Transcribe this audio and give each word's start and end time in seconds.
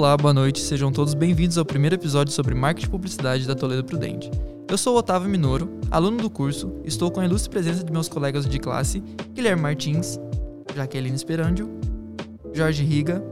Olá, 0.00 0.16
boa 0.16 0.32
noite, 0.32 0.60
sejam 0.60 0.90
todos 0.90 1.12
bem-vindos 1.12 1.58
ao 1.58 1.64
primeiro 1.64 1.94
episódio 1.94 2.32
sobre 2.32 2.54
marketing 2.54 2.86
e 2.86 2.90
publicidade 2.90 3.46
da 3.46 3.54
Toledo 3.54 3.84
Prudente. 3.84 4.30
Eu 4.66 4.78
sou 4.78 4.96
Otávio 4.96 5.28
Minoro, 5.28 5.78
aluno 5.90 6.16
do 6.16 6.30
curso, 6.30 6.72
estou 6.86 7.10
com 7.10 7.20
a 7.20 7.26
ilustre 7.26 7.50
presença 7.50 7.84
de 7.84 7.92
meus 7.92 8.08
colegas 8.08 8.46
de 8.46 8.58
classe, 8.58 9.00
Guilherme 9.34 9.60
Martins, 9.60 10.18
Jaqueline 10.74 11.14
Esperandio, 11.14 11.68
Jorge 12.54 12.82
Riga, 12.82 13.22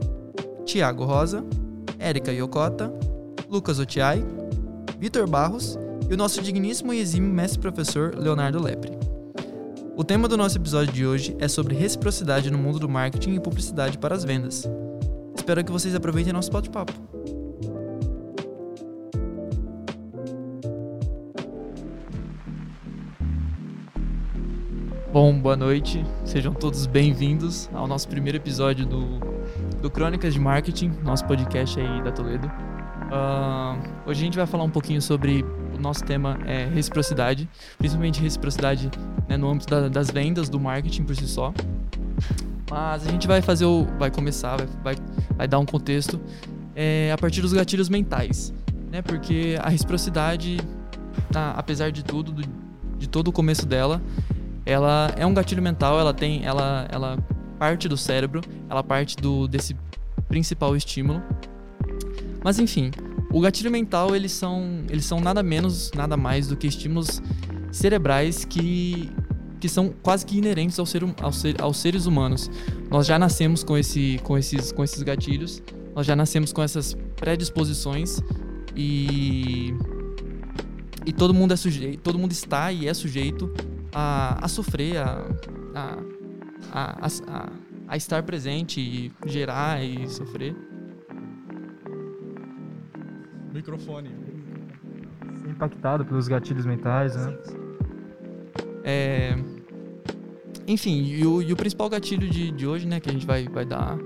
Tiago 0.63 1.05
Rosa, 1.05 1.43
Érica 1.97 2.31
Yokota, 2.31 2.93
Lucas 3.49 3.79
Otiai, 3.79 4.23
Vitor 4.99 5.27
Barros 5.27 5.75
e 6.07 6.13
o 6.13 6.17
nosso 6.17 6.39
digníssimo 6.39 6.93
e 6.93 6.99
exímio 6.99 7.33
mestre-professor 7.33 8.13
Leonardo 8.15 8.61
Lepre. 8.61 8.91
O 9.97 10.03
tema 10.03 10.27
do 10.27 10.37
nosso 10.37 10.59
episódio 10.59 10.93
de 10.93 11.03
hoje 11.03 11.35
é 11.39 11.47
sobre 11.47 11.73
reciprocidade 11.73 12.51
no 12.51 12.59
mundo 12.59 12.77
do 12.77 12.87
marketing 12.87 13.33
e 13.33 13.39
publicidade 13.39 13.97
para 13.97 14.13
as 14.13 14.23
vendas. 14.23 14.69
Espero 15.49 15.65
que 15.65 15.71
vocês 15.71 15.95
aproveitem 15.95 16.31
nosso 16.31 16.51
bate-papo. 16.51 16.93
Bom, 25.11 25.39
boa 25.41 25.57
noite, 25.57 26.05
sejam 26.23 26.53
todos 26.53 26.85
bem-vindos 26.85 27.67
ao 27.73 27.87
nosso 27.87 28.07
primeiro 28.07 28.37
episódio 28.37 28.85
do, 28.85 29.19
do 29.81 29.89
Crônicas 29.89 30.35
de 30.35 30.39
Marketing, 30.39 30.91
nosso 31.03 31.25
podcast 31.25 31.79
aí 31.79 32.03
da 32.03 32.11
Toledo. 32.11 32.45
Uh, 32.45 34.07
hoje 34.07 34.21
a 34.21 34.25
gente 34.25 34.37
vai 34.37 34.45
falar 34.45 34.65
um 34.65 34.69
pouquinho 34.69 35.01
sobre 35.01 35.43
o 35.75 35.81
nosso 35.81 36.03
tema 36.03 36.37
é 36.45 36.65
reciprocidade, 36.65 37.49
principalmente 37.75 38.21
reciprocidade 38.21 38.91
né, 39.27 39.35
no 39.35 39.49
âmbito 39.49 39.67
da, 39.67 39.89
das 39.89 40.11
vendas, 40.11 40.47
do 40.47 40.59
marketing 40.59 41.05
por 41.05 41.15
si 41.15 41.27
só. 41.27 41.51
Mas 42.69 43.07
a 43.07 43.11
gente 43.11 43.27
vai 43.27 43.41
fazer 43.41 43.65
o. 43.65 43.85
vai 43.97 44.11
começar, 44.11 44.57
vai, 44.57 44.67
vai, 44.83 44.95
vai 45.35 45.47
dar 45.47 45.59
um 45.59 45.65
contexto 45.65 46.19
é, 46.75 47.11
a 47.11 47.17
partir 47.17 47.41
dos 47.41 47.51
gatilhos 47.51 47.89
mentais. 47.89 48.53
Né? 48.91 49.01
Porque 49.01 49.57
a 49.61 49.69
reciprocidade, 49.69 50.57
apesar 51.33 51.91
de 51.91 52.03
tudo, 52.03 52.31
do, 52.31 52.43
de 52.97 53.07
todo 53.07 53.29
o 53.29 53.31
começo 53.31 53.65
dela, 53.65 54.01
ela 54.65 55.11
é 55.17 55.25
um 55.25 55.33
gatilho 55.33 55.61
mental, 55.61 55.99
ela 55.99 56.13
tem. 56.13 56.45
Ela, 56.45 56.87
ela 56.91 57.17
parte 57.57 57.89
do 57.89 57.97
cérebro, 57.97 58.41
ela 58.69 58.83
parte 58.83 59.17
do, 59.17 59.47
desse 59.47 59.75
principal 60.27 60.75
estímulo. 60.75 61.21
Mas 62.43 62.59
enfim, 62.59 62.91
o 63.31 63.41
gatilho 63.41 63.69
mental 63.69 64.15
eles 64.15 64.31
são, 64.31 64.83
eles 64.89 65.05
são 65.05 65.19
nada 65.19 65.43
menos, 65.43 65.91
nada 65.93 66.15
mais 66.15 66.47
do 66.47 66.55
que 66.55 66.67
estímulos 66.67 67.21
cerebrais 67.71 68.45
que 68.45 69.11
que 69.59 69.67
são 69.67 69.93
quase 70.01 70.25
que 70.25 70.37
inerentes 70.37 70.79
ao 70.79 70.85
ser, 70.85 71.03
ao 71.21 71.31
ser, 71.31 71.61
aos 71.61 71.77
seres 71.77 72.05
humanos. 72.05 72.49
Nós 72.89 73.05
já 73.05 73.19
nascemos 73.19 73.63
com, 73.63 73.77
esse, 73.77 74.19
com, 74.23 74.37
esses, 74.37 74.71
com 74.71 74.83
esses 74.83 75.03
gatilhos, 75.03 75.61
nós 75.95 76.05
já 76.05 76.15
nascemos 76.15 76.53
com 76.53 76.63
essas 76.63 76.95
predisposições 77.15 78.19
e 78.75 79.73
e 81.05 81.13
todo 81.13 81.33
mundo 81.33 81.53
é 81.53 81.55
sujeito, 81.55 82.01
todo 82.01 82.19
mundo 82.19 82.31
está 82.31 82.71
e 82.71 82.87
é 82.87 82.93
sujeito 82.93 83.51
a, 83.93 84.45
a 84.45 84.47
sofrer, 84.47 84.97
a, 84.97 85.25
a, 85.73 85.97
a, 86.71 87.07
a, 87.07 87.49
a 87.87 87.97
estar 87.97 88.21
presente 88.23 88.79
e 88.79 89.11
gerar 89.25 89.83
e 89.83 90.07
sofrer. 90.07 90.55
Microfone. 93.51 94.09
Ser 95.41 95.49
impactado 95.49 96.05
pelos 96.05 96.27
gatilhos 96.27 96.65
mentais, 96.65 97.15
né? 97.15 97.37
É... 98.83 99.35
Enfim, 100.67 101.03
e 101.03 101.25
o, 101.25 101.41
e 101.41 101.51
o, 101.51 101.55
principal 101.55 101.89
gatilho 101.89 102.29
de, 102.29 102.51
de 102.51 102.67
hoje, 102.67 102.87
né, 102.87 102.99
que 102.99 103.09
a 103.09 103.13
gente 103.13 103.25
vai, 103.25 103.47
vai 103.47 103.65
dar 103.65 103.97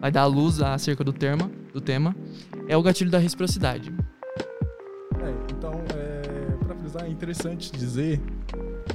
vai 0.00 0.10
dar 0.10 0.22
a 0.22 0.26
luz 0.26 0.60
acerca 0.62 1.04
do 1.04 1.12
tema, 1.12 1.50
do 1.72 1.80
tema, 1.80 2.14
é 2.68 2.76
o 2.76 2.82
gatilho 2.82 3.10
da 3.10 3.18
reciprocidade. 3.18 3.92
É, 5.20 5.52
então, 5.52 5.72
é, 5.94 6.64
para 6.64 6.74
frisar, 6.74 7.04
é 7.04 7.08
interessante 7.08 7.70
dizer 7.72 8.20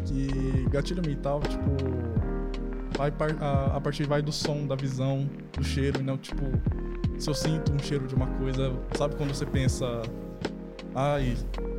que 0.05 0.67
gatilho 0.69 1.01
mental, 1.05 1.41
tipo, 1.41 1.69
vai 2.97 3.11
a, 3.39 3.77
a 3.77 3.81
partir 3.81 4.07
vai 4.07 4.21
do 4.21 4.31
som, 4.31 4.65
da 4.65 4.75
visão, 4.75 5.29
do 5.53 5.63
cheiro, 5.63 6.01
não, 6.03 6.17
tipo, 6.17 6.43
se 7.17 7.29
eu 7.29 7.33
sinto 7.33 7.71
um 7.71 7.79
cheiro 7.79 8.07
de 8.07 8.15
uma 8.15 8.27
coisa, 8.27 8.73
sabe 8.97 9.15
quando 9.15 9.33
você 9.33 9.45
pensa, 9.45 10.01
ai, 10.93 11.35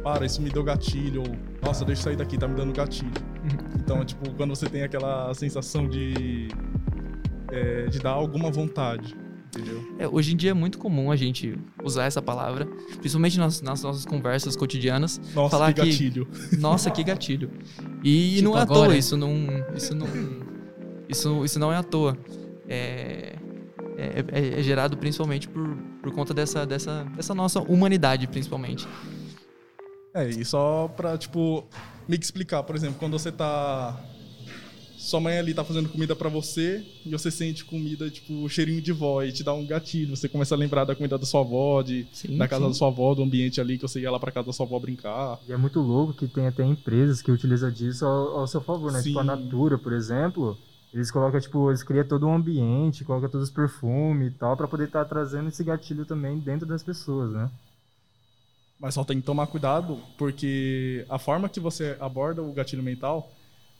para, 0.06 0.24
isso 0.24 0.40
me 0.40 0.50
deu 0.50 0.62
gatilho, 0.62 1.22
ou 1.22 1.36
nossa, 1.60 1.84
deixa 1.84 2.02
eu 2.02 2.04
sair 2.04 2.16
daqui, 2.16 2.38
tá 2.38 2.46
me 2.46 2.54
dando 2.54 2.72
gatilho. 2.72 3.10
Uhum. 3.42 3.80
Então, 3.80 4.04
tipo, 4.04 4.30
quando 4.34 4.50
você 4.54 4.68
tem 4.68 4.84
aquela 4.84 5.34
sensação 5.34 5.88
de, 5.88 6.46
é, 7.50 7.86
de 7.86 7.98
dar 7.98 8.12
alguma 8.12 8.48
vontade. 8.48 9.16
É, 9.98 10.06
hoje 10.06 10.32
em 10.32 10.36
dia 10.36 10.50
é 10.50 10.54
muito 10.54 10.78
comum 10.78 11.10
a 11.10 11.16
gente 11.16 11.58
usar 11.82 12.04
essa 12.04 12.22
palavra, 12.22 12.66
principalmente 13.00 13.36
nas, 13.36 13.60
nas 13.60 13.82
nossas 13.82 14.06
conversas 14.06 14.54
cotidianas. 14.54 15.20
Nossa, 15.34 15.50
falar 15.50 15.72
que 15.72 15.80
gatilho. 15.80 16.26
Que, 16.26 16.56
nossa, 16.60 16.88
que 16.88 17.02
gatilho. 17.02 17.50
E, 18.04 18.36
tipo, 18.36 18.44
não 18.44 18.56
é 18.56 18.62
agora... 18.62 18.80
à 18.80 18.84
toa, 18.84 18.96
isso 18.96 19.16
não, 19.16 19.34
isso 19.74 19.92
não, 19.92 20.06
isso, 21.08 21.44
isso 21.44 21.58
não 21.58 21.72
é 21.72 21.78
à 21.78 21.82
toa. 21.82 22.16
É, 22.68 23.34
é, 23.98 24.24
é, 24.30 24.60
é 24.60 24.62
gerado 24.62 24.96
principalmente 24.96 25.48
por, 25.48 25.76
por 26.00 26.12
conta 26.12 26.32
dessa, 26.32 26.64
dessa, 26.64 27.04
dessa 27.16 27.34
nossa 27.34 27.60
humanidade, 27.60 28.28
principalmente. 28.28 28.86
É, 30.16 30.30
e 30.30 30.44
só 30.46 30.88
pra, 30.88 31.18
tipo, 31.18 31.62
me 32.08 32.16
explicar, 32.16 32.62
por 32.62 32.74
exemplo, 32.74 32.96
quando 32.98 33.18
você 33.18 33.30
tá. 33.30 34.02
Sua 34.96 35.20
mãe 35.20 35.38
ali 35.38 35.52
tá 35.52 35.62
fazendo 35.62 35.90
comida 35.90 36.16
para 36.16 36.30
você 36.30 36.82
e 37.04 37.10
você 37.10 37.30
sente 37.30 37.64
comida, 37.64 38.10
tipo, 38.10 38.48
cheirinho 38.48 38.80
de 38.80 38.92
vó 38.92 39.22
e 39.22 39.30
te 39.30 39.44
dá 39.44 39.52
um 39.52 39.64
gatilho. 39.64 40.16
Você 40.16 40.26
começa 40.26 40.54
a 40.54 40.58
lembrar 40.58 40.84
da 40.84 40.96
comida 40.96 41.18
da 41.18 41.26
sua 41.26 41.42
avó, 41.42 41.82
de, 41.82 42.08
sim, 42.12 42.36
da 42.38 42.48
casa 42.48 42.64
sim. 42.64 42.70
da 42.70 42.74
sua 42.74 42.88
avó, 42.88 43.14
do 43.14 43.22
ambiente 43.22 43.60
ali 43.60 43.76
que 43.76 43.82
você 43.82 44.00
ia 44.00 44.10
lá 44.10 44.18
pra 44.18 44.32
casa 44.32 44.46
da 44.46 44.52
sua 44.54 44.64
avó 44.64 44.80
brincar. 44.80 45.38
E 45.46 45.52
é 45.52 45.56
muito 45.56 45.80
louco 45.80 46.14
que 46.14 46.26
tem 46.26 46.46
até 46.46 46.64
empresas 46.64 47.20
que 47.20 47.30
utilizam 47.30 47.70
disso 47.70 48.06
ao, 48.06 48.38
ao 48.38 48.46
seu 48.46 48.60
favor, 48.60 48.90
né? 48.90 49.00
Sim. 49.00 49.10
Tipo 49.10 49.20
a 49.20 49.24
Natura, 49.24 49.76
por 49.76 49.92
exemplo. 49.92 50.58
Eles 50.94 51.10
colocam, 51.10 51.38
tipo, 51.38 51.70
eles 51.70 51.82
criam 51.82 52.06
todo 52.06 52.26
um 52.26 52.34
ambiente, 52.34 53.04
colocam 53.04 53.28
todos 53.28 53.48
os 53.48 53.54
perfumes 53.54 54.28
e 54.28 54.30
tal, 54.34 54.56
para 54.56 54.66
poder 54.66 54.84
estar 54.84 55.04
tá 55.04 55.08
trazendo 55.10 55.50
esse 55.50 55.62
gatilho 55.62 56.06
também 56.06 56.38
dentro 56.38 56.66
das 56.66 56.82
pessoas, 56.82 57.32
né? 57.32 57.50
Mas 58.78 58.94
só 58.94 59.04
tem 59.04 59.20
que 59.20 59.26
tomar 59.26 59.46
cuidado, 59.46 60.02
porque 60.18 61.06
a 61.08 61.18
forma 61.18 61.48
que 61.48 61.58
você 61.58 61.96
aborda 61.98 62.42
o 62.42 62.52
gatilho 62.52 62.82
mental 62.82 63.32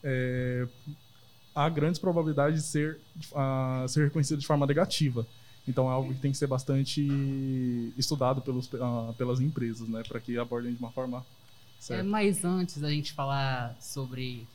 é, 0.03 0.67
há 1.55 1.69
grandes 1.69 1.99
probabilidades 1.99 2.63
de 2.63 2.69
ser, 2.69 3.01
uh, 3.33 3.89
ser 3.89 4.05
reconhecido 4.05 4.39
de 4.39 4.47
forma 4.47 4.67
negativa. 4.67 5.27
Então 5.67 5.91
é 5.91 5.93
algo 5.93 6.15
que 6.15 6.21
tem 6.21 6.31
que 6.31 6.39
ser 6.39 6.47
bastante 6.47 7.03
estudado 7.97 8.41
pelos, 8.41 8.67
uh, 8.67 9.13
pelas 9.17 9.41
empresas, 9.41 9.89
né, 9.89 10.03
para 10.07 10.21
que 10.21 10.39
abordem 10.39 10.73
de 10.73 10.79
uma 10.79 10.93
forma 10.93 11.25
certa. 11.81 12.03
É, 12.03 12.07
mas 12.07 12.45
antes 12.45 12.79
da 12.79 12.91
gente 12.91 13.13
falar 13.13 13.77
sobre 13.81 14.47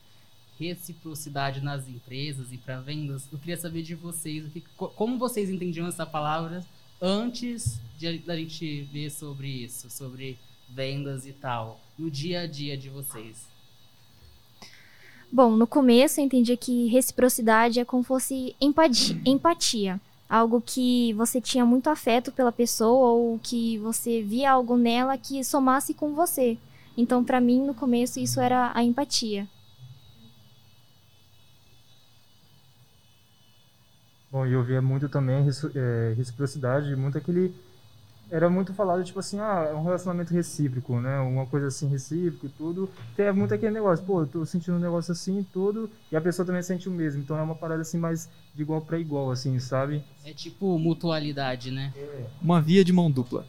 reciprocidade 0.59 1.59
nas 1.59 1.87
empresas 1.87 2.53
e 2.53 2.57
para 2.57 2.79
vendas, 2.79 3.27
eu 3.31 3.39
queria 3.39 3.57
saber 3.57 3.81
de 3.81 3.95
vocês, 3.95 4.45
o 4.45 4.49
que, 4.49 4.61
como 4.77 5.17
vocês 5.17 5.49
entendiam 5.49 5.87
essa 5.87 6.05
palavra 6.05 6.63
antes 7.01 7.79
de, 7.97 8.19
da 8.19 8.35
gente 8.35 8.83
ver 8.83 9.09
sobre 9.09 9.47
isso, 9.47 9.89
sobre 9.89 10.37
vendas 10.69 11.25
e 11.25 11.33
tal, 11.33 11.79
no 11.97 12.09
dia 12.09 12.41
a 12.41 12.47
dia 12.47 12.77
de 12.77 12.89
vocês? 12.89 13.49
Bom, 15.31 15.51
no 15.51 15.65
começo 15.65 16.19
eu 16.19 16.25
entendi 16.25 16.55
que 16.55 16.87
reciprocidade 16.87 17.79
é 17.79 17.85
como 17.85 18.03
fosse 18.03 18.55
empatia, 18.61 19.19
empatia. 19.25 19.99
Algo 20.29 20.61
que 20.61 21.11
você 21.13 21.41
tinha 21.41 21.65
muito 21.65 21.89
afeto 21.89 22.31
pela 22.31 22.53
pessoa 22.53 23.11
ou 23.11 23.39
que 23.39 23.77
você 23.79 24.21
via 24.21 24.51
algo 24.51 24.77
nela 24.77 25.17
que 25.17 25.43
somasse 25.43 25.93
com 25.93 26.13
você. 26.13 26.57
Então, 26.95 27.23
para 27.23 27.41
mim, 27.41 27.59
no 27.65 27.73
começo, 27.73 28.19
isso 28.19 28.39
era 28.39 28.71
a 28.73 28.81
empatia. 28.83 29.47
Bom, 34.31 34.45
e 34.45 34.53
eu 34.53 34.63
via 34.63 34.81
muito 34.81 35.09
também 35.09 35.45
é, 35.75 36.13
reciprocidade, 36.15 36.95
muito 36.95 37.17
aquele. 37.17 37.53
Era 38.29 38.49
muito 38.49 38.73
falado, 38.73 39.03
tipo 39.03 39.19
assim, 39.19 39.41
ah, 39.41 39.67
é 39.69 39.73
um 39.73 39.83
relacionamento 39.83 40.33
recíproco, 40.33 41.01
né? 41.01 41.19
Uma 41.19 41.45
coisa 41.45 41.67
assim, 41.67 41.89
recíproco 41.89 42.45
e 42.45 42.49
tudo. 42.49 42.89
Tem 43.13 43.29
muito 43.33 43.53
aquele 43.53 43.73
negócio, 43.73 44.05
pô, 44.05 44.21
eu 44.21 44.27
tô 44.27 44.45
sentindo 44.45 44.77
um 44.77 44.79
negócio 44.79 45.11
assim 45.11 45.39
e 45.39 45.43
tudo, 45.43 45.89
e 46.09 46.15
a 46.15 46.21
pessoa 46.21 46.45
também 46.45 46.61
sente 46.61 46.87
o 46.87 46.91
mesmo. 46.91 47.21
Então 47.21 47.37
é 47.37 47.41
uma 47.41 47.55
parada 47.55 47.81
assim, 47.81 47.97
mais 47.97 48.29
de 48.55 48.61
igual 48.61 48.79
para 48.79 48.97
igual, 48.97 49.31
assim, 49.31 49.59
sabe? 49.59 50.01
É 50.23 50.31
tipo 50.31 50.79
mutualidade, 50.79 51.71
né? 51.71 51.91
É. 51.93 52.25
Uma 52.41 52.61
via 52.61 52.85
de 52.85 52.93
mão 52.93 53.11
dupla. 53.11 53.45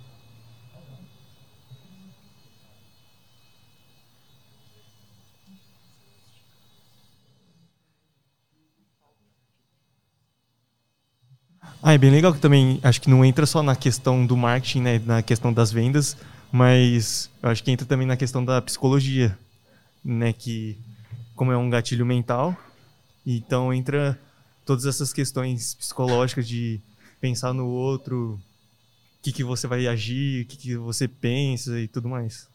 Ah, 11.85 11.95
é 11.95 11.99
bem 11.99 12.13
legal 12.13 12.33
que 12.33 12.39
também 12.39 12.79
acho 12.85 13.01
que 13.01 13.11
não 13.11 13.25
entra 13.25 13.45
só 13.45 13.61
na 13.61 13.75
questão 13.75 14.25
do 14.25 14.37
marketing, 14.37 14.83
né, 14.83 14.99
na 15.01 15.21
questão 15.21 15.53
das 15.53 15.73
vendas, 15.73 16.17
mas 16.53 17.29
acho 17.43 17.65
que 17.65 17.73
entra 17.73 17.85
também 17.85 18.07
na 18.07 18.17
questão 18.17 18.45
da 18.45 18.63
psicologia, 18.63 19.37
né, 20.05 20.33
que 20.33 20.79
como 21.35 21.51
é 21.51 21.57
um 21.57 21.69
gatilho 21.69 22.07
mental, 22.07 22.57
então 23.27 23.75
entra 23.75 24.17
todas 24.65 24.87
essas 24.87 25.13
questões 25.13 25.75
psicológicas 25.75 26.47
de 26.47 26.81
pensar 27.21 27.53
no 27.53 27.67
outro 27.67 28.41
que, 29.21 29.33
que 29.33 29.43
você 29.43 29.67
vai 29.67 29.89
agir, 29.89 30.45
o 30.45 30.47
que, 30.47 30.57
que 30.57 30.77
você 30.77 31.09
pensa 31.09 31.81
e 31.81 31.89
tudo 31.89 32.09
mais. 32.09 32.49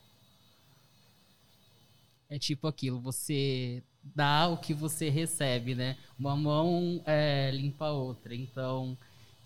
É 2.30 2.40
tipo 2.40 2.66
aquilo, 2.66 3.02
você 3.02 3.84
dá 4.16 4.48
o 4.48 4.58
que 4.58 4.74
você 4.74 5.10
recebe, 5.10 5.76
né? 5.76 5.98
Uma 6.18 6.36
mão 6.36 7.02
é, 7.06 7.52
limpa 7.52 7.88
a 7.88 7.92
outra. 7.92 8.34
Então, 8.34 8.98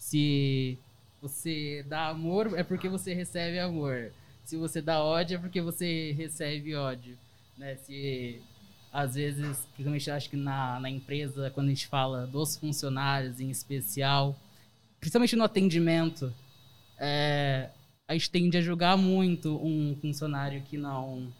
se 0.01 0.79
você 1.21 1.85
dá 1.87 2.07
amor, 2.07 2.57
é 2.57 2.63
porque 2.63 2.89
você 2.89 3.13
recebe 3.13 3.59
amor. 3.59 4.11
Se 4.43 4.57
você 4.57 4.81
dá 4.81 4.99
ódio, 4.99 5.35
é 5.35 5.37
porque 5.37 5.61
você 5.61 6.11
recebe 6.13 6.75
ódio. 6.75 7.15
Né? 7.55 7.75
Se 7.75 8.41
às 8.91 9.13
vezes, 9.13 9.59
principalmente 9.73 10.09
acho 10.09 10.29
que 10.31 10.35
na, 10.35 10.79
na 10.79 10.89
empresa, 10.89 11.51
quando 11.51 11.67
a 11.67 11.69
gente 11.69 11.85
fala 11.85 12.25
dos 12.25 12.57
funcionários 12.57 13.39
em 13.39 13.51
especial, 13.51 14.35
principalmente 14.99 15.35
no 15.35 15.43
atendimento, 15.43 16.33
é, 16.97 17.69
a 18.07 18.13
gente 18.13 18.31
tende 18.31 18.57
a 18.57 18.61
julgar 18.61 18.97
muito 18.97 19.55
um 19.63 19.95
funcionário 20.01 20.63
que 20.63 20.77
não 20.77 21.31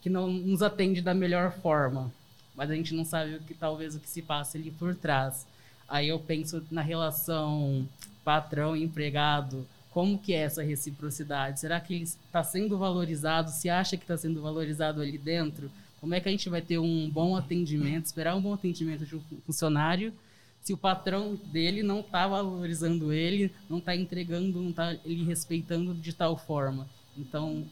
que 0.00 0.08
não 0.08 0.28
nos 0.28 0.62
atende 0.62 1.02
da 1.02 1.12
melhor 1.12 1.52
forma, 1.60 2.10
mas 2.54 2.70
a 2.70 2.74
gente 2.74 2.94
não 2.94 3.04
sabe 3.04 3.34
o 3.34 3.40
que 3.40 3.52
talvez 3.52 3.96
o 3.96 4.00
que 4.00 4.08
se 4.08 4.22
passa 4.22 4.56
ali 4.56 4.70
por 4.70 4.94
trás. 4.94 5.44
Aí 5.90 6.08
eu 6.08 6.20
penso 6.20 6.64
na 6.70 6.82
relação 6.82 7.86
patrão 8.24 8.76
empregado, 8.76 9.66
como 9.90 10.16
que 10.16 10.32
é 10.32 10.42
essa 10.42 10.62
reciprocidade? 10.62 11.58
Será 11.58 11.80
que 11.80 11.92
ele 11.92 12.04
está 12.04 12.44
sendo 12.44 12.78
valorizado? 12.78 13.50
Se 13.50 13.68
acha 13.68 13.96
que 13.96 14.04
está 14.04 14.16
sendo 14.16 14.40
valorizado 14.40 15.02
ali 15.02 15.18
dentro? 15.18 15.68
Como 16.00 16.14
é 16.14 16.20
que 16.20 16.28
a 16.28 16.30
gente 16.30 16.48
vai 16.48 16.62
ter 16.62 16.78
um 16.78 17.10
bom 17.10 17.36
atendimento, 17.36 18.06
esperar 18.06 18.36
um 18.36 18.40
bom 18.40 18.54
atendimento 18.54 19.04
de 19.04 19.16
um 19.16 19.22
funcionário, 19.44 20.14
se 20.62 20.72
o 20.72 20.76
patrão 20.76 21.34
dele 21.46 21.82
não 21.82 22.00
está 22.00 22.28
valorizando 22.28 23.12
ele, 23.12 23.52
não 23.68 23.78
está 23.78 23.96
entregando, 23.96 24.60
não 24.60 24.70
está 24.70 24.92
ele 25.04 25.24
respeitando 25.24 25.92
de 25.92 26.12
tal 26.12 26.36
forma? 26.36 26.88
Então, 27.18 27.66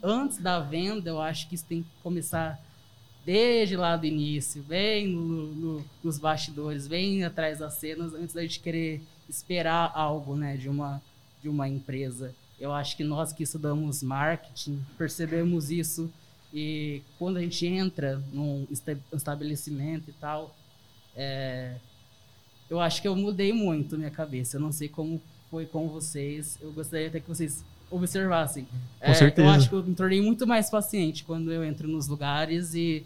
antes 0.00 0.38
da 0.38 0.60
venda, 0.60 1.10
eu 1.10 1.20
acho 1.20 1.48
que 1.48 1.56
isso 1.56 1.66
tem 1.66 1.82
que 1.82 1.88
começar 2.02 2.60
desde 3.26 3.76
lá 3.76 3.96
do 3.96 4.06
início, 4.06 4.62
bem 4.62 5.08
no, 5.08 5.46
no, 5.48 5.84
nos 6.02 6.16
bastidores, 6.16 6.86
bem 6.86 7.24
atrás 7.24 7.58
das 7.58 7.74
cenas, 7.74 8.14
antes 8.14 8.32
da 8.32 8.42
gente 8.42 8.60
querer 8.60 9.02
esperar 9.28 9.90
algo 9.96 10.36
né, 10.36 10.56
de, 10.56 10.68
uma, 10.68 11.02
de 11.42 11.48
uma 11.48 11.68
empresa. 11.68 12.32
Eu 12.58 12.72
acho 12.72 12.96
que 12.96 13.02
nós 13.02 13.32
que 13.32 13.42
estudamos 13.42 14.00
marketing 14.00 14.80
percebemos 14.96 15.72
isso 15.72 16.08
e 16.54 17.02
quando 17.18 17.38
a 17.38 17.40
gente 17.40 17.66
entra 17.66 18.22
num 18.32 18.64
estabelecimento 19.12 20.08
e 20.08 20.12
tal, 20.12 20.54
é, 21.16 21.74
eu 22.70 22.78
acho 22.78 23.02
que 23.02 23.08
eu 23.08 23.16
mudei 23.16 23.52
muito 23.52 23.98
minha 23.98 24.10
cabeça. 24.10 24.56
Eu 24.56 24.60
não 24.60 24.70
sei 24.70 24.88
como 24.88 25.20
foi 25.50 25.66
com 25.66 25.88
vocês. 25.88 26.58
Eu 26.62 26.72
gostaria 26.72 27.08
até 27.08 27.18
que 27.18 27.28
vocês 27.28 27.64
observassem. 27.90 28.64
Com 28.64 28.70
é, 29.00 29.14
certeza. 29.14 29.48
Eu 29.48 29.50
acho 29.52 29.68
que 29.68 29.74
eu 29.74 29.82
me 29.82 29.94
tornei 29.96 30.20
muito 30.20 30.46
mais 30.46 30.70
paciente 30.70 31.24
quando 31.24 31.52
eu 31.52 31.64
entro 31.64 31.88
nos 31.88 32.06
lugares 32.06 32.72
e 32.72 33.04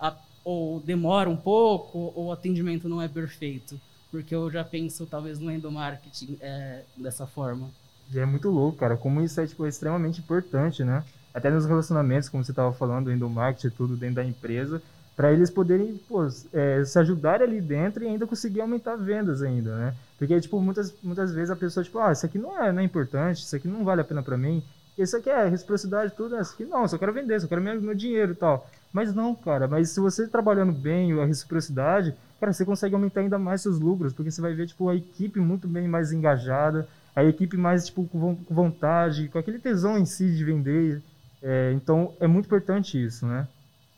a, 0.00 0.14
ou 0.44 0.80
demora 0.80 1.28
um 1.28 1.36
pouco 1.36 2.12
ou 2.14 2.26
o 2.26 2.32
atendimento 2.32 2.88
não 2.88 3.02
é 3.02 3.08
perfeito. 3.08 3.80
Porque 4.10 4.34
eu 4.34 4.50
já 4.50 4.64
penso, 4.64 5.04
talvez, 5.06 5.38
no 5.38 5.50
endomarketing 5.50 6.38
é, 6.40 6.82
dessa 6.96 7.26
forma. 7.26 7.68
E 8.12 8.18
é 8.18 8.24
muito 8.24 8.48
louco, 8.48 8.78
cara, 8.78 8.96
como 8.96 9.20
isso 9.20 9.40
é 9.40 9.46
tipo, 9.46 9.66
extremamente 9.66 10.20
importante, 10.20 10.84
né? 10.84 11.04
Até 11.34 11.50
nos 11.50 11.66
relacionamentos, 11.66 12.28
como 12.28 12.44
você 12.44 12.52
estava 12.52 12.72
falando, 12.72 13.10
endomarketing, 13.10 13.74
tudo 13.74 13.96
dentro 13.96 14.16
da 14.16 14.24
empresa, 14.24 14.80
para 15.16 15.32
eles 15.32 15.50
poderem 15.50 15.96
pô, 16.08 16.26
é, 16.52 16.84
se 16.84 16.98
ajudar 16.98 17.42
ali 17.42 17.60
dentro 17.60 18.04
e 18.04 18.06
ainda 18.06 18.26
conseguir 18.26 18.60
aumentar 18.60 18.96
vendas 18.96 19.42
ainda, 19.42 19.76
né? 19.76 19.94
Porque, 20.18 20.40
tipo, 20.40 20.60
muitas, 20.60 20.94
muitas 21.02 21.34
vezes 21.34 21.50
a 21.50 21.56
pessoa, 21.56 21.82
tipo, 21.82 21.98
ah, 21.98 22.12
isso 22.12 22.24
aqui 22.24 22.38
não 22.38 22.62
é, 22.62 22.70
não 22.70 22.80
é 22.80 22.84
importante, 22.84 23.42
isso 23.42 23.56
aqui 23.56 23.66
não 23.66 23.84
vale 23.84 24.02
a 24.02 24.04
pena 24.04 24.22
para 24.22 24.36
mim, 24.36 24.62
isso 24.96 25.16
aqui 25.16 25.28
é 25.28 25.48
reciprocidade, 25.48 26.14
tudo, 26.16 26.38
isso 26.40 26.54
aqui 26.54 26.64
não, 26.64 26.86
só 26.86 26.96
quero 26.96 27.12
vender, 27.12 27.40
só 27.40 27.46
quero 27.46 27.60
meu, 27.60 27.80
meu 27.80 27.94
dinheiro 27.94 28.32
e 28.32 28.34
tal. 28.36 28.68
Mas 28.92 29.14
não, 29.14 29.34
cara, 29.34 29.68
mas 29.68 29.90
se 29.90 30.00
você 30.00 30.26
trabalhando 30.26 30.72
bem 30.72 31.12
a 31.20 31.24
reciprocidade, 31.24 32.14
cara, 32.40 32.52
você 32.52 32.64
consegue 32.64 32.94
aumentar 32.94 33.20
ainda 33.20 33.38
mais 33.38 33.60
seus 33.60 33.78
lucros, 33.78 34.12
porque 34.12 34.30
você 34.30 34.40
vai 34.40 34.54
ver, 34.54 34.66
tipo, 34.66 34.88
a 34.88 34.94
equipe 34.94 35.38
muito 35.38 35.68
bem 35.68 35.86
mais 35.86 36.12
engajada, 36.12 36.88
a 37.14 37.24
equipe 37.24 37.56
mais, 37.56 37.86
tipo, 37.86 38.06
com 38.06 38.34
vontade, 38.48 39.28
com 39.28 39.38
aquele 39.38 39.58
tesão 39.58 39.98
em 39.98 40.04
si 40.04 40.34
de 40.34 40.44
vender. 40.44 41.02
É, 41.42 41.72
então, 41.74 42.14
é 42.20 42.26
muito 42.26 42.46
importante 42.46 43.02
isso, 43.02 43.26
né? 43.26 43.46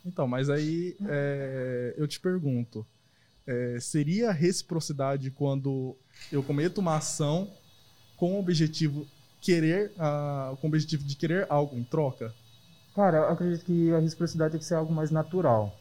Então, 0.04 0.26
mas 0.26 0.48
aí 0.48 0.96
é, 1.06 1.94
eu 1.96 2.06
te 2.06 2.18
pergunto, 2.18 2.86
é, 3.46 3.78
seria 3.80 4.30
reciprocidade 4.30 5.30
quando 5.30 5.96
eu 6.30 6.42
cometo 6.42 6.78
uma 6.78 6.96
ação 6.96 7.50
com 8.16 8.34
o 8.34 8.40
objetivo 8.40 9.06
querer, 9.40 9.92
uh, 9.96 10.56
com 10.56 10.66
o 10.66 10.70
objetivo 10.70 11.04
de 11.04 11.16
querer 11.16 11.46
algo 11.48 11.76
em 11.76 11.84
troca? 11.84 12.34
Cara, 12.98 13.18
eu 13.18 13.28
acredito 13.28 13.64
que 13.64 13.94
a 13.94 14.00
reciprocidade 14.00 14.50
tem 14.50 14.58
que 14.58 14.66
ser 14.66 14.74
algo 14.74 14.92
mais 14.92 15.12
natural, 15.12 15.72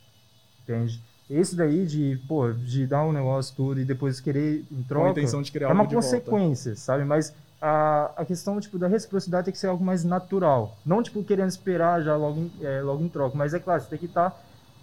entende? 0.62 1.02
Esse 1.28 1.56
daí 1.56 1.84
de, 1.84 2.22
pô, 2.28 2.54
de 2.54 2.86
dar 2.86 3.04
um 3.04 3.12
negócio 3.12 3.56
tudo 3.56 3.82
e 3.82 3.86
depois 3.86 4.20
querer 4.20 4.64
em 4.72 4.84
troca. 4.84 5.06
Com 5.06 5.08
a 5.08 5.12
intenção 5.14 5.42
de 5.42 5.52
criar 5.52 5.70
É 5.70 5.74
uma 5.74 5.88
consequência, 5.88 6.76
sabe? 6.76 7.04
Mas 7.04 7.34
a, 7.60 8.12
a 8.18 8.24
questão 8.24 8.60
tipo, 8.60 8.78
da 8.78 8.88
reciprocidade 8.88 9.46
tem 9.46 9.52
que 9.52 9.58
ser 9.58 9.66
algo 9.66 9.84
mais 9.84 10.04
natural. 10.04 10.78
Não, 10.86 11.02
tipo, 11.02 11.24
querendo 11.24 11.50
esperar 11.50 12.04
já 12.04 12.16
logo 12.16 12.40
em, 12.40 12.52
é, 12.62 12.84
logo 12.84 13.04
em 13.04 13.10
troca. 13.10 13.36
Mas 13.36 13.52
é 13.52 13.60
claro, 13.60 13.82
você 13.82 13.90
tem 13.90 13.98
que 13.98 14.06
estar 14.06 14.30
tá 14.30 14.38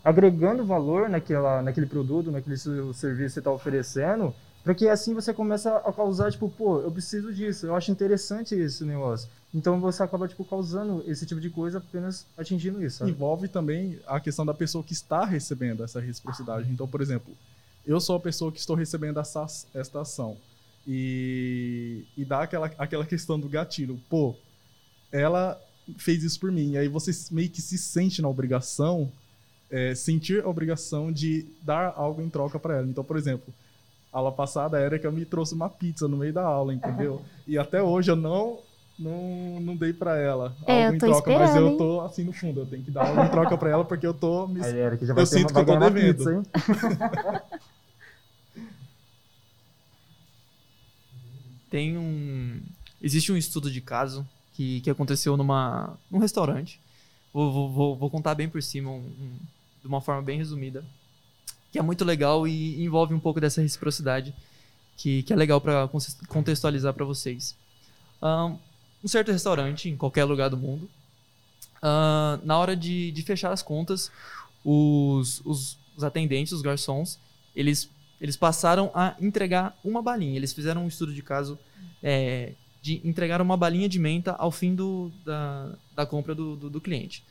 agregando 0.05 0.67
valor 0.67 1.09
naquela, 1.09 1.63
naquele 1.63 1.87
produto, 1.87 2.33
naquele 2.33 2.57
serviço 2.57 2.97
que 2.97 3.29
você 3.29 3.39
está 3.39 3.53
oferecendo, 3.53 4.35
para 4.65 4.75
que 4.75 4.89
assim 4.89 5.15
você 5.15 5.33
começa 5.33 5.77
a 5.77 5.93
causar, 5.93 6.33
tipo, 6.33 6.49
pô, 6.49 6.81
eu 6.81 6.91
preciso 6.91 7.33
disso, 7.33 7.65
eu 7.67 7.77
acho 7.77 7.93
interessante 7.93 8.57
esse 8.57 8.85
negócio. 8.85 9.31
Então 9.55 9.79
você 9.81 10.03
acaba, 10.03 10.27
tipo, 10.27 10.45
causando 10.45 11.05
esse 11.07 11.25
tipo 11.25 11.41
de 11.41 11.49
coisa 11.49 11.79
apenas 11.79 12.27
atingindo 12.37 12.85
isso. 12.85 12.99
Sabe? 12.99 13.13
Envolve 13.13 13.47
também 13.47 14.01
a 14.05 14.19
questão 14.19 14.45
da 14.45 14.53
pessoa 14.53 14.83
que 14.83 14.93
está 14.93 15.25
recebendo 15.25 15.85
essa 15.85 16.01
reciprocidade. 16.01 16.69
Então, 16.71 16.89
por 16.89 17.01
exemplo, 17.01 17.33
eu 17.87 18.01
sou 18.01 18.17
a 18.17 18.21
pessoa 18.21 18.51
que 18.51 18.59
estou 18.59 18.75
recebendo 18.75 19.21
essa, 19.21 19.47
esta 19.73 20.01
ação. 20.01 20.37
E, 20.87 22.05
e 22.17 22.25
dá 22.25 22.43
aquela, 22.43 22.67
aquela 22.77 23.07
questão 23.07 23.39
do 23.39 23.49
gatilho. 23.49 24.01
Pô, 24.11 24.35
ela 25.13 25.61
fez 25.99 26.25
isso 26.25 26.41
por 26.41 26.51
mim. 26.51 26.73
E 26.73 26.79
aí 26.79 26.89
você 26.89 27.13
meio 27.31 27.49
que 27.49 27.63
se 27.63 27.79
sente 27.79 28.21
na 28.21 28.29
obrigação, 28.29 29.11
é, 29.71 29.95
sentir 29.95 30.43
a 30.43 30.49
obrigação 30.49 31.13
de 31.13 31.47
dar 31.63 31.95
algo 31.97 32.21
em 32.21 32.29
troca 32.29 32.59
para 32.59 32.79
ela. 32.79 32.87
Então, 32.89 33.05
por 33.05 33.17
exemplo, 33.17 33.55
aula 34.13 34.33
passada 34.33 34.77
a 34.77 34.81
Erika 34.81 35.11
me 35.13 35.25
trouxe 35.25 35.55
uma 35.55 35.71
pizza 35.71 36.09
no 36.09 36.17
meio 36.17 36.33
da 36.33 36.43
aula, 36.43 36.75
entendeu? 36.75 37.23
E 37.47 37.57
até 37.57 37.81
hoje 37.81 38.11
eu 38.11 38.17
não 38.17 38.59
não, 38.99 39.61
não 39.61 39.77
dei 39.77 39.93
pra 39.93 40.17
ela 40.17 40.57
é, 40.67 40.85
algo 40.85 40.97
em 40.97 40.99
troca, 40.99 41.39
mas 41.39 41.57
eu 41.57 41.77
tô 41.77 42.01
assim 42.03 42.23
no 42.23 42.33
fundo, 42.33 42.61
eu 42.61 42.67
tenho 42.67 42.85
que 42.85 42.91
dar 42.91 43.09
algo 43.09 43.23
em 43.23 43.29
troca 43.29 43.59
pra 43.59 43.71
ela 43.71 43.85
porque 43.85 44.07
eu 44.07 44.15
tô 44.15 44.47
me. 44.47 44.65
Aí, 44.65 44.79
Eric, 44.79 45.05
já 45.05 45.13
vai 45.13 45.23
eu 45.23 45.27
sinto 45.27 45.51
uma, 45.51 45.65
que 45.65 45.71
eu 45.71 45.79
tô 45.79 45.91
devendo. 45.91 46.17
Pizza, 46.17 46.45
Tem 51.75 51.99
um. 51.99 52.61
Existe 53.03 53.33
um 53.33 53.37
estudo 53.37 53.69
de 53.69 53.81
caso 53.81 54.25
que, 54.53 54.81
que 54.81 54.89
aconteceu 54.89 55.37
numa, 55.37 55.99
num 56.09 56.21
restaurante. 56.21 56.81
Vou, 57.33 57.69
vou, 57.69 57.97
vou 57.97 58.09
contar 58.09 58.37
bem 58.37 58.49
por 58.49 58.63
cima, 58.63 58.91
um, 58.91 58.99
um, 58.99 59.39
de 59.83 59.89
uma 59.89 60.01
forma 60.01 60.23
bem 60.23 60.39
resumida. 60.39 60.85
Que 61.73 61.81
é 61.81 61.83
muito 61.83 62.05
legal 62.05 62.47
e 62.47 62.81
envolve 62.85 63.13
um 63.13 63.19
pouco 63.19 63.41
dessa 63.41 63.61
reciprocidade, 63.61 64.33
que, 64.97 65.25
que 65.25 65.33
é 65.33 65.37
legal 65.37 65.61
para 65.61 65.91
contextualizar 66.29 66.95
para 66.95 67.05
vocês. 67.05 67.57
Um, 68.23 68.57
um 69.05 69.09
certo 69.09 69.31
restaurante 69.31 69.91
em 69.91 69.97
qualquer 69.97 70.25
lugar 70.25 70.49
do 70.49 70.57
mundo. 70.57 70.89
Uh, 71.77 72.41
na 72.43 72.59
hora 72.59 72.75
de, 72.75 73.13
de 73.13 73.23
fechar 73.23 73.53
as 73.53 73.63
contas, 73.63 74.11
os, 74.65 75.43
os, 75.45 75.79
os, 75.95 76.03
atendentes, 76.03 76.53
os 76.53 76.63
garçons, 76.63 77.19
eles, 77.55 77.91
eles 78.19 78.37
passaram 78.37 78.91
a 78.95 79.15
entregar 79.21 79.79
uma 79.85 80.01
balinha. 80.01 80.37
Eles 80.37 80.55
fizeram 80.55 80.85
um 80.85 80.89
estudo 80.89 81.13
de 81.13 81.23
caso 81.23 81.59
é, 82.03 82.53
de 82.81 83.03
entregar 83.05 83.43
uma 83.43 83.57
balinha 83.57 83.89
de 83.89 83.99
menta 83.99 84.33
ao 84.33 84.51
fim 84.51 84.75
do, 84.75 85.13
da, 85.25 85.73
da 85.95 86.07
compra 86.07 86.35
do, 86.35 86.57
do, 86.57 86.71
do 86.71 86.81
cliente. 86.81 87.23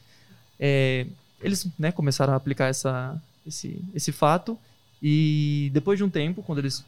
É, 0.60 1.08
eles 1.42 1.68
né, 1.80 1.92
começaram 1.92 2.34
a 2.34 2.36
aplicar 2.36 2.68
essa, 2.68 3.20
esse, 3.46 3.84
esse 3.96 4.12
fato 4.12 4.58
e 5.02 5.72
depois 5.74 5.98
de 5.98 6.04
um 6.04 6.10
tempo, 6.10 6.44
quando 6.44 6.60
eles 6.60 6.86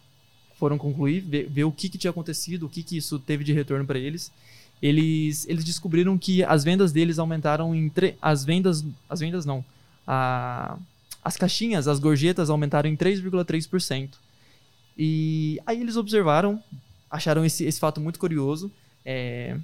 foram 0.57 0.77
concluir, 0.77 1.19
ver, 1.21 1.49
ver 1.49 1.63
o 1.65 1.71
que, 1.71 1.89
que 1.89 1.97
tinha 1.97 2.11
acontecido, 2.11 2.65
o 2.65 2.69
que, 2.69 2.81
que 2.81 2.95
isso 2.95 3.19
teve 3.19 3.43
de 3.43 3.51
retorno 3.51 3.85
para 3.85 3.99
eles, 3.99 4.31
eles, 4.85 5.47
eles 5.47 5.63
descobriram 5.63 6.15
que 6.15 6.43
as 6.43 6.63
vendas 6.63 6.91
deles 6.91 7.17
aumentaram 7.17 7.73
em 7.73 7.89
tre... 7.89 8.15
as 8.21 8.45
vendas 8.45 8.85
as 9.09 9.19
vendas 9.19 9.43
não 9.43 9.65
a, 10.05 10.77
as 11.23 11.35
caixinhas 11.35 11.87
as 11.87 11.97
gorjetas 11.97 12.51
aumentaram 12.51 12.87
em 12.87 12.95
3,3% 12.95 14.11
e 14.95 15.59
aí 15.65 15.81
eles 15.81 15.95
observaram 15.95 16.61
acharam 17.09 17.43
esse, 17.43 17.63
esse 17.63 17.79
fato 17.79 17.99
muito 17.99 18.19
curioso 18.19 18.71
é, 19.03 19.57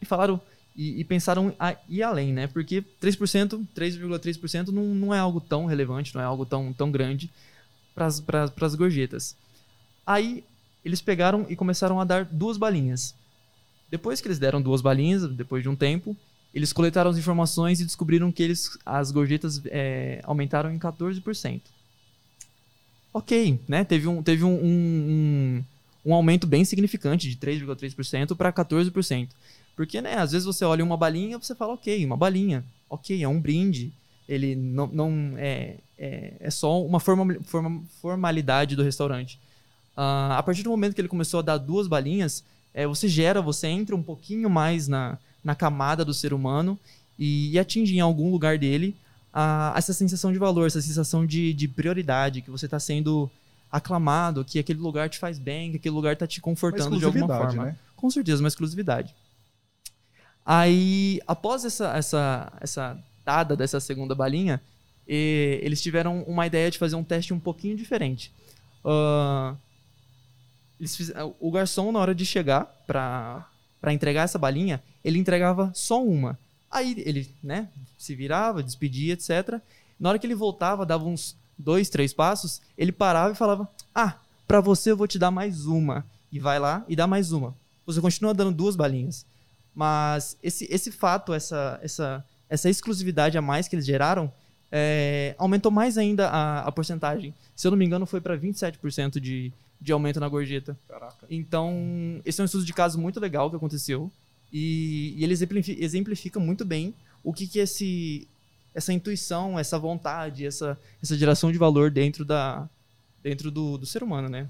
e 0.00 0.06
falaram 0.06 0.40
e, 0.74 1.00
e, 1.00 1.04
pensaram 1.04 1.54
a 1.58 1.76
ir 1.88 2.02
além 2.02 2.32
né? 2.32 2.46
Porque 2.46 2.82
3% 3.02 3.66
3,3% 3.76 4.68
não, 4.68 4.94
não 4.94 5.14
é 5.14 5.18
algo 5.18 5.40
tão 5.42 5.66
relevante 5.66 6.14
não 6.14 6.22
é 6.22 6.24
algo 6.24 6.46
tão, 6.46 6.72
tão 6.72 6.90
grande 6.90 7.30
para 7.94 8.06
as 8.06 8.74
gorjetas. 8.76 9.36
Aí 10.06 10.44
eles 10.84 11.02
pegaram 11.02 11.44
e 11.48 11.56
começaram 11.56 12.00
a 12.00 12.04
dar 12.04 12.24
duas 12.24 12.56
balinhas 12.56 13.14
Depois 13.90 14.20
que 14.20 14.28
eles 14.28 14.38
deram 14.38 14.60
duas 14.60 14.80
balinhas, 14.80 15.28
depois 15.28 15.62
de 15.62 15.68
um 15.68 15.76
tempo, 15.76 16.16
eles 16.54 16.72
coletaram 16.72 17.10
as 17.10 17.18
informações 17.18 17.80
e 17.80 17.84
descobriram 17.84 18.32
que 18.32 18.42
eles, 18.42 18.78
as 18.84 19.10
gorjetas 19.10 19.62
é, 19.66 20.20
aumentaram 20.24 20.72
em 20.72 20.78
14%. 20.78 21.60
Ok, 23.12 23.60
né? 23.66 23.84
Teve 23.84 24.06
um, 24.06 24.22
teve 24.22 24.44
um, 24.44 24.54
um, 24.54 25.64
um 26.04 26.14
aumento 26.14 26.46
bem 26.46 26.64
significante 26.64 27.28
de 27.28 27.36
3,3% 27.36 28.36
para 28.36 28.52
14%. 28.52 29.28
Porque, 29.74 30.00
né, 30.00 30.14
às 30.14 30.32
vezes 30.32 30.44
você 30.44 30.64
olha 30.64 30.84
uma 30.84 30.96
balinha 30.96 31.38
você 31.38 31.54
fala, 31.54 31.74
ok, 31.74 32.04
uma 32.04 32.16
balinha, 32.16 32.64
ok, 32.90 33.22
é 33.22 33.28
um 33.28 33.40
brinde. 33.40 33.92
Ele 34.28 34.54
não, 34.54 34.86
não 34.88 35.34
é, 35.36 35.76
é, 35.96 36.34
é 36.40 36.50
só 36.50 36.84
uma 36.84 37.00
forma, 37.00 37.38
forma, 37.44 37.82
formalidade 38.02 38.76
do 38.76 38.82
restaurante. 38.82 39.38
Uh, 39.96 40.32
a 40.36 40.42
partir 40.42 40.62
do 40.62 40.70
momento 40.70 40.94
que 40.94 41.00
ele 41.00 41.08
começou 41.08 41.40
a 41.40 41.42
dar 41.42 41.58
duas 41.58 41.86
balinhas, 41.86 42.44
é, 42.78 42.86
você 42.86 43.08
gera, 43.08 43.42
você 43.42 43.66
entra 43.66 43.96
um 43.96 44.02
pouquinho 44.02 44.48
mais 44.48 44.86
na, 44.86 45.18
na 45.42 45.52
camada 45.52 46.04
do 46.04 46.14
ser 46.14 46.32
humano 46.32 46.78
e, 47.18 47.50
e 47.50 47.58
atinge 47.58 47.96
em 47.96 47.98
algum 47.98 48.30
lugar 48.30 48.56
dele 48.56 48.96
a, 49.32 49.74
essa 49.76 49.92
sensação 49.92 50.32
de 50.32 50.38
valor, 50.38 50.68
essa 50.68 50.80
sensação 50.80 51.26
de, 51.26 51.52
de 51.52 51.66
prioridade, 51.66 52.40
que 52.40 52.52
você 52.52 52.66
está 52.66 52.78
sendo 52.78 53.28
aclamado, 53.68 54.44
que 54.44 54.60
aquele 54.60 54.78
lugar 54.78 55.10
te 55.10 55.18
faz 55.18 55.40
bem, 55.40 55.72
que 55.72 55.78
aquele 55.78 55.94
lugar 55.94 56.12
está 56.12 56.24
te 56.24 56.40
confortando 56.40 56.96
de 56.96 57.04
alguma 57.04 57.26
forma. 57.26 57.64
Né? 57.64 57.76
Com 57.96 58.08
certeza, 58.10 58.40
uma 58.40 58.48
exclusividade. 58.48 59.12
Aí, 60.46 61.20
após 61.26 61.64
essa, 61.64 61.96
essa, 61.96 62.52
essa 62.60 62.96
dada 63.24 63.56
dessa 63.56 63.80
segunda 63.80 64.14
balinha, 64.14 64.62
e, 65.06 65.58
eles 65.64 65.82
tiveram 65.82 66.22
uma 66.28 66.46
ideia 66.46 66.70
de 66.70 66.78
fazer 66.78 66.94
um 66.94 67.02
teste 67.02 67.34
um 67.34 67.40
pouquinho 67.40 67.76
diferente. 67.76 68.32
Uh, 68.84 69.56
fiz, 70.86 71.12
o 71.40 71.50
garçom, 71.50 71.90
na 71.90 71.98
hora 71.98 72.14
de 72.14 72.24
chegar 72.24 72.64
para 72.86 73.46
entregar 73.88 74.22
essa 74.22 74.38
balinha, 74.38 74.82
ele 75.04 75.18
entregava 75.18 75.70
só 75.74 76.02
uma. 76.02 76.38
Aí 76.70 76.94
ele, 77.04 77.34
né, 77.42 77.68
se 77.96 78.14
virava, 78.14 78.62
despedia, 78.62 79.14
etc. 79.14 79.60
Na 79.98 80.10
hora 80.10 80.18
que 80.18 80.26
ele 80.26 80.34
voltava, 80.34 80.86
dava 80.86 81.04
uns 81.04 81.36
dois, 81.58 81.88
três 81.88 82.12
passos, 82.12 82.60
ele 82.76 82.92
parava 82.92 83.32
e 83.32 83.36
falava: 83.36 83.68
Ah, 83.94 84.16
para 84.46 84.60
você 84.60 84.90
eu 84.90 84.96
vou 84.96 85.08
te 85.08 85.18
dar 85.18 85.30
mais 85.30 85.66
uma. 85.66 86.04
E 86.30 86.38
vai 86.38 86.58
lá 86.58 86.84
e 86.86 86.94
dá 86.94 87.06
mais 87.06 87.32
uma. 87.32 87.56
Você 87.86 88.00
continua 88.00 88.34
dando 88.34 88.54
duas 88.54 88.76
balinhas. 88.76 89.24
Mas 89.74 90.36
esse, 90.42 90.66
esse 90.70 90.90
fato, 90.92 91.32
essa, 91.32 91.78
essa, 91.82 92.24
essa 92.48 92.68
exclusividade 92.68 93.38
a 93.38 93.42
mais 93.42 93.66
que 93.66 93.76
eles 93.76 93.86
geraram, 93.86 94.30
é, 94.70 95.34
aumentou 95.38 95.72
mais 95.72 95.96
ainda 95.96 96.28
a, 96.28 96.60
a 96.60 96.72
porcentagem. 96.72 97.34
Se 97.56 97.66
eu 97.66 97.70
não 97.70 97.78
me 97.78 97.84
engano, 97.84 98.04
foi 98.04 98.20
para 98.20 98.36
27% 98.36 99.18
de, 99.20 99.52
de 99.80 99.92
aumento 99.92 100.20
na 100.20 100.28
gorjeta. 100.28 100.78
Caraca. 100.88 101.26
Então, 101.30 102.20
esse 102.24 102.40
é 102.40 102.42
um 102.42 102.46
estudo 102.46 102.64
de 102.64 102.72
caso 102.72 102.98
muito 102.98 103.20
legal 103.20 103.48
que 103.48 103.56
aconteceu. 103.56 104.10
E, 104.52 105.14
e 105.16 105.24
ele 105.24 105.32
exemplifica, 105.32 105.84
exemplifica, 105.84 106.40
muito 106.40 106.64
bem 106.64 106.94
o 107.22 107.32
que, 107.32 107.46
que 107.46 107.58
esse, 107.58 108.26
essa 108.74 108.92
intuição, 108.92 109.58
essa 109.58 109.78
vontade, 109.78 110.46
essa, 110.46 110.78
essa 111.02 111.16
geração 111.16 111.52
de 111.52 111.58
valor 111.58 111.90
dentro, 111.90 112.24
da, 112.24 112.68
dentro 113.22 113.50
do, 113.50 113.76
do 113.76 113.86
ser 113.86 114.02
humano, 114.02 114.28
né? 114.28 114.48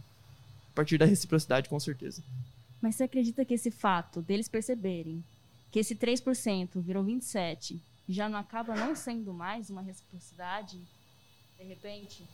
A 0.73 0.75
partir 0.75 0.99
da 0.99 1.05
reciprocidade, 1.05 1.69
com 1.69 1.81
certeza. 1.81 2.23
Mas 2.81 2.95
você 2.95 3.05
acredita 3.05 3.45
que 3.45 3.55
esse 3.55 3.71
fato 3.71 4.23
deles 4.23 4.49
perceberem 4.49 5.23
que 5.71 5.81
esse 5.81 5.95
3% 5.95 6.81
virou 6.81 7.05
27% 7.05 7.79
já 8.09 8.27
não 8.27 8.39
acaba 8.39 8.75
não 8.75 8.97
sendo 8.97 9.35
mais 9.35 9.69
uma 9.69 9.83
reciprocidade, 9.83 10.79
de 11.59 11.65
repente? 11.65 12.25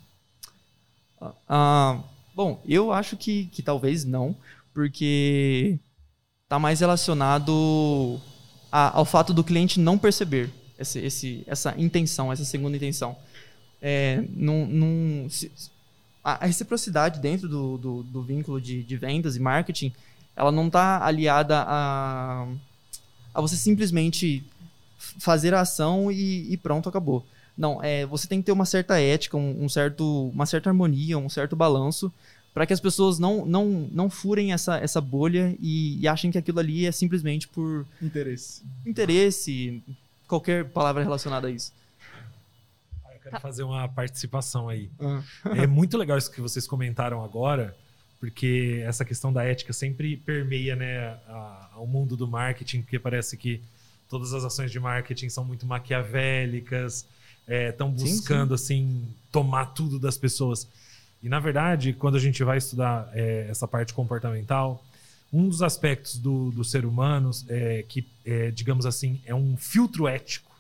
Ah, 1.20 1.34
ah 1.48 2.04
bom, 2.34 2.60
eu 2.66 2.92
acho 2.92 3.16
que, 3.16 3.46
que 3.46 3.62
talvez 3.62 4.04
não, 4.04 4.36
porque 4.72 5.78
está 6.42 6.58
mais 6.58 6.80
relacionado 6.80 8.20
a, 8.70 8.98
ao 8.98 9.04
fato 9.04 9.32
do 9.32 9.44
cliente 9.44 9.78
não 9.78 9.96
perceber 9.96 10.50
esse, 10.78 10.98
esse, 10.98 11.44
essa 11.46 11.74
intenção, 11.78 12.32
essa 12.32 12.44
segunda 12.44 12.76
intenção. 12.76 13.16
É, 13.80 14.24
num, 14.30 14.66
num, 14.66 15.30
se, 15.30 15.50
a 16.22 16.46
reciprocidade 16.46 17.20
dentro 17.20 17.48
do, 17.48 17.76
do, 17.76 18.02
do 18.02 18.22
vínculo 18.22 18.60
de, 18.60 18.82
de, 18.82 18.96
vendas 18.96 19.36
e 19.36 19.40
marketing, 19.40 19.92
ela 20.34 20.50
não 20.50 20.68
está 20.68 21.04
aliada 21.04 21.64
a, 21.66 22.48
a 23.34 23.40
você 23.40 23.56
simplesmente 23.56 24.42
fazer 24.96 25.52
a 25.52 25.60
ação 25.60 26.10
e, 26.10 26.52
e, 26.52 26.56
pronto, 26.56 26.88
acabou. 26.88 27.26
Não, 27.56 27.82
é, 27.82 28.04
você 28.06 28.26
tem 28.26 28.40
que 28.40 28.46
ter 28.46 28.52
uma 28.52 28.64
certa 28.64 29.00
ética, 29.00 29.36
um, 29.36 29.64
um 29.64 29.68
certo, 29.68 30.28
uma 30.30 30.46
certa 30.46 30.70
harmonia, 30.70 31.16
um 31.18 31.28
certo 31.28 31.54
balanço 31.54 32.12
para 32.54 32.66
que 32.66 32.72
as 32.72 32.80
pessoas 32.80 33.18
não, 33.18 33.44
não, 33.44 33.88
não 33.90 34.08
furem 34.08 34.52
essa, 34.52 34.78
essa 34.78 35.00
bolha 35.00 35.56
e, 35.58 36.00
e 36.00 36.06
achem 36.06 36.30
que 36.30 36.38
aquilo 36.38 36.60
ali 36.60 36.86
é 36.86 36.92
simplesmente 36.92 37.48
por 37.48 37.84
interesse. 38.00 38.62
Interesse, 38.86 39.82
qualquer 40.28 40.64
palavra 40.66 41.02
relacionada 41.02 41.48
a 41.48 41.50
isso. 41.50 41.72
Ah, 43.04 43.12
eu 43.12 43.20
quero 43.20 43.40
fazer 43.40 43.64
uma 43.64 43.88
participação 43.88 44.68
aí. 44.68 44.88
Ah. 45.00 45.20
é 45.56 45.66
muito 45.66 45.98
legal 45.98 46.16
isso 46.16 46.30
que 46.30 46.40
vocês 46.40 46.64
comentaram 46.64 47.24
agora, 47.24 47.76
porque 48.20 48.84
essa 48.86 49.04
questão 49.04 49.32
da 49.32 49.42
ética 49.42 49.72
sempre 49.72 50.16
permeia 50.16 50.76
né, 50.76 51.08
a, 51.26 51.70
ao 51.72 51.88
mundo 51.88 52.16
do 52.16 52.28
marketing, 52.28 52.82
porque 52.82 53.00
parece 53.00 53.36
que 53.36 53.60
todas 54.08 54.32
as 54.32 54.44
ações 54.44 54.70
de 54.70 54.78
marketing 54.78 55.28
são 55.28 55.44
muito 55.44 55.66
maquiavélicas, 55.66 57.04
estão 57.46 57.88
é, 57.88 57.90
buscando 57.90 58.56
sim, 58.56 58.64
sim. 58.66 58.74
assim 58.74 59.14
tomar 59.30 59.66
tudo 59.66 59.98
das 59.98 60.16
pessoas. 60.16 60.68
E, 61.22 61.28
na 61.28 61.40
verdade, 61.40 61.92
quando 61.92 62.16
a 62.16 62.20
gente 62.20 62.42
vai 62.44 62.58
estudar 62.58 63.10
é, 63.14 63.46
essa 63.48 63.66
parte 63.66 63.92
comportamental, 63.94 64.84
um 65.32 65.48
dos 65.48 65.62
aspectos 65.62 66.18
do, 66.18 66.50
do 66.52 66.64
ser 66.64 66.84
humano 66.84 67.30
é 67.48 67.84
que, 67.88 68.06
é, 68.24 68.50
digamos 68.50 68.86
assim, 68.86 69.20
é 69.26 69.34
um 69.34 69.56
filtro 69.56 70.06
ético. 70.06 70.50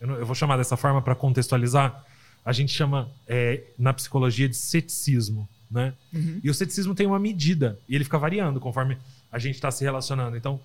Eu, 0.00 0.08
não, 0.08 0.14
eu 0.16 0.26
vou 0.26 0.34
chamar 0.34 0.56
dessa 0.56 0.76
forma 0.76 1.00
para 1.00 1.14
contextualizar. 1.14 2.04
A 2.44 2.52
gente 2.52 2.72
chama 2.72 3.08
é, 3.28 3.62
na 3.78 3.92
psicologia 3.92 4.48
de 4.48 4.56
ceticismo, 4.56 5.48
né? 5.70 5.92
Uhum. 6.12 6.40
E 6.42 6.50
o 6.50 6.54
ceticismo 6.54 6.94
tem 6.94 7.06
uma 7.06 7.18
medida 7.18 7.78
e 7.88 7.94
ele 7.94 8.02
fica 8.02 8.18
variando 8.18 8.58
conforme 8.58 8.98
a 9.30 9.38
gente 9.38 9.56
está 9.56 9.70
se 9.70 9.84
relacionando. 9.84 10.36
Então, 10.36 10.58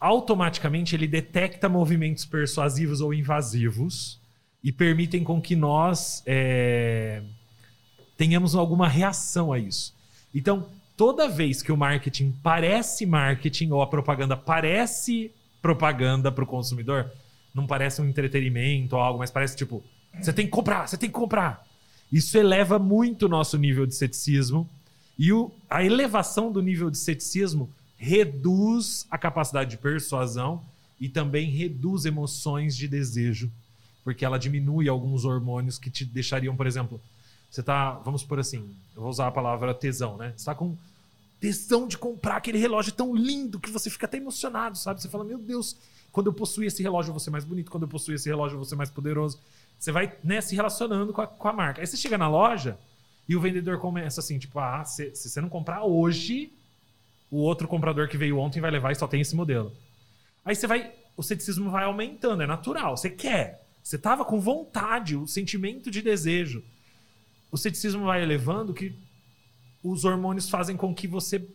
automaticamente 0.00 0.96
ele 0.96 1.06
detecta 1.06 1.68
movimentos 1.68 2.24
persuasivos 2.24 3.00
ou 3.00 3.14
invasivos 3.14 4.18
e 4.62 4.70
permitem 4.70 5.24
com 5.24 5.40
que 5.40 5.56
nós 5.56 6.22
é, 6.26 7.22
tenhamos 8.16 8.54
alguma 8.54 8.88
reação 8.88 9.52
a 9.52 9.58
isso. 9.58 9.94
Então, 10.34 10.68
toda 10.96 11.28
vez 11.28 11.62
que 11.62 11.72
o 11.72 11.76
marketing 11.76 12.32
parece 12.42 13.04
marketing 13.04 13.70
ou 13.70 13.82
a 13.82 13.86
propaganda 13.86 14.36
parece 14.36 15.32
propaganda 15.60 16.30
para 16.30 16.44
o 16.44 16.46
consumidor, 16.46 17.10
não 17.54 17.66
parece 17.66 18.00
um 18.00 18.06
entretenimento 18.06 18.96
ou 18.96 19.02
algo, 19.02 19.18
mas 19.18 19.30
parece 19.30 19.56
tipo, 19.56 19.82
você 20.20 20.32
tem 20.32 20.46
que 20.46 20.52
comprar, 20.52 20.86
você 20.86 20.96
tem 20.96 21.08
que 21.08 21.14
comprar. 21.14 21.66
Isso 22.10 22.36
eleva 22.36 22.78
muito 22.78 23.26
o 23.26 23.28
nosso 23.28 23.56
nível 23.56 23.86
de 23.86 23.94
ceticismo 23.94 24.68
e 25.18 25.32
o, 25.32 25.50
a 25.68 25.84
elevação 25.84 26.50
do 26.52 26.62
nível 26.62 26.90
de 26.90 26.98
ceticismo 26.98 27.70
reduz 27.96 29.06
a 29.10 29.16
capacidade 29.16 29.70
de 29.70 29.78
persuasão 29.78 30.62
e 31.00 31.08
também 31.08 31.50
reduz 31.50 32.04
emoções 32.04 32.76
de 32.76 32.88
desejo, 32.88 33.50
porque 34.04 34.24
ela 34.24 34.38
diminui 34.38 34.88
alguns 34.88 35.24
hormônios 35.24 35.78
que 35.78 35.90
te 35.90 36.04
deixariam, 36.04 36.56
por 36.56 36.66
exemplo, 36.66 37.00
você 37.50 37.62
tá, 37.62 37.92
vamos 38.04 38.24
por 38.24 38.40
assim, 38.40 38.74
eu 38.94 39.02
vou 39.02 39.10
usar 39.10 39.28
a 39.28 39.32
palavra 39.32 39.74
tesão, 39.74 40.16
né? 40.16 40.32
Você 40.36 40.46
tá 40.46 40.54
com 40.54 40.76
tesão 41.38 41.86
de 41.86 41.98
comprar 41.98 42.36
aquele 42.36 42.58
relógio 42.58 42.92
tão 42.92 43.14
lindo 43.14 43.60
que 43.60 43.70
você 43.70 43.90
fica 43.90 44.06
até 44.06 44.16
emocionado, 44.16 44.78
sabe? 44.78 45.02
Você 45.02 45.08
fala, 45.08 45.24
meu 45.24 45.38
Deus, 45.38 45.76
quando 46.10 46.28
eu 46.28 46.32
possuir 46.32 46.68
esse 46.68 46.82
relógio 46.82 47.10
eu 47.10 47.14
vou 47.14 47.20
ser 47.20 47.30
mais 47.30 47.44
bonito, 47.44 47.70
quando 47.70 47.82
eu 47.82 47.88
possuir 47.88 48.14
esse 48.14 48.28
relógio 48.28 48.54
eu 48.54 48.58
vou 48.58 48.64
ser 48.64 48.76
mais 48.76 48.90
poderoso. 48.90 49.38
Você 49.78 49.90
vai 49.90 50.16
né, 50.22 50.40
se 50.40 50.54
relacionando 50.54 51.12
com 51.12 51.20
a, 51.20 51.26
com 51.26 51.48
a 51.48 51.52
marca. 51.52 51.80
Aí 51.80 51.86
você 51.86 51.96
chega 51.96 52.16
na 52.16 52.28
loja 52.28 52.78
e 53.28 53.34
o 53.34 53.40
vendedor 53.40 53.78
começa 53.78 54.20
assim, 54.20 54.38
tipo, 54.38 54.58
ah, 54.58 54.84
se, 54.84 55.14
se 55.16 55.28
você 55.28 55.40
não 55.40 55.48
comprar 55.48 55.82
hoje, 55.84 56.52
o 57.30 57.38
outro 57.38 57.66
comprador 57.66 58.08
que 58.08 58.16
veio 58.16 58.38
ontem 58.38 58.60
vai 58.60 58.70
levar 58.70 58.92
e 58.92 58.94
só 58.94 59.08
tem 59.08 59.20
esse 59.20 59.34
modelo. 59.34 59.72
Aí 60.44 60.54
você 60.54 60.66
vai, 60.66 60.92
o 61.16 61.22
ceticismo 61.22 61.70
vai 61.70 61.84
aumentando, 61.84 62.42
é 62.42 62.46
natural, 62.46 62.96
você 62.96 63.10
quer. 63.10 63.61
Você 63.82 63.98
tava 63.98 64.24
com 64.24 64.40
vontade, 64.40 65.16
o 65.16 65.26
sentimento 65.26 65.90
de 65.90 66.00
desejo 66.02 66.62
o 67.52 67.58
ceticismo 67.58 68.06
vai 68.06 68.22
elevando 68.22 68.72
que 68.72 68.98
os 69.82 70.06
hormônios 70.06 70.48
fazem 70.48 70.74
com 70.74 70.94
que 70.94 71.06
você 71.06 71.46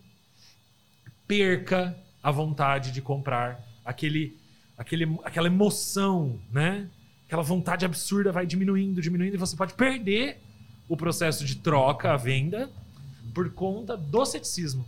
perca 1.28 1.98
a 2.22 2.30
vontade 2.30 2.92
de 2.92 3.02
comprar 3.02 3.68
aquele, 3.84 4.38
aquele, 4.78 5.18
aquela 5.24 5.48
emoção, 5.48 6.40
né? 6.52 6.88
Aquela 7.26 7.42
vontade 7.42 7.84
absurda 7.84 8.32
vai 8.32 8.46
diminuindo, 8.46 9.02
diminuindo 9.02 9.34
e 9.34 9.40
você 9.40 9.56
pode 9.56 9.74
perder 9.74 10.40
o 10.88 10.96
processo 10.96 11.44
de 11.44 11.56
troca, 11.56 12.14
a 12.14 12.18
venda, 12.18 12.72
por 13.34 13.52
conta 13.52 13.98
do 13.98 14.24
ceticismo. 14.24 14.86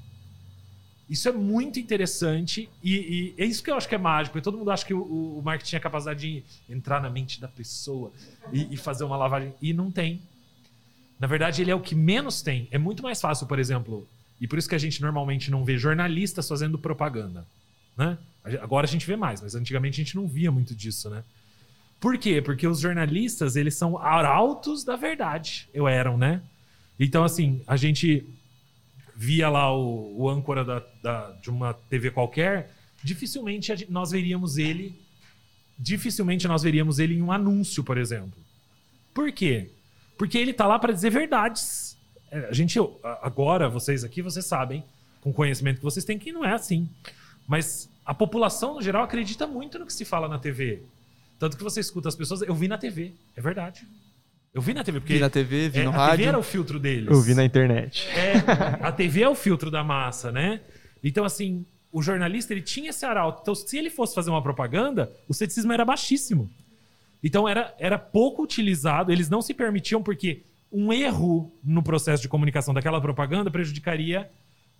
Isso 1.10 1.28
é 1.28 1.32
muito 1.32 1.80
interessante 1.80 2.70
e, 2.84 3.34
e, 3.38 3.42
é 3.42 3.46
isso 3.46 3.64
que 3.64 3.72
eu 3.72 3.76
acho 3.76 3.90
que 3.90 3.96
é 3.96 3.98
mágico. 3.98 4.38
E 4.38 4.42
todo 4.42 4.58
mundo 4.58 4.70
acha 4.70 4.86
que 4.86 4.94
o, 4.94 5.02
o 5.02 5.42
marketing 5.44 5.78
é 5.78 5.80
capacidade 5.80 6.20
de 6.20 6.44
entrar 6.72 7.02
na 7.02 7.10
mente 7.10 7.42
da 7.42 7.48
pessoa 7.48 8.12
e, 8.54 8.74
e 8.74 8.78
fazer 8.78 9.06
uma 9.06 9.18
lavagem. 9.18 9.54
E 9.60 9.74
não 9.74 9.90
tem. 9.90 10.22
Na 11.20 11.26
verdade, 11.26 11.64
ele 11.64 11.72
é 11.72 11.76
o 11.76 11.82
que 11.82 11.96
menos 11.96 12.44
tem. 12.44 12.68
É 12.70 12.78
muito 12.78 13.02
mais 13.02 13.20
fácil, 13.20 13.48
por 13.48 13.58
exemplo, 13.58 14.08
e 14.40 14.48
por 14.48 14.60
isso 14.60 14.70
que 14.70 14.76
a 14.76 14.80
gente 14.80 15.02
normalmente 15.02 15.50
não 15.50 15.66
vê 15.66 15.78
jornalistas 15.78 16.48
fazendo 16.48 16.78
propaganda. 16.78 17.46
né? 17.98 18.18
Agora 18.62 18.86
a 18.86 18.90
gente 18.90 19.06
vê 19.06 19.16
mais, 19.16 19.42
mas 19.42 19.56
antigamente 19.56 20.00
a 20.00 20.04
gente 20.04 20.16
não 20.16 20.28
via 20.28 20.52
muito 20.52 20.76
disso, 20.76 21.10
né? 21.10 21.24
Por 22.00 22.18
quê? 22.18 22.42
Porque 22.42 22.66
os 22.66 22.80
jornalistas, 22.80 23.56
eles 23.56 23.76
são 23.76 23.98
arautos 23.98 24.84
da 24.84 24.96
verdade. 24.96 25.68
Eu 25.74 25.88
eram, 25.88 26.18
né? 26.18 26.42
Então, 26.98 27.24
assim, 27.24 27.62
a 27.68 27.76
gente 27.76 28.26
via 29.22 29.50
lá 29.50 29.70
o, 29.76 30.16
o 30.22 30.30
âncora 30.30 30.64
da, 30.64 30.82
da- 31.04 31.32
de 31.42 31.50
uma 31.50 31.74
TV 31.74 32.10
qualquer, 32.10 32.72
dificilmente 33.04 33.86
nós 33.92 34.12
veríamos 34.12 34.58
ele. 34.58 34.98
Dificilmente 35.78 36.48
nós 36.48 36.64
veríamos 36.64 37.00
ele 37.00 37.16
em 37.16 37.22
um 37.22 37.30
anúncio, 37.30 37.84
por 37.84 37.98
exemplo. 37.98 38.40
Por 39.14 39.30
quê? 39.34 39.72
Porque 40.18 40.38
ele 40.38 40.54
tá 40.54 40.66
lá 40.66 40.80
para 40.80 40.94
dizer 40.94 41.10
verdades. 41.10 41.98
É, 42.32 42.48
A 42.48 42.54
gente, 42.54 42.80
agora, 43.22 43.68
vocês 43.70 44.06
aqui, 44.06 44.22
vocês 44.22 44.46
sabem, 44.46 44.86
com 45.20 45.32
o 45.32 45.34
conhecimento 45.34 45.78
que 45.80 45.84
vocês 45.84 46.06
têm, 46.06 46.18
que 46.18 46.32
não 46.32 46.46
é 46.46 46.54
assim. 46.54 46.90
Mas 47.46 47.90
a 48.06 48.14
população, 48.14 48.76
no 48.76 48.82
geral, 48.82 49.04
acredita 49.04 49.46
muito 49.46 49.78
no 49.78 49.86
que 49.86 49.92
se 49.94 50.06
fala 50.06 50.30
na 50.30 50.40
TV. 50.40 50.82
Tanto 51.38 51.58
que 51.58 51.64
você 51.64 51.82
escuta 51.82 52.08
as 52.08 52.16
pessoas. 52.16 52.42
Eu 52.42 52.56
vi 52.56 52.70
na 52.70 52.78
TV, 52.78 53.14
é 53.36 53.42
verdade. 53.42 53.86
Eu 54.54 54.62
vi 54.62 54.74
na 54.74 54.84
TV, 54.84 55.00
porque 55.00 55.14
Vi 55.14 55.20
na 55.20 55.30
TV, 55.30 55.70
vi 55.70 55.80
é, 55.80 55.84
no 55.84 55.92
a 55.92 55.94
rádio. 55.94 56.18
TV 56.18 56.30
era 56.30 56.40
o 56.40 56.44
filtro 56.44 56.80
deles. 56.80 57.10
Eu 57.10 57.22
vi 57.22 57.36
na 57.36 57.46
internet. 57.46 58.08
É, 58.10 58.34
a 58.84 58.92
TV 58.92 59.22
é 59.22 59.30
o 59.30 59.36
filtro 59.36 59.70
da 59.70 59.84
massa, 59.84 60.32
né? 60.32 60.62
Então, 61.04 61.24
assim, 61.24 61.66
o 61.92 62.02
jornalista 62.02 62.54
ele 62.54 62.62
tinha 62.62 62.90
esse 62.90 63.06
arauto. 63.06 63.42
Então, 63.42 63.54
se 63.54 63.78
ele 63.78 63.90
fosse 63.90 64.16
fazer 64.16 64.32
uma 64.32 64.42
propaganda, 64.42 65.12
o 65.28 65.34
ceticismo 65.34 65.72
era 65.72 65.86
baixíssimo. 65.86 66.50
Então, 67.24 67.48
era, 67.48 67.76
era 67.78 68.00
pouco 68.00 68.42
utilizado. 68.42 69.12
Eles 69.12 69.30
não 69.30 69.42
se 69.42 69.54
permitiam, 69.54 70.02
porque 70.02 70.42
um 70.72 70.92
erro 70.92 71.54
no 71.64 71.84
processo 71.84 72.22
de 72.22 72.28
comunicação 72.28 72.74
daquela 72.74 73.00
propaganda 73.00 73.52
prejudicaria 73.52 74.30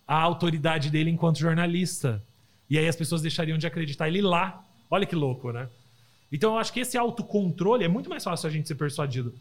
a 0.08 0.20
autoridade 0.20 0.90
dele 0.90 1.12
enquanto 1.12 1.38
jornalista. 1.38 2.24
E 2.68 2.78
aí 2.78 2.88
as 2.88 2.96
pessoas 2.96 3.22
deixariam 3.22 3.58
de 3.58 3.68
acreditar 3.68 4.08
ele 4.08 4.22
lá. 4.22 4.64
Olha 4.90 5.06
que 5.06 5.16
louco, 5.16 5.52
né? 5.52 5.70
Então, 6.32 6.54
eu 6.54 6.60
acho 6.60 6.74
que 6.74 6.80
esse 6.80 6.98
autocontrole 6.98 7.84
é 7.84 7.88
muito 7.88 8.10
mais 8.10 8.24
fácil 8.24 8.48
a 8.48 8.52
gente 8.52 8.68
ser 8.68 8.76
persuadido 8.76 9.34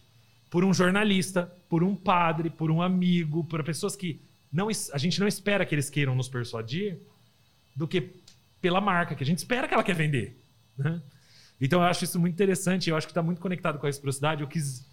por 0.50 0.64
um 0.64 0.72
jornalista, 0.72 1.42
por 1.68 1.82
um 1.82 1.94
padre, 1.94 2.48
por 2.50 2.70
um 2.70 2.80
amigo, 2.82 3.44
por 3.44 3.62
pessoas 3.64 3.94
que 3.96 4.20
não, 4.52 4.68
a 4.92 4.98
gente 4.98 5.20
não 5.20 5.26
espera 5.28 5.64
que 5.66 5.74
eles 5.74 5.90
queiram 5.90 6.14
nos 6.14 6.28
persuadir, 6.28 6.98
do 7.76 7.86
que 7.86 8.10
pela 8.60 8.80
marca, 8.80 9.14
que 9.14 9.22
a 9.22 9.26
gente 9.26 9.38
espera 9.38 9.68
que 9.68 9.74
ela 9.74 9.84
quer 9.84 9.94
vender. 9.94 10.36
né? 10.76 11.00
Então 11.60 11.80
eu 11.80 11.86
acho 11.86 12.04
isso 12.04 12.18
muito 12.18 12.34
interessante, 12.34 12.88
eu 12.88 12.96
acho 12.96 13.06
que 13.06 13.10
está 13.10 13.22
muito 13.22 13.40
conectado 13.40 13.78
com 13.78 13.86
a 13.86 13.88
reciprocidade. 13.88 14.42
Eu 14.42 14.48
quis. 14.48 14.86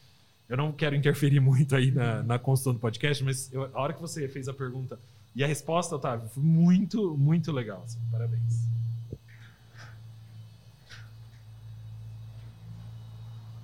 Eu 0.49 0.57
não 0.57 0.71
quero 0.71 0.95
interferir 0.95 1.39
muito 1.39 1.75
aí 1.75 1.89
na, 1.91 2.21
na 2.21 2.37
construção 2.39 2.73
do 2.73 2.79
podcast, 2.79 3.23
mas 3.23 3.51
eu- 3.53 3.63
a 3.73 3.81
hora 3.81 3.93
que 3.93 4.01
você 4.01 4.27
fez 4.27 4.47
a 4.47 4.53
pergunta 4.53 4.99
e 5.35 5.43
a 5.43 5.47
resposta, 5.47 5.95
Otávio, 5.95 6.29
foi 6.29 6.43
muito, 6.43 7.17
muito 7.17 7.51
legal. 7.51 7.81
assim, 7.85 7.99
parabéns. 8.11 8.65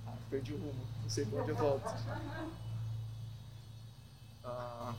Ah, 0.08 0.14
perdi 0.30 0.54
o 0.54 0.58
rumo. 0.58 0.91
Eu 1.18 1.56
volto. 1.56 1.94
Ah, 4.44 4.94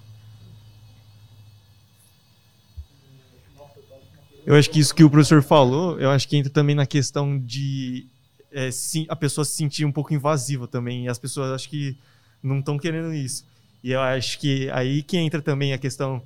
Eu 4.45 4.55
acho 4.57 4.69
que 4.71 4.79
isso 4.81 4.95
que 4.95 5.05
o 5.05 5.11
professor 5.11 5.43
falou, 5.43 5.99
eu 6.01 6.11
acho 6.11 6.29
que 6.29 6.37
entra 6.37 6.51
também 6.53 6.75
na 6.75 6.87
questão 6.87 7.39
de 7.39 8.07
é, 8.51 8.71
se- 8.71 9.07
a 9.09 9.17
pessoa 9.17 9.45
se 9.45 9.53
sentir 9.53 9.85
um 9.85 9.93
pouco 9.93 10.13
invasiva 10.13 10.67
também. 10.67 11.05
E 11.05 11.09
as 11.09 11.19
pessoas 11.19 11.51
acho 11.53 11.69
que 11.71 11.97
não 12.43 12.59
estão 12.59 12.77
querendo 12.79 13.13
isso. 13.15 13.47
E 13.83 13.93
eu 13.93 14.01
acho 14.01 14.39
que 14.39 14.69
aí 14.71 15.03
que 15.03 15.17
entra 15.17 15.41
também 15.41 15.73
a 15.73 15.79
questão 15.79 16.23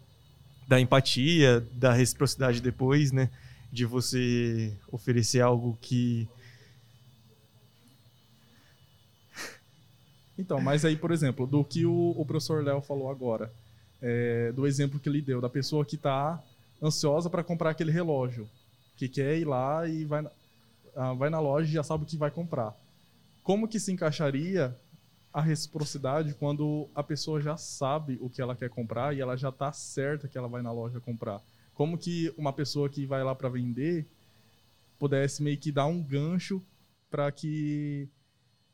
da 0.69 0.81
empatia, 0.81 1.67
da 1.73 1.93
reciprocidade 1.93 2.61
depois, 2.61 3.13
né? 3.13 3.31
De 3.73 3.85
você 3.85 4.73
oferecer 4.91 5.41
algo 5.41 5.79
que. 5.81 6.29
Então, 10.39 10.61
mas 10.61 10.85
aí, 10.85 10.97
por 10.97 11.11
exemplo, 11.11 11.47
do 11.47 11.65
que 11.65 11.87
o, 11.87 12.15
o 12.17 12.25
professor 12.27 12.63
Léo 12.63 12.81
falou 12.83 13.11
agora, 13.11 13.51
é, 14.03 14.53
do 14.53 14.67
exemplo 14.67 15.01
que 15.01 15.09
ele 15.09 15.23
deu, 15.23 15.41
da 15.41 15.49
pessoa 15.49 15.85
que 15.85 15.97
está 15.97 16.43
ansiosa 16.83 17.31
para 17.31 17.43
comprar 17.43 17.71
aquele 17.71 17.91
relógio, 17.91 18.49
que 18.97 19.09
quer 19.09 19.39
ir 19.39 19.45
lá 19.45 19.87
e 19.89 20.05
vai, 20.05 20.27
ah, 20.95 21.13
vai 21.15 21.31
na 21.31 21.41
loja 21.41 21.69
e 21.69 21.73
já 21.73 21.83
sabe 21.83 22.05
o 22.05 22.07
que 22.07 22.17
vai 22.17 22.31
comprar. 22.31 22.75
Como 23.43 23.69
que 23.69 23.81
se 23.81 23.93
encaixaria 23.93 24.77
a 25.33 25.41
reciprocidade 25.41 26.35
quando 26.35 26.89
a 26.95 27.03
pessoa 27.03 27.41
já 27.41 27.57
sabe 27.57 28.19
o 28.21 28.29
que 28.29 28.41
ela 28.41 28.57
quer 28.57 28.71
comprar 28.71 29.15
e 29.15 29.21
ela 29.21 29.37
já 29.37 29.51
está 29.51 29.73
certa 29.73 30.29
que 30.29 30.37
ela 30.37 30.49
vai 30.49 30.63
na 30.63 30.73
loja 30.73 31.01
comprar? 31.01 31.41
Como 31.75 31.99
que 31.99 32.33
uma 32.37 32.53
pessoa 32.53 32.89
que 32.89 33.05
vai 33.05 33.23
lá 33.23 33.35
para 33.35 33.49
vender 33.49 34.07
pudesse 34.99 35.43
meio 35.43 35.59
que 35.59 35.71
dar 35.71 35.87
um 35.87 36.03
gancho 36.03 36.63
para 37.11 37.31
que 37.31 38.09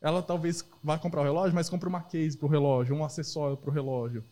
ela 0.03 0.21
talvez 0.21 0.65
vá 0.83 0.99
comprar 0.99 1.21
o 1.21 1.25
relógio, 1.25 1.55
mas 1.55 1.71
compre 1.71 1.89
uma 1.89 2.03
case 2.03 2.37
para 2.37 2.47
o 2.47 2.51
relógio, 2.51 2.95
um 2.95 3.05
acessório 3.05 3.57
para 3.57 3.71
o 3.71 3.73
relógio. 3.73 4.25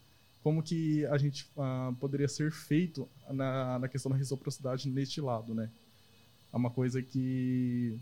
Como 0.43 0.63
que 0.63 1.07
a 1.07 1.17
gente 1.17 1.47
ah, 1.57 1.93
poderia 2.01 2.27
ser 2.27 2.51
feito 2.51 3.09
na, 3.31 3.79
na 3.79 3.89
questão 3.89 4.11
da 4.11 4.19
reciprocidade 4.19 4.89
neste 4.89 5.21
lado, 5.21 5.55
né? 5.55 5.71
É 6.53 6.57
uma 6.57 6.71
coisa 6.71 7.01
que 7.01 7.97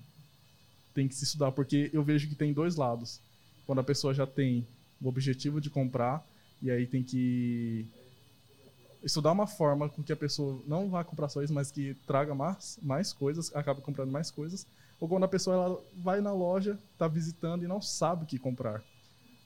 tem 0.95 1.07
que 1.07 1.15
se 1.15 1.25
estudar, 1.25 1.53
porque 1.53 1.91
eu 1.93 2.03
vejo 2.03 2.27
que 2.27 2.35
tem 2.35 2.53
dois 2.53 2.77
lados. 2.77 3.21
Quando 3.67 3.81
a 3.81 3.85
pessoa 3.85 4.15
já 4.15 4.27
tem 4.27 4.67
o 5.01 5.09
objetivo 5.09 5.61
de 5.61 5.69
comprar, 5.69 6.27
e 6.63 6.71
aí 6.71 6.87
tem 6.87 7.03
que 7.03 7.87
estudar 9.03 9.33
uma 9.33 9.47
forma 9.47 9.89
com 9.89 10.03
que 10.03 10.13
a 10.13 10.17
pessoa 10.17 10.61
não 10.67 10.89
vá 10.89 11.05
comprar 11.05 11.29
só 11.29 11.43
isso, 11.43 11.53
mas 11.53 11.71
que 11.71 11.95
traga 12.07 12.35
mais, 12.35 12.79
mais 12.83 13.13
coisas, 13.13 13.55
acabe 13.55 13.83
comprando 13.83 14.11
mais 14.11 14.31
coisas. 14.31 14.67
Ou 15.01 15.09
quando 15.09 15.25
a 15.25 15.29
pessoa 15.29 15.55
ela 15.57 15.85
vai 15.97 16.21
na 16.21 16.33
loja, 16.33 16.79
está 16.93 17.07
visitando 17.07 17.65
e 17.65 17.69
não 17.69 17.81
sabe 17.81 18.25
o 18.25 18.27
que 18.27 18.39
comprar. 18.39 18.83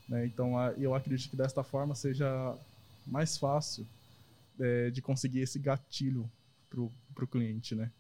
né? 0.09 0.27
Então, 0.27 0.59
a- 0.59 0.73
eu 0.73 0.95
acredito 0.95 1.31
que 1.31 1.37
desta 1.37 1.63
forma 1.63 1.95
seja 1.95 2.57
mais 3.07 3.37
fácil 3.39 3.87
é, 4.61 4.91
de 4.91 5.01
conseguir 5.03 5.41
esse 5.41 5.59
gatilho 5.59 6.31
para 6.69 7.25
o 7.25 7.29
cliente, 7.29 7.75
né? 7.75 7.91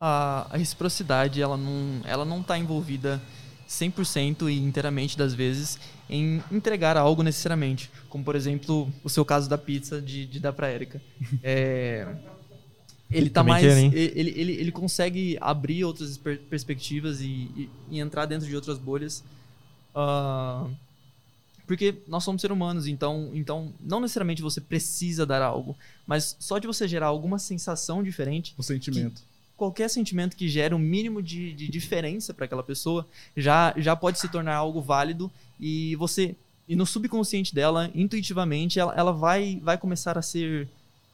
a, 0.00 0.48
a 0.50 0.56
reciprocidade, 0.56 1.40
ela 1.40 1.56
não, 1.56 2.00
ela 2.04 2.24
não 2.24 2.42
tá 2.42 2.58
envolvida 2.58 3.20
100% 3.68 4.50
e 4.50 4.58
inteiramente 4.58 5.16
das 5.16 5.32
vezes 5.32 5.78
em 6.10 6.42
entregar 6.50 6.96
algo 6.96 7.22
necessariamente. 7.22 7.90
Como, 8.08 8.24
por 8.24 8.34
exemplo, 8.34 8.92
o 9.04 9.08
seu 9.08 9.24
caso 9.24 9.48
da 9.48 9.56
pizza 9.56 10.00
de, 10.02 10.26
de 10.26 10.40
dar 10.40 10.52
pra 10.52 10.72
Erika. 10.72 11.00
É, 11.42 12.06
ele 13.12 13.30
tá 13.30 13.40
Também 13.40 13.54
mais... 13.54 13.64
ele, 13.94 14.32
ele, 14.36 14.52
ele 14.52 14.72
consegue 14.72 15.36
abrir 15.40 15.84
outras 15.84 16.16
per- 16.16 16.38
perspectivas 16.50 17.20
e, 17.20 17.26
e, 17.56 17.70
e 17.90 18.00
entrar 18.00 18.26
dentro 18.26 18.46
de 18.48 18.54
outras 18.56 18.78
bolhas. 18.78 19.22
Ah, 19.94 20.66
porque 21.66 21.94
nós 22.08 22.24
somos 22.24 22.40
seres 22.40 22.54
humanos, 22.54 22.86
então, 22.86 23.30
então 23.32 23.72
não 23.80 24.00
necessariamente 24.00 24.42
você 24.42 24.60
precisa 24.60 25.24
dar 25.24 25.40
algo, 25.42 25.76
mas 26.06 26.36
só 26.38 26.58
de 26.58 26.66
você 26.66 26.88
gerar 26.88 27.06
alguma 27.06 27.38
sensação 27.38 28.02
diferente 28.02 28.52
O 28.58 28.62
sentimento. 28.62 29.22
qualquer 29.56 29.88
sentimento 29.88 30.36
que 30.36 30.48
gere 30.48 30.74
um 30.74 30.78
mínimo 30.78 31.22
de, 31.22 31.52
de 31.52 31.68
diferença 31.68 32.34
para 32.34 32.46
aquela 32.46 32.62
pessoa 32.62 33.06
já, 33.36 33.72
já 33.76 33.94
pode 33.94 34.18
se 34.18 34.28
tornar 34.28 34.56
algo 34.56 34.82
válido 34.82 35.30
e 35.58 35.94
você 35.96 36.34
e 36.68 36.74
no 36.76 36.84
subconsciente 36.86 37.54
dela 37.54 37.90
intuitivamente 37.94 38.78
ela, 38.78 38.94
ela 38.94 39.12
vai 39.12 39.60
vai 39.62 39.76
começar 39.78 40.16
a 40.18 40.22
ser 40.22 40.68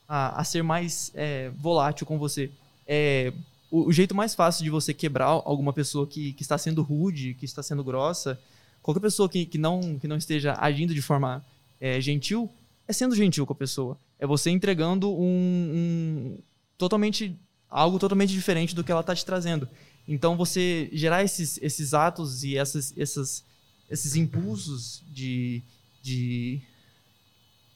a, 0.08 0.40
a 0.40 0.44
ser 0.44 0.62
mais 0.62 1.12
é, 1.14 1.50
volátil 1.50 2.06
com 2.06 2.18
você 2.18 2.50
é, 2.86 3.32
o, 3.70 3.88
o 3.88 3.92
jeito 3.92 4.14
mais 4.14 4.34
fácil 4.34 4.64
de 4.64 4.70
você 4.70 4.94
quebrar 4.94 5.26
alguma 5.26 5.72
pessoa 5.72 6.06
que, 6.06 6.32
que 6.32 6.42
está 6.42 6.56
sendo 6.56 6.82
rude 6.82 7.34
que 7.34 7.44
está 7.44 7.62
sendo 7.62 7.84
grossa 7.84 8.40
qualquer 8.82 9.00
pessoa 9.00 9.28
que, 9.28 9.44
que 9.44 9.58
não 9.58 9.98
que 9.98 10.08
não 10.08 10.16
esteja 10.16 10.56
agindo 10.58 10.94
de 10.94 11.02
forma 11.02 11.44
é, 11.80 12.00
gentil 12.00 12.50
é 12.86 12.92
sendo 12.92 13.14
gentil 13.14 13.46
com 13.46 13.52
a 13.52 13.56
pessoa 13.56 13.98
é 14.18 14.26
você 14.26 14.50
entregando 14.50 15.10
um, 15.12 15.20
um 15.22 16.38
totalmente 16.76 17.38
algo 17.68 17.98
totalmente 17.98 18.32
diferente 18.32 18.74
do 18.74 18.82
que 18.82 18.90
ela 18.90 19.02
está 19.02 19.14
te 19.14 19.24
trazendo. 19.24 19.68
Então 20.06 20.36
você 20.36 20.88
gerar 20.92 21.22
esses, 21.22 21.58
esses 21.60 21.92
atos 21.92 22.42
e 22.42 22.56
essas, 22.56 22.96
essas, 22.96 23.44
esses 23.90 24.16
impulsos 24.16 25.02
de, 25.08 25.62
de 26.02 26.62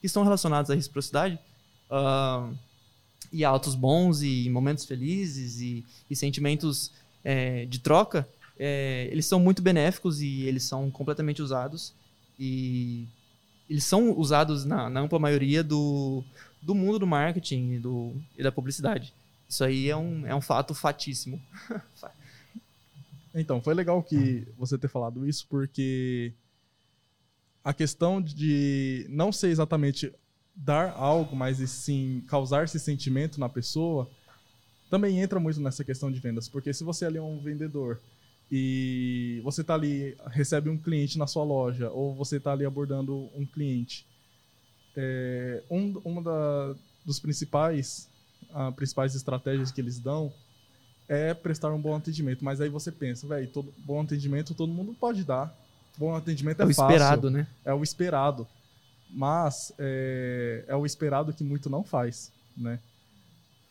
que 0.01 0.07
estão 0.07 0.23
relacionados 0.23 0.71
à 0.71 0.75
reciprocidade 0.75 1.39
ah, 1.93 2.51
e 3.31 3.45
atos 3.45 3.75
bons 3.75 4.23
e 4.23 4.49
momentos 4.49 4.85
felizes 4.87 5.61
e, 5.61 5.85
e 6.11 6.17
sentimentos 6.17 6.91
é, 7.23 7.67
de 7.67 7.79
troca, 7.79 8.27
é, 8.59 9.09
eles 9.11 9.27
são 9.27 9.39
muito 9.39 9.61
benéficos 9.61 10.21
e 10.23 10.43
eles 10.43 10.65
são 10.65 10.91
completamente 10.91 11.43
usados 11.43 11.93
e 12.39 13.07
eles 13.69 13.85
são 13.85 14.19
usados 14.19 14.65
na, 14.65 14.89
na 14.89 15.01
ampla 15.01 15.19
maioria 15.19 15.63
do, 15.63 16.25
do 16.61 16.75
mundo 16.75 16.99
do 16.99 17.07
marketing 17.07 17.73
e, 17.73 17.79
do, 17.79 18.15
e 18.37 18.43
da 18.43 18.51
publicidade. 18.51 19.13
Isso 19.49 19.63
aí 19.63 19.89
é 19.89 19.97
um, 19.97 20.27
é 20.27 20.35
um 20.35 20.41
fato 20.41 20.75
fatíssimo. 20.75 21.41
Então, 23.35 23.63
foi 23.63 23.73
legal 23.73 24.03
que 24.03 24.47
você 24.59 24.77
ter 24.77 24.89
falado 24.89 25.27
isso, 25.27 25.47
porque 25.49 26.35
a 27.65 27.73
questão 27.73 28.21
de 28.21 29.07
não 29.09 29.33
ser 29.33 29.49
exatamente 29.49 30.13
dar 30.55 30.93
algo, 30.97 31.35
mas 31.35 31.61
e 31.61 31.67
sim 31.67 32.23
causar 32.29 32.65
esse 32.65 32.79
sentimento 32.79 33.41
na 33.41 33.49
pessoa, 33.49 34.09
também 34.91 35.21
entra 35.21 35.41
muito 35.41 35.61
nessa 35.61 35.85
questão 35.85 36.11
de 36.11 36.21
vendas. 36.21 36.49
Porque 36.49 36.73
se 36.73 36.85
você 36.85 37.05
ali 37.07 37.19
é 37.19 37.23
um 37.23 37.39
vendedor 37.39 37.99
e 38.51 39.41
você 39.43 39.65
tá 39.65 39.75
ali, 39.75 40.17
recebe 40.27 40.69
um 40.69 40.77
cliente 40.77 41.19
na 41.19 41.27
sua 41.27 41.45
loja, 41.45 41.91
ou 41.91 42.15
você 42.15 42.39
tá 42.39 42.53
ali 42.53 42.67
abordando 42.67 43.31
um 43.35 43.47
cliente, 43.47 44.07
é, 44.95 45.63
um, 45.71 45.99
uma 46.05 46.23
da, 46.23 46.75
dos 47.05 47.19
principais, 47.19 48.09
principais 48.77 49.15
estratégias 49.15 49.71
que 49.71 49.81
eles 49.81 49.99
dão 49.99 50.33
é 51.09 51.35
prestar 51.35 51.73
um 51.73 51.81
bom 51.81 51.97
atendimento. 51.97 52.45
Mas 52.45 52.61
aí 52.61 52.69
você 52.69 52.93
pensa, 52.93 53.27
velho, 53.27 53.51
bom 53.79 54.03
atendimento 54.03 54.55
todo 54.55 54.73
mundo 54.73 54.95
pode 54.99 55.25
dar. 55.25 55.55
Bom 55.97 56.15
atendimento 56.15 56.61
é, 56.61 56.65
É 56.65 56.67
o 56.67 56.75
fácil 56.75 56.85
esperado, 56.85 57.31
né? 57.31 57.47
é 57.65 57.75
o 57.75 57.83
esperado. 57.83 58.47
Mas 59.13 59.73
é, 59.79 60.65
é 60.67 60.75
o 60.75 60.87
esperado 60.87 61.33
que 61.33 61.45
muito 61.45 61.69
não 61.69 61.85
faz, 61.85 62.33
né? 62.57 62.81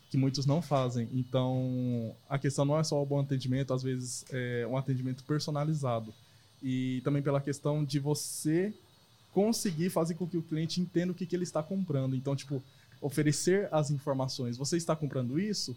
Que 0.10 0.18
muitos 0.18 0.46
não 0.46 0.62
fazem. 0.62 1.10
Então, 1.14 2.16
a 2.30 2.38
questão 2.38 2.64
não 2.64 2.78
é 2.78 2.84
só 2.84 3.02
o 3.02 3.06
bom 3.06 3.20
atendimento, 3.20 3.74
às 3.74 3.82
vezes 3.82 4.24
é 4.30 4.68
um 4.68 4.78
atendimento 4.78 5.24
personalizado. 5.24 6.14
E 6.62 7.02
também 7.04 7.24
pela 7.24 7.42
questão 7.42 7.84
de 7.84 7.98
você 7.98 8.74
conseguir 9.34 9.90
fazer 9.90 10.14
com 10.16 10.28
que 10.28 10.38
o 10.38 10.44
cliente 10.44 10.80
entenda 10.80 11.12
o 11.12 11.16
que, 11.16 11.26
que 11.26 11.36
ele 11.36 11.44
está 11.44 11.64
comprando. 11.64 12.16
Então, 12.16 12.36
tipo, 12.36 12.62
oferecer 13.02 13.68
as 13.72 13.90
informações. 13.90 14.58
Você 14.58 14.78
está 14.78 14.96
comprando 14.96 15.40
isso? 15.40 15.76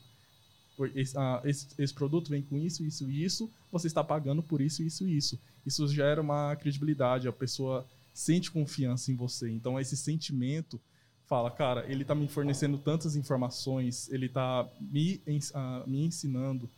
Esse, 0.95 1.17
ah, 1.17 1.41
esse, 1.45 1.69
esse 1.79 1.95
produto 1.95 2.29
vem 2.29 2.43
com 2.43 2.59
isso, 2.59 2.85
isso 2.85 3.09
e 3.09 3.25
isso. 3.25 3.51
Você 3.73 3.87
está 3.87 4.05
pagando 4.05 4.43
por 4.43 4.61
isso, 4.61 4.83
isso 4.83 5.07
e 5.07 5.17
isso. 5.17 5.39
Isso 5.65 5.89
gera 5.89 6.21
uma 6.21 6.55
credibilidade. 6.57 7.29
A 7.29 7.33
pessoa 7.33 7.87
sente 8.15 8.51
confiança 8.51 9.11
em 9.11 9.17
você. 9.17 9.51
Então, 9.51 9.79
esse 9.79 9.97
sentimento 9.97 10.81
fala, 11.27 11.51
cara, 11.51 11.85
ele 11.91 12.05
tá 12.05 12.15
me 12.15 12.29
fornecendo 12.29 12.79
tantas 12.79 13.17
informações, 13.17 14.09
ele 14.11 14.29
tá 14.29 14.71
me, 14.81 15.21
ah, 15.53 15.85
me 15.87 16.05
ensinando 16.05 16.71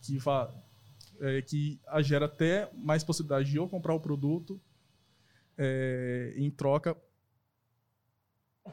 que, 0.00 0.18
é, 1.20 1.42
que 1.42 1.78
gera 2.00 2.24
até 2.24 2.70
mais 2.74 3.04
possibilidade 3.04 3.50
de 3.50 3.56
eu 3.56 3.68
comprar 3.68 3.94
o 3.94 4.00
produto 4.00 4.58
é, 5.56 6.32
em 6.36 6.50
troca 6.50 6.96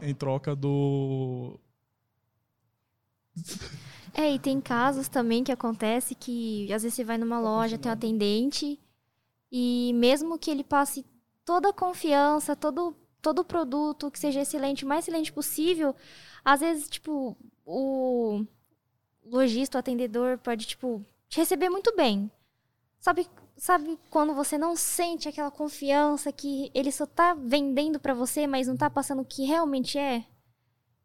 em 0.01 0.13
troca 0.13 0.55
do 0.55 1.59
É, 4.17 4.33
e 4.33 4.39
tem 4.39 4.61
casos 4.61 5.09
também 5.09 5.43
que 5.43 5.51
acontece 5.51 6.15
que 6.15 6.71
às 6.71 6.83
vezes 6.83 6.95
você 6.95 7.03
vai 7.03 7.17
numa 7.17 7.37
loja, 7.37 7.77
tem 7.77 7.89
um 7.89 7.93
atendente, 7.93 8.79
e 9.51 9.91
mesmo 9.93 10.39
que 10.39 10.49
ele 10.49 10.63
passe 10.63 11.05
toda 11.45 11.69
a 11.69 11.73
confiança, 11.73 12.55
todo 12.55 12.95
todo 13.21 13.43
produto 13.43 14.11
que 14.11 14.19
seja 14.19 14.41
excelente, 14.41 14.85
o 14.85 14.87
mais 14.87 15.03
excelente 15.03 15.33
possível, 15.33 15.95
às 16.43 16.59
vezes, 16.59 16.87
tipo, 16.87 17.35
o 17.65 18.45
lojista, 19.25 19.77
o 19.77 19.79
atendedor 19.79 20.37
pode, 20.37 20.67
tipo, 20.67 21.03
te 21.27 21.39
receber 21.39 21.67
muito 21.69 21.95
bem. 21.95 22.29
Sabe, 22.99 23.27
sabe 23.57 23.97
quando 24.11 24.35
você 24.35 24.59
não 24.59 24.75
sente 24.75 25.27
aquela 25.27 25.49
confiança 25.49 26.31
que 26.31 26.69
ele 26.71 26.91
só 26.91 27.07
tá 27.07 27.33
vendendo 27.33 27.99
pra 27.99 28.13
você, 28.13 28.45
mas 28.45 28.67
não 28.67 28.77
tá 28.77 28.91
passando 28.91 29.23
o 29.23 29.25
que 29.25 29.43
realmente 29.43 29.97
é? 29.97 30.23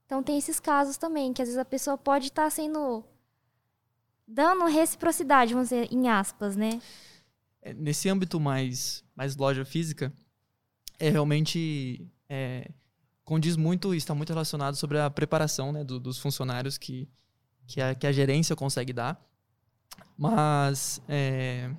Então 0.04 0.22
tem 0.22 0.36
esses 0.36 0.60
casos 0.60 0.98
também, 0.98 1.32
que 1.32 1.40
às 1.40 1.48
vezes 1.48 1.58
a 1.58 1.64
pessoa 1.64 1.96
pode 1.96 2.26
estar 2.26 2.50
sendo. 2.50 3.02
dando 4.28 4.66
reciprocidade, 4.66 5.54
vamos 5.54 5.70
dizer, 5.70 5.88
em 5.90 6.06
aspas, 6.10 6.54
né? 6.54 6.82
É, 7.62 7.72
Nesse 7.72 8.10
âmbito 8.10 8.38
mais, 8.38 9.02
mais 9.16 9.36
loja 9.36 9.64
física, 9.64 10.12
é 11.00 11.08
realmente 11.08 12.06
é, 12.28 12.70
condiz 13.24 13.56
muito 13.56 13.94
e 13.94 13.96
está 13.96 14.14
muito 14.14 14.28
relacionado 14.28 14.76
sobre 14.76 14.98
a 14.98 15.08
preparação 15.10 15.72
né, 15.72 15.82
do- 15.82 15.98
dos 15.98 16.18
funcionários 16.18 16.76
que, 16.76 17.08
que, 17.66 17.80
a, 17.80 17.94
que 17.94 18.06
a 18.06 18.12
gerência 18.12 18.54
consegue 18.54 18.92
dar. 18.92 19.20
Mas. 20.16 21.00
É... 21.08 21.70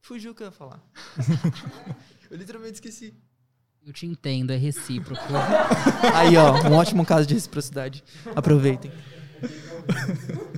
Fugiu 0.00 0.32
o 0.32 0.34
que 0.34 0.42
eu 0.42 0.46
ia 0.48 0.52
falar. 0.52 0.82
eu 2.30 2.36
literalmente 2.36 2.74
esqueci. 2.74 3.14
Eu 3.86 3.90
te 3.90 4.04
entendo, 4.04 4.50
é 4.50 4.56
recíproco. 4.56 5.22
Aí, 6.14 6.36
ó, 6.36 6.68
um 6.68 6.74
ótimo 6.74 7.06
caso 7.06 7.26
de 7.26 7.32
reciprocidade. 7.32 8.04
Aproveitem. 8.36 8.92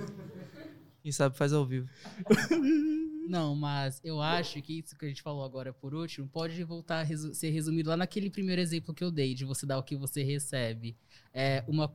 Quem 1.07 1.12
sabe 1.12 1.37
faz 1.37 1.53
ao 1.53 1.64
vivo. 1.64 1.88
Não, 3.29 3.55
mas 3.55 4.01
eu 4.03 4.21
acho 4.21 4.61
que 4.61 4.81
isso 4.81 4.97
que 4.99 5.05
a 5.05 5.09
gente 5.09 5.23
falou 5.23 5.45
agora 5.45 5.73
por 5.73 5.95
último 5.95 6.27
pode 6.27 6.61
voltar 6.64 6.99
a 6.99 7.03
resu- 7.05 7.33
ser 7.33 7.51
resumido 7.51 7.90
lá 7.90 7.97
naquele 7.97 8.29
primeiro 8.29 8.61
exemplo 8.61 8.92
que 8.92 9.05
eu 9.05 9.11
dei, 9.12 9.33
de 9.33 9.45
você 9.45 9.64
dar 9.64 9.79
o 9.79 9.85
que 9.85 9.95
você 9.95 10.25
recebe. 10.25 10.97
É 11.33 11.62
uma 11.69 11.88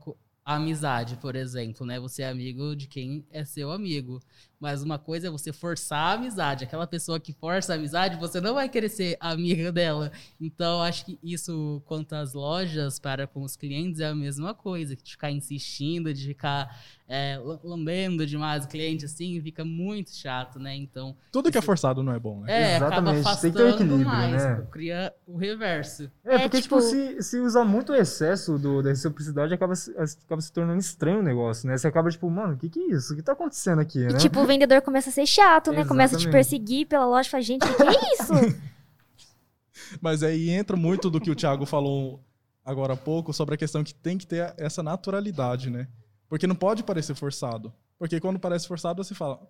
amizade, 0.46 1.16
por 1.18 1.36
exemplo, 1.36 1.84
né? 1.86 2.00
Você 2.00 2.22
é 2.22 2.28
amigo 2.30 2.74
de 2.74 2.86
quem 2.86 3.22
é 3.30 3.44
seu 3.44 3.70
amigo. 3.70 4.18
Mas 4.62 4.80
uma 4.80 4.96
coisa 4.96 5.26
é 5.26 5.30
você 5.30 5.52
forçar 5.52 5.98
a 5.98 6.12
amizade. 6.12 6.62
Aquela 6.62 6.86
pessoa 6.86 7.18
que 7.18 7.32
força 7.32 7.72
a 7.72 7.76
amizade, 7.76 8.16
você 8.16 8.40
não 8.40 8.54
vai 8.54 8.68
querer 8.68 8.88
ser 8.88 9.16
amiga 9.18 9.72
dela. 9.72 10.12
Então, 10.40 10.80
acho 10.80 11.04
que 11.04 11.18
isso, 11.20 11.82
quanto 11.84 12.12
às 12.14 12.32
lojas 12.32 13.00
para 13.00 13.26
com 13.26 13.42
os 13.42 13.56
clientes, 13.56 13.98
é 14.00 14.06
a 14.06 14.14
mesma 14.14 14.54
coisa. 14.54 14.94
Que 14.94 15.02
de 15.02 15.10
ficar 15.10 15.32
insistindo, 15.32 16.14
de 16.14 16.24
ficar 16.28 16.80
é, 17.08 17.36
la- 17.42 17.58
lambendo 17.64 18.24
demais 18.24 18.64
o 18.64 18.68
cliente, 18.68 19.04
assim, 19.04 19.40
fica 19.42 19.64
muito 19.64 20.14
chato, 20.14 20.60
né? 20.60 20.74
Então, 20.76 21.14
tudo 21.32 21.50
que 21.50 21.58
é 21.58 21.60
forçado 21.60 22.00
não 22.02 22.12
é 22.12 22.18
bom, 22.20 22.40
né? 22.40 22.46
é, 22.72 22.76
acaba 22.76 23.12
Exatamente, 23.16 23.40
tem 23.42 23.50
que 23.50 23.56
ter 23.58 23.64
um 23.64 23.68
equilíbrio, 23.70 24.06
mais. 24.06 24.32
né? 24.44 24.66
Cria 24.70 25.12
o 25.26 25.36
reverso. 25.36 26.10
É, 26.24 26.36
É, 26.36 26.38
porque, 26.38 26.62
tipo, 26.62 26.76
tipo- 26.80 26.80
se, 26.88 27.20
se 27.22 27.38
usar 27.40 27.64
muito 27.64 27.92
o 27.92 27.94
excesso 27.96 28.56
do, 28.58 28.80
da 28.80 28.90
reciprocidade, 28.90 29.52
acaba, 29.52 29.74
se- 29.74 29.90
acaba 30.24 30.40
se 30.40 30.52
tornando 30.52 30.78
estranho 30.78 31.18
o 31.18 31.22
negócio, 31.22 31.68
né? 31.68 31.76
Você 31.76 31.86
acaba, 31.88 32.08
tipo, 32.10 32.30
mano, 32.30 32.54
o 32.54 32.56
que 32.56 32.68
que 32.70 32.78
é 32.80 32.86
isso? 32.94 33.12
O 33.12 33.16
que 33.16 33.22
tá 33.22 33.32
acontecendo 33.32 33.80
aqui, 33.80 33.98
E 33.98 34.06
né? 34.12 34.18
tipo, 34.18 34.40
o 34.40 34.46
vendedor 34.52 34.82
começa 34.82 35.10
a 35.10 35.12
ser 35.12 35.26
chato, 35.26 35.72
né? 35.72 35.84
Começa 35.84 36.16
a 36.16 36.18
te 36.18 36.30
perseguir 36.30 36.86
pela 36.86 37.06
loja 37.06 37.28
e 37.28 37.30
fala, 37.30 37.42
gente, 37.42 37.64
o 37.64 37.76
que 37.76 37.82
é 37.82 38.14
isso? 38.14 38.62
Mas 40.00 40.22
aí 40.22 40.50
entra 40.50 40.76
muito 40.76 41.10
do 41.10 41.20
que 41.20 41.30
o 41.30 41.34
Thiago 41.34 41.66
falou 41.66 42.22
agora 42.64 42.94
há 42.94 42.96
pouco 42.96 43.32
sobre 43.32 43.54
a 43.54 43.58
questão 43.58 43.82
que 43.82 43.94
tem 43.94 44.16
que 44.16 44.26
ter 44.26 44.54
essa 44.56 44.82
naturalidade, 44.82 45.70
né? 45.70 45.88
Porque 46.28 46.46
não 46.46 46.54
pode 46.54 46.82
parecer 46.82 47.14
forçado. 47.14 47.72
Porque 47.98 48.20
quando 48.20 48.38
parece 48.38 48.66
forçado, 48.66 49.02
você 49.02 49.14
fala: 49.14 49.40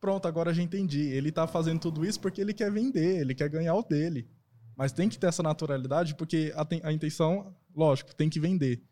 pronto, 0.00 0.26
agora 0.26 0.52
já 0.52 0.62
entendi. 0.62 1.00
Ele 1.00 1.32
tá 1.32 1.46
fazendo 1.46 1.80
tudo 1.80 2.04
isso 2.04 2.20
porque 2.20 2.40
ele 2.40 2.52
quer 2.52 2.70
vender, 2.70 3.20
ele 3.20 3.34
quer 3.34 3.48
ganhar 3.48 3.74
o 3.74 3.82
dele. 3.82 4.28
Mas 4.76 4.92
tem 4.92 5.08
que 5.08 5.18
ter 5.18 5.26
essa 5.28 5.42
naturalidade, 5.42 6.14
porque 6.14 6.52
a, 6.54 6.66
a 6.88 6.92
intenção, 6.92 7.54
lógico, 7.74 8.14
tem 8.14 8.28
que 8.28 8.40
vender. 8.40 8.82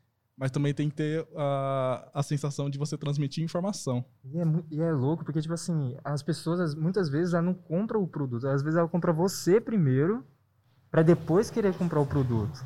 Mas 0.41 0.51
também 0.51 0.73
tem 0.73 0.89
que 0.89 0.97
ter 0.97 1.29
a, 1.37 2.09
a 2.15 2.23
sensação 2.23 2.71
de 2.71 2.79
você 2.79 2.97
transmitir 2.97 3.45
informação. 3.45 4.03
E 4.25 4.39
é, 4.41 4.45
e 4.71 4.81
é 4.81 4.91
louco, 4.91 5.23
porque, 5.23 5.43
tipo 5.43 5.53
assim, 5.53 5.99
as 6.03 6.23
pessoas, 6.23 6.59
as- 6.61 6.75
muitas 6.75 7.11
vezes, 7.11 7.35
elas 7.35 7.45
não 7.45 7.53
compram 7.53 8.03
o 8.03 8.09
produto. 8.09 8.49
Às 8.49 8.63
vezes, 8.63 8.79
ela 8.79 8.89
compra 8.89 9.13
você 9.13 9.61
primeiro, 9.61 10.25
para 10.91 11.03
depois 11.03 11.51
querer 11.51 11.75
comprar 11.75 12.01
o 12.01 12.07
produto. 12.07 12.65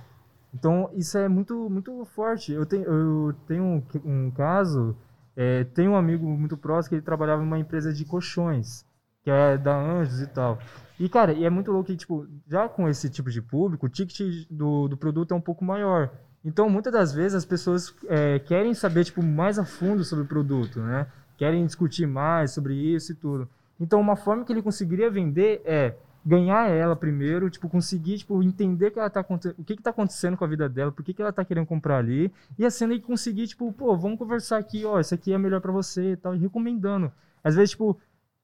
Então, 0.55 0.89
isso 0.95 1.19
é 1.19 1.29
muito, 1.29 1.69
muito 1.69 2.05
forte. 2.05 2.53
Eu 2.53 2.65
tenho, 2.65 2.85
eu 2.85 3.35
tenho 3.49 3.65
um, 3.65 3.83
um 4.05 4.31
caso, 4.31 4.97
é, 5.35 5.65
tem 5.65 5.89
um 5.89 5.97
amigo 5.97 6.25
muito 6.29 6.57
próximo 6.57 6.91
que 6.91 6.95
ele 6.95 7.03
trabalhava 7.03 7.43
numa 7.43 7.59
empresa 7.59 7.93
de 7.93 8.05
colchões, 8.05 8.87
que 9.25 9.31
é 9.33 9.59
da 9.59 9.77
Anjos 9.77 10.21
e 10.21 10.29
tal. 10.29 10.61
E, 10.97 11.09
cara, 11.09 11.33
e 11.33 11.45
é 11.45 11.51
muito 11.51 11.73
louco 11.73 11.89
que, 11.89 11.97
tipo, 11.97 12.25
já 12.47 12.69
com 12.69 12.89
esse 12.89 13.11
tipo 13.11 13.33
de 13.33 13.43
público, 13.43 13.87
o 13.87 13.89
ticket 13.89 14.47
do, 14.49 14.87
do 14.87 14.97
produto 14.97 15.35
é 15.35 15.37
um 15.37 15.41
pouco 15.41 15.65
maior. 15.65 16.09
Então, 16.45 16.69
muitas 16.69 16.93
das 16.93 17.13
vezes, 17.13 17.35
as 17.35 17.45
pessoas 17.45 17.95
é, 18.07 18.39
querem 18.39 18.75
saber, 18.75 19.05
tipo, 19.05 19.23
mais 19.23 19.59
a 19.59 19.65
fundo 19.65 20.05
sobre 20.05 20.25
o 20.25 20.29
produto, 20.29 20.81
né? 20.81 21.07
Querem 21.39 21.65
discutir 21.65 22.07
mais 22.07 22.51
sobre 22.53 22.75
isso 22.75 23.13
e 23.13 23.15
tudo. 23.15 23.49
Então, 23.81 24.01
uma 24.01 24.15
forma 24.15 24.45
que 24.45 24.53
ele 24.53 24.63
conseguiria 24.63 25.11
vender 25.11 25.63
é 25.65 25.95
ganhar 26.25 26.71
ela 26.71 26.95
primeiro, 26.97 27.51
tipo, 27.51 27.69
conseguir, 27.69 28.19
tipo, 28.19 28.43
entender 28.43 28.91
que 28.91 28.99
ela 28.99 29.11
tá, 29.11 29.21
o 29.21 29.65
que 29.65 29.77
que 29.77 29.83
tá 29.83 29.91
acontecendo 29.91 30.37
com 30.37 30.45
a 30.45 30.49
vida 30.49 30.69
dela, 30.69 30.91
por 30.93 31.05
que 31.05 31.13
que 31.13 31.21
ela 31.21 31.33
tá 31.33 31.45
querendo 31.45 31.67
comprar 31.67 31.99
ali, 31.99 32.33
e 32.59 32.65
assim 32.65 32.85
ele 32.85 32.99
conseguir, 33.01 33.47
tipo, 33.47 33.71
pô, 33.73 33.95
vamos 33.97 34.19
conversar 34.19 34.57
aqui, 34.59 34.85
ó, 34.87 34.99
isso 35.01 35.15
aqui 35.15 35.33
é 35.35 35.39
melhor 35.39 35.61
pra 35.61 35.73
você 35.73 36.13
e 36.13 36.17
tal, 36.17 36.35
e 36.35 36.39
recomendando. 36.39 37.13
Às 37.43 37.55
vezes, 37.57 37.71
tipo, 37.71 37.99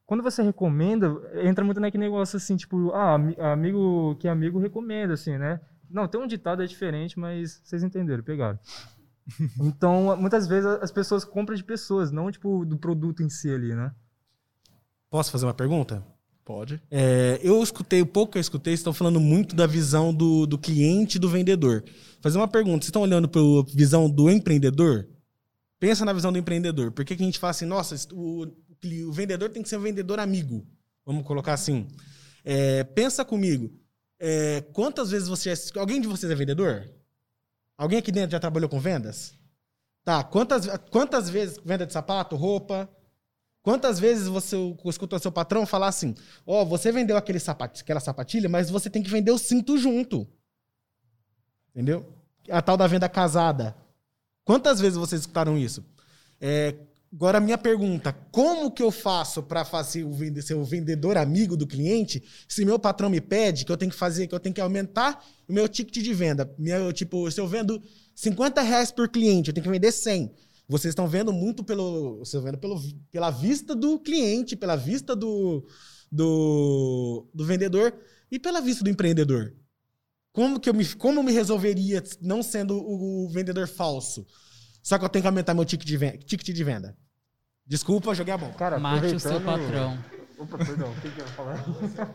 quando 0.07 0.23
você 0.23 0.43
recomenda, 0.43 1.07
entra 1.43 1.65
muito 1.65 1.81
naquele 1.81 2.05
negócio 2.05 2.37
assim, 2.37 2.57
tipo, 2.57 2.91
ah, 2.93 3.15
ami- 3.15 3.37
amigo 3.39 4.15
que 4.17 4.29
amigo 4.29 4.59
recomenda, 4.59 5.15
assim, 5.15 5.39
né? 5.39 5.61
Não, 5.91 6.07
tem 6.07 6.21
um 6.21 6.27
ditado 6.27 6.63
é 6.63 6.67
diferente, 6.67 7.19
mas 7.19 7.61
vocês 7.65 7.83
entenderam, 7.83 8.23
pegaram. 8.23 8.59
Então, 9.61 10.17
muitas 10.17 10.47
vezes 10.47 10.67
as 10.67 10.91
pessoas 10.91 11.25
compram 11.25 11.55
de 11.55 11.63
pessoas, 11.63 12.11
não, 12.11 12.31
tipo, 12.31 12.65
do 12.65 12.77
produto 12.77 13.23
em 13.23 13.29
si 13.29 13.51
ali, 13.51 13.75
né? 13.75 13.93
Posso 15.09 15.31
fazer 15.31 15.47
uma 15.47 15.55
pergunta? 15.55 16.05
Pode. 16.45 16.83
É, 16.91 17.39
eu 17.43 17.63
escutei, 17.63 18.03
o 18.03 18.07
pouco 18.07 18.33
que 18.33 18.39
eu 18.39 18.41
escutei, 18.41 18.73
vocês 18.73 18.81
estão 18.81 18.93
falando 18.93 19.21
muito 19.21 19.55
da 19.55 19.67
visão 19.67 20.13
do, 20.13 20.47
do 20.47 20.59
cliente 20.59 21.17
e 21.17 21.21
do 21.21 21.29
vendedor. 21.29 21.85
Fazer 22.21 22.39
uma 22.39 22.49
pergunta, 22.49 22.79
vocês 22.79 22.89
estão 22.89 23.03
olhando 23.03 23.29
para 23.29 23.41
a 23.41 23.65
visão 23.73 24.11
do 24.11 24.29
empreendedor? 24.29 25.09
Pensa 25.79 26.05
na 26.05 26.13
visão 26.13 26.33
do 26.33 26.39
empreendedor. 26.39 26.93
Por 26.93 27.05
que, 27.05 27.17
que 27.17 27.23
a 27.23 27.27
gente 27.27 27.39
fala 27.39 27.53
assim, 27.53 27.67
nossa, 27.67 27.95
o, 28.13 28.47
o 29.07 29.13
vendedor 29.13 29.51
tem 29.51 29.63
que 29.63 29.69
ser 29.69 29.77
um 29.77 29.83
vendedor 29.83 30.19
amigo? 30.19 30.67
Vamos 31.07 31.25
colocar 31.25 31.53
assim. 31.53 31.87
É, 32.45 32.85
pensa 32.85 33.25
comigo. 33.25 33.71
É, 34.21 34.61
quantas 34.75 35.11
vezes 35.11 35.29
você. 35.29 35.53
Alguém 35.79 35.99
de 35.99 36.07
vocês 36.07 36.31
é 36.31 36.35
vendedor? 36.35 36.87
Alguém 37.77 37.99
aqui 37.99 38.13
dentro 38.13 38.33
já 38.33 38.39
trabalhou 38.39 38.69
com 38.69 38.79
vendas? 38.79 39.33
Tá, 40.05 40.23
quantas, 40.23 40.67
quantas 40.91 41.31
vezes 41.31 41.59
venda 41.65 41.87
de 41.87 41.93
sapato, 41.93 42.37
roupa? 42.37 42.89
Quantas 43.63 43.99
vezes 43.99 44.29
você 44.29 44.57
escuta 44.85 45.19
seu 45.19 45.33
patrão 45.33 45.65
falar 45.65 45.89
assim: 45.89 46.15
Ó, 46.47 46.61
oh, 46.61 46.67
você 46.67 46.93
vendeu 46.93 47.17
aquele 47.17 47.41
sapat, 47.41 47.81
aquela 47.81 48.01
sapatilha, 48.01 48.49
mas 48.49 48.69
você 48.69 48.91
tem 48.91 49.03
que 49.03 49.11
vender 49.11 49.31
o 49.31 49.39
cinto 49.39 49.79
junto. 49.79 50.29
Entendeu? 51.71 52.07
A 52.51 52.61
tal 52.61 52.77
da 52.77 52.87
venda 52.87 53.09
casada. 53.09 53.75
Quantas 54.45 54.81
vezes 54.81 54.99
vocês 54.99 55.23
escutaram 55.23 55.57
isso? 55.57 55.85
É, 56.39 56.75
agora, 57.13 57.39
a 57.39 57.41
minha 57.41 57.59
pergunta: 57.59 58.13
como 58.31 58.71
que 58.71 58.83
eu 58.83 58.91
faço 58.91 59.43
para 59.43 59.65
ser 59.85 60.05
o 60.05 60.65
vendedor 60.65 61.17
amigo 61.17 61.57
do 61.57 61.67
cliente 61.67 62.23
se 62.49 62.65
meu 62.65 62.79
patrão 62.79 63.11
me 63.11 63.21
pede 63.21 63.65
que 63.65 63.73
eu 63.73 63.77
tenho 63.77 63.91
que 63.91 63.97
fazer, 63.97 64.27
que 64.27 64.35
eu 64.35 64.41
tenho 64.41 64.55
que 64.55 64.61
aumentar 64.61 65.25
o 65.49 65.53
meu 65.53 65.69
ticket 65.69 66.03
de 66.03 66.15
venda? 66.15 66.53
Meu, 66.59 66.93
tipo, 66.93 67.31
se 67.31 67.41
eu 67.41 67.47
vendo 67.47 67.83
50 68.15 68.61
reais 68.63 68.91
por 68.91 69.09
cliente, 69.09 69.49
eu 69.49 69.55
tenho 69.55 69.65
que 69.65 69.71
vender 69.71 69.93
100. 69.93 70.31
Vocês 70.69 70.93
estão 70.93 71.09
vendo 71.09 71.33
muito 71.33 71.65
pelo. 71.65 72.19
Vocês 72.19 72.29
estão 72.29 72.43
vendo 72.43 72.59
pelo, 72.59 72.81
pela 73.11 73.31
vista 73.31 73.75
do 73.75 73.99
cliente, 73.99 74.55
pela 74.55 74.77
vista 74.77 75.17
do, 75.17 75.67
do, 76.13 77.29
do 77.35 77.45
vendedor 77.45 77.93
e 78.31 78.39
pela 78.39 78.61
vista 78.61 78.85
do 78.85 78.91
empreendedor. 78.91 79.53
Como 80.33 80.61
que 80.61 80.71
eu 80.71 80.75
me, 80.75 80.87
como 80.95 81.19
eu 81.19 81.25
me 81.25 81.33
resolveria 81.33 82.03
não 82.21 82.41
sendo 82.41 82.77
o, 82.77 83.25
o 83.27 83.29
vendedor 83.31 83.67
falso? 83.67 84.25
Só 84.83 84.99
que 84.99 85.05
eu 85.05 85.09
tenho 85.09 85.23
que 85.23 85.29
aumentar 85.29 85.55
meu 85.55 85.65
ticket 85.65 85.87
de 85.87 85.97
venda. 85.97 86.19
Ticket 86.19 86.55
de 86.55 86.65
venda. 86.65 86.97
Desculpa, 87.67 88.15
joguei 88.15 88.35
a 88.35 88.39
bomba. 88.39 88.55
Cara, 88.55 88.79
Mate 88.79 89.15
o 89.15 89.21
seu 89.21 89.41
patrão. 89.41 89.99
Opa, 90.39 90.57
perdão, 90.59 90.91
o 90.91 90.95
que, 90.97 91.11
que 91.11 91.21
eu 91.21 91.27
ia 91.27 91.33
falar? 91.33 91.57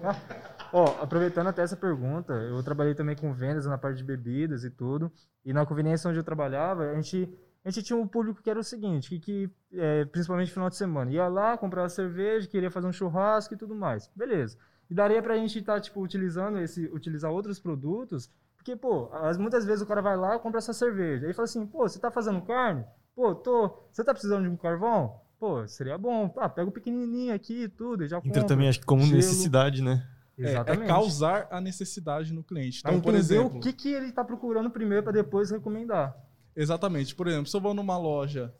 Ó, 0.73 1.01
aproveitando 1.01 1.47
até 1.47 1.61
essa 1.61 1.77
pergunta, 1.77 2.33
eu 2.33 2.61
trabalhei 2.63 2.95
também 2.95 3.15
com 3.15 3.31
vendas 3.33 3.65
na 3.65 3.77
parte 3.77 3.97
de 3.97 4.03
bebidas 4.03 4.63
e 4.63 4.69
tudo. 4.69 5.11
E 5.45 5.53
na 5.53 5.65
conveniência 5.65 6.09
onde 6.09 6.19
eu 6.19 6.23
trabalhava, 6.23 6.89
a 6.89 6.95
gente 6.95 7.29
a 7.65 7.71
gente 7.71 7.83
tinha 7.83 7.97
um 7.97 8.07
público 8.07 8.43
que 8.43 8.49
era 8.49 8.59
o 8.59 8.63
seguinte, 8.63 9.09
que, 9.09 9.19
que 9.19 9.49
é, 9.73 10.05
principalmente 10.05 10.49
no 10.49 10.53
final 10.53 10.69
de 10.69 10.75
semana, 10.75 11.11
ia 11.11 11.27
lá, 11.27 11.57
comprava 11.57 11.89
cerveja, 11.89 12.47
queria 12.47 12.69
fazer 12.69 12.85
um 12.85 12.93
churrasco 12.93 13.55
e 13.55 13.57
tudo 13.57 13.73
mais. 13.73 14.07
Beleza. 14.15 14.55
E 14.87 14.93
daria 14.93 15.19
pra 15.19 15.35
gente 15.35 15.57
estar, 15.57 15.73
tá, 15.73 15.81
tipo, 15.81 15.99
utilizando 15.99 16.59
esse, 16.59 16.85
utilizar 16.93 17.31
outros 17.31 17.59
produtos, 17.59 18.29
porque, 18.65 18.75
pô, 18.75 19.13
as, 19.13 19.37
muitas 19.37 19.63
vezes 19.63 19.83
o 19.83 19.85
cara 19.85 20.01
vai 20.01 20.17
lá 20.17 20.35
e 20.35 20.39
compra 20.39 20.57
essa 20.57 20.73
cerveja. 20.73 21.27
Aí 21.27 21.33
fala 21.33 21.43
assim, 21.43 21.67
pô, 21.67 21.87
você 21.87 21.99
tá 21.99 22.09
fazendo 22.09 22.41
carne? 22.41 22.83
Pô, 23.15 23.35
tô. 23.35 23.71
Você 23.91 24.03
tá 24.03 24.11
precisando 24.11 24.41
de 24.41 24.49
um 24.49 24.57
carvão? 24.57 25.21
Pô, 25.39 25.67
seria 25.67 25.99
bom. 25.99 26.33
Ah, 26.35 26.49
pega 26.49 26.67
o 26.67 26.71
pequenininho 26.71 27.31
aqui 27.31 27.65
e 27.65 27.69
tudo, 27.69 28.03
e 28.03 28.07
já 28.07 28.15
compra. 28.17 28.29
Entra 28.29 28.43
também, 28.43 28.67
acho 28.67 28.79
que 28.79 28.85
como 28.87 29.03
gelo. 29.03 29.17
necessidade, 29.17 29.83
né? 29.83 30.09
É, 30.39 30.53
é, 30.53 30.77
causar 30.87 31.47
a 31.51 31.61
necessidade 31.61 32.33
no 32.33 32.43
cliente. 32.43 32.79
Então, 32.79 32.99
por 32.99 33.13
exemplo, 33.13 33.59
o 33.59 33.61
que, 33.61 33.71
que 33.71 33.87
ele 33.87 34.07
está 34.07 34.23
procurando 34.23 34.71
primeiro 34.71 35.03
para 35.03 35.13
depois 35.13 35.51
recomendar. 35.51 36.17
Exatamente. 36.55 37.13
Por 37.13 37.27
exemplo, 37.27 37.45
se 37.45 37.55
eu 37.55 37.61
vou 37.61 37.75
numa 37.75 37.99
loja, 37.99 38.51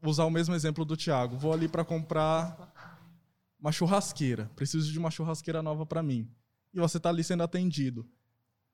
vou 0.00 0.10
usar 0.10 0.24
o 0.24 0.30
mesmo 0.30 0.54
exemplo 0.54 0.86
do 0.86 0.96
Thiago, 0.96 1.36
vou 1.36 1.52
ali 1.52 1.68
para 1.68 1.84
comprar 1.84 2.72
uma 3.60 3.70
churrasqueira, 3.70 4.50
preciso 4.56 4.90
de 4.90 4.98
uma 4.98 5.10
churrasqueira 5.10 5.62
nova 5.62 5.84
para 5.84 6.02
mim. 6.02 6.26
E 6.72 6.80
você 6.80 6.96
está 6.96 7.10
ali 7.10 7.22
sendo 7.22 7.42
atendido. 7.42 8.08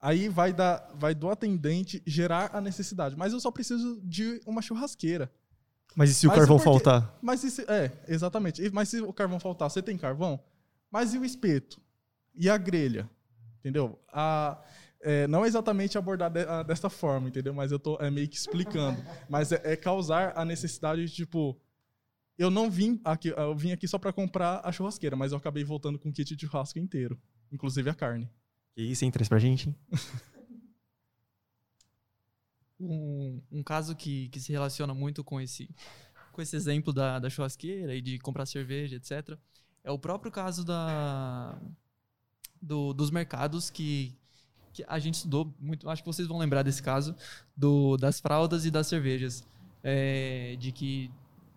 Aí 0.04 0.28
vai, 0.28 0.52
dar, 0.52 0.86
vai 0.96 1.14
do 1.14 1.30
atendente 1.30 2.02
gerar 2.06 2.50
a 2.52 2.60
necessidade. 2.60 3.16
Mas 3.16 3.32
eu 3.32 3.40
só 3.40 3.50
preciso 3.50 4.02
de 4.04 4.38
uma 4.46 4.60
churrasqueira. 4.60 5.32
Mas 5.96 6.10
e 6.10 6.14
se 6.14 6.26
Mas 6.26 6.36
o 6.36 6.38
carvão 6.38 6.58
faltar? 6.58 7.18
Mas 7.22 7.40
se, 7.40 7.62
é, 7.62 7.90
exatamente. 8.06 8.68
Mas 8.70 8.90
se 8.90 9.00
o 9.00 9.14
carvão 9.14 9.40
faltar, 9.40 9.70
você 9.70 9.80
tem 9.80 9.96
carvão? 9.96 10.38
Mas 10.90 11.14
e 11.14 11.18
o 11.18 11.24
espeto? 11.24 11.80
E 12.34 12.50
a 12.50 12.58
grelha? 12.58 13.08
Entendeu? 13.60 13.98
A, 14.12 14.62
é, 15.00 15.26
não 15.26 15.46
exatamente 15.46 15.96
abordar 15.96 16.30
de, 16.30 16.40
a, 16.40 16.62
dessa 16.62 16.90
forma, 16.90 17.28
entendeu? 17.28 17.54
Mas 17.54 17.72
eu 17.72 17.78
tô 17.78 17.96
é, 17.98 18.10
meio 18.10 18.28
que 18.28 18.36
explicando. 18.36 19.02
Mas 19.26 19.52
é, 19.52 19.62
é, 19.64 19.74
causar 19.74 20.34
a 20.36 20.44
necessidade 20.44 21.02
de, 21.06 21.14
tipo, 21.14 21.58
eu 22.36 22.50
não 22.50 22.70
vim 22.70 23.00
aqui, 23.06 23.32
eu 23.34 23.56
vim 23.56 23.72
aqui 23.72 23.88
só 23.88 23.98
para 23.98 24.12
comprar 24.12 24.60
a 24.62 24.70
churrasqueira, 24.70 25.16
mas 25.16 25.32
eu 25.32 25.38
acabei 25.38 25.64
voltando 25.64 25.98
com 25.98 26.10
o 26.10 26.12
kit 26.12 26.36
de 26.36 26.46
churrasco 26.46 26.78
inteiro, 26.78 27.18
inclusive 27.50 27.88
a 27.88 27.94
carne. 27.94 28.28
Que 28.74 28.82
isso, 28.82 29.04
hein? 29.04 29.10
Traz 29.10 29.28
pra 29.28 29.38
gente, 29.38 29.68
hein? 29.68 29.76
um, 32.80 33.40
um 33.50 33.62
caso 33.62 33.94
que, 33.94 34.28
que 34.28 34.40
se 34.40 34.52
relaciona 34.52 34.92
muito 34.92 35.22
com 35.22 35.40
esse, 35.40 35.70
com 36.32 36.42
esse 36.42 36.56
exemplo 36.56 36.92
da, 36.92 37.18
da 37.18 37.30
churrasqueira 37.30 37.94
e 37.94 38.00
de 38.00 38.18
comprar 38.18 38.46
cerveja, 38.46 38.96
etc., 38.96 39.38
é 39.84 39.90
o 39.90 39.98
próprio 39.98 40.32
caso 40.32 40.64
da, 40.64 41.60
do, 42.60 42.94
dos 42.94 43.10
mercados 43.10 43.68
que, 43.68 44.16
que 44.72 44.82
a 44.88 44.98
gente 44.98 45.16
estudou 45.16 45.54
muito, 45.60 45.88
acho 45.88 46.02
que 46.02 46.06
vocês 46.06 46.26
vão 46.26 46.38
lembrar 46.38 46.62
desse 46.62 46.82
caso, 46.82 47.14
do, 47.54 47.96
das 47.98 48.18
fraldas 48.18 48.64
e 48.64 48.70
das 48.70 48.86
cervejas. 48.86 49.46
É, 49.86 50.56
de, 50.58 50.72
que, 50.72 51.10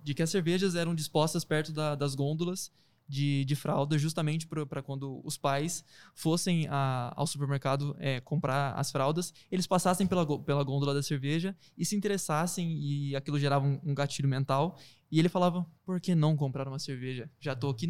de 0.03 0.13
que 0.13 0.21
as 0.21 0.29
cervejas 0.29 0.75
eram 0.75 0.93
dispostas 0.93 1.45
perto 1.45 1.71
da, 1.71 1.95
das 1.95 2.13
gôndolas 2.13 2.69
de, 3.07 3.45
de 3.45 3.55
fralda, 3.55 3.97
justamente 3.97 4.47
para 4.47 4.81
quando 4.81 5.21
os 5.23 5.37
pais 5.37 5.83
fossem 6.13 6.67
a, 6.69 7.13
ao 7.15 7.25
supermercado 7.25 7.95
é, 7.99 8.19
comprar 8.19 8.73
as 8.73 8.91
fraldas, 8.91 9.33
eles 9.49 9.65
passassem 9.65 10.05
pela, 10.05 10.25
pela 10.43 10.63
gôndola 10.63 10.93
da 10.93 11.01
cerveja 11.01 11.55
e 11.77 11.85
se 11.85 11.95
interessassem, 11.95 12.69
e 12.79 13.15
aquilo 13.15 13.39
gerava 13.39 13.65
um, 13.65 13.79
um 13.83 13.95
gatilho 13.95 14.27
mental. 14.27 14.77
E 15.09 15.19
ele 15.19 15.29
falava: 15.29 15.65
por 15.85 16.01
que 16.01 16.13
não 16.13 16.35
comprar 16.35 16.67
uma 16.67 16.79
cerveja? 16.79 17.29
Já 17.39 17.53
estou 17.53 17.69
aqui, 17.69 17.87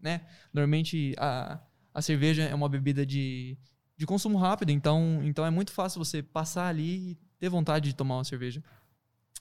né? 0.00 0.26
Normalmente 0.52 1.14
a, 1.16 1.60
a 1.94 2.02
cerveja 2.02 2.42
é 2.42 2.54
uma 2.54 2.68
bebida 2.68 3.06
de, 3.06 3.56
de 3.96 4.04
consumo 4.04 4.36
rápido, 4.36 4.70
então, 4.70 5.20
então 5.22 5.46
é 5.46 5.50
muito 5.50 5.72
fácil 5.72 6.04
você 6.04 6.22
passar 6.22 6.66
ali 6.66 7.12
e 7.12 7.18
ter 7.38 7.48
vontade 7.48 7.90
de 7.90 7.94
tomar 7.94 8.16
uma 8.16 8.24
cerveja. 8.24 8.62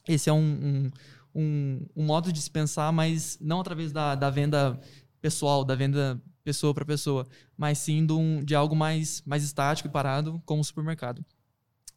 Esse 0.07 0.29
é 0.29 0.33
um, 0.33 0.37
um, 0.39 0.91
um, 1.33 1.87
um 1.95 2.05
modo 2.05 2.31
de 2.31 2.39
se 2.39 2.51
pensar, 2.51 2.91
mas 2.91 3.37
não 3.41 3.59
através 3.59 3.91
da, 3.91 4.13
da 4.13 4.29
venda 4.29 4.79
pessoal, 5.25 5.65
da 5.65 5.73
venda 5.73 6.21
pessoa 6.43 6.71
para 6.71 6.85
pessoa, 6.85 7.27
mas 7.57 7.79
sim 7.79 8.05
de, 8.05 8.13
um, 8.13 8.43
de 8.43 8.53
algo 8.53 8.75
mais, 8.75 9.23
mais 9.25 9.43
estático 9.43 9.89
e 9.89 9.91
parado, 9.91 10.39
como 10.45 10.61
o 10.61 10.63
supermercado. 10.63 11.25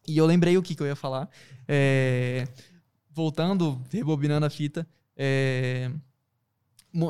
E 0.06 0.16
eu 0.16 0.24
lembrei 0.24 0.56
o 0.56 0.62
que, 0.62 0.74
que 0.74 0.82
eu 0.82 0.86
ia 0.86 0.96
falar. 0.96 1.28
É, 1.68 2.48
voltando, 3.10 3.82
rebobinando 3.92 4.46
a 4.46 4.50
fita, 4.50 4.88
é, 5.14 5.90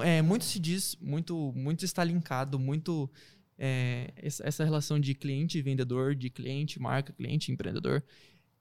é, 0.03 0.21
muito 0.21 0.45
se 0.45 0.59
diz, 0.59 0.97
muito, 1.01 1.53
muito 1.55 1.85
está 1.85 2.03
linkado, 2.03 2.59
muito 2.59 3.09
é, 3.57 4.13
essa 4.17 4.65
relação 4.65 4.99
de 4.99 5.15
cliente 5.15 5.57
e 5.57 5.63
vendedor, 5.63 6.17
de 6.17 6.31
cliente, 6.31 6.81
marca, 6.81 7.13
cliente, 7.13 7.53
empreendedor, 7.53 8.03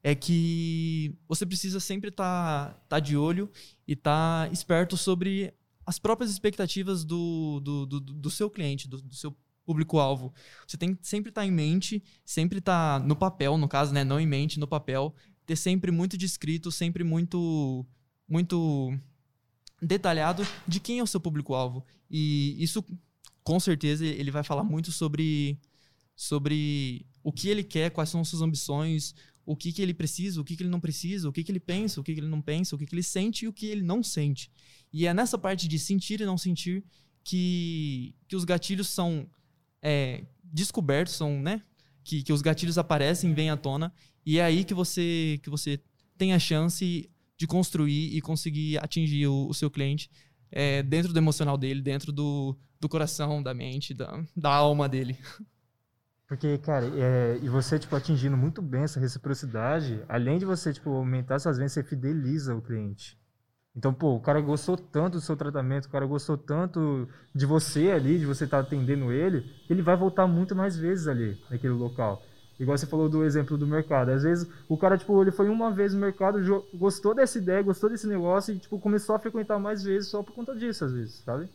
é 0.03 0.13
que 0.13 1.17
você 1.27 1.43
precisa 1.43 1.79
sempre 1.79 2.09
estar 2.09 2.73
tá, 2.73 2.79
tá 2.87 2.99
de 2.99 3.17
olho 3.17 3.49
e 3.87 3.93
estar 3.93 4.45
tá 4.47 4.53
esperto 4.53 4.95
sobre 4.95 5.55
as 5.87 5.97
próprias 5.97 6.29
expectativas 6.29 7.05
do, 7.05 7.61
do, 7.61 7.85
do, 7.85 7.99
do 8.01 8.29
seu 8.29 8.49
cliente, 8.49 8.89
do, 8.89 9.01
do 9.01 9.15
seu 9.15 9.33
público-alvo. 9.65 10.33
Você 10.67 10.75
tem 10.75 10.93
que 10.93 11.07
sempre 11.07 11.29
estar 11.29 11.41
tá 11.41 11.47
em 11.47 11.51
mente, 11.51 12.03
sempre 12.25 12.59
estar 12.59 12.99
tá 12.99 13.05
no 13.07 13.15
papel, 13.15 13.57
no 13.57 13.69
caso, 13.69 13.93
né? 13.93 14.03
Não 14.03 14.19
em 14.19 14.27
mente, 14.27 14.59
no 14.59 14.67
papel. 14.67 15.15
Ter 15.45 15.55
sempre 15.55 15.89
muito 15.89 16.17
descrito, 16.17 16.73
sempre 16.73 17.05
muito, 17.05 17.85
muito 18.27 18.93
detalhado 19.81 20.45
de 20.67 20.81
quem 20.81 20.99
é 20.99 21.03
o 21.03 21.07
seu 21.07 21.21
público-alvo. 21.21 21.85
E 22.11 22.61
isso 22.61 22.83
com 23.41 23.57
certeza 23.57 24.05
ele 24.05 24.29
vai 24.29 24.43
falar 24.43 24.65
muito 24.65 24.91
sobre, 24.91 25.57
sobre 26.17 27.05
o 27.23 27.31
que 27.31 27.47
ele 27.47 27.63
quer, 27.63 27.91
quais 27.91 28.09
são 28.09 28.25
suas 28.25 28.41
ambições, 28.41 29.15
o 29.47 29.55
que, 29.55 29.71
que 29.71 29.81
ele 29.81 29.93
precisa, 29.93 30.41
o 30.41 30.43
que, 30.43 30.57
que 30.57 30.61
ele 30.61 30.69
não 30.69 30.79
precisa, 30.81 31.29
o 31.29 31.31
que, 31.31 31.41
que 31.41 31.49
ele 31.49 31.59
pensa, 31.59 32.01
o 32.01 32.03
que, 32.03 32.13
que 32.13 32.19
ele 32.19 32.27
não 32.27 32.41
pensa, 32.41 32.75
o 32.75 32.77
que, 32.77 32.85
que 32.85 32.93
ele 32.93 33.01
sente 33.01 33.45
e 33.45 33.47
o 33.47 33.53
que 33.53 33.65
ele 33.67 33.81
não 33.81 34.03
sente. 34.03 34.51
E 34.91 35.07
é 35.07 35.13
nessa 35.13 35.37
parte 35.37 35.69
de 35.69 35.79
sentir 35.79 36.19
e 36.19 36.25
não 36.25 36.37
sentir 36.37 36.83
que, 37.23 38.13
que 38.27 38.35
os 38.35 38.43
gatilhos 38.43 38.89
são 38.89 39.25
é, 39.81 40.25
descobertos, 40.43 41.13
são, 41.13 41.41
né? 41.41 41.63
Que, 42.03 42.21
que 42.23 42.33
os 42.33 42.41
gatilhos 42.41 42.77
aparecem, 42.77 43.33
vêm 43.33 43.49
à 43.49 43.55
tona, 43.55 43.93
e 44.25 44.37
é 44.37 44.43
aí 44.43 44.65
que 44.65 44.73
você, 44.73 45.39
que 45.41 45.49
você 45.49 45.79
tem 46.17 46.33
a 46.33 46.39
chance 46.39 47.09
de 47.37 47.47
construir 47.47 48.17
e 48.17 48.19
conseguir 48.19 48.77
atingir 48.79 49.27
o, 49.27 49.47
o 49.47 49.53
seu 49.53 49.71
cliente 49.71 50.09
é, 50.51 50.83
dentro 50.83 51.13
do 51.13 51.19
emocional 51.19 51.57
dele, 51.57 51.81
dentro 51.81 52.11
do, 52.11 52.57
do 52.81 52.89
coração, 52.89 53.41
da 53.41 53.53
mente, 53.53 53.93
da, 53.93 54.21
da 54.35 54.53
alma 54.53 54.89
dele. 54.89 55.17
Porque, 56.27 56.57
cara, 56.57 56.85
é, 56.85 57.39
e 57.41 57.47
você, 57.47 57.79
tipo, 57.79 57.95
atingindo 57.95 58.35
muito 58.35 58.61
bem 58.61 58.83
essa 58.83 58.99
reciprocidade, 58.99 60.03
além 60.09 60.37
de 60.37 60.45
você, 60.45 60.73
tipo, 60.73 60.89
aumentar 60.89 61.39
suas 61.39 61.57
vendas, 61.57 61.71
você 61.71 61.83
fideliza 61.83 62.53
o 62.53 62.61
cliente. 62.61 63.17
Então, 63.73 63.93
pô, 63.93 64.15
o 64.15 64.19
cara 64.19 64.41
gostou 64.41 64.75
tanto 64.75 65.13
do 65.13 65.21
seu 65.21 65.37
tratamento, 65.37 65.85
o 65.85 65.89
cara 65.89 66.05
gostou 66.05 66.37
tanto 66.37 67.07
de 67.33 67.45
você 67.45 67.91
ali, 67.91 68.19
de 68.19 68.25
você 68.25 68.43
estar 68.43 68.61
tá 68.61 68.67
atendendo 68.67 69.11
ele, 69.11 69.45
ele 69.69 69.81
vai 69.81 69.95
voltar 69.95 70.27
muito 70.27 70.55
mais 70.55 70.75
vezes 70.75 71.07
ali, 71.07 71.39
naquele 71.49 71.73
local. 71.73 72.21
Igual 72.59 72.77
você 72.77 72.87
falou 72.87 73.07
do 73.07 73.23
exemplo 73.23 73.57
do 73.57 73.67
mercado. 73.67 74.09
Às 74.09 74.23
vezes 74.23 74.49
o 74.67 74.77
cara, 74.77 74.97
tipo, 74.97 75.21
ele 75.21 75.31
foi 75.31 75.47
uma 75.47 75.71
vez 75.71 75.93
no 75.93 75.99
mercado, 75.99 76.39
gostou 76.73 77.13
dessa 77.13 77.37
ideia, 77.37 77.61
gostou 77.61 77.89
desse 77.89 78.07
negócio 78.07 78.53
e, 78.53 78.59
tipo, 78.59 78.79
começou 78.79 79.15
a 79.15 79.19
frequentar 79.19 79.59
mais 79.59 79.83
vezes 79.83 80.09
só 80.09 80.23
por 80.23 80.33
conta 80.33 80.55
disso, 80.55 80.83
às 80.83 80.91
vezes, 80.91 81.21
sabe? 81.23 81.47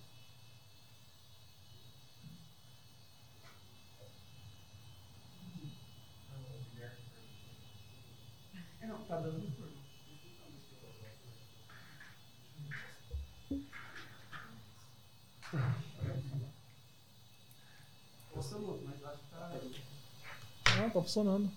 Tá 20.93 21.03
funcionando. 21.03 21.51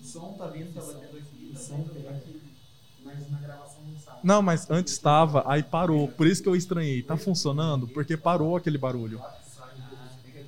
O 0.00 0.04
som 0.04 0.34
tá 0.38 0.46
vindo, 0.48 0.74
tá 0.74 0.80
batendo 0.80 1.18
aqui. 1.18 1.52
O 1.54 1.58
som 1.58 1.82
tá 1.84 2.10
aqui. 2.10 2.42
Mas 3.04 3.30
na 3.30 3.38
gravação 3.38 3.82
não 3.84 3.98
sabe. 3.98 4.18
Não, 4.22 4.42
mas 4.42 4.70
antes 4.70 4.92
estava, 4.92 5.44
aí 5.46 5.62
parou. 5.62 6.08
Por 6.08 6.26
isso 6.26 6.42
que 6.42 6.48
eu 6.48 6.56
estranhei. 6.56 7.02
Tá 7.02 7.16
funcionando? 7.16 7.88
Porque 7.88 8.16
parou 8.16 8.56
aquele 8.56 8.78
barulho. 8.78 9.20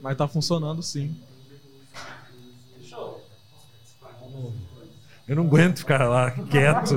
Mas 0.02 0.16
tá 0.16 0.28
funcionando 0.28 0.82
sim. 0.82 1.16
Eu 5.26 5.36
não 5.36 5.44
aguento 5.44 5.78
ficar 5.78 6.06
lá 6.06 6.30
quieto. 6.30 6.96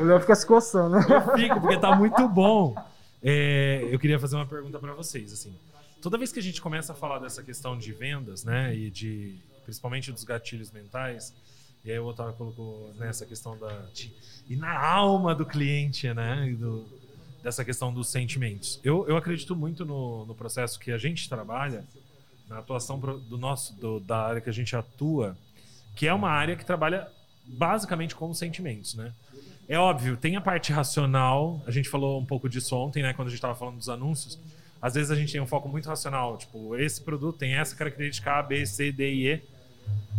O 0.00 0.04
Léo 0.04 0.20
fica 0.20 0.34
se 0.36 0.46
coçando. 0.46 0.96
Eu 0.96 1.36
fico, 1.36 1.60
porque 1.60 1.76
tá 1.76 1.96
muito 1.96 2.28
bom. 2.28 2.74
É, 3.20 3.88
eu 3.90 3.98
queria 3.98 4.18
fazer 4.18 4.36
uma 4.36 4.46
pergunta 4.46 4.78
para 4.78 4.94
vocês, 4.94 5.32
assim. 5.32 5.52
Toda 6.02 6.18
vez 6.18 6.32
que 6.32 6.40
a 6.40 6.42
gente 6.42 6.60
começa 6.60 6.92
a 6.92 6.96
falar 6.96 7.20
dessa 7.20 7.44
questão 7.44 7.78
de 7.78 7.92
vendas, 7.92 8.42
né, 8.42 8.74
e 8.74 8.90
de 8.90 9.38
principalmente 9.64 10.10
dos 10.10 10.24
gatilhos 10.24 10.72
mentais, 10.72 11.32
e 11.84 11.92
aí 11.92 11.98
o 12.00 12.06
Otávio 12.06 12.34
colocou 12.34 12.92
nessa 12.98 13.24
questão 13.24 13.56
da 13.56 13.70
de, 13.94 14.12
e 14.50 14.56
na 14.56 14.76
alma 14.76 15.32
do 15.32 15.46
cliente, 15.46 16.12
né, 16.12 16.48
e 16.50 16.54
do, 16.56 16.84
dessa 17.40 17.64
questão 17.64 17.94
dos 17.94 18.08
sentimentos. 18.08 18.80
Eu, 18.82 19.06
eu 19.06 19.16
acredito 19.16 19.54
muito 19.54 19.84
no, 19.84 20.26
no 20.26 20.34
processo 20.34 20.76
que 20.80 20.90
a 20.90 20.98
gente 20.98 21.28
trabalha, 21.28 21.84
na 22.48 22.58
atuação 22.58 22.98
do 22.98 23.38
nosso 23.38 23.72
do, 23.76 24.00
da 24.00 24.26
área 24.26 24.40
que 24.40 24.50
a 24.50 24.52
gente 24.52 24.74
atua, 24.74 25.38
que 25.94 26.08
é 26.08 26.12
uma 26.12 26.30
área 26.30 26.56
que 26.56 26.64
trabalha 26.64 27.08
basicamente 27.44 28.16
com 28.16 28.28
os 28.28 28.38
sentimentos, 28.38 28.94
né? 28.94 29.12
É 29.68 29.78
óbvio, 29.78 30.16
tem 30.16 30.34
a 30.34 30.40
parte 30.40 30.72
racional, 30.72 31.62
a 31.64 31.70
gente 31.70 31.88
falou 31.88 32.20
um 32.20 32.26
pouco 32.26 32.48
disso 32.48 32.74
ontem, 32.74 33.04
né, 33.04 33.12
quando 33.12 33.28
a 33.28 33.30
gente 33.30 33.38
estava 33.38 33.54
falando 33.54 33.76
dos 33.76 33.88
anúncios. 33.88 34.36
Às 34.82 34.94
vezes 34.94 35.12
a 35.12 35.14
gente 35.14 35.30
tem 35.30 35.40
um 35.40 35.46
foco 35.46 35.68
muito 35.68 35.88
racional, 35.88 36.36
tipo, 36.36 36.76
esse 36.76 37.00
produto 37.00 37.38
tem 37.38 37.54
essa 37.54 37.76
característica 37.76 38.32
A, 38.32 38.42
B, 38.42 38.66
C, 38.66 38.90
D 38.90 39.14
e 39.14 39.28
E. 39.28 39.42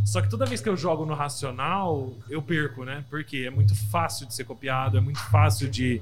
Só 0.06 0.22
que 0.22 0.30
toda 0.30 0.46
vez 0.46 0.62
que 0.62 0.70
eu 0.70 0.78
jogo 0.78 1.06
no 1.06 1.14
racional, 1.14 2.14
eu 2.30 2.42
perco, 2.42 2.86
né? 2.86 3.04
Porque 3.10 3.44
é 3.46 3.50
muito 3.50 3.76
fácil 3.90 4.26
de 4.26 4.34
ser 4.34 4.46
copiado, 4.46 4.98
é 4.98 5.02
muito 5.02 5.20
fácil 5.20 5.70
de. 5.70 6.02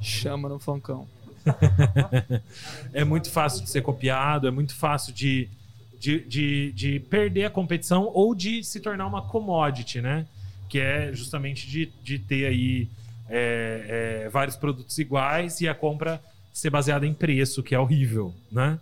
Chama 0.00 0.48
no 0.48 0.58
funkão. 0.58 1.06
é 2.94 3.04
muito 3.04 3.30
fácil 3.30 3.62
de 3.62 3.68
ser 3.68 3.82
copiado, 3.82 4.48
é 4.48 4.50
muito 4.50 4.74
fácil 4.74 5.12
de, 5.12 5.50
de, 5.98 6.20
de, 6.20 6.72
de 6.72 7.00
perder 7.00 7.44
a 7.44 7.50
competição 7.50 8.10
ou 8.14 8.34
de 8.34 8.64
se 8.64 8.80
tornar 8.80 9.06
uma 9.06 9.20
commodity, 9.20 10.00
né? 10.00 10.26
Que 10.68 10.78
é 10.78 11.12
justamente 11.12 11.68
de, 11.68 11.92
de 12.02 12.18
ter 12.18 12.46
aí 12.46 12.88
é, 13.28 14.24
é, 14.24 14.28
vários 14.28 14.56
produtos 14.56 14.98
iguais 14.98 15.60
e 15.60 15.68
a 15.68 15.74
compra 15.74 16.22
ser 16.52 16.70
baseada 16.70 17.06
em 17.06 17.14
preço, 17.14 17.62
que 17.62 17.74
é 17.74 17.78
horrível, 17.78 18.34
né? 18.50 18.78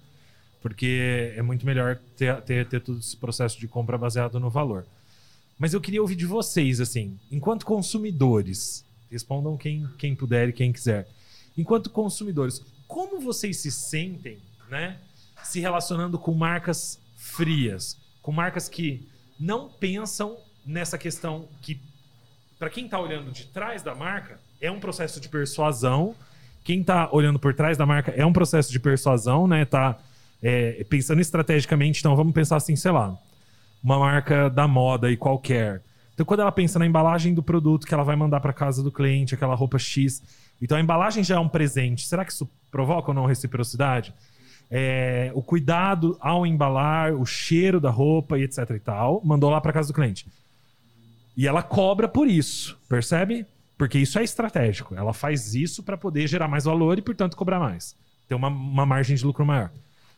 Porque 0.60 1.32
é 1.36 1.42
muito 1.42 1.64
melhor 1.64 1.98
ter, 2.16 2.40
ter, 2.42 2.66
ter 2.66 2.80
todo 2.80 2.98
esse 2.98 3.16
processo 3.16 3.58
de 3.58 3.68
compra 3.68 3.96
baseado 3.96 4.38
no 4.40 4.50
valor. 4.50 4.84
Mas 5.58 5.72
eu 5.72 5.80
queria 5.80 6.00
ouvir 6.00 6.16
de 6.16 6.26
vocês, 6.26 6.80
assim, 6.80 7.18
enquanto 7.30 7.64
consumidores, 7.66 8.84
respondam 9.10 9.56
quem, 9.56 9.86
quem 9.98 10.14
puder 10.14 10.48
e 10.48 10.52
quem 10.52 10.72
quiser. 10.72 11.08
Enquanto 11.56 11.90
consumidores, 11.90 12.62
como 12.86 13.20
vocês 13.20 13.58
se 13.58 13.70
sentem, 13.70 14.38
né, 14.68 14.98
se 15.42 15.60
relacionando 15.60 16.18
com 16.18 16.32
marcas 16.32 16.98
frias, 17.16 17.98
com 18.22 18.32
marcas 18.32 18.68
que 18.68 19.08
não 19.38 19.68
pensam 19.68 20.36
nessa 20.64 20.98
questão 20.98 21.48
que, 21.60 21.80
para 22.60 22.68
quem 22.68 22.84
está 22.84 23.00
olhando 23.00 23.32
de 23.32 23.46
trás 23.46 23.82
da 23.82 23.94
marca, 23.94 24.38
é 24.60 24.70
um 24.70 24.78
processo 24.78 25.18
de 25.18 25.30
persuasão. 25.30 26.14
Quem 26.62 26.82
está 26.82 27.08
olhando 27.10 27.38
por 27.38 27.54
trás 27.54 27.78
da 27.78 27.86
marca 27.86 28.12
é 28.14 28.24
um 28.24 28.34
processo 28.34 28.70
de 28.70 28.78
persuasão, 28.78 29.48
né? 29.48 29.64
Tá 29.64 29.98
é, 30.42 30.84
pensando 30.84 31.22
estrategicamente, 31.22 32.00
então 32.00 32.14
vamos 32.14 32.34
pensar 32.34 32.56
assim, 32.56 32.76
sei 32.76 32.90
lá, 32.90 33.16
uma 33.82 33.98
marca 33.98 34.50
da 34.50 34.68
moda 34.68 35.10
e 35.10 35.16
qualquer. 35.16 35.80
Então, 36.12 36.26
quando 36.26 36.40
ela 36.40 36.52
pensa 36.52 36.78
na 36.78 36.84
embalagem 36.84 37.32
do 37.32 37.42
produto 37.42 37.86
que 37.86 37.94
ela 37.94 38.04
vai 38.04 38.14
mandar 38.14 38.40
para 38.40 38.52
casa 38.52 38.82
do 38.82 38.92
cliente, 38.92 39.34
aquela 39.34 39.54
roupa 39.54 39.78
X, 39.78 40.22
então 40.60 40.76
a 40.76 40.80
embalagem 40.82 41.24
já 41.24 41.36
é 41.36 41.38
um 41.38 41.48
presente. 41.48 42.06
Será 42.06 42.26
que 42.26 42.32
isso 42.32 42.46
provoca 42.70 43.10
ou 43.10 43.14
não 43.14 43.24
reciprocidade? 43.24 44.12
É, 44.70 45.32
o 45.34 45.42
cuidado 45.42 46.14
ao 46.20 46.46
embalar, 46.46 47.14
o 47.14 47.24
cheiro 47.24 47.80
da 47.80 47.88
roupa 47.88 48.38
e 48.38 48.42
etc 48.42 48.68
e 48.68 48.78
tal, 48.78 49.22
mandou 49.24 49.48
lá 49.48 49.62
para 49.62 49.72
casa 49.72 49.88
do 49.88 49.94
cliente. 49.94 50.26
E 51.36 51.46
ela 51.46 51.62
cobra 51.62 52.08
por 52.08 52.28
isso, 52.28 52.78
percebe? 52.88 53.46
Porque 53.78 53.98
isso 53.98 54.18
é 54.18 54.24
estratégico. 54.24 54.94
Ela 54.94 55.12
faz 55.12 55.54
isso 55.54 55.82
para 55.82 55.96
poder 55.96 56.26
gerar 56.26 56.48
mais 56.48 56.64
valor 56.64 56.98
e, 56.98 57.02
portanto, 57.02 57.36
cobrar 57.36 57.58
mais. 57.58 57.96
Ter 58.28 58.34
uma, 58.34 58.48
uma 58.48 58.84
margem 58.84 59.16
de 59.16 59.24
lucro 59.24 59.46
maior. 59.46 59.72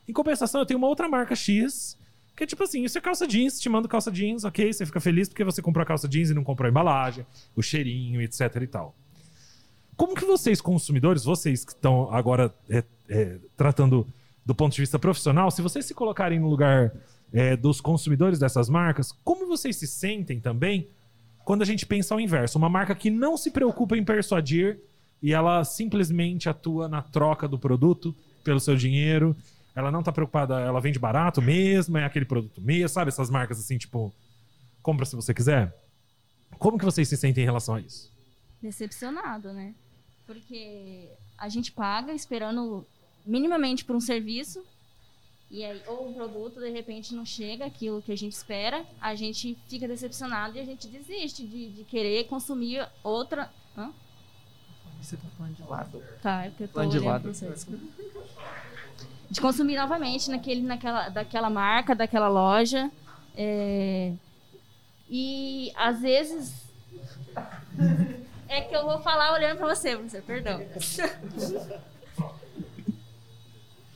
Em 0.07 0.11
compensação, 0.11 0.61
eu 0.61 0.65
tenho 0.65 0.77
uma 0.77 0.87
outra 0.87 1.07
marca 1.07 1.33
X, 1.33 1.97
que 2.35 2.43
é 2.43 2.47
tipo 2.47 2.63
assim: 2.63 2.83
isso 2.83 2.97
é 2.97 3.01
calça 3.01 3.25
jeans, 3.25 3.59
te 3.59 3.69
mando 3.69 3.87
calça 3.87 4.11
jeans, 4.11 4.43
ok? 4.43 4.71
Você 4.71 4.85
fica 4.85 4.99
feliz 4.99 5.29
porque 5.29 5.43
você 5.43 5.61
comprou 5.61 5.83
a 5.83 5.85
calça 5.85 6.07
jeans 6.07 6.29
e 6.29 6.33
não 6.33 6.43
comprou 6.43 6.65
a 6.67 6.69
embalagem, 6.69 7.25
o 7.55 7.61
cheirinho, 7.61 8.21
etc 8.21 8.55
e 8.61 8.67
tal. 8.67 8.95
Como 9.95 10.15
que 10.15 10.25
vocês, 10.25 10.59
consumidores, 10.59 11.23
vocês 11.23 11.63
que 11.63 11.71
estão 11.71 12.11
agora 12.11 12.53
é, 12.69 12.83
é, 13.07 13.37
tratando 13.55 14.07
do 14.45 14.53
ponto 14.53 14.73
de 14.73 14.81
vista 14.81 14.99
profissional, 14.99 15.49
se 15.51 15.61
vocês 15.61 15.85
se 15.85 15.93
colocarem 15.93 16.39
no 16.39 16.49
lugar 16.49 16.91
é, 17.31 17.55
dos 17.55 17.79
consumidores 17.79 18.39
dessas 18.39 18.67
marcas, 18.67 19.11
como 19.23 19.47
vocês 19.47 19.77
se 19.77 19.87
sentem 19.87 20.39
também 20.39 20.89
quando 21.43 21.61
a 21.61 21.65
gente 21.65 21.85
pensa 21.85 22.13
ao 22.13 22.19
inverso? 22.19 22.57
Uma 22.57 22.69
marca 22.69 22.95
que 22.95 23.09
não 23.09 23.37
se 23.37 23.51
preocupa 23.51 23.97
em 23.97 24.03
persuadir 24.03 24.79
e 25.21 25.33
ela 25.33 25.63
simplesmente 25.63 26.49
atua 26.49 26.87
na 26.87 27.01
troca 27.01 27.47
do 27.47 27.57
produto 27.57 28.15
pelo 28.43 28.59
seu 28.59 28.75
dinheiro. 28.75 29.35
Ela 29.75 29.91
não 29.91 30.03
tá 30.03 30.11
preocupada, 30.11 30.59
ela 30.59 30.79
vende 30.79 30.99
barato 30.99 31.41
mesmo, 31.41 31.97
é 31.97 32.05
aquele 32.05 32.25
produto 32.25 32.61
mesmo, 32.61 32.89
sabe? 32.89 33.09
Essas 33.09 33.29
marcas 33.29 33.59
assim, 33.59 33.77
tipo, 33.77 34.13
compra 34.81 35.05
se 35.05 35.15
você 35.15 35.33
quiser. 35.33 35.73
Como 36.59 36.77
que 36.77 36.85
vocês 36.85 37.07
se 37.07 37.17
sentem 37.17 37.43
em 37.43 37.45
relação 37.45 37.75
a 37.75 37.81
isso? 37.81 38.11
Decepcionado, 38.61 39.51
né? 39.53 39.73
Porque 40.27 41.09
a 41.37 41.49
gente 41.49 41.71
paga 41.71 42.13
esperando 42.13 42.85
minimamente 43.25 43.83
por 43.83 43.95
um 43.95 44.01
serviço 44.01 44.63
e 45.51 45.63
aí 45.63 45.81
ou 45.87 46.09
um 46.09 46.13
produto 46.13 46.59
de 46.59 46.69
repente 46.69 47.13
não 47.13 47.25
chega 47.25 47.65
aquilo 47.65 48.01
que 48.01 48.11
a 48.11 48.17
gente 48.17 48.33
espera, 48.33 48.83
a 48.99 49.13
gente 49.15 49.57
fica 49.67 49.87
decepcionado 49.87 50.57
e 50.57 50.59
a 50.61 50.65
gente 50.65 50.87
desiste 50.87 51.45
de, 51.45 51.69
de 51.71 51.83
querer 51.83 52.25
consumir 52.25 52.87
outra. 53.03 53.49
Hã? 53.77 53.91
Você 55.01 55.17
tá 55.17 55.23
falando 55.37 55.55
de 55.55 55.63
lado. 55.63 56.03
Tá, 56.21 56.45
é 56.45 56.49
porque 56.49 56.63
eu 56.63 56.67
tô 56.69 56.73
Falando 56.75 56.91
de 56.91 56.97
olhando 56.97 57.11
lado. 57.11 57.21
pra 57.23 57.33
você, 57.33 57.49
desculpa. 57.49 57.83
De 59.29 59.41
consumir 59.41 59.75
novamente 59.75 60.29
naquele, 60.29 60.61
naquela, 60.61 61.09
daquela 61.09 61.49
marca, 61.49 61.93
daquela 61.95 62.27
loja. 62.29 62.89
é, 63.35 64.13
E 65.09 65.71
às 65.75 66.01
vezes. 66.01 66.53
É 68.47 68.61
que 68.61 68.75
eu 68.75 68.85
vou 68.85 68.99
falar 69.01 69.33
olhando 69.33 69.57
pra 69.57 69.67
você, 69.75 69.95
professor, 69.95 70.21
perdão. 70.23 70.61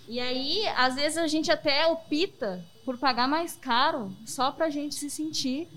E 0.08 0.20
aí, 0.20 0.66
às 0.76 0.96
vezes 0.96 1.18
a 1.18 1.28
gente 1.28 1.52
até 1.52 1.86
opta 1.88 2.64
por 2.86 2.98
pagar 2.98 3.28
mais 3.28 3.56
caro 3.56 4.12
só 4.26 4.52
pra 4.52 4.70
gente 4.70 4.96
se 4.96 5.10
sentir. 5.10 5.68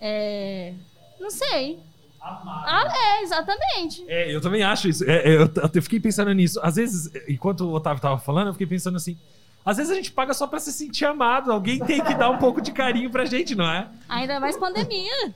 é, 0.00 0.74
Não 1.20 1.30
sei. 1.30 1.80
Ah, 2.24 2.84
é, 2.94 3.22
exatamente. 3.24 4.04
É, 4.06 4.32
eu 4.32 4.40
também 4.40 4.62
acho 4.62 4.88
isso. 4.88 5.02
É, 5.10 5.28
é, 5.28 5.36
eu, 5.36 5.50
eu 5.74 5.82
fiquei 5.82 5.98
pensando 5.98 6.32
nisso. 6.32 6.60
Às 6.62 6.76
vezes, 6.76 7.10
enquanto 7.28 7.62
o 7.64 7.72
Otávio 7.72 8.00
tava 8.00 8.18
falando, 8.20 8.46
eu 8.48 8.52
fiquei 8.52 8.66
pensando 8.66 8.96
assim. 8.96 9.18
Às 9.64 9.76
vezes 9.76 9.90
a 9.92 9.94
gente 9.96 10.12
paga 10.12 10.32
só 10.32 10.46
pra 10.46 10.60
se 10.60 10.72
sentir 10.72 11.04
amado. 11.04 11.50
Alguém 11.50 11.80
tem 11.84 12.02
que 12.02 12.14
dar 12.14 12.30
um 12.30 12.38
pouco 12.38 12.60
de 12.60 12.70
carinho 12.70 13.10
pra 13.10 13.24
gente, 13.24 13.56
não 13.56 13.68
é? 13.68 13.88
Ainda 14.08 14.38
mais 14.38 14.56
pandemia. 14.56 15.34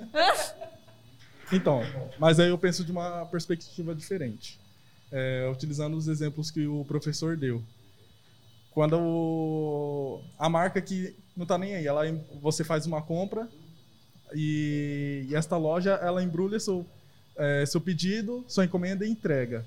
Então, 1.52 1.80
mas 2.18 2.40
aí 2.40 2.48
eu 2.48 2.58
penso 2.58 2.84
de 2.84 2.90
uma 2.92 3.24
perspectiva 3.26 3.94
diferente. 3.94 4.58
É, 5.12 5.48
utilizando 5.52 5.96
os 5.96 6.08
exemplos 6.08 6.50
que 6.50 6.66
o 6.66 6.84
professor 6.84 7.36
deu. 7.36 7.62
Quando 8.76 8.98
o- 9.00 10.20
a 10.38 10.50
marca 10.50 10.82
que 10.82 11.16
não 11.34 11.46
tá 11.46 11.56
nem 11.56 11.76
aí, 11.76 11.86
ela, 11.86 12.02
você 12.42 12.62
faz 12.62 12.84
uma 12.84 13.00
compra 13.00 13.48
e, 14.34 15.24
e 15.30 15.34
esta 15.34 15.56
loja 15.56 15.92
ela 15.92 16.22
embrulha 16.22 16.60
seu, 16.60 16.84
é, 17.38 17.64
seu 17.64 17.80
pedido, 17.80 18.44
sua 18.46 18.66
encomenda 18.66 19.06
e 19.06 19.10
entrega. 19.10 19.64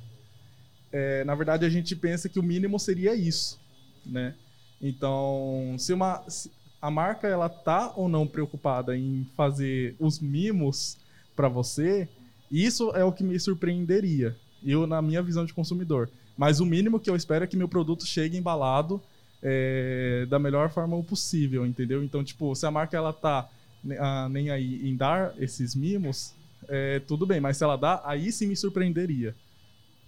É, 0.92 1.24
na 1.24 1.34
verdade, 1.34 1.66
a 1.66 1.70
gente 1.72 1.96
pensa 1.96 2.30
que 2.30 2.38
o 2.40 2.44
mínimo 2.44 2.80
seria 2.80 3.16
isso, 3.16 3.60
né? 4.06 4.36
Então, 4.80 5.76
se 5.80 5.92
uma 5.92 6.24
se 6.30 6.52
a 6.80 6.92
marca 6.92 7.28
ela 7.28 7.50
tá 7.50 7.92
ou 7.96 8.08
não 8.08 8.28
preocupada 8.28 8.96
em 8.96 9.28
fazer 9.36 9.96
os 10.00 10.20
mimos 10.20 11.00
para 11.36 11.50
você, 11.50 12.08
isso 12.52 12.92
é 12.96 13.04
o 13.04 13.12
que 13.12 13.24
me 13.24 13.40
surpreenderia. 13.40 14.38
Eu 14.64 14.86
na 14.88 15.02
minha 15.02 15.22
visão 15.22 15.46
de 15.46 15.54
consumidor. 15.54 16.10
Mas 16.38 16.60
o 16.60 16.66
mínimo 16.66 17.00
que 17.00 17.10
eu 17.10 17.16
espero 17.16 17.44
é 17.44 17.48
que 17.48 17.58
meu 17.58 17.68
produto 17.68 18.06
chegue 18.06 18.38
embalado 18.38 19.02
é, 19.42 20.26
da 20.30 20.40
melhor 20.40 20.70
forma 20.70 21.02
possível, 21.04 21.66
entendeu? 21.66 22.04
Então, 22.04 22.24
tipo, 22.24 22.54
se 22.56 22.66
a 22.66 22.72
marca 22.72 22.96
ela 22.98 23.14
tá 23.14 23.50
ne- 23.84 23.98
ah, 23.98 24.28
nem 24.30 24.50
aí 24.50 24.88
em 24.88 24.96
dar 24.96 25.34
esses 25.38 25.76
mimos, 25.76 26.34
é, 26.68 27.00
tudo 27.00 27.26
bem, 27.26 27.40
mas 27.40 27.58
se 27.58 27.64
ela 27.64 27.76
dá, 27.78 28.02
aí 28.06 28.32
sim 28.32 28.48
me 28.48 28.56
surpreenderia. 28.56 29.36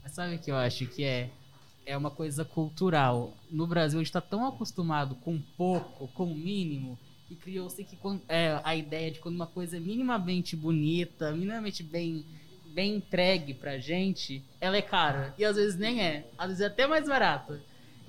Mas 0.03 0.13
sabe 0.13 0.35
o 0.35 0.39
que 0.39 0.51
eu 0.51 0.55
acho 0.55 0.85
que 0.87 1.03
é? 1.03 1.29
É 1.85 1.97
uma 1.97 2.11
coisa 2.11 2.45
cultural. 2.45 3.33
No 3.49 3.65
Brasil, 3.65 3.99
a 3.99 4.01
gente 4.01 4.09
está 4.09 4.21
tão 4.21 4.45
acostumado 4.47 5.15
com 5.15 5.39
pouco, 5.57 6.07
com 6.09 6.25
o 6.25 6.35
mínimo, 6.35 6.97
que 7.27 7.35
criou-se 7.35 7.83
que 7.83 7.97
é, 8.27 8.59
a 8.63 8.75
ideia 8.75 9.11
de 9.11 9.19
quando 9.19 9.35
uma 9.35 9.47
coisa 9.47 9.77
é 9.77 9.79
minimamente 9.79 10.55
bonita, 10.55 11.31
minimamente 11.31 11.81
bem, 11.83 12.25
bem 12.71 12.95
entregue 12.95 13.53
pra 13.53 13.77
gente, 13.77 14.43
ela 14.59 14.77
é 14.77 14.81
cara. 14.81 15.33
E 15.37 15.45
às 15.45 15.55
vezes 15.55 15.77
nem 15.77 16.01
é. 16.01 16.25
Às 16.37 16.47
vezes 16.47 16.61
é 16.61 16.65
até 16.67 16.87
mais 16.87 17.07
barata. 17.07 17.59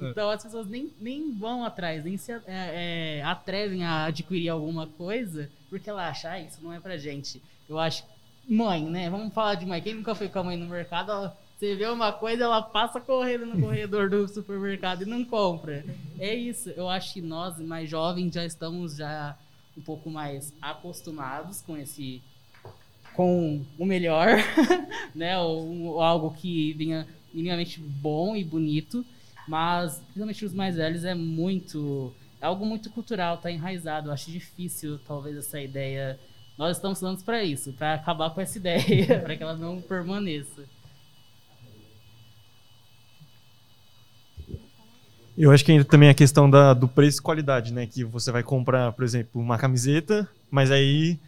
É. 0.01 0.11
Então 0.11 0.31
as 0.31 0.43
pessoas 0.43 0.67
nem, 0.67 0.91
nem 1.01 1.33
vão 1.33 1.65
atrás, 1.65 2.03
nem 2.05 2.17
se 2.17 2.33
é, 2.33 2.41
é, 2.47 3.23
atrevem 3.25 3.85
a 3.85 4.05
adquirir 4.07 4.49
alguma 4.49 4.87
coisa, 4.87 5.49
porque 5.69 5.89
ela 5.91 6.09
acha, 6.09 6.31
ah, 6.31 6.41
isso 6.41 6.59
não 6.63 6.73
é 6.73 6.81
pra 6.81 6.97
gente. 6.97 7.43
Eu 7.69 7.79
acho 7.79 8.05
mãe, 8.49 8.85
né? 8.85 9.09
Vamos 9.09 9.33
falar 9.33 9.55
de 9.55 9.65
mãe. 9.67 9.81
Quem 9.81 9.95
nunca 9.95 10.15
foi 10.15 10.29
com 10.29 10.39
a 10.41 10.45
mãe 10.45 10.57
no 10.57 10.67
mercado, 10.67 11.11
ela- 11.13 11.39
você 11.59 11.77
vê 11.77 11.87
uma 11.87 12.13
coisa, 12.13 12.43
ela 12.43 12.61
passa 12.61 13.01
correndo 13.01 13.47
no 13.47 13.61
corredor 13.61 14.11
do 14.11 14.27
supermercado 14.27 15.03
e 15.03 15.05
não 15.05 15.25
compra. 15.25 15.85
É 16.19 16.35
isso. 16.35 16.71
Eu 16.71 16.89
acho 16.89 17.13
que 17.15 17.21
nós, 17.23 17.57
mais 17.61 17.89
jovens, 17.89 18.35
já 18.35 18.45
estamos 18.45 18.97
já 18.97 19.39
um 19.79 19.81
pouco 19.81 20.11
mais 20.11 20.53
acostumados 20.61 21.63
com 21.63 21.77
esse 21.77 22.21
com 23.15 23.65
o 23.79 23.85
melhor, 23.85 24.29
né? 25.15 25.39
Ou, 25.39 25.85
ou 25.85 26.01
algo 26.01 26.31
que 26.33 26.73
venha 26.75 27.07
minimamente 27.33 27.81
bom 27.81 28.37
e 28.37 28.45
bonito, 28.45 29.05
mas 29.49 29.97
principalmente 29.97 30.45
os 30.45 30.53
mais 30.53 30.77
velhos 30.77 31.05
é 31.05 31.15
muito 31.15 32.13
é 32.41 32.47
algo 32.47 32.67
muito 32.67 32.91
cultural, 32.91 33.39
tá 33.39 33.51
enraizado. 33.51 34.09
Eu 34.09 34.13
acho 34.13 34.31
difícil 34.31 34.99
talvez 35.07 35.37
essa 35.37 35.61
ideia 35.61 36.19
nós 36.59 36.77
estamos 36.77 37.01
falando 37.01 37.23
para 37.25 37.43
isso, 37.43 37.73
para 37.73 37.95
acabar 37.95 38.31
com 38.31 38.41
essa 38.41 38.59
ideia, 38.59 39.21
para 39.21 39.37
que 39.37 39.43
ela 39.43 39.57
não 39.57 39.81
permaneça. 39.81 40.65
Eu 45.37 45.51
acho 45.51 45.65
que 45.65 45.73
ainda 45.73 45.85
também 45.85 46.11
a 46.11 46.15
questão 46.15 46.49
da, 46.49 46.75
do 46.75 46.87
preço 46.87 47.21
e 47.21 47.23
qualidade, 47.23 47.73
né? 47.73 47.87
Que 47.87 48.05
você 48.05 48.31
vai 48.31 48.43
comprar, 48.43 48.93
por 48.93 49.03
exemplo, 49.03 49.41
uma 49.41 49.57
camiseta, 49.57 50.29
mas 50.51 50.71
aí 50.71 51.19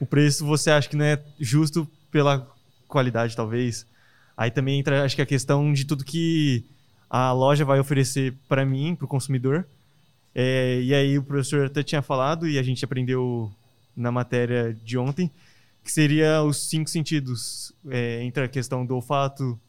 o 0.00 0.06
preço 0.06 0.44
você 0.46 0.70
acha 0.70 0.88
que 0.88 0.96
não 0.96 1.04
é 1.04 1.22
justo 1.38 1.86
pela 2.10 2.48
qualidade, 2.88 3.36
talvez. 3.36 3.86
Aí 4.36 4.50
também 4.50 4.80
entra, 4.80 5.04
acho 5.04 5.14
que 5.14 5.22
a 5.22 5.26
questão 5.26 5.72
de 5.72 5.84
tudo 5.84 6.04
que 6.04 6.64
a 7.08 7.30
loja 7.32 7.64
vai 7.64 7.78
oferecer 7.78 8.34
para 8.48 8.64
mim, 8.64 8.94
para 8.94 9.04
o 9.04 9.08
consumidor. 9.08 9.66
É, 10.34 10.80
e 10.80 10.94
aí 10.94 11.18
o 11.18 11.22
professor 11.22 11.66
até 11.66 11.82
tinha 11.82 12.00
falado, 12.00 12.48
e 12.48 12.58
a 12.58 12.62
gente 12.62 12.84
aprendeu 12.84 13.52
na 13.94 14.10
matéria 14.10 14.72
de 14.84 14.96
ontem, 14.96 15.30
que 15.84 15.92
seria 15.92 16.42
os 16.42 16.68
cinco 16.68 16.88
sentidos. 16.88 17.72
É, 17.88 18.22
entra 18.22 18.46
a 18.46 18.48
questão 18.48 18.86
do 18.86 18.94
olfato, 18.94 19.60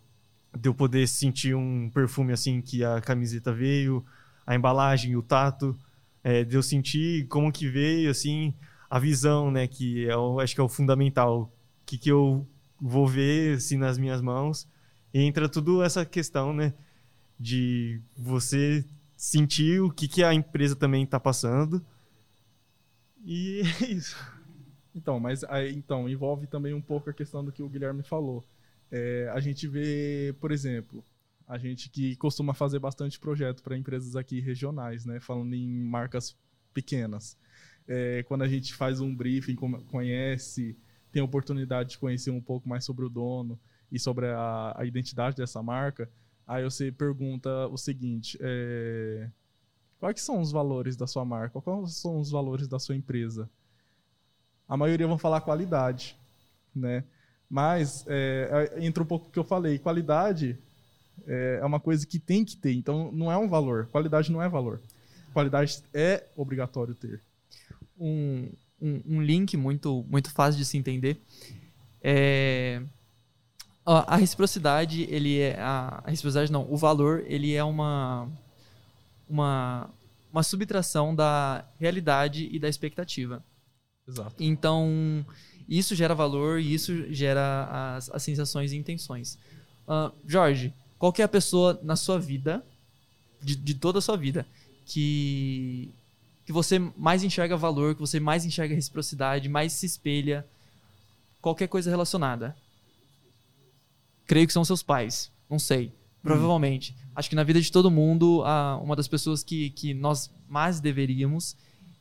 de 0.58 0.70
eu 0.70 0.74
poder 0.74 1.08
sentir 1.08 1.56
um 1.56 1.90
perfume 1.94 2.32
assim 2.32 2.62
que 2.62 2.84
a 2.84 3.02
camiseta 3.02 3.52
veio, 3.52 4.06
a 4.46 4.56
embalagem, 4.56 5.16
o 5.16 5.22
tato, 5.22 5.78
é, 6.24 6.44
de 6.44 6.56
eu 6.56 6.64
sentir 6.64 7.28
como 7.28 7.52
que 7.52 7.68
veio, 7.68 8.10
assim, 8.10 8.54
a 8.92 9.00
visão, 9.00 9.50
né, 9.50 9.68
que 9.70 10.06
é 10.06 10.18
o, 10.18 10.42
acho 10.42 10.54
que 10.54 10.60
é 10.60 10.64
o 10.64 10.68
fundamental, 10.68 11.44
o 11.44 11.86
que, 11.86 11.98
que 11.98 12.12
eu 12.12 12.46
vou 12.78 13.08
ver 13.08 13.56
assim 13.56 13.78
nas 13.78 13.98
minhas 13.98 14.22
mãos, 14.22 14.68
e 15.14 15.22
entra 15.22 15.48
tudo 15.48 15.82
essa 15.82 16.06
questão, 16.06 16.54
né, 16.54 16.74
de 17.40 18.02
você 18.18 18.84
sentir 19.16 19.82
o 19.82 19.90
que, 19.90 20.10
que 20.10 20.22
a 20.22 20.34
empresa 20.34 20.76
também 20.76 21.06
está 21.06 21.18
passando, 21.22 21.82
e 23.24 23.62
é 23.82 23.86
isso. 23.86 24.18
Então, 24.94 25.22
mas 25.22 25.42
então, 25.74 26.10
envolve 26.10 26.46
também 26.46 26.74
um 26.74 26.82
pouco 26.82 27.10
a 27.10 27.14
questão 27.14 27.46
do 27.46 27.52
que 27.52 27.64
o 27.64 27.70
Guilherme 27.70 28.04
falou. 28.04 28.44
É, 28.92 29.32
a 29.34 29.40
gente 29.40 29.70
vê, 29.70 30.36
por 30.38 30.52
exemplo, 30.52 31.02
a 31.48 31.58
gente 31.58 31.90
que 31.90 32.18
costuma 32.18 32.54
fazer 32.54 32.80
bastante 32.80 33.18
projeto 33.18 33.64
para 33.64 33.78
empresas 33.78 34.18
aqui 34.18 34.42
regionais, 34.42 35.06
né? 35.06 35.22
Falando 35.22 35.54
em 35.54 35.66
marcas 35.66 36.36
pequenas. 36.74 37.38
É, 37.94 38.24
quando 38.24 38.44
a 38.44 38.48
gente 38.48 38.74
faz 38.74 39.02
um 39.02 39.14
briefing, 39.14 39.54
conhece, 39.54 40.78
tem 41.12 41.22
a 41.22 41.26
oportunidade 41.26 41.90
de 41.90 41.98
conhecer 41.98 42.32
um 42.32 42.40
pouco 42.40 42.70
mais 42.70 42.86
sobre 42.86 43.04
o 43.04 43.10
dono 43.10 43.60
e 43.92 44.00
sobre 44.00 44.28
a, 44.28 44.74
a 44.78 44.86
identidade 44.86 45.36
dessa 45.36 45.62
marca, 45.62 46.10
aí 46.48 46.64
você 46.64 46.90
pergunta 46.90 47.68
o 47.68 47.78
seguinte: 47.78 48.38
é, 48.40 49.30
quais 50.00 50.22
são 50.22 50.40
os 50.40 50.54
valores 50.54 50.96
da 50.96 51.06
sua 51.06 51.26
marca? 51.26 51.60
Quais 51.60 51.96
são 51.96 52.18
os 52.18 52.32
valores 52.32 52.66
da 52.66 52.80
sua 52.80 52.96
empresa? 52.96 53.50
A 54.70 54.78
maioria 54.78 55.06
vão 55.06 55.18
falar 55.18 55.42
qualidade, 55.42 56.18
né? 56.74 57.04
Mas 57.50 58.06
é, 58.08 58.72
é, 58.74 58.86
entra 58.86 59.04
um 59.04 59.06
pouco 59.06 59.28
o 59.28 59.32
que 59.32 59.40
eu 59.40 59.44
falei. 59.44 59.78
Qualidade 59.78 60.58
é, 61.28 61.60
é 61.62 61.66
uma 61.66 61.82
coisa 61.82 62.08
que 62.08 62.20
tem 62.20 62.46
que 62.46 62.56
ter. 62.56 62.72
Então, 62.72 63.12
não 63.12 63.30
é 63.30 63.38
um 63.38 63.50
valor. 63.50 63.88
Qualidade 63.88 64.32
não 64.32 64.42
é 64.42 64.48
valor. 64.48 64.80
Qualidade 65.34 65.84
é 65.94 66.24
obrigatório 66.38 66.96
ter. 66.96 67.22
Um, 68.02 68.50
um, 68.82 69.02
um 69.06 69.22
link 69.22 69.56
muito, 69.56 70.04
muito 70.10 70.32
fácil 70.32 70.58
de 70.58 70.66
se 70.66 70.78
entender. 70.78 71.22
É, 72.02 72.82
a 73.86 74.16
reciprocidade, 74.16 75.04
ele 75.10 75.40
é. 75.40 75.60
A, 75.60 76.02
a 76.04 76.10
reciprocidade 76.10 76.52
não, 76.52 76.66
o 76.72 76.78
valor, 76.78 77.24
ele 77.28 77.54
é 77.54 77.64
uma, 77.64 78.28
uma, 79.30 79.90
uma 80.32 80.44
subtração 80.44 81.16
da 81.16 81.66
realidade 81.80 82.50
e 82.52 82.60
da 82.60 82.68
expectativa. 82.68 83.44
Exato. 84.08 84.36
Então, 84.40 85.26
isso 85.70 85.96
gera 85.96 86.16
valor 86.16 86.60
e 86.60 86.74
isso 86.74 87.14
gera 87.14 87.96
as, 87.96 88.10
as 88.10 88.24
sensações 88.24 88.72
e 88.72 88.78
intenções. 88.78 89.38
Ah, 89.88 90.12
Jorge, 90.28 90.74
qual 90.98 91.14
que 91.14 91.22
é 91.22 91.26
a 91.26 91.30
pessoa 91.30 91.80
na 91.84 91.96
sua 91.96 92.20
vida, 92.20 92.64
de, 93.42 93.56
de 93.56 93.74
toda 93.74 94.00
a 94.00 94.02
sua 94.02 94.18
vida, 94.18 94.46
que, 94.86 95.94
que 96.52 96.54
você 96.54 96.78
mais 96.98 97.24
enxerga 97.24 97.56
valor, 97.56 97.96
que 97.96 98.02
você 98.02 98.20
mais 98.20 98.44
enxerga 98.46 98.76
reciprocidade, 98.76 99.48
mais 99.48 99.72
se 99.72 99.86
espelha, 99.86 100.46
qualquer 101.42 101.68
coisa 101.68 101.90
relacionada? 101.90 102.56
Creio 104.28 104.46
que 104.46 104.54
são 104.54 104.64
seus 104.66 104.84
pais, 104.84 105.32
não 105.50 105.58
sei. 105.58 105.94
Provavelmente. 106.22 106.96
Acho 107.16 107.30
que 107.30 107.36
na 107.36 107.44
vida 107.44 107.60
de 107.60 107.72
todo 107.72 107.90
mundo, 107.90 108.44
uma 108.84 108.96
das 108.96 109.08
pessoas 109.08 109.44
que, 109.44 109.70
que 109.72 109.94
nós 109.94 110.30
mais 110.48 110.80
deveríamos 110.80 111.56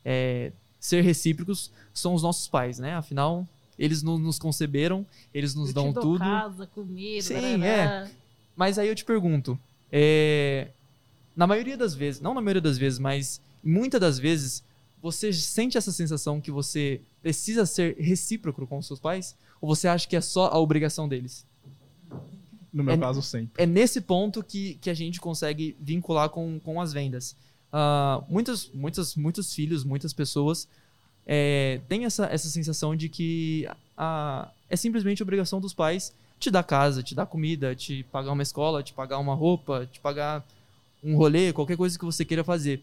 é, 0.05 0.51
ser 0.79 1.01
recíprocos 1.01 1.71
são 1.93 2.13
os 2.13 2.21
nossos 2.21 2.47
pais, 2.47 2.77
né? 2.77 2.93
Afinal, 2.95 3.47
eles 3.79 4.03
no- 4.03 4.19
nos 4.19 4.37
conceberam, 4.37 5.05
eles 5.33 5.55
nos 5.55 5.69
Eu 5.69 5.73
dão 5.73 5.87
te 5.89 5.93
dou 5.95 6.03
tudo. 6.03 6.19
casa, 6.19 6.67
comida, 6.67 7.21
Sim, 7.23 7.57
barará. 7.59 8.07
Mas 8.55 8.77
aí 8.77 8.87
eu 8.89 8.95
te 8.95 9.03
pergunto, 9.05 9.57
é, 9.91 10.69
na 11.35 11.47
maioria 11.47 11.75
das 11.77 11.95
vezes, 11.95 12.21
não 12.21 12.33
na 12.33 12.41
maioria 12.41 12.61
das 12.61 12.77
vezes, 12.77 12.99
mas 12.99 13.41
muitas 13.63 13.99
das 13.99 14.17
vezes, 14.19 14.63
você 15.01 15.31
sente 15.33 15.77
essa 15.77 15.91
sensação 15.91 16.39
que 16.39 16.51
você 16.51 17.01
precisa 17.21 17.65
ser 17.65 17.95
recíproco 17.97 18.65
com 18.67 18.77
os 18.77 18.87
seus 18.87 18.99
pais? 18.99 19.35
Ou 19.59 19.67
você 19.73 19.87
acha 19.87 20.07
que 20.07 20.15
é 20.15 20.21
só 20.21 20.47
a 20.47 20.57
obrigação 20.57 21.07
deles? 21.07 21.45
No 22.73 22.83
meu 22.83 22.93
É- 22.95 22.97
caso, 22.97 23.21
sempre. 23.21 23.61
É 23.61 23.65
nesse 23.65 23.99
ponto 24.01 24.43
que, 24.43 24.75
que 24.75 24.89
a 24.89 24.93
gente 24.93 25.19
consegue 25.19 25.75
vincular 25.79 26.29
com, 26.29 26.59
com 26.59 26.79
as 26.79 26.93
vendas. 26.93 27.35
Ah, 27.71 28.23
muitos, 28.29 28.69
muitos, 28.73 29.15
muitos 29.15 29.53
filhos, 29.53 29.83
muitas 29.83 30.13
pessoas 30.13 30.67
é, 31.25 31.79
têm 31.87 32.05
essa, 32.05 32.25
essa 32.25 32.49
sensação 32.49 32.95
de 32.95 33.09
que 33.09 33.67
ah, 33.97 34.49
é 34.69 34.75
simplesmente 34.75 35.21
obrigação 35.21 35.59
dos 35.59 35.73
pais 35.73 36.13
te 36.39 36.49
dar 36.49 36.63
casa, 36.63 37.03
te 37.03 37.13
dar 37.13 37.25
comida, 37.27 37.75
te 37.75 38.03
pagar 38.11 38.31
uma 38.31 38.41
escola, 38.41 38.81
te 38.81 38.93
pagar 38.93 39.19
uma 39.19 39.35
roupa, 39.35 39.87
te 39.91 39.99
pagar 39.99 40.43
um 41.03 41.15
rolê, 41.15 41.53
qualquer 41.53 41.77
coisa 41.77 41.97
que 41.99 42.05
você 42.05 42.25
queira 42.25 42.43
fazer. 42.43 42.81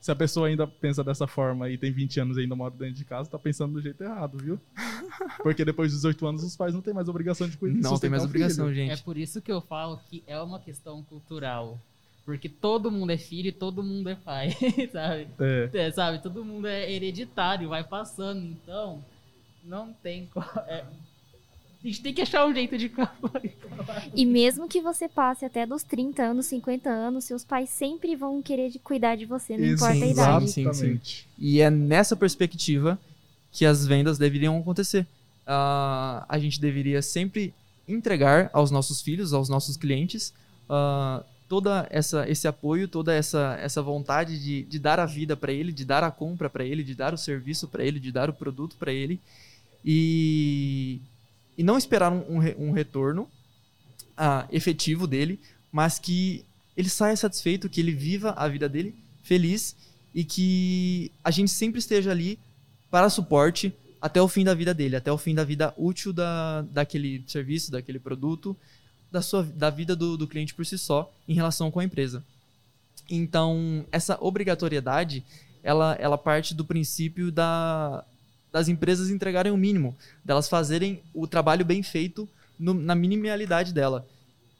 Se 0.00 0.10
a 0.10 0.16
pessoa 0.16 0.48
ainda 0.48 0.66
pensa 0.66 1.04
dessa 1.04 1.26
forma 1.26 1.68
e 1.68 1.76
tem 1.76 1.92
20 1.92 2.20
anos 2.20 2.36
e 2.38 2.40
ainda 2.40 2.56
mora 2.56 2.72
dentro 2.74 2.94
de 2.94 3.04
casa, 3.04 3.28
tá 3.28 3.38
pensando 3.38 3.74
do 3.74 3.82
jeito 3.82 4.02
errado, 4.02 4.38
viu? 4.38 4.58
Porque 5.42 5.62
depois 5.64 5.90
dos 5.92 6.00
18 6.00 6.26
anos, 6.26 6.42
os 6.42 6.56
pais 6.56 6.72
não 6.72 6.80
têm 6.80 6.94
mais 6.94 7.08
obrigação 7.08 7.46
de 7.48 7.56
cuidar 7.58 7.80
Não 7.90 7.98
tem 7.98 8.08
mais 8.08 8.24
obrigação, 8.24 8.64
filho. 8.66 8.76
gente. 8.76 8.92
É 8.92 8.96
por 8.96 9.18
isso 9.18 9.42
que 9.42 9.52
eu 9.52 9.60
falo 9.60 10.00
que 10.08 10.22
é 10.26 10.40
uma 10.40 10.58
questão 10.58 11.02
cultural. 11.02 11.78
Porque 12.24 12.48
todo 12.48 12.90
mundo 12.90 13.10
é 13.10 13.18
filho 13.18 13.48
e 13.48 13.52
todo 13.52 13.82
mundo 13.82 14.08
é 14.08 14.14
pai, 14.14 14.50
sabe? 14.92 15.26
É. 15.38 15.70
É, 15.72 15.90
sabe? 15.90 16.22
Todo 16.22 16.44
mundo 16.44 16.66
é 16.66 16.90
hereditário, 16.90 17.68
vai 17.68 17.84
passando. 17.84 18.42
Então, 18.42 19.04
não 19.64 19.92
tem. 19.92 20.26
co- 20.32 20.40
é, 20.66 20.84
a 21.82 21.86
gente 21.86 22.02
tem 22.02 22.12
que 22.12 22.20
achar 22.20 22.46
um 22.46 22.54
jeito 22.54 22.76
de. 22.76 22.92
E 24.14 24.26
mesmo 24.26 24.68
que 24.68 24.82
você 24.82 25.08
passe 25.08 25.46
até 25.46 25.64
dos 25.64 25.82
30 25.82 26.22
anos, 26.22 26.46
50 26.46 26.90
anos, 26.90 27.24
seus 27.24 27.42
pais 27.42 27.70
sempre 27.70 28.14
vão 28.14 28.42
querer 28.42 28.68
de 28.68 28.78
cuidar 28.78 29.16
de 29.16 29.24
você, 29.24 29.56
não 29.56 29.66
importa 29.66 29.92
a 29.92 30.06
idade. 30.06 30.48
Sim, 30.48 30.52
sim. 30.52 30.68
Exatamente. 30.68 31.28
E 31.38 31.60
é 31.60 31.70
nessa 31.70 32.14
perspectiva 32.14 32.98
que 33.50 33.64
as 33.64 33.86
vendas 33.86 34.18
deveriam 34.18 34.58
acontecer. 34.58 35.06
Ah, 35.46 36.26
a 36.28 36.38
gente 36.38 36.60
deveria 36.60 37.00
sempre 37.00 37.54
entregar 37.88 38.50
aos 38.52 38.70
nossos 38.70 39.00
filhos, 39.00 39.32
aos 39.32 39.48
nossos 39.48 39.78
clientes, 39.78 40.34
ah, 40.68 41.24
toda 41.48 41.86
essa 41.90 42.28
esse 42.28 42.46
apoio, 42.46 42.88
toda 42.88 43.14
essa 43.14 43.58
essa 43.58 43.80
vontade 43.80 44.38
de, 44.38 44.64
de 44.64 44.78
dar 44.78 45.00
a 45.00 45.06
vida 45.06 45.34
para 45.34 45.50
ele, 45.50 45.72
de 45.72 45.86
dar 45.86 46.04
a 46.04 46.10
compra 46.10 46.50
para 46.50 46.62
ele, 46.62 46.84
de 46.84 46.94
dar 46.94 47.14
o 47.14 47.18
serviço 47.18 47.66
para 47.66 47.82
ele, 47.82 47.98
de 47.98 48.12
dar 48.12 48.28
o 48.28 48.34
produto 48.34 48.76
para 48.78 48.92
ele 48.92 49.18
e 49.84 51.00
e 51.56 51.62
não 51.62 51.76
esperar 51.76 52.12
um, 52.12 52.36
um, 52.36 52.38
re- 52.38 52.54
retorno 52.72 53.28
ah, 54.16 54.46
efetivo 54.50 55.06
dele, 55.06 55.40
mas 55.70 55.98
que 55.98 56.44
ele 56.76 56.88
saia 56.88 57.16
satisfeito, 57.16 57.68
que 57.68 57.80
ele 57.80 57.92
viva 57.92 58.30
a 58.36 58.48
vida 58.48 58.68
dele 58.68 58.94
feliz 59.22 59.76
e 60.14 60.24
que 60.24 61.12
a 61.22 61.30
gente 61.30 61.50
sempre 61.50 61.78
esteja 61.78 62.10
ali 62.10 62.38
para 62.90 63.10
suporte 63.10 63.72
até 64.00 64.20
o 64.20 64.28
fim 64.28 64.44
da 64.44 64.54
vida 64.54 64.72
dele, 64.72 64.96
até 64.96 65.12
o 65.12 65.18
fim 65.18 65.34
da 65.34 65.44
vida 65.44 65.74
útil 65.76 66.12
da, 66.12 66.62
daquele 66.62 67.22
serviço, 67.26 67.70
daquele 67.70 67.98
produto, 67.98 68.56
da, 69.12 69.20
sua, 69.20 69.42
da 69.42 69.68
vida 69.70 69.94
do, 69.94 70.16
do 70.16 70.26
cliente 70.26 70.54
por 70.54 70.64
si 70.64 70.78
só 70.78 71.12
em 71.28 71.34
relação 71.34 71.70
com 71.70 71.80
a 71.80 71.84
empresa. 71.84 72.24
Então, 73.08 73.84
essa 73.92 74.16
obrigatoriedade, 74.20 75.24
ela, 75.62 75.94
ela 76.00 76.16
parte 76.16 76.54
do 76.54 76.64
princípio 76.64 77.30
da, 77.30 78.04
das 78.52 78.68
empresas 78.68 79.10
entregarem 79.10 79.52
o 79.52 79.56
mínimo, 79.56 79.96
delas 80.24 80.48
fazerem 80.48 81.02
o 81.14 81.26
trabalho 81.26 81.64
bem 81.64 81.82
feito 81.82 82.28
no- 82.58 82.74
na 82.74 82.94
minimalidade 82.94 83.72
dela. 83.72 84.06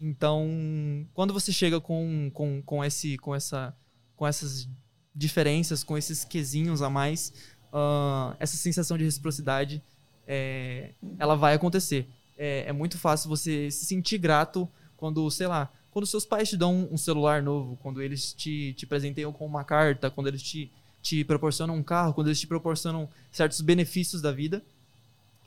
Então, 0.01 1.07
quando 1.13 1.33
você 1.35 1.53
chega 1.53 1.81
com, 1.81 2.31
com, 2.33 2.63
com, 2.63 2.85
esse, 2.85 3.19
com, 3.19 3.35
essa, 3.35 3.77
com 4.17 4.27
essas 4.27 4.69
diferenças, 5.15 5.85
com 5.85 5.99
esses 5.99 6.25
quesinhos 6.25 6.81
a 6.81 6.89
mais, 6.89 7.33
ah, 7.73 8.35
essa 8.39 8.57
sensação 8.57 8.97
de 8.97 9.05
reciprocidade, 9.05 9.83
é, 10.27 10.93
ela 11.19 11.35
vai 11.35 11.55
acontecer. 11.55 12.09
É, 12.39 12.65
é 12.69 12.73
muito 12.73 12.97
fácil 12.97 13.29
você 13.29 13.71
se 13.71 13.85
sentir 13.85 14.17
grato 14.17 14.69
quando, 14.97 15.31
sei 15.31 15.47
lá, 15.47 15.71
quando 15.91 16.07
seus 16.07 16.25
pais 16.25 16.49
te 16.49 16.57
dão 16.57 16.89
um 16.91 16.97
celular 16.97 17.43
novo, 17.43 17.77
quando 17.83 18.01
eles 18.01 18.33
te, 18.33 18.73
te 18.75 18.87
presenteiam 18.87 19.33
com 19.33 19.45
uma 19.45 19.65
carta, 19.65 20.11
quando 20.11 20.29
eles 20.29 20.43
te, 20.43 20.71
te 21.03 21.25
proporcionam 21.25 21.77
um 21.77 21.83
carro, 21.83 22.15
quando 22.15 22.29
eles 22.29 22.41
te 22.41 22.47
proporcionam 22.47 23.09
certos 23.31 23.61
benefícios 23.61 24.21
da 24.21 24.33
vida. 24.33 24.63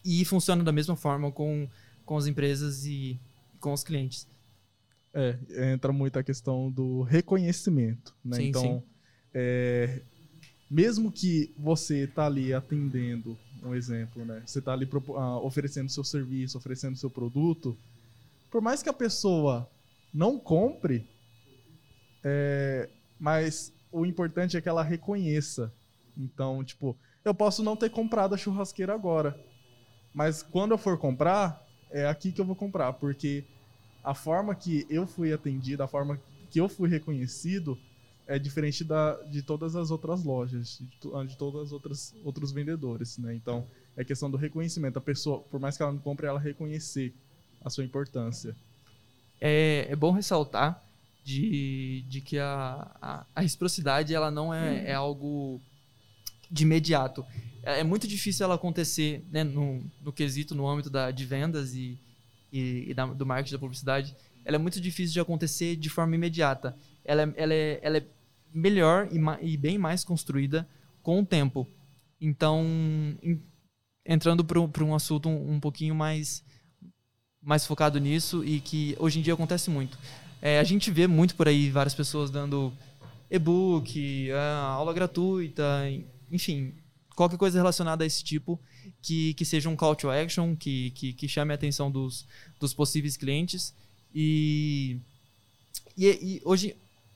E 0.06 0.26
funciona 0.26 0.64
da 0.64 0.72
mesma 0.72 0.95
forma 0.95 1.32
com, 1.32 1.68
com 2.06 2.18
as 2.18 2.28
empresas 2.28 2.86
e 2.86 3.20
com 3.60 3.72
os 3.72 3.84
clientes. 3.84 4.28
É, 5.14 5.38
entra 5.74 5.93
muito 5.93 6.18
a 6.18 6.24
questão 6.24 6.70
do 6.70 7.04
reconhecimento, 7.04 8.14
né? 8.26 8.38
Sim, 8.38 8.47
então, 8.47 8.64
sim. 8.64 8.84
é, 9.34 10.01
mesmo 10.70 11.12
que 11.12 11.54
você 11.58 12.08
tá 12.08 12.26
ali 12.26 12.51
atendendo, 12.51 13.38
um 13.64 13.76
exemplo, 13.76 14.26
né? 14.26 14.41
Você 14.45 14.60
tá 14.60 14.74
ali 14.74 14.89
ah, 15.16 15.39
oferecendo 15.39 15.89
seu 15.89 16.04
serviço, 16.04 16.58
oferecendo 16.58 16.97
seu 16.97 17.10
produto, 17.10 17.78
por 18.51 18.62
mais 18.62 18.84
que 18.84 18.89
a 18.89 18.93
pessoa 18.93 19.70
não 20.14 20.38
compre, 20.38 21.08
é, 22.24 22.89
mas 23.20 23.72
o 23.94 24.06
importante 24.06 24.58
é 24.58 24.62
que 24.62 24.70
ela 24.70 24.84
reconheça. 24.84 25.74
Então, 26.18 26.64
tipo, 26.64 26.98
eu 27.26 27.34
posso 27.34 27.64
não 27.64 27.76
ter 27.78 27.89
comprado 27.89 28.36
a 28.36 28.38
churrasqueira 28.38 28.94
agora, 28.94 29.39
mas 30.14 30.44
quando 30.44 30.72
eu 30.72 30.78
for 30.78 30.98
comprar, 30.98 31.66
é 31.91 32.08
aqui 32.08 32.32
que 32.32 32.41
eu 32.41 32.46
vou 32.46 32.56
comprar, 32.56 32.94
porque 32.94 33.46
a 34.04 34.14
forma 34.14 34.56
que 34.56 34.86
eu 34.89 35.08
fui 35.08 35.34
atendido, 35.34 35.84
a 35.84 35.88
forma 35.88 36.22
que 36.52 36.60
eu 36.60 36.70
fui 36.70 36.89
reconhecido 36.89 37.80
é 38.28 38.39
diferente 38.39 38.84
da, 38.84 39.22
de 39.24 39.41
todas 39.44 39.76
as 39.76 39.91
outras 39.91 40.24
lojas, 40.24 40.78
de, 40.80 40.98
to- 41.00 41.26
de 41.26 41.38
todas 41.38 41.64
as 41.64 41.72
outras 41.74 42.16
outros 42.24 42.52
vendedores, 42.52 43.18
né? 43.18 43.36
Então, 43.36 43.68
é 43.98 44.04
questão 44.04 44.30
do 44.32 44.38
reconhecimento. 44.38 44.98
A 44.98 45.02
pessoa, 45.02 45.41
por 45.41 45.60
mais 45.60 45.78
que 45.78 45.84
ela 45.84 45.91
não 45.91 46.00
compre, 46.00 46.28
ela 46.28 46.39
reconhecer 46.39 47.14
a 47.62 47.70
sua 47.70 47.84
importância. 47.84 48.56
é, 49.41 49.88
é 49.89 49.96
bom 49.96 50.12
ressaltar 50.12 50.82
de, 51.24 52.03
de 52.07 52.21
que 52.21 52.38
a, 52.38 52.91
a, 53.01 53.26
a 53.36 53.41
reciprocidade 53.41 54.13
ela 54.13 54.30
não 54.30 54.53
é, 54.53 54.89
é 54.91 54.93
algo 54.93 55.61
de 56.51 56.63
imediato. 56.63 57.26
É, 57.63 57.80
é 57.80 57.84
muito 57.84 58.07
difícil 58.07 58.43
ela 58.43 58.55
acontecer 58.55 59.24
né, 59.32 59.43
no, 59.43 59.84
no 60.01 60.11
quesito, 60.11 60.53
no 60.53 60.67
âmbito 60.67 60.89
da, 60.89 61.11
de 61.11 61.26
vendas 61.26 61.74
e, 61.74 61.97
e, 62.51 62.86
e 62.89 62.93
da- 62.93 63.05
do 63.05 63.26
marketing 63.26 63.53
da 63.53 63.59
publicidade. 63.59 64.15
Ela 64.45 64.57
é 64.57 64.59
muito 64.59 64.82
difícil 64.82 65.13
de 65.13 65.19
acontecer 65.19 65.76
de 65.78 65.89
forma 65.89 66.15
imediata. 66.15 66.76
Ela 67.05 67.24
é, 67.24 67.34
ela 67.38 67.53
é, 67.53 67.80
ela 67.82 67.97
é 67.97 68.05
melhor 68.53 69.07
e, 69.11 69.17
ma- 69.17 69.39
e 69.41 69.55
bem 69.55 69.78
mais 69.78 70.03
construída 70.03 70.67
com 71.01 71.21
o 71.21 71.26
tempo. 71.26 71.67
Então, 72.19 72.63
em- 73.24 73.41
entrando 74.05 74.43
para 74.43 74.59
um 74.84 74.93
assunto 74.93 75.30
um, 75.30 75.53
um 75.53 75.59
pouquinho 75.59 75.95
mais 75.95 76.43
mais 77.45 77.65
focado 77.65 77.99
nisso 77.99 78.41
e 78.45 78.61
que 78.61 78.95
hoje 78.97 79.19
em 79.19 79.21
dia 79.21 79.34
acontece 79.34 79.69
muito. 79.69 79.97
É, 80.46 80.60
a 80.60 80.64
gente 80.66 80.91
vê 80.91 81.08
muito 81.08 81.36
por 81.36 81.48
aí 81.48 81.70
várias 81.70 81.96
pessoas 81.96 82.30
dando 82.30 82.74
e-book, 83.32 84.30
ah, 84.34 84.74
aula 84.74 84.94
gratuita, 84.94 85.64
enfim, 86.30 86.74
qualquer 87.16 87.38
coisa 87.38 87.58
relacionada 87.58 88.04
a 88.04 88.08
esse 88.08 88.22
tipo 88.22 88.60
que, 89.02 89.34
que 89.36 89.46
seja 89.46 89.70
um 89.70 89.76
call 89.78 89.96
to 89.96 90.10
action, 90.10 90.54
que, 90.54 90.91
que, 90.91 91.14
que 91.14 91.30
chame 91.30 91.54
a 91.54 91.56
atenção 91.56 91.89
dos, 91.89 92.28
dos 92.60 92.74
possíveis 92.74 93.16
clientes. 93.16 93.74
E, 94.14 94.98
e, 95.98 96.08
e 96.08 96.41
hoje 96.44 96.76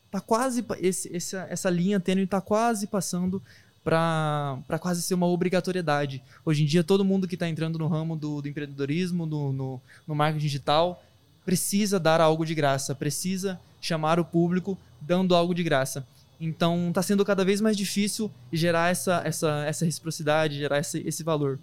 tá 0.09 0.21
quase 0.21 0.65
esse, 0.79 1.13
essa, 1.13 1.45
essa 1.49 1.69
linha 1.69 1.99
tênue 1.99 2.23
está 2.23 2.39
quase 2.39 2.87
passando 2.87 3.43
para 3.83 4.79
quase 4.79 5.01
ser 5.01 5.15
uma 5.15 5.27
obrigatoriedade. 5.27 6.23
Hoje 6.45 6.63
em 6.63 6.65
dia, 6.65 6.81
todo 6.81 7.03
mundo 7.03 7.27
que 7.27 7.35
está 7.35 7.49
entrando 7.49 7.77
no 7.77 7.87
ramo 7.87 8.15
do, 8.15 8.41
do 8.41 8.47
empreendedorismo, 8.47 9.25
no, 9.25 9.81
no 10.07 10.15
marketing 10.15 10.45
digital, 10.45 11.03
precisa 11.47 11.97
dar 11.97 12.19
algo 12.19 12.45
de 12.45 12.53
graça, 12.53 12.93
precisa 12.93 13.57
chamar 13.79 14.19
o 14.19 14.25
público 14.25 14.77
dando 14.99 15.33
algo 15.33 15.55
de 15.55 15.63
graça. 15.63 16.05
Então, 16.41 16.89
está 16.89 17.01
sendo 17.01 17.23
cada 17.23 17.45
vez 17.45 17.61
mais 17.61 17.77
difícil 17.77 18.29
gerar 18.51 18.91
essa, 18.91 19.21
essa, 19.23 19.63
essa 19.65 19.85
reciprocidade, 19.85 20.57
gerar 20.57 20.79
esse, 20.79 20.99
esse 21.07 21.23
valor. 21.23 21.57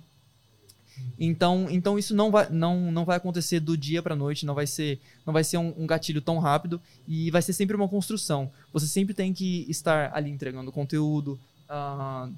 Então, 1.18 1.66
então 1.70 1.98
isso 1.98 2.14
não 2.14 2.30
vai, 2.30 2.48
não, 2.48 2.90
não 2.90 3.04
vai 3.04 3.18
acontecer 3.18 3.60
do 3.60 3.76
dia 3.76 4.02
para 4.02 4.16
noite, 4.16 4.46
não 4.46 4.54
vai 4.54 4.66
ser, 4.66 4.98
não 5.26 5.34
vai 5.34 5.44
ser 5.44 5.58
um, 5.58 5.74
um 5.76 5.86
gatilho 5.86 6.22
tão 6.22 6.38
rápido 6.38 6.80
e 7.06 7.30
vai 7.30 7.42
ser 7.42 7.52
sempre 7.52 7.76
uma 7.76 7.88
construção. 7.88 8.50
Você 8.72 8.86
sempre 8.86 9.12
tem 9.12 9.34
que 9.34 9.66
estar 9.68 10.10
ali 10.16 10.30
entregando 10.30 10.72
conteúdo, 10.72 11.38
ah, 11.68 12.30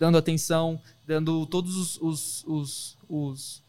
dando 0.00 0.18
atenção, 0.18 0.80
dando 1.06 1.46
todos 1.46 1.76
os, 1.76 1.96
os, 2.02 2.44
os, 2.44 2.96
os- 3.08 3.67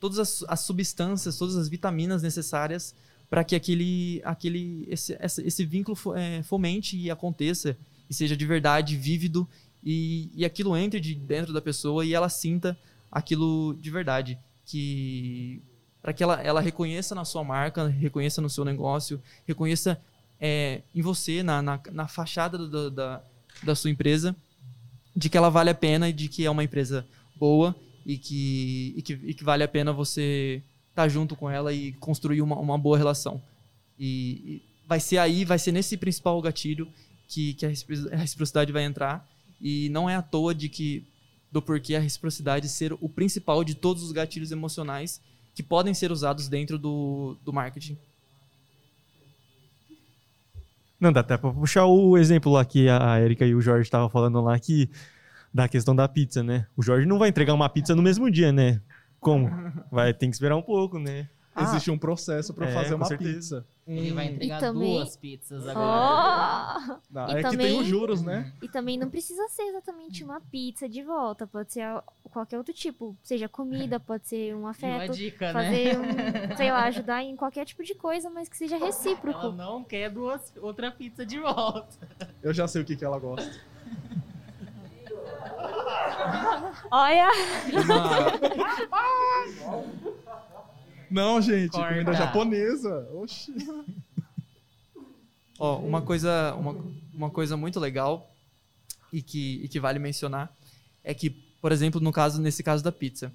todas 0.00 0.18
as, 0.18 0.44
as 0.48 0.60
substâncias, 0.60 1.36
todas 1.38 1.56
as 1.56 1.68
vitaminas 1.68 2.22
necessárias 2.22 2.94
para 3.30 3.42
que 3.42 3.56
aquele, 3.56 4.20
aquele 4.24 4.86
esse, 4.88 5.16
esse 5.20 5.64
vínculo 5.64 5.96
eh, 6.16 6.42
fomente 6.42 6.96
e 6.96 7.10
aconteça 7.10 7.76
e 8.08 8.14
seja 8.14 8.36
de 8.36 8.44
verdade, 8.46 8.96
vívido 8.96 9.48
e, 9.82 10.30
e 10.34 10.44
aquilo 10.44 10.76
entre 10.76 11.00
de 11.00 11.14
dentro 11.14 11.52
da 11.52 11.60
pessoa 11.60 12.04
e 12.04 12.12
ela 12.14 12.28
sinta 12.28 12.76
aquilo 13.10 13.74
de 13.80 13.90
verdade, 13.90 14.38
que 14.66 15.60
para 16.02 16.12
que 16.12 16.22
ela, 16.22 16.40
ela 16.42 16.60
reconheça 16.60 17.14
na 17.14 17.24
sua 17.24 17.42
marca, 17.42 17.86
reconheça 17.88 18.42
no 18.42 18.50
seu 18.50 18.64
negócio, 18.64 19.20
reconheça 19.46 19.98
eh, 20.38 20.82
em 20.94 21.00
você, 21.00 21.42
na, 21.42 21.62
na, 21.62 21.80
na 21.92 22.06
fachada 22.06 22.58
do- 22.58 22.90
da, 22.90 23.22
da 23.62 23.74
sua 23.74 23.90
empresa, 23.90 24.36
de 25.16 25.30
que 25.30 25.36
ela 25.38 25.48
vale 25.48 25.70
a 25.70 25.74
pena 25.74 26.08
e 26.08 26.12
de 26.12 26.28
que 26.28 26.44
é 26.44 26.50
uma 26.50 26.62
empresa 26.62 27.06
boa 27.36 27.74
e 28.04 28.18
que, 28.18 28.94
e 28.96 29.02
que, 29.02 29.12
e 29.12 29.34
que 29.34 29.44
vale 29.44 29.62
a 29.62 29.68
pena 29.68 29.92
você 29.92 30.62
estar 30.90 31.08
junto 31.08 31.34
com 31.34 31.50
ela 31.50 31.72
e 31.72 31.92
construir 31.92 32.42
uma, 32.42 32.56
uma 32.56 32.78
boa 32.78 32.96
relação. 32.96 33.42
E, 33.98 34.06
e 34.44 34.62
vai 34.86 35.00
ser 35.00 35.18
aí, 35.18 35.44
vai 35.44 35.58
ser 35.58 35.72
nesse 35.72 35.96
principal 35.96 36.40
gatilho 36.42 36.88
que, 37.28 37.54
que 37.54 37.66
a 37.66 37.68
recipro- 37.68 38.12
a 38.12 38.16
reciprocidade 38.16 38.72
vai 38.72 38.84
entrar. 38.84 39.28
E 39.60 39.88
não 39.88 40.10
é 40.10 40.16
à 40.16 40.22
toa 40.22 40.54
de 40.54 40.68
que 40.68 41.04
do 41.50 41.62
porquê 41.62 41.94
a 41.94 42.00
reciprocidade 42.00 42.68
ser 42.68 42.92
o 43.00 43.08
principal 43.08 43.62
de 43.62 43.74
todos 43.74 44.02
os 44.02 44.12
gatilhos 44.12 44.50
emocionais 44.50 45.20
que 45.54 45.62
podem 45.62 45.94
ser 45.94 46.10
usados 46.10 46.48
dentro 46.48 46.76
do, 46.76 47.36
do 47.44 47.52
marketing. 47.52 47.96
Não, 50.98 51.12
dá 51.12 51.20
até 51.20 51.36
pra 51.36 51.52
puxar 51.52 51.86
o 51.86 52.18
exemplo 52.18 52.50
lá 52.52 52.64
que 52.64 52.88
a 52.88 53.20
Erika 53.20 53.46
e 53.46 53.54
o 53.54 53.60
Jorge 53.60 53.82
estavam 53.82 54.08
falando 54.08 54.40
lá 54.40 54.58
que 54.58 54.88
da 55.54 55.68
questão 55.68 55.94
da 55.94 56.08
pizza, 56.08 56.42
né? 56.42 56.66
O 56.76 56.82
Jorge 56.82 57.06
não 57.06 57.18
vai 57.18 57.28
entregar 57.28 57.54
uma 57.54 57.68
pizza 57.68 57.94
no 57.94 58.02
mesmo 58.02 58.28
dia, 58.28 58.50
né? 58.52 58.80
Como? 59.20 59.48
Vai 59.90 60.12
ter 60.12 60.26
que 60.26 60.32
esperar 60.34 60.56
um 60.56 60.62
pouco, 60.62 60.98
né? 60.98 61.28
Existe 61.56 61.88
um 61.88 61.96
processo 61.96 62.52
para 62.52 62.68
é, 62.68 62.72
fazer 62.74 62.94
uma 62.94 63.04
certeza. 63.06 63.32
pizza. 63.62 63.66
Ele 63.86 64.10
vai 64.12 64.26
entregar 64.26 64.58
também- 64.58 64.92
duas 64.94 65.16
pizzas 65.16 65.68
agora. 65.68 65.76
Oh! 65.78 67.16
Ah, 67.16 67.26
E 67.28 67.32
é 67.32 67.36
que 67.36 67.42
também- 67.42 67.66
tem 67.68 67.80
os 67.80 67.86
juros, 67.86 68.22
né? 68.22 68.52
E 68.60 68.68
também 68.68 68.98
não 68.98 69.08
precisa 69.08 69.46
ser 69.50 69.62
exatamente 69.62 70.24
uma 70.24 70.40
pizza 70.40 70.88
de 70.88 71.00
volta, 71.04 71.46
pode 71.46 71.72
ser 71.72 71.86
qualquer 72.24 72.58
outro 72.58 72.74
tipo, 72.74 73.16
seja 73.22 73.48
comida, 73.48 74.00
pode 74.00 74.26
ser 74.26 74.52
um 74.56 74.60
Uma 74.62 74.70
afeto, 74.70 75.12
dica, 75.14 75.52
né? 75.52 75.52
fazer 75.52 75.96
um, 75.96 76.02
sei 76.58 76.72
lá, 76.72 76.84
ajudar 76.86 77.22
em 77.22 77.36
qualquer 77.36 77.64
tipo 77.64 77.84
de 77.84 77.94
coisa, 77.94 78.28
mas 78.28 78.48
que 78.48 78.56
seja 78.56 78.74
Ela 78.74 78.86
recíproco. 78.86 79.52
não 79.52 79.84
quer 79.84 80.10
duas, 80.10 80.52
outra 80.60 80.90
pizza 80.90 81.24
de 81.24 81.38
volta. 81.38 81.96
Eu 82.42 82.52
já 82.52 82.66
sei 82.66 82.82
o 82.82 82.84
que, 82.84 82.96
que 82.96 83.04
ela 83.04 83.20
gosta. 83.20 83.48
Olha, 86.90 87.28
Não, 91.10 91.40
gente, 91.40 91.72
Corta. 91.72 91.88
comida 91.88 92.12
japonesa. 92.14 93.08
Oxi. 93.12 93.54
Ó, 95.58 95.78
uma 95.78 96.02
coisa, 96.02 96.54
uma, 96.54 96.76
uma 97.12 97.30
coisa 97.30 97.56
muito 97.56 97.78
legal 97.78 98.28
e 99.12 99.22
que, 99.22 99.60
e 99.62 99.68
que 99.68 99.78
vale 99.78 99.98
mencionar 99.98 100.50
é 101.04 101.14
que, 101.14 101.30
por 101.30 101.70
exemplo, 101.70 102.00
no 102.00 102.10
caso, 102.12 102.40
nesse 102.40 102.62
caso 102.62 102.82
da 102.82 102.90
pizza, 102.90 103.32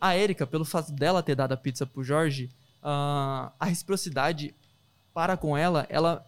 a 0.00 0.14
Érica, 0.14 0.46
pelo 0.46 0.64
fato 0.64 0.90
dela 0.90 1.22
ter 1.22 1.36
dado 1.36 1.52
a 1.52 1.56
pizza 1.56 1.86
pro 1.86 2.02
Jorge, 2.02 2.50
ah, 2.82 3.52
a 3.60 3.66
reciprocidade 3.66 4.52
para 5.14 5.36
com 5.36 5.56
ela, 5.56 5.86
ela 5.88 6.24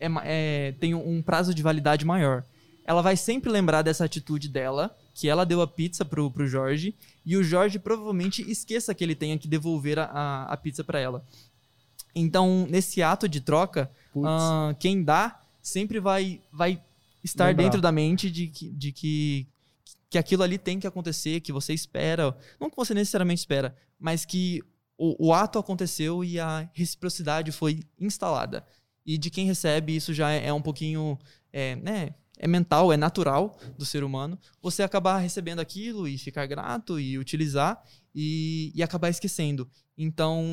é 0.00 0.06
é- 0.24 0.72
tem 0.80 0.94
um 0.94 1.20
prazo 1.20 1.52
de 1.52 1.62
validade 1.62 2.04
maior. 2.06 2.42
Ela 2.88 3.02
vai 3.02 3.18
sempre 3.18 3.50
lembrar 3.50 3.82
dessa 3.82 4.06
atitude 4.06 4.48
dela, 4.48 4.96
que 5.12 5.28
ela 5.28 5.44
deu 5.44 5.60
a 5.60 5.66
pizza 5.66 6.06
pro, 6.06 6.30
pro 6.30 6.46
Jorge, 6.46 6.94
e 7.22 7.36
o 7.36 7.44
Jorge 7.44 7.78
provavelmente 7.78 8.40
esqueça 8.50 8.94
que 8.94 9.04
ele 9.04 9.14
tenha 9.14 9.36
que 9.36 9.46
devolver 9.46 9.98
a, 9.98 10.44
a, 10.44 10.56
pizza 10.56 10.82
para 10.82 10.98
ela. 10.98 11.22
Então, 12.14 12.66
nesse 12.70 13.02
ato 13.02 13.28
de 13.28 13.42
troca, 13.42 13.90
ah, 14.24 14.74
quem 14.80 15.04
dá 15.04 15.38
sempre 15.62 16.00
vai, 16.00 16.40
vai 16.50 16.80
estar 17.22 17.48
Lembrar. 17.48 17.64
dentro 17.64 17.82
da 17.82 17.92
mente 17.92 18.30
de 18.30 18.46
que, 18.46 18.70
de 18.70 18.90
que, 18.90 19.46
que 20.08 20.16
aquilo 20.16 20.42
ali 20.42 20.56
tem 20.56 20.80
que 20.80 20.86
acontecer, 20.86 21.40
que 21.40 21.52
você 21.52 21.74
espera. 21.74 22.34
Não 22.58 22.70
que 22.70 22.76
você 22.76 22.94
necessariamente 22.94 23.40
espera, 23.40 23.76
mas 24.00 24.24
que 24.24 24.62
o, 24.96 25.28
o 25.28 25.34
ato 25.34 25.58
aconteceu 25.58 26.24
e 26.24 26.40
a 26.40 26.66
reciprocidade 26.72 27.52
foi 27.52 27.80
instalada. 28.00 28.64
E 29.04 29.18
de 29.18 29.28
quem 29.28 29.44
recebe, 29.44 29.94
isso 29.94 30.14
já 30.14 30.32
é, 30.32 30.46
é 30.46 30.52
um 30.54 30.62
pouquinho. 30.62 31.18
É, 31.52 31.76
né, 31.76 32.14
é 32.38 32.46
mental, 32.46 32.92
é 32.92 32.96
natural 32.96 33.58
do 33.76 33.84
ser 33.84 34.04
humano. 34.04 34.38
Você 34.62 34.82
acabar 34.82 35.18
recebendo 35.18 35.60
aquilo 35.60 36.06
e 36.06 36.16
ficar 36.16 36.46
grato 36.46 36.98
e 36.98 37.18
utilizar 37.18 37.82
e, 38.14 38.72
e 38.74 38.82
acabar 38.82 39.08
esquecendo. 39.08 39.68
Então, 39.96 40.44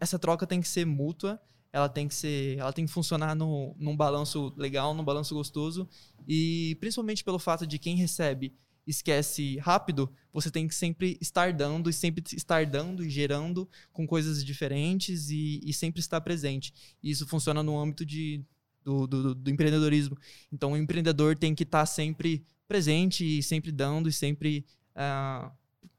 essa 0.00 0.18
troca 0.18 0.46
tem 0.46 0.60
que 0.60 0.68
ser 0.68 0.86
mútua, 0.86 1.40
ela 1.72 1.88
tem 1.88 2.08
que 2.08 2.14
ser, 2.14 2.58
ela 2.58 2.72
tem 2.72 2.86
que 2.86 2.92
funcionar 2.92 3.34
no, 3.34 3.76
num 3.78 3.94
balanço 3.94 4.52
legal, 4.56 4.94
num 4.94 5.04
balanço 5.04 5.34
gostoso 5.34 5.86
e 6.26 6.76
principalmente 6.80 7.22
pelo 7.22 7.38
fato 7.38 7.66
de 7.66 7.78
quem 7.78 7.96
recebe 7.96 8.54
esquece 8.86 9.58
rápido, 9.58 10.10
você 10.32 10.50
tem 10.50 10.68
que 10.68 10.74
sempre 10.74 11.18
estar 11.20 11.52
dando 11.52 11.90
e 11.90 11.92
sempre 11.92 12.22
estar 12.34 12.64
dando 12.64 13.04
e 13.04 13.10
gerando 13.10 13.68
com 13.92 14.06
coisas 14.06 14.44
diferentes 14.44 15.28
e, 15.28 15.60
e 15.64 15.72
sempre 15.72 16.00
estar 16.00 16.20
presente. 16.20 16.72
E 17.02 17.10
isso 17.10 17.26
funciona 17.26 17.62
no 17.64 17.78
âmbito 17.78 18.06
de, 18.06 18.44
do, 18.86 19.04
do, 19.04 19.34
do 19.34 19.50
empreendedorismo. 19.50 20.16
Então, 20.52 20.72
o 20.72 20.76
empreendedor 20.76 21.36
tem 21.36 21.56
que 21.56 21.64
estar 21.64 21.84
sempre 21.86 22.46
presente 22.68 23.38
e 23.38 23.42
sempre 23.42 23.72
dando 23.72 24.08
e 24.08 24.12
sempre 24.12 24.64
ah, 24.94 25.50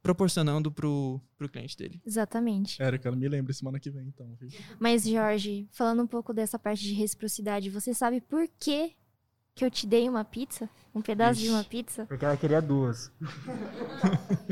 proporcionando 0.02 0.72
pro, 0.72 1.20
pro 1.38 1.50
cliente 1.50 1.76
dele. 1.76 2.02
Exatamente. 2.06 2.82
Érica, 2.82 3.12
me 3.12 3.28
lembre 3.28 3.54
semana 3.54 3.78
que 3.78 3.92
vem, 3.92 4.08
então. 4.08 4.34
viu? 4.40 4.50
Mas, 4.80 5.06
Jorge, 5.06 5.68
falando 5.70 6.02
um 6.02 6.08
pouco 6.08 6.34
dessa 6.34 6.58
parte 6.58 6.84
de 6.84 6.94
reciprocidade, 6.94 7.70
você 7.70 7.94
sabe 7.94 8.22
por 8.22 8.48
que, 8.58 8.96
que 9.54 9.66
eu 9.66 9.70
te 9.70 9.86
dei 9.86 10.08
uma 10.08 10.24
pizza? 10.24 10.70
Um 10.96 11.02
pedaço 11.02 11.42
de 11.42 11.50
uma 11.50 11.66
pizza? 11.66 12.06
Porque 12.06 12.24
ela 12.24 12.38
queria 12.38 12.62
duas. 12.62 13.12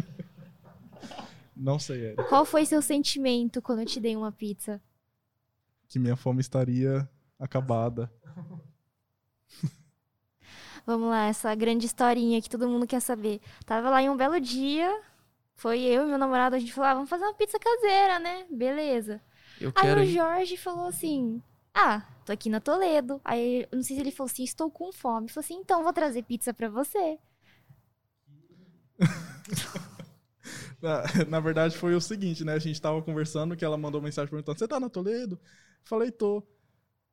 Não 1.56 1.80
sei, 1.80 2.08
Érica. 2.08 2.26
Qual 2.26 2.46
foi 2.46 2.66
seu 2.66 2.82
sentimento 2.82 3.62
quando 3.62 3.80
eu 3.80 3.86
te 3.86 4.02
dei 4.02 4.14
uma 4.14 4.34
pizza? 4.34 4.82
Que 5.88 5.98
minha 5.98 6.18
fome 6.18 6.42
estaria 6.42 7.10
acabada. 7.40 8.12
Vamos 10.86 11.10
lá, 11.10 11.26
essa 11.26 11.54
grande 11.56 11.86
historinha 11.86 12.42
que 12.42 12.50
todo 12.50 12.70
mundo 12.70 12.86
quer 12.86 13.00
saber. 13.02 13.42
Tava 13.66 13.90
lá 13.90 14.02
em 14.02 14.10
um 14.10 14.16
belo 14.18 14.40
dia, 14.40 15.02
foi 15.56 15.82
eu 15.82 16.04
e 16.04 16.08
meu 16.08 16.18
namorado, 16.18 16.56
a 16.56 16.60
gente 16.60 16.74
falou, 16.74 16.90
ah, 16.90 16.94
vamos 16.94 17.10
fazer 17.10 17.24
uma 17.26 17.34
pizza 17.34 17.58
caseira, 17.60 18.20
né? 18.20 18.46
Beleza. 18.52 19.22
Eu 19.60 19.72
Aí 19.76 19.82
quero 19.82 20.02
o. 20.02 20.06
Jorge 20.06 20.58
falou 20.58 20.88
assim: 20.88 21.42
Ah, 21.74 22.06
tô 22.26 22.32
aqui 22.32 22.50
na 22.50 22.60
Toledo. 22.60 23.22
Aí 23.24 23.64
eu 23.72 23.78
não 23.78 23.84
sei 23.84 23.96
se 23.96 24.02
ele 24.02 24.12
falou 24.12 24.30
assim: 24.30 24.44
Estou 24.44 24.70
com 24.70 24.92
fome. 24.92 25.26
Ele 25.26 25.34
falou 25.34 25.46
assim: 25.46 25.56
Então 25.56 25.84
vou 25.84 25.94
trazer 25.94 26.24
pizza 26.24 26.54
pra 26.54 26.70
você. 26.70 27.18
Na, 30.82 31.04
na 31.28 31.40
verdade, 31.40 31.76
foi 31.76 31.96
o 31.96 32.02
seguinte, 32.02 32.44
né? 32.44 32.54
A 32.54 32.60
gente 32.60 32.80
tava 32.80 33.02
conversando, 33.02 33.56
que 33.56 33.66
ela 33.66 33.78
mandou 33.78 34.02
mensagem 34.02 34.30
perguntando: 34.30 34.60
Você 34.60 34.68
tá 34.68 34.80
na 34.80 34.90
Toledo? 34.90 35.40
Falei, 35.84 36.12
tô. 36.12 36.44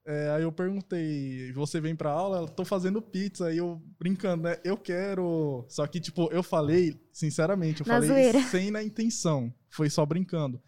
É, 0.05 0.31
aí 0.31 0.43
eu 0.43 0.51
perguntei, 0.51 1.53
você 1.53 1.81
vem 1.81 1.95
pra 1.95 2.11
aula? 2.11 2.39
Ela, 2.39 2.49
tô 2.49 2.65
fazendo 2.65 3.01
pizza. 3.01 3.47
Aí 3.47 3.59
eu 3.59 3.81
brincando, 3.99 4.45
né? 4.45 4.59
Eu 4.65 4.77
quero. 4.77 5.65
Só 5.69 5.87
que, 5.87 6.01
tipo, 6.01 6.29
eu 6.33 6.43
falei, 6.43 7.01
sinceramente, 7.13 7.81
eu 7.83 7.87
Na 7.87 7.95
falei 7.95 8.09
zoeira. 8.09 8.43
sem 8.51 8.71
na 8.71 8.83
intenção. 8.83 9.53
Foi 9.69 9.89
só 9.89 10.05
brincando. 10.05 10.61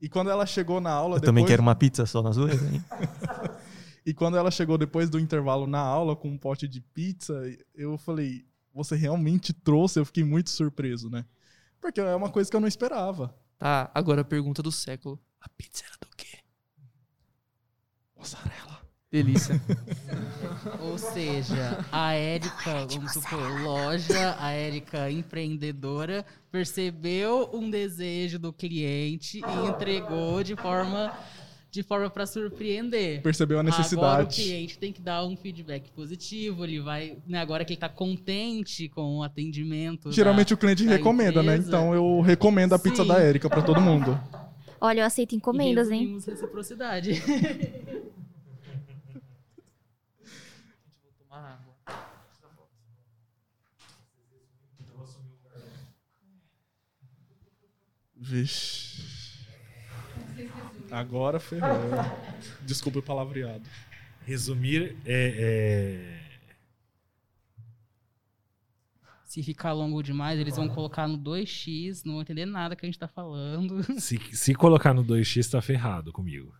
E 0.00 0.08
quando 0.08 0.30
ela 0.30 0.44
chegou 0.44 0.80
na 0.80 0.90
aula, 0.90 1.16
Eu 1.16 1.20
depois, 1.20 1.26
também 1.26 1.46
quero 1.46 1.62
uma 1.62 1.74
pizza 1.74 2.04
só 2.06 2.22
na 2.22 2.32
zoeira, 2.32 2.64
hein? 2.66 2.84
E 4.04 4.14
quando 4.14 4.36
ela 4.36 4.52
chegou 4.52 4.78
depois 4.78 5.10
do 5.10 5.18
intervalo 5.18 5.66
na 5.66 5.80
aula 5.80 6.14
com 6.14 6.28
um 6.28 6.38
pote 6.38 6.68
de 6.68 6.80
pizza, 6.80 7.42
eu 7.74 7.98
falei, 7.98 8.46
você 8.72 8.94
realmente 8.94 9.52
trouxe? 9.52 9.98
Eu 9.98 10.04
fiquei 10.04 10.22
muito 10.22 10.48
surpreso, 10.48 11.10
né? 11.10 11.24
Porque 11.80 12.00
é 12.00 12.14
uma 12.14 12.30
coisa 12.30 12.48
que 12.48 12.54
eu 12.56 12.60
não 12.60 12.68
esperava. 12.68 13.36
Tá, 13.58 13.90
agora 13.92 14.20
a 14.20 14.24
pergunta 14.24 14.62
do 14.62 14.70
século. 14.70 15.20
A 15.40 15.48
pizza 15.48 15.82
era 15.84 15.96
do 16.00 16.08
quê? 16.16 16.38
Mozzarella. 18.16 18.55
Delícia. 19.22 19.58
Ou 20.82 20.98
seja, 20.98 21.82
a 21.90 22.12
Érica, 22.12 22.86
vamos 22.90 23.12
supor, 23.14 23.62
loja, 23.62 24.36
a 24.38 24.50
Érica 24.50 25.10
empreendedora, 25.10 26.22
percebeu 26.52 27.48
um 27.54 27.70
desejo 27.70 28.38
do 28.38 28.52
cliente 28.52 29.38
e 29.40 29.68
entregou 29.68 30.42
de 30.42 30.54
forma 30.54 31.10
de 31.70 31.82
forma 31.82 32.08
para 32.10 32.24
surpreender. 32.26 33.20
Percebeu 33.22 33.58
a 33.58 33.60
Agora 33.60 33.74
o 33.74 33.78
necessidade. 33.78 34.42
cliente 34.42 34.78
tem 34.78 34.92
que 34.92 35.00
dar 35.00 35.24
um 35.26 35.36
feedback 35.36 35.90
positivo, 35.92 36.64
ele 36.64 36.80
vai, 36.80 37.16
né, 37.26 37.38
agora 37.38 37.64
que 37.66 37.72
ele 37.74 37.80
tá 37.80 37.88
contente 37.88 38.88
com 38.90 39.18
o 39.18 39.22
atendimento. 39.22 40.10
Geralmente 40.12 40.50
da- 40.50 40.54
o 40.54 40.58
cliente 40.58 40.84
da 40.84 40.92
recomenda, 40.92 41.42
né? 41.42 41.52
empresa. 41.54 41.68
Então 41.68 41.94
eu 41.94 42.20
recomendo 42.22 42.74
a 42.74 42.78
pizza 42.78 43.02
Sim. 43.02 43.08
da 43.08 43.18
Érica 43.18 43.48
pra 43.50 43.60
todo 43.62 43.78
mundo. 43.80 44.18
Olha, 44.80 45.00
eu 45.00 45.06
aceito 45.06 45.32
E 45.32 45.36
encomendas, 45.36 45.90
hein? 45.90 46.18
resumimos 51.40 51.74
reciprocidade. 52.28 52.76
Vixe. 58.16 59.46
Agora 60.90 61.38
ferrou. 61.40 61.68
Desculpa 62.62 62.98
o 62.98 63.02
palavreado. 63.02 63.64
Resumir 64.24 64.96
é, 65.04 66.20
Se 69.24 69.42
ficar 69.42 69.72
longo 69.72 70.02
demais, 70.02 70.38
eles 70.40 70.56
vão 70.56 70.68
colocar 70.68 71.06
no 71.06 71.18
2x, 71.18 72.02
não 72.04 72.14
vão 72.14 72.22
entender 72.22 72.46
nada 72.46 72.74
que 72.74 72.86
a 72.86 72.88
gente 72.88 72.98
tá 72.98 73.08
falando. 73.08 73.80
é- 73.92 74.00
se, 74.00 74.18
se 74.34 74.54
colocar 74.54 74.94
no 74.94 75.04
2x, 75.04 75.50
tá 75.50 75.60
ferrado 75.60 76.12
comigo. 76.12 76.54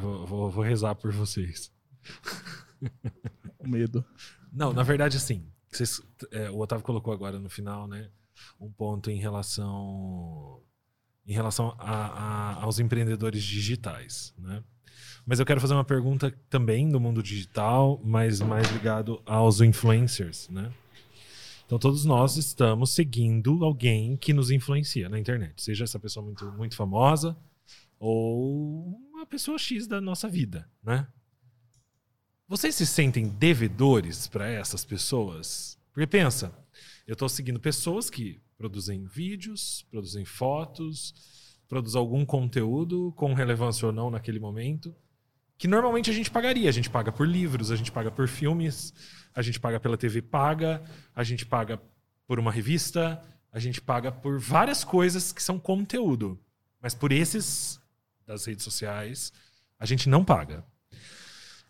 Vou, 0.00 0.26
vou- 0.26 0.50
vou 0.50 0.64
rezar 0.64 0.94
por 0.96 1.12
vocês. 1.12 1.72
O 3.58 3.68
medo. 3.68 4.04
Não, 4.52 4.72
na 4.72 4.82
verdade, 4.82 5.16
assim, 5.16 5.44
vocês- 5.70 6.00
é, 6.30 6.50
o 6.50 6.58
Otávio 6.58 6.84
colocou 6.84 7.12
agora 7.12 7.38
no 7.38 7.48
final, 7.50 7.86
né? 7.86 8.08
Um 8.60 8.70
ponto 8.70 9.10
em 9.10 9.18
relação 9.18 10.62
em 11.26 11.32
relação 11.32 11.74
a- 11.78 12.06
a- 12.06 12.62
aos 12.62 12.78
empreendedores 12.78 13.42
digitais, 13.42 14.32
né? 14.38 14.64
Mas 15.26 15.38
eu 15.38 15.44
quero 15.44 15.60
fazer 15.60 15.74
uma 15.74 15.84
pergunta 15.84 16.30
também 16.48 16.88
do 16.88 16.98
mundo 16.98 17.22
digital, 17.22 18.00
mas 18.02 18.40
mais 18.40 18.66
ligado 18.72 19.20
aos 19.26 19.60
influencers, 19.60 20.48
né? 20.48 20.72
Então 21.66 21.78
todos 21.78 22.06
nós 22.06 22.38
estamos 22.38 22.94
seguindo 22.94 23.62
alguém 23.62 24.16
que 24.16 24.32
nos 24.32 24.50
influencia 24.50 25.06
na 25.10 25.18
internet, 25.18 25.62
seja 25.62 25.84
essa 25.84 25.98
pessoa 26.00 26.24
muito, 26.24 26.50
muito 26.52 26.74
famosa 26.74 27.36
ou 27.98 28.98
uma 29.12 29.26
pessoa 29.26 29.58
X 29.58 29.86
da 29.86 30.00
nossa 30.00 30.28
vida, 30.30 30.66
né? 30.82 31.06
Vocês 32.48 32.74
se 32.74 32.86
sentem 32.86 33.28
devedores 33.28 34.26
para 34.26 34.48
essas 34.48 34.82
pessoas? 34.82 35.78
Porque 35.92 36.06
pensa, 36.06 36.50
eu 37.06 37.12
estou 37.12 37.28
seguindo 37.28 37.60
pessoas 37.60 38.08
que 38.08 38.40
produzem 38.56 39.04
vídeos, 39.04 39.84
produzem 39.90 40.24
fotos, 40.24 41.12
produzem 41.68 41.98
algum 41.98 42.24
conteúdo 42.24 43.12
com 43.14 43.34
relevância 43.34 43.84
ou 43.84 43.92
não 43.92 44.08
naquele 44.08 44.40
momento, 44.40 44.96
que 45.58 45.68
normalmente 45.68 46.08
a 46.08 46.12
gente 46.14 46.30
pagaria. 46.30 46.70
A 46.70 46.72
gente 46.72 46.88
paga 46.88 47.12
por 47.12 47.28
livros, 47.28 47.70
a 47.70 47.76
gente 47.76 47.92
paga 47.92 48.10
por 48.10 48.26
filmes, 48.26 48.94
a 49.34 49.42
gente 49.42 49.60
paga 49.60 49.78
pela 49.78 49.98
TV 49.98 50.22
paga, 50.22 50.82
a 51.14 51.22
gente 51.22 51.44
paga 51.44 51.78
por 52.26 52.38
uma 52.38 52.50
revista, 52.50 53.22
a 53.52 53.58
gente 53.58 53.78
paga 53.78 54.10
por 54.10 54.40
várias 54.40 54.82
coisas 54.82 55.32
que 55.34 55.42
são 55.42 55.58
conteúdo. 55.58 56.40
Mas 56.80 56.94
por 56.94 57.12
esses 57.12 57.78
das 58.26 58.46
redes 58.46 58.64
sociais, 58.64 59.34
a 59.78 59.84
gente 59.84 60.08
não 60.08 60.24
paga. 60.24 60.64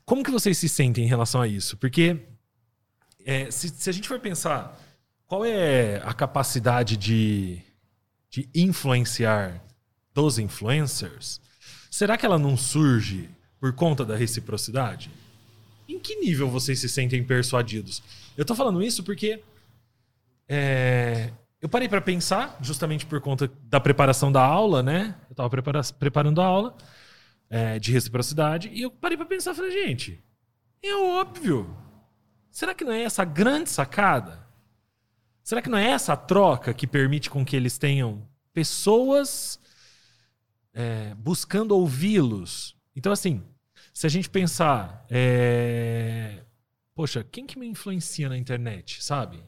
Como 0.08 0.24
que 0.24 0.30
vocês 0.30 0.56
se 0.56 0.70
sentem 0.70 1.04
em 1.04 1.06
relação 1.06 1.42
a 1.42 1.46
isso? 1.46 1.76
Porque 1.76 2.16
é, 3.26 3.50
se, 3.50 3.68
se 3.68 3.90
a 3.90 3.92
gente 3.92 4.08
for 4.08 4.18
pensar 4.18 4.80
qual 5.26 5.44
é 5.44 5.96
a 6.02 6.14
capacidade 6.14 6.96
de, 6.96 7.60
de 8.30 8.48
influenciar 8.54 9.62
dos 10.14 10.38
influencers, 10.38 11.42
será 11.90 12.16
que 12.16 12.24
ela 12.24 12.38
não 12.38 12.56
surge 12.56 13.28
por 13.60 13.74
conta 13.74 14.02
da 14.02 14.16
reciprocidade? 14.16 15.10
em 15.86 15.98
que 15.98 16.16
nível 16.16 16.48
vocês 16.48 16.78
se 16.78 16.88
sentem 16.88 17.22
persuadidos? 17.22 18.02
Eu 18.34 18.46
tô 18.46 18.54
falando 18.54 18.82
isso 18.82 19.02
porque 19.02 19.42
é, 20.48 21.30
eu 21.60 21.68
parei 21.68 21.86
para 21.86 22.00
pensar, 22.00 22.56
justamente 22.62 23.04
por 23.04 23.20
conta 23.20 23.50
da 23.64 23.78
preparação 23.78 24.32
da 24.32 24.42
aula, 24.42 24.82
né? 24.82 25.14
Eu 25.28 25.36
tava 25.36 25.50
prepara 25.50 25.82
preparando 25.98 26.40
a 26.40 26.46
aula 26.46 26.74
é, 27.50 27.78
de 27.78 27.92
reciprocidade 27.92 28.68
e 28.72 28.82
eu 28.82 28.90
parei 28.90 29.16
para 29.16 29.26
pensar, 29.26 29.54
falei, 29.54 29.70
gente, 29.70 30.22
é 30.82 30.94
óbvio. 30.94 31.76
Será 32.50 32.74
que 32.74 32.84
não 32.84 32.92
é 32.92 33.02
essa 33.02 33.24
grande 33.24 33.70
sacada? 33.70 34.46
Será 35.42 35.62
que 35.62 35.70
não 35.70 35.78
é 35.78 35.88
essa 35.88 36.16
troca 36.16 36.74
que 36.74 36.86
permite 36.86 37.30
com 37.30 37.44
que 37.44 37.56
eles 37.56 37.78
tenham 37.78 38.28
pessoas 38.52 39.58
é, 40.74 41.14
buscando 41.14 41.72
ouvi-los? 41.72 42.76
Então, 42.94 43.12
assim, 43.12 43.42
se 43.94 44.06
a 44.06 44.10
gente 44.10 44.28
pensar, 44.28 45.06
é, 45.08 46.44
poxa, 46.94 47.24
quem 47.24 47.46
que 47.46 47.58
me 47.58 47.66
influencia 47.66 48.28
na 48.28 48.36
internet, 48.36 49.02
sabe? 49.02 49.42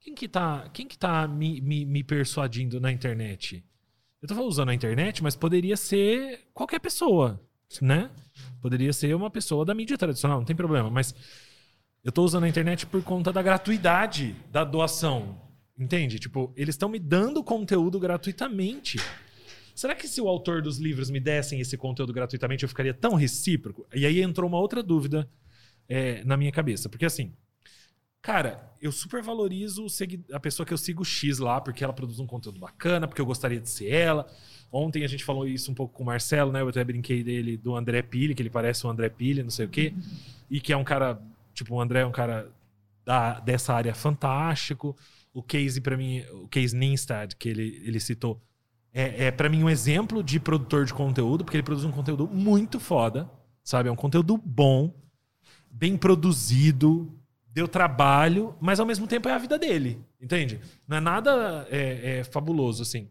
Quem 0.00 0.14
que 0.14 0.28
tá, 0.28 0.68
quem 0.72 0.86
que 0.86 0.98
tá 0.98 1.26
me, 1.26 1.60
me, 1.60 1.84
me 1.84 2.02
persuadindo 2.02 2.80
na 2.80 2.92
internet? 2.92 3.64
Eu 4.24 4.28
tô 4.28 4.42
usando 4.42 4.70
a 4.70 4.74
internet, 4.74 5.22
mas 5.22 5.36
poderia 5.36 5.76
ser 5.76 6.48
qualquer 6.54 6.78
pessoa, 6.78 7.38
né? 7.82 8.10
Poderia 8.58 8.90
ser 8.90 9.14
uma 9.14 9.28
pessoa 9.28 9.66
da 9.66 9.74
mídia 9.74 9.98
tradicional, 9.98 10.38
não 10.38 10.46
tem 10.46 10.56
problema. 10.56 10.88
Mas 10.88 11.14
eu 12.02 12.10
tô 12.10 12.24
usando 12.24 12.44
a 12.44 12.48
internet 12.48 12.86
por 12.86 13.02
conta 13.02 13.30
da 13.30 13.42
gratuidade 13.42 14.34
da 14.50 14.64
doação. 14.64 15.38
Entende? 15.78 16.18
Tipo, 16.18 16.50
eles 16.56 16.74
estão 16.74 16.88
me 16.88 16.98
dando 16.98 17.44
conteúdo 17.44 18.00
gratuitamente. 18.00 18.98
Será 19.74 19.94
que 19.94 20.08
se 20.08 20.22
o 20.22 20.28
autor 20.28 20.62
dos 20.62 20.78
livros 20.78 21.10
me 21.10 21.20
dessem 21.20 21.60
esse 21.60 21.76
conteúdo 21.76 22.10
gratuitamente, 22.10 22.62
eu 22.62 22.68
ficaria 22.70 22.94
tão 22.94 23.12
recíproco? 23.12 23.86
E 23.94 24.06
aí 24.06 24.22
entrou 24.22 24.48
uma 24.48 24.58
outra 24.58 24.82
dúvida 24.82 25.28
é, 25.86 26.24
na 26.24 26.38
minha 26.38 26.50
cabeça. 26.50 26.88
Porque 26.88 27.04
assim, 27.04 27.34
cara, 28.24 28.72
eu 28.80 28.90
super 28.90 29.22
valorizo 29.22 29.86
a 30.32 30.40
pessoa 30.40 30.64
que 30.64 30.72
eu 30.72 30.78
sigo 30.78 31.04
X 31.04 31.38
lá, 31.38 31.60
porque 31.60 31.84
ela 31.84 31.92
produz 31.92 32.18
um 32.18 32.26
conteúdo 32.26 32.58
bacana, 32.58 33.06
porque 33.06 33.20
eu 33.20 33.26
gostaria 33.26 33.60
de 33.60 33.68
ser 33.68 33.90
ela. 33.90 34.26
Ontem 34.72 35.04
a 35.04 35.06
gente 35.06 35.22
falou 35.22 35.46
isso 35.46 35.70
um 35.70 35.74
pouco 35.74 35.92
com 35.92 36.02
o 36.02 36.06
Marcelo, 36.06 36.50
né? 36.50 36.62
Eu 36.62 36.68
até 36.68 36.82
brinquei 36.82 37.22
dele 37.22 37.58
do 37.58 37.76
André 37.76 38.00
Pili, 38.00 38.34
que 38.34 38.40
ele 38.40 38.48
parece 38.48 38.86
o 38.86 38.90
André 38.90 39.10
Pili, 39.10 39.42
não 39.42 39.50
sei 39.50 39.66
o 39.66 39.68
quê. 39.68 39.92
E 40.48 40.58
que 40.58 40.72
é 40.72 40.76
um 40.76 40.82
cara, 40.82 41.20
tipo, 41.52 41.74
o 41.74 41.80
André 41.80 42.00
é 42.00 42.06
um 42.06 42.10
cara 42.10 42.50
da, 43.04 43.40
dessa 43.40 43.74
área 43.74 43.94
fantástico. 43.94 44.96
O 45.34 45.42
Case, 45.42 45.78
para 45.82 45.94
mim, 45.94 46.24
o 46.32 46.48
Case 46.48 46.74
Ninstad, 46.74 47.34
que 47.38 47.50
ele, 47.50 47.82
ele 47.84 48.00
citou, 48.00 48.40
é, 48.90 49.26
é 49.26 49.30
para 49.30 49.50
mim 49.50 49.62
um 49.62 49.68
exemplo 49.68 50.22
de 50.22 50.40
produtor 50.40 50.86
de 50.86 50.94
conteúdo, 50.94 51.44
porque 51.44 51.58
ele 51.58 51.62
produz 51.62 51.84
um 51.84 51.92
conteúdo 51.92 52.26
muito 52.26 52.80
foda, 52.80 53.30
sabe? 53.62 53.90
É 53.90 53.92
um 53.92 53.96
conteúdo 53.96 54.38
bom, 54.38 54.94
bem 55.70 55.94
produzido, 55.94 57.20
deu 57.54 57.68
trabalho, 57.68 58.56
mas 58.60 58.80
ao 58.80 58.86
mesmo 58.86 59.06
tempo 59.06 59.28
é 59.28 59.32
a 59.32 59.38
vida 59.38 59.56
dele, 59.56 60.04
entende? 60.20 60.60
Não 60.88 60.96
é 60.96 61.00
nada 61.00 61.66
é, 61.70 62.18
é 62.18 62.24
fabuloso 62.24 62.82
assim. 62.82 63.08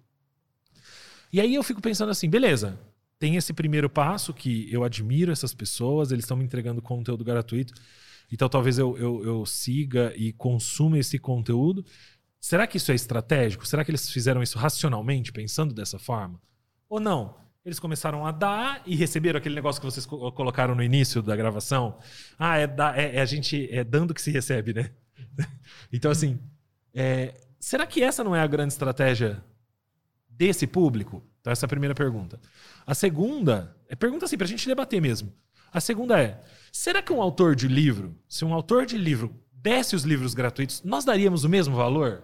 E 1.31 1.39
aí 1.39 1.55
eu 1.55 1.63
fico 1.63 1.81
pensando 1.81 2.09
assim, 2.09 2.29
beleza, 2.29 2.77
tem 3.17 3.37
esse 3.37 3.53
primeiro 3.53 3.89
passo 3.89 4.33
que 4.33 4.67
eu 4.69 4.83
admiro 4.83 5.31
essas 5.31 5.53
pessoas, 5.53 6.11
eles 6.11 6.25
estão 6.25 6.35
me 6.35 6.43
entregando 6.43 6.81
conteúdo 6.81 7.23
gratuito, 7.23 7.73
então 8.29 8.49
talvez 8.49 8.77
eu, 8.77 8.97
eu, 8.97 9.23
eu 9.23 9.45
siga 9.45 10.13
e 10.17 10.33
consuma 10.33 10.99
esse 10.99 11.17
conteúdo. 11.17 11.85
Será 12.37 12.67
que 12.67 12.75
isso 12.75 12.91
é 12.91 12.95
estratégico? 12.95 13.65
Será 13.65 13.85
que 13.85 13.91
eles 13.91 14.09
fizeram 14.09 14.43
isso 14.43 14.59
racionalmente, 14.59 15.31
pensando 15.31 15.73
dessa 15.73 15.97
forma? 15.97 16.37
Ou 16.89 16.99
não? 16.99 17.35
Eles 17.65 17.79
começaram 17.79 18.25
a 18.25 18.31
dar 18.31 18.81
e 18.85 18.93
receberam 18.93 19.37
aquele 19.37 19.55
negócio 19.55 19.79
que 19.79 19.85
vocês 19.85 20.05
colocaram 20.05 20.75
no 20.75 20.83
início 20.83 21.21
da 21.21 21.33
gravação. 21.35 21.97
Ah, 22.37 22.57
é, 22.57 22.67
da, 22.67 22.97
é, 22.97 23.15
é 23.15 23.21
a 23.21 23.25
gente 23.25 23.69
é 23.71 23.83
dando 23.85 24.13
que 24.13 24.21
se 24.21 24.31
recebe, 24.31 24.73
né? 24.73 24.91
então, 25.91 26.11
assim, 26.11 26.37
é, 26.93 27.33
será 27.57 27.87
que 27.87 28.03
essa 28.03 28.21
não 28.21 28.35
é 28.35 28.41
a 28.41 28.47
grande 28.47 28.73
estratégia 28.73 29.41
desse 30.27 30.67
público? 30.67 31.23
Então, 31.39 31.53
essa 31.53 31.65
é 31.65 31.67
a 31.67 31.69
primeira 31.69 31.95
pergunta. 31.95 32.37
A 32.85 32.93
segunda, 32.93 33.73
é 33.87 33.95
pergunta 33.95 34.25
assim, 34.25 34.37
para 34.37 34.45
a 34.45 34.49
gente 34.49 34.67
debater 34.67 35.01
mesmo. 35.01 35.33
A 35.71 35.79
segunda 35.79 36.21
é: 36.21 36.41
será 36.69 37.01
que 37.01 37.13
um 37.13 37.21
autor 37.21 37.55
de 37.55 37.69
livro, 37.69 38.13
se 38.27 38.43
um 38.43 38.53
autor 38.53 38.85
de 38.85 38.97
livro 38.97 39.33
desse 39.53 39.95
os 39.95 40.03
livros 40.03 40.33
gratuitos, 40.33 40.83
nós 40.83 41.05
daríamos 41.05 41.45
o 41.45 41.49
mesmo 41.49 41.77
valor? 41.77 42.23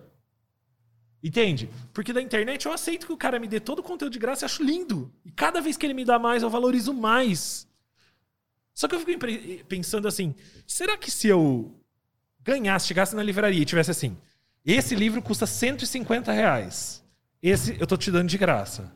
Entende? 1.24 1.70
Porque 1.93 2.13
da 2.13 2.22
internet 2.22 2.65
eu 2.65 2.72
aceito 2.72 3.05
que 3.05 3.13
o 3.13 3.17
cara 3.17 3.39
me 3.39 3.47
dê 3.47 3.59
todo 3.59 3.80
o 3.80 3.84
conteúdo 3.84 4.13
de 4.13 4.20
graça 4.20 4.45
e 4.45 4.47
acho 4.47 4.63
lindo. 4.63 5.11
E 5.26 5.32
cada 5.32 5.59
vez 5.59 5.76
que 5.76 5.86
ele 5.86 5.93
me 5.93 6.05
dá 6.05 6.17
mais, 6.17 6.43
eu 6.43 6.49
valorizo 6.49 6.93
mais. 6.93 7.67
Só 8.74 8.88
que 8.88 8.95
eu 8.95 8.99
fico 9.01 9.20
pensando 9.67 10.07
assim: 10.07 10.34
será 10.65 10.95
que 10.97 11.11
se 11.11 11.28
eu 11.28 11.76
ganhasse, 12.41 12.88
chegasse 12.88 13.15
na 13.15 13.22
livraria 13.22 13.61
e 13.61 13.65
tivesse 13.65 13.91
assim, 13.91 14.17
esse 14.65 14.95
livro 14.95 15.22
custa 15.22 15.45
150 15.45 16.32
reais. 16.32 17.03
Esse 17.41 17.78
eu 17.80 17.88
tô 17.88 17.97
te 17.97 18.11
dando 18.11 18.30
de 18.30 18.38
graça. 18.38 18.91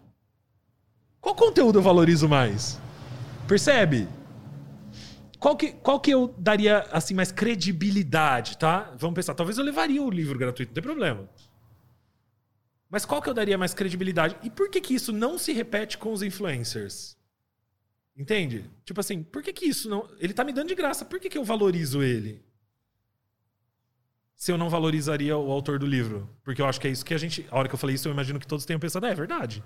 Qual 1.19 1.35
conteúdo 1.35 1.79
eu 1.79 1.83
valorizo 1.83 2.27
mais? 2.27 2.79
Percebe? 3.47 4.07
Qual 5.39 5.57
que, 5.57 5.73
qual 5.73 5.99
que 5.99 6.11
eu 6.11 6.33
daria 6.37 6.79
assim 6.91 7.13
mais 7.13 7.31
credibilidade, 7.31 8.57
tá? 8.57 8.93
Vamos 8.97 9.15
pensar, 9.15 9.33
talvez 9.33 9.57
eu 9.57 9.63
levaria 9.63 10.01
o 10.01 10.09
livro 10.09 10.37
gratuito, 10.37 10.69
não 10.69 10.73
tem 10.73 10.83
problema. 10.83 11.29
Mas 12.93 13.05
qual 13.05 13.23
que 13.23 13.27
eu 13.27 13.33
daria 13.33 13.57
mais 13.57 13.73
credibilidade? 13.73 14.37
E 14.43 14.51
por 14.51 14.69
que 14.69 14.79
que 14.79 14.93
isso 14.93 15.11
não 15.11 15.35
se 15.35 15.51
repete 15.51 15.97
com 15.97 16.13
os 16.13 16.21
influencers? 16.21 17.17
Entende? 18.15 18.69
Tipo 18.85 18.99
assim, 18.99 19.23
por 19.23 19.41
que 19.41 19.51
que 19.51 19.65
isso 19.65 19.89
não... 19.89 20.07
Ele 20.19 20.31
tá 20.31 20.43
me 20.43 20.53
dando 20.53 20.67
de 20.67 20.75
graça, 20.75 21.03
por 21.03 21.19
que 21.19 21.27
que 21.27 21.35
eu 21.35 21.43
valorizo 21.43 22.03
ele? 22.03 22.45
Se 24.35 24.51
eu 24.51 24.59
não 24.59 24.69
valorizaria 24.69 25.35
o 25.35 25.51
autor 25.51 25.79
do 25.79 25.87
livro. 25.87 26.29
Porque 26.43 26.61
eu 26.61 26.67
acho 26.67 26.79
que 26.79 26.87
é 26.87 26.91
isso 26.91 27.03
que 27.03 27.15
a 27.15 27.17
gente... 27.17 27.47
A 27.49 27.57
hora 27.57 27.67
que 27.67 27.73
eu 27.73 27.79
falei 27.79 27.95
isso, 27.95 28.07
eu 28.07 28.11
imagino 28.11 28.39
que 28.39 28.45
todos 28.45 28.63
tenham 28.63 28.79
pensado, 28.79 29.07
é, 29.07 29.09
é 29.09 29.15
verdade. 29.15 29.63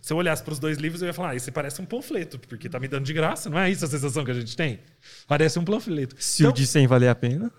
Se 0.00 0.10
eu 0.10 0.16
olhasse 0.16 0.42
para 0.42 0.52
os 0.52 0.58
dois 0.58 0.78
livros, 0.78 1.02
eu 1.02 1.08
ia 1.08 1.12
falar, 1.12 1.32
ah, 1.32 1.36
esse 1.36 1.50
parece 1.50 1.82
um 1.82 1.84
panfleto, 1.84 2.38
porque 2.38 2.70
tá 2.70 2.80
me 2.80 2.88
dando 2.88 3.04
de 3.04 3.12
graça, 3.12 3.50
não 3.50 3.58
é 3.58 3.70
isso 3.70 3.84
a 3.84 3.88
sensação 3.88 4.24
que 4.24 4.30
a 4.30 4.34
gente 4.34 4.56
tem? 4.56 4.80
Parece 5.28 5.58
um 5.58 5.64
panfleto. 5.64 6.16
Se 6.18 6.42
então, 6.42 6.50
o 6.50 6.54
de 6.54 6.66
100 6.66 6.86
valer 6.86 7.08
a 7.08 7.14
pena... 7.14 7.52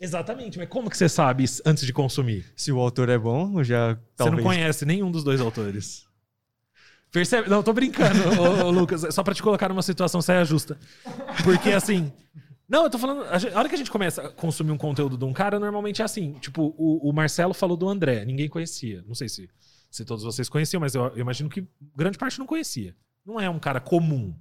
Exatamente, 0.00 0.56
mas 0.58 0.68
como 0.68 0.88
que 0.88 0.96
você 0.96 1.08
sabe 1.08 1.44
antes 1.66 1.84
de 1.84 1.92
consumir? 1.92 2.46
Se 2.56 2.72
o 2.72 2.80
autor 2.80 3.10
é 3.10 3.18
bom, 3.18 3.62
já 3.62 3.98
talvez... 4.16 4.36
Você 4.36 4.42
não 4.42 4.50
conhece 4.50 4.86
nenhum 4.86 5.10
dos 5.10 5.22
dois 5.22 5.40
autores. 5.40 6.08
Percebe? 7.10 7.50
Não, 7.50 7.62
tô 7.62 7.72
brincando, 7.72 8.18
ô, 8.40 8.66
ô, 8.66 8.70
Lucas. 8.70 9.04
Só 9.12 9.22
pra 9.22 9.34
te 9.34 9.42
colocar 9.42 9.68
numa 9.68 9.82
situação 9.82 10.22
saia 10.22 10.44
justa. 10.44 10.78
Porque 11.42 11.70
assim. 11.70 12.12
Não, 12.68 12.84
eu 12.84 12.90
tô 12.90 12.98
falando. 12.98 13.24
A, 13.24 13.58
hora 13.58 13.68
que 13.68 13.74
a 13.74 13.78
gente 13.78 13.90
começa 13.90 14.22
a 14.22 14.30
consumir 14.30 14.70
um 14.70 14.78
conteúdo 14.78 15.18
de 15.18 15.24
um 15.24 15.32
cara, 15.32 15.58
normalmente 15.58 16.02
é 16.02 16.04
assim. 16.04 16.34
Tipo, 16.34 16.72
o, 16.78 17.10
o 17.10 17.12
Marcelo 17.12 17.52
falou 17.52 17.76
do 17.76 17.88
André, 17.88 18.24
ninguém 18.24 18.48
conhecia. 18.48 19.02
Não 19.08 19.14
sei 19.14 19.28
se, 19.28 19.50
se 19.90 20.04
todos 20.04 20.22
vocês 20.24 20.48
conheciam, 20.48 20.80
mas 20.80 20.94
eu, 20.94 21.02
eu 21.08 21.18
imagino 21.18 21.50
que 21.50 21.66
grande 21.96 22.16
parte 22.16 22.38
não 22.38 22.46
conhecia. 22.46 22.94
Não 23.26 23.40
é 23.40 23.50
um 23.50 23.58
cara 23.58 23.80
comum. 23.80 24.32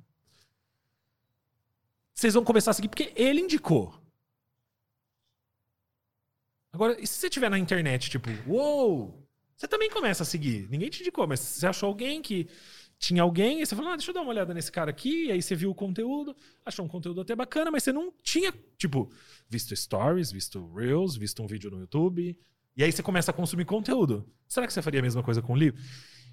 Vocês 2.13 2.35
vão 2.35 2.43
começar 2.43 2.71
a 2.71 2.73
seguir 2.75 2.89
porque 2.89 3.11
ele 3.15 3.41
indicou. 3.41 3.98
Agora, 6.71 6.97
e 6.99 7.07
se 7.07 7.15
você 7.15 7.29
tiver 7.29 7.49
na 7.49 7.57
internet, 7.57 8.09
tipo, 8.09 8.29
uou, 8.47 9.27
você 9.55 9.67
também 9.67 9.89
começa 9.89 10.23
a 10.23 10.25
seguir. 10.25 10.67
Ninguém 10.69 10.89
te 10.89 11.01
indicou, 11.01 11.27
mas 11.27 11.39
você 11.39 11.67
achou 11.67 11.87
alguém 11.87 12.21
que 12.21 12.47
tinha 12.99 13.21
alguém, 13.21 13.61
e 13.61 13.65
você 13.65 13.75
falou, 13.75 13.91
ah, 13.91 13.95
deixa 13.95 14.11
eu 14.11 14.13
dar 14.13 14.21
uma 14.21 14.31
olhada 14.31 14.53
nesse 14.53 14.71
cara 14.71 14.89
aqui, 14.89 15.27
e 15.27 15.31
aí 15.31 15.41
você 15.41 15.55
viu 15.55 15.71
o 15.71 15.75
conteúdo, 15.75 16.35
achou 16.65 16.85
um 16.85 16.87
conteúdo 16.87 17.21
até 17.21 17.33
bacana, 17.33 17.71
mas 17.71 17.83
você 17.83 17.93
não 17.93 18.11
tinha, 18.21 18.53
tipo, 18.77 19.09
visto 19.49 19.73
stories, 19.73 20.31
visto 20.31 20.73
reels, 20.73 21.15
visto 21.15 21.41
um 21.41 21.47
vídeo 21.47 21.71
no 21.71 21.79
YouTube, 21.79 22.37
e 22.75 22.83
aí 22.83 22.91
você 22.91 23.01
começa 23.01 23.31
a 23.31 23.33
consumir 23.33 23.63
conteúdo. 23.63 24.29
Será 24.47 24.67
que 24.67 24.73
você 24.73 24.81
faria 24.81 24.99
a 24.99 25.03
mesma 25.03 25.23
coisa 25.23 25.41
com 25.41 25.53
o 25.53 25.55
livro? 25.55 25.81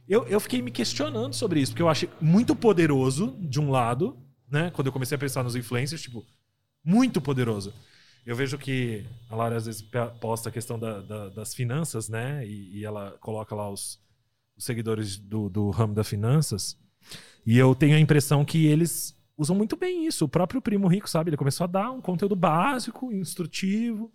Eu, 0.08 0.26
eu 0.26 0.40
fiquei 0.40 0.60
me 0.60 0.72
questionando 0.72 1.34
sobre 1.34 1.60
isso, 1.60 1.72
porque 1.72 1.82
eu 1.82 1.88
achei 1.88 2.08
muito 2.20 2.54
poderoso, 2.54 3.36
de 3.40 3.60
um 3.60 3.70
lado, 3.70 4.16
né? 4.48 4.70
Quando 4.70 4.88
eu 4.88 4.92
comecei 4.92 5.14
a 5.14 5.18
pensar 5.18 5.42
nos 5.44 5.56
influencers, 5.56 6.02
tipo, 6.02 6.24
muito 6.84 7.20
poderoso. 7.20 7.72
Eu 8.26 8.34
vejo 8.34 8.58
que 8.58 9.06
a 9.30 9.36
Lara 9.36 9.56
às 9.56 9.66
vezes 9.66 9.80
posta 10.20 10.48
a 10.48 10.52
questão 10.52 10.76
da, 10.76 11.00
da, 11.00 11.28
das 11.28 11.54
finanças, 11.54 12.08
né? 12.08 12.44
E, 12.44 12.80
e, 12.80 12.84
ela 12.84 13.16
coloca 13.20 13.54
lá 13.54 13.70
os, 13.70 14.02
os 14.56 14.64
seguidores 14.64 15.16
do, 15.16 15.48
do, 15.48 15.70
ramo 15.70 15.94
das 15.94 16.08
finanças. 16.08 16.76
E 17.46 17.56
eu 17.56 17.72
tenho 17.72 17.94
a 17.94 18.00
impressão 18.00 18.44
que 18.44 18.66
eles 18.66 19.16
usam 19.38 19.54
muito 19.54 19.76
bem 19.76 20.06
isso. 20.08 20.24
O 20.24 20.28
próprio 20.28 20.60
Primo 20.60 20.88
Rico, 20.88 21.08
sabe? 21.08 21.30
Ele 21.30 21.36
começou 21.36 21.62
a 21.62 21.68
dar 21.68 21.92
um 21.92 22.00
conteúdo 22.00 22.34
básico, 22.34 23.12
instrutivo. 23.12 24.12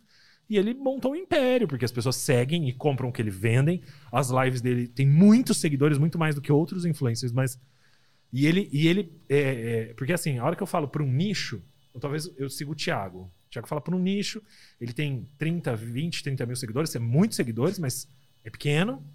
E 0.49 0.57
ele 0.57 0.73
montou 0.73 1.13
um 1.13 1.15
império, 1.15 1.65
porque 1.65 1.85
as 1.85 1.91
pessoas 1.93 2.17
seguem 2.17 2.67
e 2.67 2.73
compram 2.73 3.07
o 3.07 3.13
que 3.13 3.21
ele 3.21 3.31
vendem. 3.31 3.81
As 4.11 4.29
lives 4.29 4.59
dele 4.59 4.89
tem 4.89 5.07
muitos 5.07 5.55
seguidores, 5.55 5.97
muito 5.97 6.19
mais 6.19 6.35
do 6.35 6.41
que 6.41 6.51
outros 6.51 6.83
influencers, 6.83 7.31
mas. 7.31 7.57
E 8.33 8.45
ele. 8.45 8.67
E 8.73 8.89
ele 8.89 9.09
é, 9.29 9.39
é... 9.39 9.93
Porque 9.93 10.11
assim, 10.11 10.37
a 10.37 10.43
hora 10.43 10.57
que 10.57 10.63
eu 10.63 10.67
falo 10.67 10.89
para 10.89 11.01
um 11.01 11.09
nicho, 11.09 11.63
talvez 12.01 12.29
eu 12.37 12.49
sigo 12.49 12.73
o 12.73 12.75
Thiago. 12.75 13.31
Tiago 13.51 13.67
fala 13.67 13.81
para 13.81 13.95
um 13.95 13.99
nicho, 13.99 14.41
ele 14.79 14.93
tem 14.93 15.29
30, 15.37 15.75
20, 15.75 16.23
30 16.23 16.45
mil 16.45 16.55
seguidores, 16.55 16.95
é 16.95 16.99
muitos 16.99 17.35
seguidores, 17.35 17.77
mas 17.77 18.07
é 18.43 18.49
pequeno. 18.49 19.05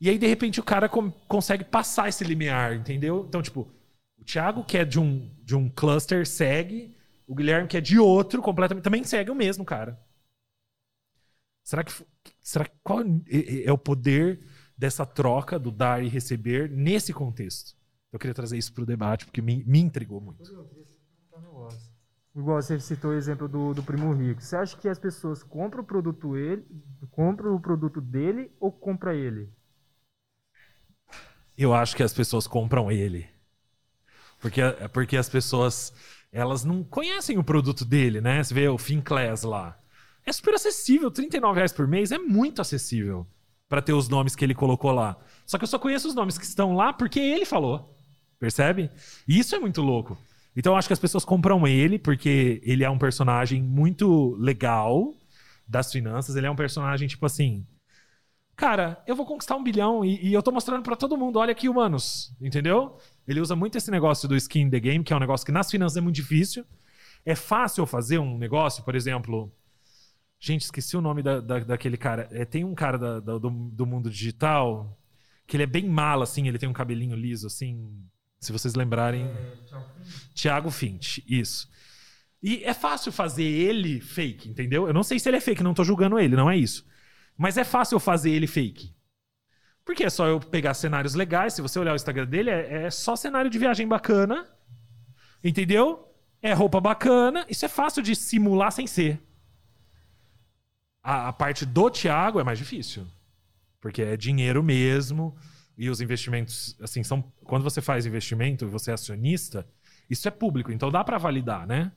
E 0.00 0.10
aí, 0.10 0.18
de 0.18 0.26
repente, 0.26 0.60
o 0.60 0.64
cara 0.64 0.88
consegue 0.88 1.64
passar 1.64 2.08
esse 2.08 2.22
limiar, 2.24 2.74
entendeu? 2.74 3.24
Então, 3.26 3.40
tipo, 3.40 3.72
o 4.18 4.24
Thiago, 4.24 4.64
que 4.64 4.76
é 4.76 4.84
de 4.84 4.98
um, 5.00 5.30
de 5.42 5.56
um 5.56 5.70
cluster, 5.70 6.26
segue, 6.26 6.94
O 7.26 7.34
Guilherme, 7.34 7.68
que 7.68 7.76
é 7.76 7.80
de 7.80 7.98
outro, 7.98 8.42
completamente, 8.42 8.84
também 8.84 9.02
segue 9.04 9.30
o 9.30 9.34
mesmo 9.34 9.64
cara. 9.64 9.98
Será 11.64 11.82
que. 11.82 11.92
Será 12.40 12.64
que 12.64 12.76
qual 12.82 13.00
é 13.00 13.64
é 13.64 13.72
o 13.72 13.78
poder 13.78 14.40
dessa 14.76 15.04
troca 15.06 15.58
do 15.58 15.70
dar 15.70 16.04
e 16.04 16.08
receber 16.08 16.70
nesse 16.70 17.12
contexto? 17.12 17.76
Eu 18.12 18.18
queria 18.18 18.34
trazer 18.34 18.56
isso 18.56 18.72
para 18.72 18.82
o 18.84 18.86
debate, 18.86 19.24
porque 19.24 19.42
me, 19.42 19.64
me 19.64 19.80
intrigou 19.80 20.20
muito. 20.20 20.42
Igual 22.36 22.60
você 22.60 22.78
citou 22.78 23.12
o 23.12 23.14
exemplo 23.14 23.48
do, 23.48 23.72
do 23.72 23.82
primo 23.82 24.12
rico. 24.12 24.42
Você 24.42 24.56
acha 24.56 24.76
que 24.76 24.88
as 24.88 24.98
pessoas 24.98 25.42
compram 25.42 25.82
o 25.82 25.86
produto 25.86 26.36
ele, 26.36 26.66
compram 27.10 27.54
o 27.54 27.60
produto 27.60 27.98
dele 27.98 28.52
ou 28.60 28.70
compra 28.70 29.14
ele? 29.14 29.48
Eu 31.56 31.72
acho 31.72 31.96
que 31.96 32.02
as 32.02 32.12
pessoas 32.12 32.46
compram 32.46 32.92
ele. 32.92 33.26
Porque, 34.38 34.60
porque 34.92 35.16
as 35.16 35.30
pessoas, 35.30 35.94
elas 36.30 36.62
não 36.62 36.84
conhecem 36.84 37.38
o 37.38 37.44
produto 37.44 37.86
dele, 37.86 38.20
né? 38.20 38.42
Você 38.42 38.52
vê 38.52 38.68
o 38.68 38.76
Finclass 38.76 39.42
lá. 39.42 39.78
É 40.26 40.30
super 40.30 40.52
acessível, 40.54 41.10
39 41.10 41.56
reais 41.56 41.72
por 41.72 41.88
mês 41.88 42.12
é 42.12 42.18
muito 42.18 42.60
acessível 42.60 43.26
para 43.66 43.80
ter 43.80 43.94
os 43.94 44.10
nomes 44.10 44.36
que 44.36 44.44
ele 44.44 44.54
colocou 44.54 44.92
lá. 44.92 45.16
Só 45.46 45.56
que 45.56 45.64
eu 45.64 45.68
só 45.68 45.78
conheço 45.78 46.06
os 46.06 46.14
nomes 46.14 46.36
que 46.36 46.44
estão 46.44 46.74
lá 46.74 46.92
porque 46.92 47.18
ele 47.18 47.46
falou. 47.46 47.96
Percebe? 48.38 48.90
E 49.26 49.38
isso 49.38 49.54
é 49.54 49.58
muito 49.58 49.80
louco. 49.80 50.18
Então 50.56 50.76
acho 50.76 50.88
que 50.88 50.92
as 50.94 50.98
pessoas 50.98 51.24
compram 51.24 51.66
ele 51.66 51.98
porque 51.98 52.60
ele 52.64 52.84
é 52.84 52.90
um 52.90 52.98
personagem 52.98 53.62
muito 53.62 54.34
legal 54.36 55.14
das 55.68 55.92
finanças. 55.92 56.36
Ele 56.36 56.46
é 56.46 56.50
um 56.50 56.56
personagem, 56.56 57.08
tipo 57.08 57.26
assim, 57.26 57.66
cara, 58.56 59.02
eu 59.06 59.16
vou 59.16 59.26
conquistar 59.26 59.56
um 59.56 59.62
bilhão 59.62 60.04
e, 60.04 60.28
e 60.28 60.32
eu 60.32 60.42
tô 60.42 60.52
mostrando 60.52 60.82
pra 60.82 60.96
todo 60.96 61.16
mundo, 61.16 61.38
olha 61.38 61.52
aqui, 61.52 61.68
humanos, 61.68 62.34
entendeu? 62.40 62.98
Ele 63.28 63.40
usa 63.40 63.56
muito 63.56 63.76
esse 63.78 63.90
negócio 63.90 64.28
do 64.28 64.36
skin 64.36 64.62
in 64.62 64.70
the 64.70 64.80
game, 64.80 65.04
que 65.04 65.12
é 65.12 65.16
um 65.16 65.20
negócio 65.20 65.44
que 65.46 65.52
nas 65.52 65.70
finanças 65.70 65.96
é 65.96 66.00
muito 66.00 66.16
difícil. 66.16 66.64
É 67.24 67.34
fácil 67.34 67.86
fazer 67.86 68.18
um 68.18 68.38
negócio, 68.38 68.84
por 68.84 68.94
exemplo. 68.96 69.52
Gente, 70.38 70.62
esqueci 70.62 70.96
o 70.96 71.00
nome 71.00 71.22
da, 71.22 71.40
da- 71.40 71.60
daquele 71.60 71.96
cara. 71.96 72.28
É, 72.32 72.44
tem 72.44 72.64
um 72.64 72.74
cara 72.74 72.98
da- 72.98 73.20
da- 73.20 73.38
do, 73.38 73.50
do 73.50 73.86
mundo 73.86 74.10
digital 74.10 74.98
que 75.46 75.56
ele 75.56 75.62
é 75.64 75.66
bem 75.66 75.88
mala, 75.88 76.24
assim, 76.24 76.48
ele 76.48 76.58
tem 76.58 76.68
um 76.68 76.72
cabelinho 76.72 77.16
liso, 77.16 77.46
assim. 77.46 77.88
Se 78.40 78.52
vocês 78.52 78.74
lembrarem. 78.74 79.30
Thiago 80.34 80.70
Finch, 80.70 81.24
isso. 81.28 81.68
E 82.42 82.62
é 82.64 82.74
fácil 82.74 83.10
fazer 83.10 83.44
ele 83.44 84.00
fake, 84.00 84.48
entendeu? 84.48 84.86
Eu 84.86 84.92
não 84.92 85.02
sei 85.02 85.18
se 85.18 85.28
ele 85.28 85.38
é 85.38 85.40
fake, 85.40 85.62
não 85.62 85.74
tô 85.74 85.82
julgando 85.82 86.18
ele, 86.18 86.36
não 86.36 86.50
é 86.50 86.56
isso. 86.56 86.86
Mas 87.36 87.56
é 87.56 87.64
fácil 87.64 87.96
eu 87.96 88.00
fazer 88.00 88.30
ele 88.30 88.46
fake. 88.46 88.94
Porque 89.84 90.04
é 90.04 90.10
só 90.10 90.26
eu 90.26 90.40
pegar 90.40 90.74
cenários 90.74 91.14
legais. 91.14 91.54
Se 91.54 91.62
você 91.62 91.78
olhar 91.78 91.92
o 91.92 91.96
Instagram 91.96 92.26
dele, 92.26 92.50
é, 92.50 92.84
é 92.84 92.90
só 92.90 93.14
cenário 93.14 93.50
de 93.50 93.58
viagem 93.58 93.86
bacana. 93.86 94.46
Entendeu? 95.42 96.12
É 96.42 96.52
roupa 96.52 96.80
bacana. 96.80 97.46
Isso 97.48 97.64
é 97.64 97.68
fácil 97.68 98.02
de 98.02 98.16
simular 98.16 98.72
sem 98.72 98.86
ser. 98.86 99.22
A, 101.02 101.28
a 101.28 101.32
parte 101.32 101.64
do 101.64 101.88
Thiago 101.88 102.40
é 102.40 102.44
mais 102.44 102.58
difícil. 102.58 103.06
Porque 103.80 104.02
é 104.02 104.16
dinheiro 104.16 104.62
mesmo. 104.62 105.36
E 105.76 105.90
os 105.90 106.00
investimentos, 106.00 106.76
assim, 106.80 107.02
são. 107.02 107.22
Quando 107.44 107.62
você 107.62 107.80
faz 107.82 108.06
investimento, 108.06 108.66
você 108.68 108.90
é 108.90 108.94
acionista, 108.94 109.66
isso 110.08 110.26
é 110.26 110.30
público. 110.30 110.72
Então 110.72 110.90
dá 110.90 111.04
pra 111.04 111.18
validar, 111.18 111.66
né? 111.66 111.92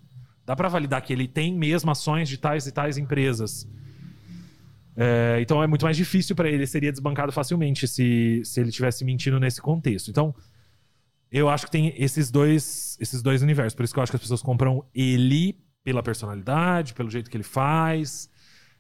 Dá 0.46 0.56
pra 0.56 0.68
validar 0.68 1.02
que 1.02 1.14
ele 1.14 1.28
tem 1.28 1.54
mesmo 1.58 1.90
ações 1.92 2.28
de 2.28 2.38
tais 2.38 2.68
e 2.68 2.72
tais 2.72 2.98
empresas. 2.98 3.68
É, 4.96 5.38
então 5.40 5.64
é 5.64 5.68
muito 5.68 5.84
mais 5.86 5.96
difícil 5.96 6.36
para 6.36 6.48
ele, 6.48 6.58
ele 6.58 6.68
seria 6.68 6.92
desbancado 6.92 7.32
facilmente 7.32 7.88
se, 7.88 8.42
se 8.44 8.60
ele 8.60 8.72
tivesse 8.72 9.06
mentindo 9.06 9.40
nesse 9.40 9.62
contexto. 9.62 10.10
Então, 10.10 10.36
eu 11.32 11.48
acho 11.48 11.66
que 11.66 11.72
tem 11.72 11.94
esses 11.98 12.30
dois, 12.30 12.98
esses 13.00 13.22
dois 13.22 13.42
universos. 13.42 13.76
Por 13.76 13.84
isso 13.84 13.94
que 13.94 14.00
eu 14.00 14.04
acho 14.04 14.12
que 14.12 14.16
as 14.18 14.22
pessoas 14.22 14.42
compram 14.42 14.84
ele 14.94 15.58
pela 15.84 16.04
personalidade, 16.04 16.94
pelo 16.94 17.10
jeito 17.10 17.30
que 17.30 17.38
ele 17.38 17.44
faz 17.44 18.30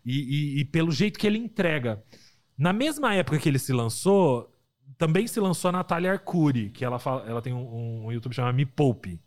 e, 0.03 0.57
e- 0.57 0.59
e 0.59 0.65
pelo 0.65 0.91
jeito 0.91 1.17
que 1.17 1.25
ele 1.27 1.37
entrega. 1.37 2.03
Na 2.57 2.73
mesma 2.73 3.13
época 3.15 3.37
que 3.39 3.47
ele 3.47 3.59
se 3.59 3.71
lançou, 3.71 4.53
também 4.99 5.25
se 5.25 5.39
lançou 5.39 5.69
a 5.69 5.71
Natália 5.71 6.11
Arcuri, 6.11 6.69
que 6.69 6.85
ela, 6.85 6.99
fala- 6.99 7.23
ela 7.27 7.41
tem 7.41 7.53
um, 7.53 8.05
um 8.05 8.11
YouTube 8.11 8.35
chamado 8.35 8.53
Me 8.53 8.65
Poupe 8.65 9.19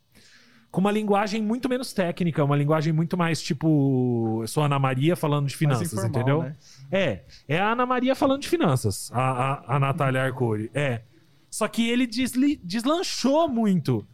com 0.70 0.80
uma 0.80 0.90
linguagem 0.92 1.42
muito 1.42 1.68
menos 1.68 1.92
técnica, 1.92 2.42
uma 2.44 2.56
linguagem 2.56 2.92
muito 2.94 3.16
mais 3.16 3.42
tipo. 3.42 4.38
Eu 4.42 4.46
sou 4.48 4.62
a 4.62 4.66
Ana 4.66 4.78
Maria 4.78 5.14
falando 5.16 5.46
de 5.46 5.56
finanças, 5.56 5.92
informal, 5.92 6.08
entendeu? 6.10 6.42
né? 6.42 6.56
É, 6.90 7.24
é 7.48 7.58
a 7.58 7.72
Ana 7.72 7.84
Maria 7.84 8.14
falando 8.14 8.40
de 8.40 8.48
finanças, 8.48 9.10
a, 9.12 9.20
a, 9.20 9.76
a 9.76 9.78
Natália 9.80 10.22
Arcuri. 10.22 10.70
É. 10.72 11.02
Só 11.50 11.68
que 11.68 11.90
ele 11.90 12.06
desli- 12.06 12.58
deslanchou 12.64 13.48
muito. 13.48 14.06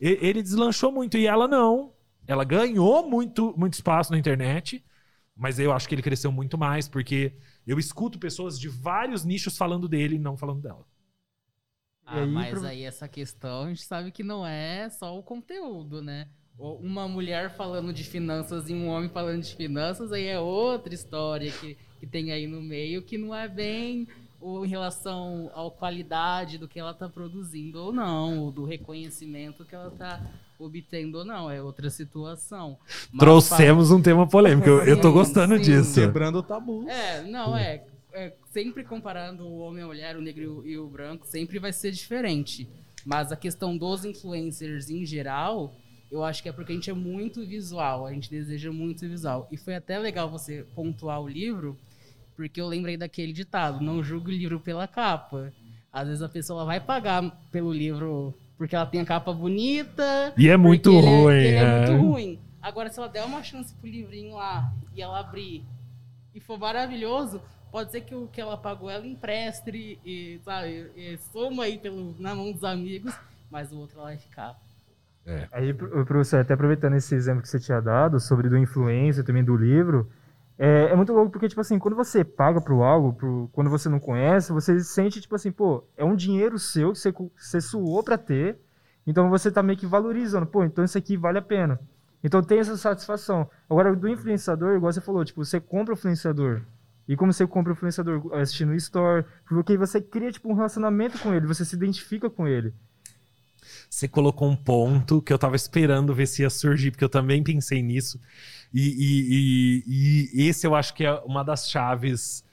Ele 0.00 0.42
deslanchou 0.42 0.90
muito 0.90 1.16
e 1.16 1.26
ela 1.26 1.46
não. 1.46 1.92
Ela 2.26 2.42
ganhou 2.42 3.08
muito, 3.08 3.54
muito 3.56 3.74
espaço 3.74 4.10
na 4.10 4.18
internet, 4.18 4.84
mas 5.36 5.58
eu 5.60 5.72
acho 5.72 5.88
que 5.88 5.94
ele 5.94 6.02
cresceu 6.02 6.32
muito 6.32 6.56
mais, 6.58 6.88
porque 6.88 7.34
eu 7.64 7.78
escuto 7.78 8.18
pessoas 8.18 8.58
de 8.58 8.68
vários 8.68 9.24
nichos 9.24 9.56
falando 9.56 9.88
dele 9.88 10.16
e 10.16 10.18
não 10.18 10.36
falando 10.36 10.60
dela. 10.60 10.84
Ah, 12.10 12.22
aí, 12.22 12.26
mas 12.26 12.50
pro- 12.58 12.66
aí 12.66 12.82
essa 12.84 13.06
questão 13.08 13.64
a 13.64 13.68
gente 13.68 13.82
sabe 13.82 14.10
que 14.10 14.22
não 14.22 14.46
é 14.46 14.88
só 14.90 15.16
o 15.18 15.22
conteúdo, 15.22 16.02
né? 16.02 16.26
Uma 16.58 17.08
mulher 17.08 17.56
falando 17.56 17.90
de 17.92 18.04
finanças 18.04 18.68
e 18.68 18.74
um 18.74 18.88
homem 18.88 19.08
falando 19.08 19.42
de 19.42 19.54
finanças, 19.56 20.12
aí 20.12 20.26
é 20.26 20.38
outra 20.38 20.92
história 20.92 21.50
que, 21.52 21.76
que 21.98 22.06
tem 22.06 22.32
aí 22.32 22.46
no 22.46 22.60
meio, 22.60 23.00
que 23.02 23.16
não 23.16 23.34
é 23.34 23.48
bem 23.48 24.06
ou 24.38 24.64
em 24.64 24.68
relação 24.68 25.50
à 25.54 25.70
qualidade 25.70 26.58
do 26.58 26.66
que 26.68 26.78
ela 26.78 26.90
está 26.90 27.08
produzindo 27.08 27.78
ou 27.82 27.92
não, 27.92 28.40
ou 28.40 28.50
do 28.50 28.64
reconhecimento 28.64 29.64
que 29.64 29.74
ela 29.74 29.88
está 29.88 30.20
obtendo 30.58 31.18
ou 31.18 31.24
não, 31.24 31.50
é 31.50 31.62
outra 31.62 31.88
situação. 31.88 32.76
Mas 33.10 33.20
Trouxemos 33.20 33.90
um 33.90 34.02
tema 34.02 34.26
polêmico, 34.26 34.68
eu, 34.68 34.82
eu 34.84 35.00
tô 35.00 35.08
Sim, 35.08 35.14
gostando 35.14 35.56
sim. 35.56 35.62
disso. 35.62 35.94
Quebrando 35.94 36.38
o 36.38 36.42
tabu. 36.42 36.86
É, 36.88 37.22
não, 37.22 37.56
é, 37.56 37.84
é, 38.12 38.32
Sempre 38.50 38.84
comparando 38.84 39.44
o 39.46 39.58
homem 39.58 39.80
e 39.80 39.84
a 39.84 39.86
mulher, 39.86 40.16
o 40.16 40.20
negro 40.20 40.62
e 40.66 40.76
o- 40.78 40.88
branco, 40.88 41.26
sempre 41.26 41.58
vai 41.58 41.72
ser 41.72 41.92
diferente. 41.92 42.68
Mas 43.04 43.32
a 43.32 43.36
questão 43.36 43.76
dos 43.76 44.04
influencers 44.04 44.90
em 44.90 45.04
geral, 45.06 45.74
eu 46.10 46.22
acho 46.24 46.42
que 46.42 46.48
é 46.48 46.52
porque 46.52 46.72
a 46.72 46.74
gente 46.74 46.90
é 46.90 46.94
muito 46.94 47.46
visual, 47.46 48.06
a 48.06 48.12
gente 48.12 48.28
deseja 48.30 48.70
muito 48.72 49.08
visual. 49.08 49.48
E 49.50 49.56
foi 49.56 49.74
até 49.74 49.98
legal 49.98 50.28
você 50.28 50.64
pontuar 50.74 51.20
o 51.20 51.28
livro, 51.28 51.78
porque 52.36 52.60
eu 52.60 52.66
lembrei 52.66 52.96
daquele 52.96 53.32
ditado: 53.32 53.80
não 53.82 54.02
julgue 54.02 54.30
o 54.32 54.36
livro 54.36 54.60
pela 54.60 54.86
capa. 54.86 55.52
Às 55.92 56.06
vezes 56.08 56.22
a 56.22 56.28
pessoa 56.28 56.64
vai 56.64 56.78
pagar 56.80 57.30
pelo 57.50 57.72
livro 57.72 58.34
porque 58.56 58.76
ela 58.76 58.84
tem 58.86 59.00
a 59.00 59.04
capa 59.06 59.32
bonita. 59.32 60.34
E 60.36 60.48
é 60.48 60.56
muito 60.56 60.90
ele 60.90 61.00
ruim, 61.06 61.34
ele 61.34 61.48
é 61.48 61.54
é. 61.56 61.86
muito 61.90 62.02
ruim. 62.06 62.38
Agora, 62.60 62.90
se 62.90 62.98
ela 62.98 63.08
der 63.08 63.24
uma 63.24 63.42
chance 63.42 63.72
pro 63.74 63.88
livrinho 63.88 64.34
lá 64.34 64.70
e 64.94 65.00
ela 65.00 65.18
abrir 65.18 65.64
e 66.34 66.40
for 66.40 66.58
maravilhoso, 66.58 67.40
pode 67.70 67.90
ser 67.90 68.00
que 68.02 68.14
o 68.14 68.26
que 68.28 68.40
ela 68.40 68.56
pagou 68.56 68.90
ela 68.90 69.06
empreste 69.06 69.98
e, 70.04 70.40
sabe, 70.44 70.90
e 70.96 71.18
soma 71.32 71.64
aí 71.64 71.78
pelo, 71.78 72.14
na 72.18 72.34
mão 72.34 72.52
dos 72.52 72.64
amigos, 72.64 73.14
mas 73.50 73.72
o 73.72 73.78
outro 73.78 73.98
ela 73.98 74.08
vai 74.08 74.18
ficar. 74.18 74.56
Aí, 75.52 75.72
pro- 75.72 76.04
professor, 76.04 76.40
até 76.40 76.54
aproveitando 76.54 76.96
esse 76.96 77.14
exemplo 77.14 77.42
que 77.42 77.48
você 77.48 77.58
tinha 77.60 77.80
dado 77.80 78.18
sobre 78.18 78.48
do 78.48 78.56
influencer 78.56 79.24
também 79.24 79.44
do 79.44 79.56
livro, 79.56 80.08
é, 80.58 80.86
é 80.90 80.96
muito 80.96 81.12
louco 81.12 81.30
porque, 81.30 81.48
tipo 81.48 81.60
assim, 81.60 81.78
quando 81.78 81.94
você 81.96 82.24
paga 82.24 82.60
pro 82.60 82.82
algo, 82.82 83.12
pro, 83.12 83.48
quando 83.52 83.70
você 83.70 83.88
não 83.88 84.00
conhece, 84.00 84.52
você 84.52 84.80
sente, 84.80 85.20
tipo 85.20 85.34
assim, 85.34 85.50
pô, 85.52 85.84
é 85.96 86.04
um 86.04 86.16
dinheiro 86.16 86.58
seu 86.58 86.92
que 86.92 86.98
você, 86.98 87.12
você 87.36 87.60
suou 87.60 88.02
pra 88.02 88.18
ter, 88.18 88.58
então 89.06 89.30
você 89.30 89.50
tá 89.50 89.62
meio 89.62 89.78
que 89.78 89.86
valorizando, 89.86 90.46
pô, 90.46 90.64
então 90.64 90.84
isso 90.84 90.98
aqui 90.98 91.16
vale 91.16 91.38
a 91.38 91.42
pena. 91.42 91.80
Então 92.22 92.42
tem 92.42 92.58
essa 92.58 92.76
satisfação. 92.76 93.48
Agora, 93.68 93.94
do 93.96 94.08
influenciador, 94.08 94.76
igual 94.76 94.92
você 94.92 95.00
falou, 95.00 95.24
tipo, 95.24 95.42
você 95.44 95.58
compra 95.60 95.94
o 95.94 95.96
influenciador. 95.96 96.60
E 97.10 97.16
como 97.16 97.32
você 97.32 97.44
compra 97.44 97.72
o 97.72 97.74
influenciador 97.74 98.32
assistindo 98.34 98.70
o 98.70 98.74
store, 98.76 99.24
porque 99.48 99.76
você 99.76 100.00
cria, 100.00 100.30
tipo, 100.30 100.48
um 100.48 100.54
relacionamento 100.54 101.18
com 101.18 101.34
ele, 101.34 101.44
você 101.44 101.64
se 101.64 101.74
identifica 101.74 102.30
com 102.30 102.46
ele. 102.46 102.72
Você 103.90 104.06
colocou 104.06 104.48
um 104.48 104.54
ponto 104.54 105.20
que 105.20 105.32
eu 105.32 105.38
tava 105.38 105.56
esperando 105.56 106.14
ver 106.14 106.26
se 106.26 106.42
ia 106.42 106.48
surgir, 106.48 106.92
porque 106.92 107.02
eu 107.02 107.08
também 107.08 107.42
pensei 107.42 107.82
nisso. 107.82 108.20
E, 108.72 108.80
e- 108.80 109.84
e- 109.88 110.30
e 110.44 110.48
esse 110.48 110.64
eu 110.64 110.72
acho 110.72 110.94
que 110.94 111.04
é 111.04 111.12
uma 111.24 111.42
das 111.42 111.68
chaves 111.68 112.44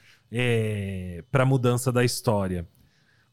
para 1.31 1.45
mudança 1.45 1.91
da 1.91 2.03
história. 2.03 2.67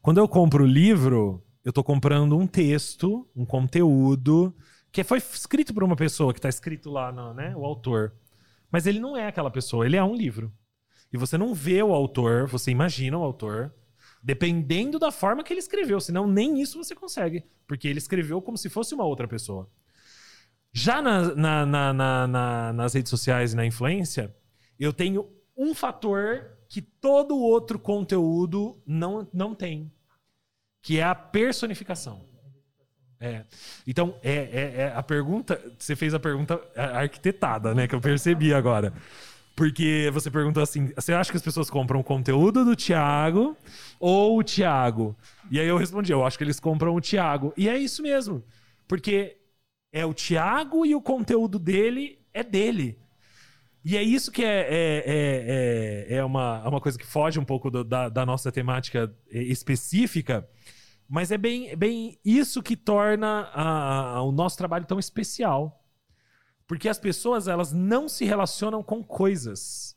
Quando 0.03 0.19
eu 0.19 0.27
compro 0.27 0.63
o 0.63 0.67
livro, 0.67 1.43
eu 1.63 1.73
tô 1.73 1.83
comprando 1.83 2.37
um 2.37 2.45
texto, 2.45 3.27
um 3.35 3.45
conteúdo, 3.47 4.55
que 4.91 5.03
foi 5.03 5.17
escrito 5.17 5.73
por 5.73 5.83
uma 5.83 5.95
pessoa, 5.95 6.35
que 6.35 6.39
tá 6.39 6.49
escrito 6.49 6.91
lá, 6.91 7.11
no, 7.11 7.33
né, 7.33 7.55
o 7.55 7.65
autor. 7.65 8.13
Mas 8.71 8.85
ele 8.85 8.99
não 8.99 9.17
é 9.17 9.27
aquela 9.27 9.49
pessoa, 9.49 9.87
ele 9.87 9.95
é 9.97 10.03
um 10.03 10.13
livro. 10.13 10.53
E 11.11 11.17
você 11.17 11.37
não 11.37 11.53
vê 11.53 11.81
o 11.81 11.93
autor, 11.93 12.47
você 12.47 12.71
imagina 12.71 13.17
o 13.17 13.23
autor, 13.23 13.73
dependendo 14.21 14.97
da 14.99 15.11
forma 15.11 15.43
que 15.43 15.53
ele 15.53 15.59
escreveu, 15.59 15.99
senão 15.99 16.27
nem 16.27 16.59
isso 16.61 16.83
você 16.83 16.95
consegue, 16.95 17.43
porque 17.67 17.87
ele 17.87 17.99
escreveu 17.99 18.41
como 18.41 18.57
se 18.57 18.69
fosse 18.69 18.93
uma 18.93 19.05
outra 19.05 19.27
pessoa. 19.27 19.69
Já 20.73 21.01
na- 21.01 21.33
na- 21.35 21.65
na- 21.65 21.93
na- 21.93 22.27
na- 22.27 22.73
nas 22.73 22.93
redes 22.93 23.09
sociais 23.09 23.53
e 23.53 23.55
na 23.55 23.65
influência, 23.65 24.35
eu 24.79 24.91
tenho 24.91 25.29
um 25.55 25.73
fator 25.73 26.51
que 26.67 26.81
todo 26.81 27.37
outro 27.37 27.79
conteúdo 27.79 28.81
não, 28.85 29.27
não 29.33 29.55
tem, 29.55 29.89
que 30.81 30.99
é 30.99 31.03
a 31.03 31.15
personificação. 31.15 32.25
É. 33.19 33.45
Então, 33.87 34.19
é, 34.21 34.33
é- 34.33 34.73
é 34.81 34.93
a 34.93 35.01
pergunta. 35.01 35.59
Você 35.79 35.95
fez 35.95 36.13
a 36.13 36.19
pergunta 36.19 36.59
arquitetada, 36.75 37.73
né? 37.73 37.87
Que 37.87 37.95
eu 37.95 38.01
percebi 38.01 38.53
agora. 38.53 38.93
Porque 39.55 40.09
você 40.13 40.29
perguntou 40.29 40.61
assim: 40.61 40.91
você 40.95 41.13
acha 41.13 41.31
que 41.31 41.37
as 41.37 41.43
pessoas 41.43 41.69
compram 41.69 41.99
o 41.99 42.03
conteúdo 42.03 42.65
do 42.65 42.75
Thiago 42.75 43.55
ou 43.99 44.37
o 44.39 44.43
Thiago? 44.43 45.15
E 45.49 45.59
aí 45.59 45.67
eu 45.67 45.77
respondi: 45.77 46.11
eu 46.11 46.25
acho 46.25 46.37
que 46.37 46.43
eles 46.43 46.59
compram 46.59 46.93
o 46.93 47.01
Thiago. 47.01 47.53
E 47.55 47.69
é 47.69 47.77
isso 47.77 48.01
mesmo. 48.03 48.43
Porque 48.87 49.37
é 49.93 50.05
o 50.05 50.13
Thiago 50.13 50.85
e 50.85 50.93
o 50.93 51.01
conteúdo 51.01 51.57
dele 51.57 52.19
é 52.33 52.43
dele. 52.43 52.99
E 53.83 53.95
é 53.95 54.01
isso 54.03 54.31
que 54.31 54.43
é, 54.43 54.61
é, 54.61 55.03
é, 55.05 56.05
é, 56.09 56.17
é 56.17 56.23
uma, 56.25 56.61
é 56.65 56.67
uma 56.67 56.81
coisa 56.81 56.97
que 56.97 57.05
foge 57.05 57.39
um 57.39 57.45
pouco 57.45 57.69
do- 57.69 57.83
da, 57.83 58.09
da 58.09 58.25
nossa 58.25 58.51
temática 58.51 59.13
específica, 59.29 60.47
mas 61.07 61.31
é 61.31 61.37
bem, 61.37 61.75
bem 61.77 62.17
isso 62.25 62.63
que 62.63 62.75
torna 62.75 63.41
a- 63.53 64.15
a- 64.17 64.21
o 64.23 64.31
nosso 64.31 64.57
trabalho 64.57 64.85
tão 64.85 64.97
especial. 64.97 65.84
Porque 66.67 66.89
as 66.89 66.97
pessoas 66.97 67.47
elas 67.47 67.71
não 67.71 68.09
se 68.09 68.25
relacionam 68.25 68.83
com 68.83 69.03
coisas. 69.03 69.95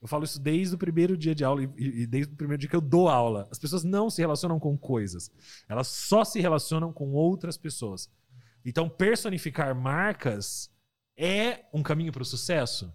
Eu 0.00 0.08
falo 0.08 0.24
isso 0.24 0.40
desde 0.40 0.74
o 0.74 0.78
primeiro 0.78 1.16
dia 1.16 1.32
de 1.32 1.44
aula 1.44 1.62
e, 1.62 2.02
e 2.02 2.06
desde 2.06 2.32
o 2.32 2.36
primeiro 2.36 2.60
dia 2.60 2.68
que 2.68 2.74
eu 2.74 2.80
dou 2.80 3.08
aula. 3.08 3.48
As 3.52 3.58
pessoas 3.58 3.84
não 3.84 4.10
se 4.10 4.20
relacionam 4.20 4.58
com 4.58 4.76
coisas. 4.76 5.30
Elas 5.68 5.86
só 5.86 6.24
se 6.24 6.40
relacionam 6.40 6.92
com 6.92 7.12
outras 7.12 7.56
pessoas. 7.56 8.10
Então, 8.64 8.88
personificar 8.88 9.74
marcas 9.74 10.70
é 11.16 11.66
um 11.72 11.82
caminho 11.82 12.12
para 12.12 12.22
o 12.22 12.26
sucesso? 12.26 12.92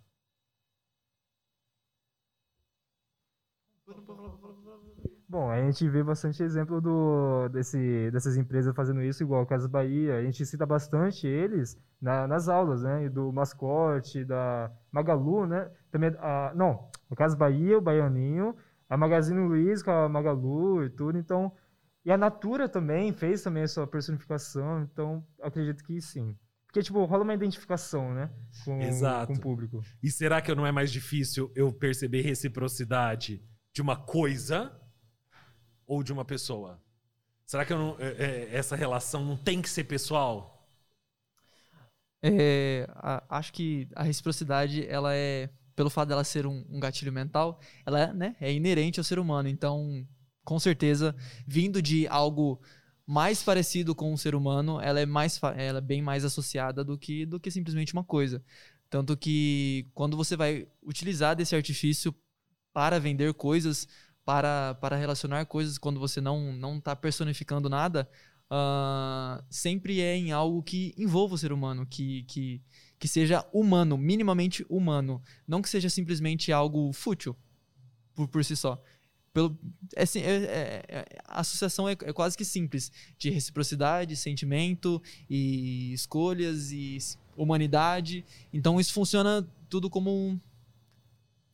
Bom, 5.30 5.50
a 5.52 5.60
gente 5.62 5.88
vê 5.90 6.02
bastante 6.02 6.42
exemplo 6.42 6.80
do, 6.80 7.50
desse, 7.50 8.10
dessas 8.12 8.38
empresas 8.38 8.74
fazendo 8.74 9.02
isso, 9.02 9.22
igual 9.24 9.44
o 9.44 9.46
Casas 9.46 9.70
Bahia. 9.70 10.16
A 10.16 10.24
gente 10.24 10.46
cita 10.46 10.66
bastante 10.66 11.28
eles 11.28 11.78
na- 12.02 12.26
nas 12.26 12.48
aulas, 12.48 12.82
né? 12.84 13.04
E 13.06 13.10
Do 13.10 13.32
Mascote, 13.34 14.24
da 14.24 14.72
Magalu, 14.90 15.46
né? 15.46 15.70
Também, 15.92 16.16
a, 16.20 16.54
não, 16.56 16.90
o 17.10 17.16
Casas 17.16 17.38
Bahia, 17.38 17.78
o 17.78 17.82
Baianinho, 17.82 18.56
a 18.90 18.96
Magazine 18.96 19.46
Luiza 19.46 19.84
com 19.84 19.92
a 19.92 20.08
Magalu 20.08 20.86
e 20.86 20.90
tudo. 20.92 21.18
Então, 21.18 21.52
e 22.06 22.12
a 22.12 22.18
Natura 22.18 22.70
também 22.70 23.12
fez 23.12 23.42
também 23.42 23.64
a 23.64 23.68
sua 23.68 23.86
personificação. 23.86 24.82
Então, 24.84 25.26
acredito 25.42 25.84
que 25.84 26.00
sim. 26.00 26.38
Porque, 26.68 26.82
tipo, 26.82 27.04
rola 27.04 27.24
uma 27.24 27.34
identificação, 27.34 28.14
né? 28.14 28.30
Com, 28.64 28.80
Exato. 28.82 29.28
com 29.28 29.34
o 29.34 29.42
público. 29.42 29.82
E 30.02 30.10
será 30.10 30.42
que 30.42 30.56
não 30.56 30.66
é 30.66 30.72
mais 30.72 30.90
difícil 30.90 31.52
eu 31.54 31.74
perceber 31.74 32.22
reciprocidade 32.22 33.44
de 33.74 33.82
uma 33.82 33.98
coisa 33.98 34.72
ou 35.88 36.04
de 36.04 36.14
uma 36.14 36.26
pessoa? 36.26 36.82
Será 37.46 37.66
que 37.66 37.74
não- 37.74 37.96
é- 38.00 38.50
é- 38.52 38.56
essa 38.56 38.76
relação 38.76 39.26
não 39.26 39.38
tem 39.38 39.62
que 39.62 39.70
ser 39.70 39.86
pessoal? 39.86 40.68
É, 42.22 42.88
a- 42.96 43.24
acho 43.38 43.54
que 43.54 43.88
a 43.96 44.04
reciprocidade, 44.04 44.86
ela 44.88 45.14
é, 45.16 45.50
pelo 45.76 45.90
fato 45.90 46.10
dela 46.10 46.24
ser 46.24 46.46
um, 46.48 46.66
um 46.70 46.80
gatilho 46.80 47.12
mental, 47.14 47.60
ela 47.86 48.02
é, 48.02 48.14
né, 48.14 48.36
é 48.42 48.52
inerente 48.52 49.00
ao 49.00 49.04
ser 49.04 49.20
humano. 49.20 49.48
Então, 49.48 50.06
com 50.44 50.60
certeza, 50.60 51.16
vindo 51.46 51.82
de 51.82 52.08
algo 52.08 52.60
mais 53.06 53.44
parecido 53.44 53.96
com 53.96 54.12
um 54.12 54.18
ser 54.18 54.36
humano, 54.36 54.82
ela 54.82 55.00
é 55.00 55.06
mais, 55.06 55.40
ela 55.56 55.78
é 55.78 55.82
bem 55.82 56.02
mais 56.02 56.26
associada 56.26 56.84
do 56.84 56.98
que, 56.98 57.26
do 57.26 57.40
que 57.40 57.52
simplesmente 57.52 57.94
uma 57.94 58.04
coisa. 58.04 58.44
Tanto 58.90 59.16
que 59.16 59.88
quando 59.94 60.18
você 60.18 60.36
vai 60.36 60.68
utilizar 60.84 61.36
desse 61.36 61.56
artifício 61.56 62.14
para 62.74 63.00
vender 63.00 63.34
coisas, 63.34 63.88
para, 64.28 64.76
para 64.82 64.98
relacionar 64.98 65.46
coisas, 65.46 65.78
quando 65.78 66.02
você 66.02 66.20
não 66.20 66.52
não 66.52 66.80
está 66.80 66.94
personificando 66.94 67.70
nada, 67.70 68.10
ah, 68.50 69.42
sempre 69.50 70.02
é 70.02 70.18
em 70.18 70.34
algo 70.34 70.62
que 70.62 70.94
envolva 70.98 71.36
o 71.36 71.38
ser 71.38 71.54
humano, 71.54 71.86
que, 71.90 72.24
que, 72.24 72.62
que 73.00 73.08
seja 73.08 73.46
humano, 73.54 73.98
minimamente 73.98 74.66
humano. 74.70 75.22
Não 75.48 75.62
que 75.62 75.70
seja 75.70 75.90
simplesmente 75.90 76.52
algo 76.52 76.92
fútil 76.92 77.38
por, 78.14 78.28
por 78.28 78.44
si 78.44 78.58
só. 78.58 78.84
Pelo, 79.34 79.58
é, 79.96 80.06
sim- 80.06 80.20
é- 80.20 80.44
é- 80.44 80.84
é- 80.90 81.06
a 81.26 81.40
associação 81.40 81.88
é, 81.88 81.94
é 81.94 82.12
quase 82.12 82.36
que 82.38 82.44
simples 82.44 82.92
de 83.18 83.30
reciprocidade, 83.30 84.14
sentimento 84.18 85.02
e 85.30 85.94
escolhas 85.94 86.70
e 86.74 86.98
humanidade. 87.38 88.26
Então 88.52 88.78
isso 88.78 88.92
funciona 88.92 89.48
tudo 89.70 89.90
como 89.90 90.12
um- 90.12 90.38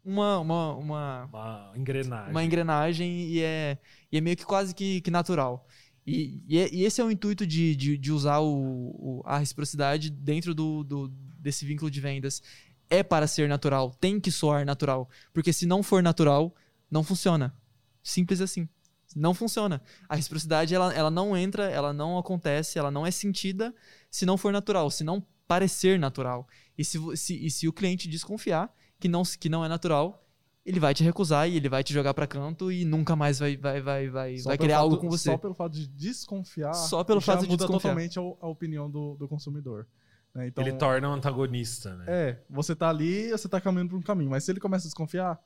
uma, 0.04 0.39
uma, 0.39 0.76
uma, 0.76 1.26
Uma 1.26 1.72
engrenagem. 1.76 2.32
uma 2.32 2.43
engrenagem 2.43 3.12
e 3.28 3.41
é, 3.41 3.78
e 4.12 4.18
é 4.18 4.22
meio 4.22 4.36
que 4.38 4.45
quase 4.45 4.74
que, 4.76 5.01
que 5.01 5.10
natural. 5.12 5.68
E, 6.06 6.43
e, 6.47 6.58
é- 6.60 6.70
e 6.74 6.84
esse 6.84 6.99
é 6.99 7.04
o 7.04 7.10
intuito 7.12 7.47
de, 7.47 7.76
de, 7.76 7.97
de 7.97 8.12
usar 8.12 8.39
o, 8.39 8.49
o- 8.51 9.22
a 9.26 9.38
reciprocidade 9.38 10.10
dentro 10.10 10.54
do, 10.54 10.84
do- 10.84 11.08
desse 11.39 11.66
vínculo 11.66 11.89
de 11.89 12.01
vendas. 12.01 12.41
É 12.89 13.01
para 13.01 13.26
ser 13.28 13.47
natural, 13.47 13.91
tem 13.99 14.20
que 14.20 14.30
soar 14.30 14.66
natural. 14.66 15.10
Porque 15.32 15.54
se 15.54 15.66
não 15.66 15.82
for 15.82 16.04
natural, 16.04 16.54
não 16.91 17.04
funciona. 17.04 17.56
Simples 18.04 18.41
assim. 18.41 18.68
Não 19.16 19.34
funciona. 19.34 19.82
A 20.10 20.16
reciprocidade, 20.16 20.76
ela, 20.76 20.93
ela 20.93 21.10
não 21.10 21.38
entra, 21.38 21.70
ela 21.70 21.93
não 21.93 22.18
acontece, 22.18 22.78
ela 22.78 22.91
não 22.91 23.06
é 23.06 23.12
sentida 23.12 23.74
se 24.12 24.26
não 24.26 24.38
for 24.38 24.51
natural, 24.51 24.89
se 24.91 25.04
não 25.04 25.26
parecer 25.47 25.97
natural. 25.99 26.47
E 26.78 26.84
se, 26.84 26.97
se, 27.16 27.45
e 27.45 27.49
se 27.49 27.68
o 27.68 27.74
cliente 27.74 28.08
desconfiar 28.10 28.74
que 29.04 29.10
não, 29.10 29.22
que 29.24 29.49
não 29.49 29.66
é 29.66 29.68
natural, 29.68 30.26
ele 30.66 30.80
vai 30.80 30.93
te 30.93 31.04
recusar 31.04 31.49
e 31.49 31.58
ele 31.58 31.68
vai 31.68 31.84
te 31.84 31.93
jogar 31.93 32.14
pra 32.14 32.26
canto 32.26 32.72
e 32.72 32.86
nunca 32.86 33.18
mais 33.18 33.38
vai, 33.38 33.58
vai, 33.58 33.82
vai, 33.82 34.10
vai, 34.10 34.38
Só 34.38 34.49
vai 34.49 34.58
querer 34.58 34.72
fato- 34.74 34.82
algo 34.82 34.97
com 34.97 35.10
você. 35.10 35.30
Só 35.32 35.38
pelo 35.38 35.54
fato 35.54 35.74
de 35.74 35.88
desconfiar. 35.89 36.74
Só 36.74 37.04
pelo 37.04 37.20
já 37.20 37.26
fato 37.34 37.41
de 37.41 37.47
muda 37.49 37.66
desconfiar. 37.66 37.91
totalmente 37.91 38.18
a, 38.18 38.22
a 38.22 38.47
opinião 38.47 38.89
do, 38.89 39.16
do 39.16 39.28
consumidor. 39.28 39.86
né? 40.34 40.47
Então, 40.47 40.64
Ele 40.66 40.72
torna 40.78 41.10
um 41.10 41.14
antagonista, 41.14 41.93
né? 41.97 42.06
É, 42.08 42.43
você 42.49 42.74
tá 42.74 42.88
ali, 42.89 43.30
você 43.30 43.49
tá 43.49 43.60
caminhando 43.60 43.89
por 43.89 43.97
um 43.97 44.01
caminho, 44.01 44.30
mas 44.30 44.45
se 44.45 44.51
ele 44.54 44.62
começa 44.62 44.86
a 44.86 44.88
desconfiar, 44.88 45.38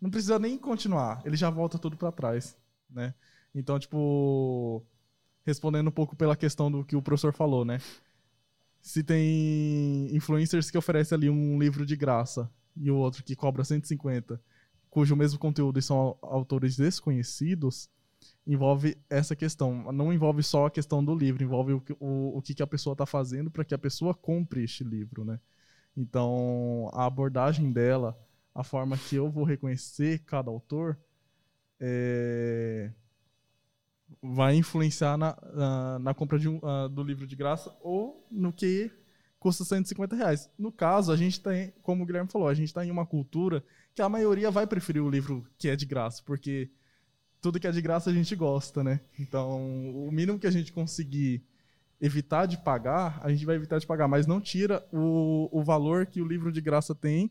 não 0.00 0.10
precisa 0.10 0.36
nem 0.38 0.58
continuar, 0.58 1.22
ele 1.24 1.36
já 1.36 1.48
volta 1.50 1.78
tudo 1.78 1.96
pra 1.96 2.10
trás, 2.10 2.58
né? 2.90 3.14
Então, 3.54 3.78
tipo, 3.78 4.84
respondendo 5.46 5.86
um 5.88 5.92
pouco 5.92 6.16
pela 6.16 6.34
questão 6.36 6.70
do 6.72 6.84
que 6.84 6.96
o 6.96 7.02
professor 7.02 7.32
falou, 7.32 7.64
né? 7.64 7.80
Se 8.80 9.02
tem 9.02 10.14
influencers 10.14 10.70
que 10.70 10.78
oferecem 10.78 11.16
ali 11.16 11.30
um 11.30 11.58
livro 11.58 11.84
de 11.84 11.96
graça 11.96 12.50
e 12.76 12.90
o 12.90 12.96
outro 12.96 13.22
que 13.24 13.36
cobra 13.36 13.64
150, 13.64 14.40
cujo 14.90 15.14
mesmo 15.16 15.38
conteúdo 15.38 15.80
são 15.82 15.96
au- 15.96 16.18
autores 16.22 16.76
desconhecidos, 16.76 17.90
envolve 18.46 18.96
essa 19.10 19.36
questão. 19.36 19.92
Não 19.92 20.12
envolve 20.12 20.42
só 20.42 20.66
a 20.66 20.70
questão 20.70 21.04
do 21.04 21.14
livro, 21.14 21.42
envolve 21.42 21.72
o, 21.74 21.80
que- 21.80 21.96
o, 22.00 22.40
que 22.42 22.62
a 22.62 22.66
pessoa 22.66 22.94
está 22.94 23.06
fazendo 23.06 23.50
para 23.50 23.64
que 23.64 23.74
a 23.74 23.78
pessoa 23.78 24.14
compre 24.14 24.64
este 24.64 24.84
livro, 24.84 25.24
né? 25.24 25.38
Então, 25.96 26.90
a 26.94 27.06
abordagem 27.06 27.72
dela, 27.72 28.18
a 28.54 28.62
forma 28.64 28.96
que 28.96 29.16
eu 29.16 29.30
vou 29.30 29.44
reconhecer 29.44 30.20
cada 30.24 30.50
autor, 30.50 30.98
é, 31.80 32.92
vai 34.22 34.56
influenciar 34.56 35.16
na, 35.16 35.36
na, 35.52 35.98
na 35.98 36.14
compra 36.14 36.38
de 36.38 36.48
um, 36.48 36.60
ah, 36.62 36.88
do 36.88 37.02
livro 37.02 37.26
de 37.26 37.36
graça 37.36 37.74
ou 37.80 38.26
no 38.30 38.52
que 38.52 38.90
custa 39.38 39.64
150 39.64 40.16
reais. 40.16 40.50
No 40.58 40.72
caso, 40.72 41.12
a 41.12 41.16
gente 41.16 41.40
tem, 41.40 41.72
como 41.82 42.02
o 42.02 42.06
Guilherme 42.06 42.30
falou, 42.30 42.48
a 42.48 42.54
gente 42.54 42.68
está 42.68 42.84
em 42.84 42.90
uma 42.90 43.06
cultura 43.06 43.62
que 43.94 44.02
a 44.02 44.08
maioria 44.08 44.50
vai 44.50 44.66
preferir 44.66 45.02
o 45.02 45.10
livro 45.10 45.46
que 45.56 45.68
é 45.68 45.76
de 45.76 45.86
graça, 45.86 46.22
porque 46.24 46.70
tudo 47.40 47.60
que 47.60 47.66
é 47.66 47.70
de 47.70 47.80
graça 47.80 48.10
a 48.10 48.12
gente 48.12 48.34
gosta, 48.34 48.82
né? 48.82 49.00
Então, 49.18 50.06
o 50.06 50.10
mínimo 50.10 50.38
que 50.38 50.46
a 50.46 50.50
gente 50.50 50.72
conseguir 50.72 51.44
evitar 52.00 52.46
de 52.46 52.58
pagar, 52.58 53.20
a 53.22 53.30
gente 53.30 53.44
vai 53.44 53.56
evitar 53.56 53.78
de 53.78 53.86
pagar, 53.86 54.08
mas 54.08 54.26
não 54.26 54.40
tira 54.40 54.86
o, 54.92 55.48
o 55.52 55.62
valor 55.62 56.06
que 56.06 56.20
o 56.20 56.26
livro 56.26 56.52
de 56.52 56.60
graça 56.60 56.94
tem, 56.94 57.30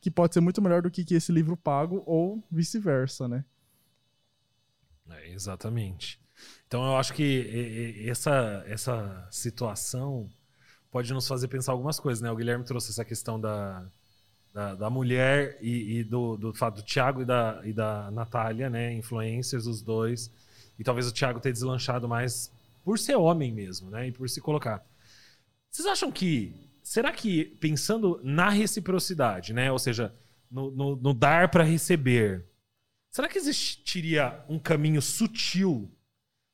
que 0.00 0.10
pode 0.10 0.34
ser 0.34 0.40
muito 0.40 0.60
melhor 0.60 0.82
do 0.82 0.90
que, 0.90 1.04
que 1.04 1.14
esse 1.14 1.32
livro 1.32 1.56
pago, 1.56 2.02
ou 2.06 2.42
vice-versa, 2.50 3.28
né? 3.28 3.44
É, 5.18 5.30
exatamente. 5.32 6.20
Então 6.66 6.84
eu 6.84 6.96
acho 6.96 7.12
que 7.12 8.04
essa, 8.08 8.64
essa 8.66 9.28
situação 9.30 10.28
pode 10.90 11.12
nos 11.12 11.26
fazer 11.28 11.48
pensar 11.48 11.72
algumas 11.72 12.00
coisas, 12.00 12.22
né? 12.22 12.30
O 12.30 12.36
Guilherme 12.36 12.64
trouxe 12.64 12.90
essa 12.90 13.04
questão 13.04 13.40
da, 13.40 13.86
da, 14.52 14.74
da 14.74 14.90
mulher 14.90 15.58
e, 15.60 15.98
e 16.00 16.04
do, 16.04 16.36
do 16.36 16.54
fato 16.54 16.76
do 16.76 16.82
Thiago 16.82 17.22
e 17.22 17.24
da, 17.24 17.60
e 17.64 17.72
da 17.72 18.10
Natália, 18.10 18.70
né? 18.70 18.92
Influencers, 18.94 19.66
os 19.66 19.82
dois. 19.82 20.30
E 20.78 20.84
talvez 20.84 21.06
o 21.06 21.12
Thiago 21.12 21.40
ter 21.40 21.52
deslanchado 21.52 22.08
mais 22.08 22.50
por 22.84 22.98
ser 22.98 23.16
homem 23.16 23.52
mesmo, 23.52 23.90
né? 23.90 24.08
E 24.08 24.12
por 24.12 24.28
se 24.28 24.40
colocar. 24.40 24.84
Vocês 25.70 25.86
acham 25.86 26.10
que. 26.10 26.54
Será 26.82 27.12
que, 27.12 27.44
pensando 27.60 28.20
na 28.24 28.48
reciprocidade, 28.50 29.52
né? 29.52 29.70
Ou 29.70 29.78
seja, 29.78 30.12
no, 30.50 30.70
no- 30.70 30.96
no 30.96 31.14
dar 31.14 31.48
para 31.50 31.62
receber, 31.62 32.44
será 33.12 33.28
que 33.28 33.38
existiria 33.38 34.42
um 34.48 34.58
caminho 34.58 35.02
sutil? 35.02 35.88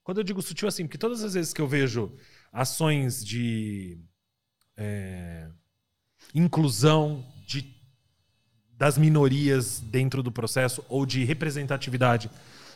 Quando 0.02 0.18
eu 0.18 0.24
digo 0.24 0.42
sutil, 0.42 0.66
assim, 0.66 0.84
porque 0.84 0.98
todas 0.98 1.22
as 1.22 1.34
vezes 1.34 1.54
que 1.54 1.60
eu 1.60 1.68
vejo 1.68 2.12
ações 2.52 3.24
de 3.24 3.98
é, 4.76 5.48
inclusão 6.34 7.24
de, 7.46 7.74
das 8.72 8.98
minorias 8.98 9.80
dentro 9.80 10.22
do 10.22 10.32
processo 10.32 10.84
ou 10.88 11.06
de 11.06 11.24
representatividade 11.24 12.28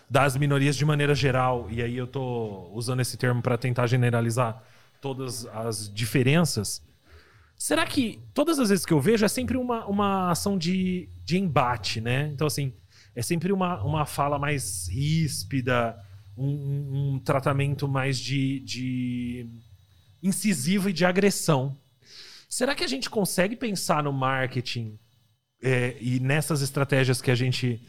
das 0.08 0.36
minorias 0.36 0.76
de 0.76 0.84
maneira 0.84 1.14
geral, 1.14 1.68
e 1.70 1.82
aí 1.82 1.96
eu 1.96 2.06
tô 2.06 2.70
usando 2.74 3.00
esse 3.00 3.16
termo 3.16 3.42
para 3.42 3.58
tentar 3.58 3.86
generalizar 3.86 4.62
todas 5.00 5.46
as 5.46 5.92
diferenças. 5.92 6.82
Será 7.56 7.86
que 7.86 8.20
todas 8.34 8.58
as 8.58 8.68
vezes 8.68 8.84
que 8.84 8.92
eu 8.92 9.00
vejo 9.00 9.24
é 9.24 9.28
sempre 9.28 9.56
uma, 9.56 9.86
uma 9.86 10.30
ação 10.30 10.58
de, 10.58 11.08
de 11.24 11.38
embate, 11.38 12.00
né? 12.00 12.28
Então, 12.32 12.46
assim, 12.46 12.74
é 13.14 13.22
sempre 13.22 13.52
uma, 13.52 13.82
uma 13.82 14.06
fala 14.06 14.38
mais 14.38 14.88
ríspida, 14.88 15.96
um, 16.36 17.14
um- 17.14 17.18
tratamento 17.18 17.86
mais 17.86 18.18
de, 18.18 18.60
de 18.60 19.46
incisivo 20.22 20.88
e 20.88 20.92
de 20.92 21.04
agressão. 21.04 21.76
Será 22.48 22.74
que 22.74 22.84
a 22.84 22.88
gente 22.88 23.08
consegue 23.10 23.56
pensar 23.56 24.02
no 24.02 24.12
marketing 24.12 24.98
é, 25.62 25.96
e 26.00 26.20
nessas 26.20 26.62
estratégias 26.62 27.20
que 27.20 27.30
a 27.30 27.34
gente 27.34 27.80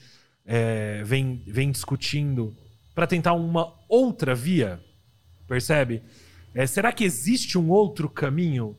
é, 0.46 1.04
vem, 1.04 1.44
vem 1.48 1.72
discutindo 1.72 2.56
para 2.94 3.08
tentar 3.08 3.34
uma 3.34 3.74
outra 3.90 4.36
via? 4.36 4.80
Percebe? 5.48 6.02
É, 6.54 6.68
será 6.68 6.92
que 6.92 7.04
existe 7.04 7.58
um 7.58 7.70
outro 7.70 8.10
caminho? 8.10 8.78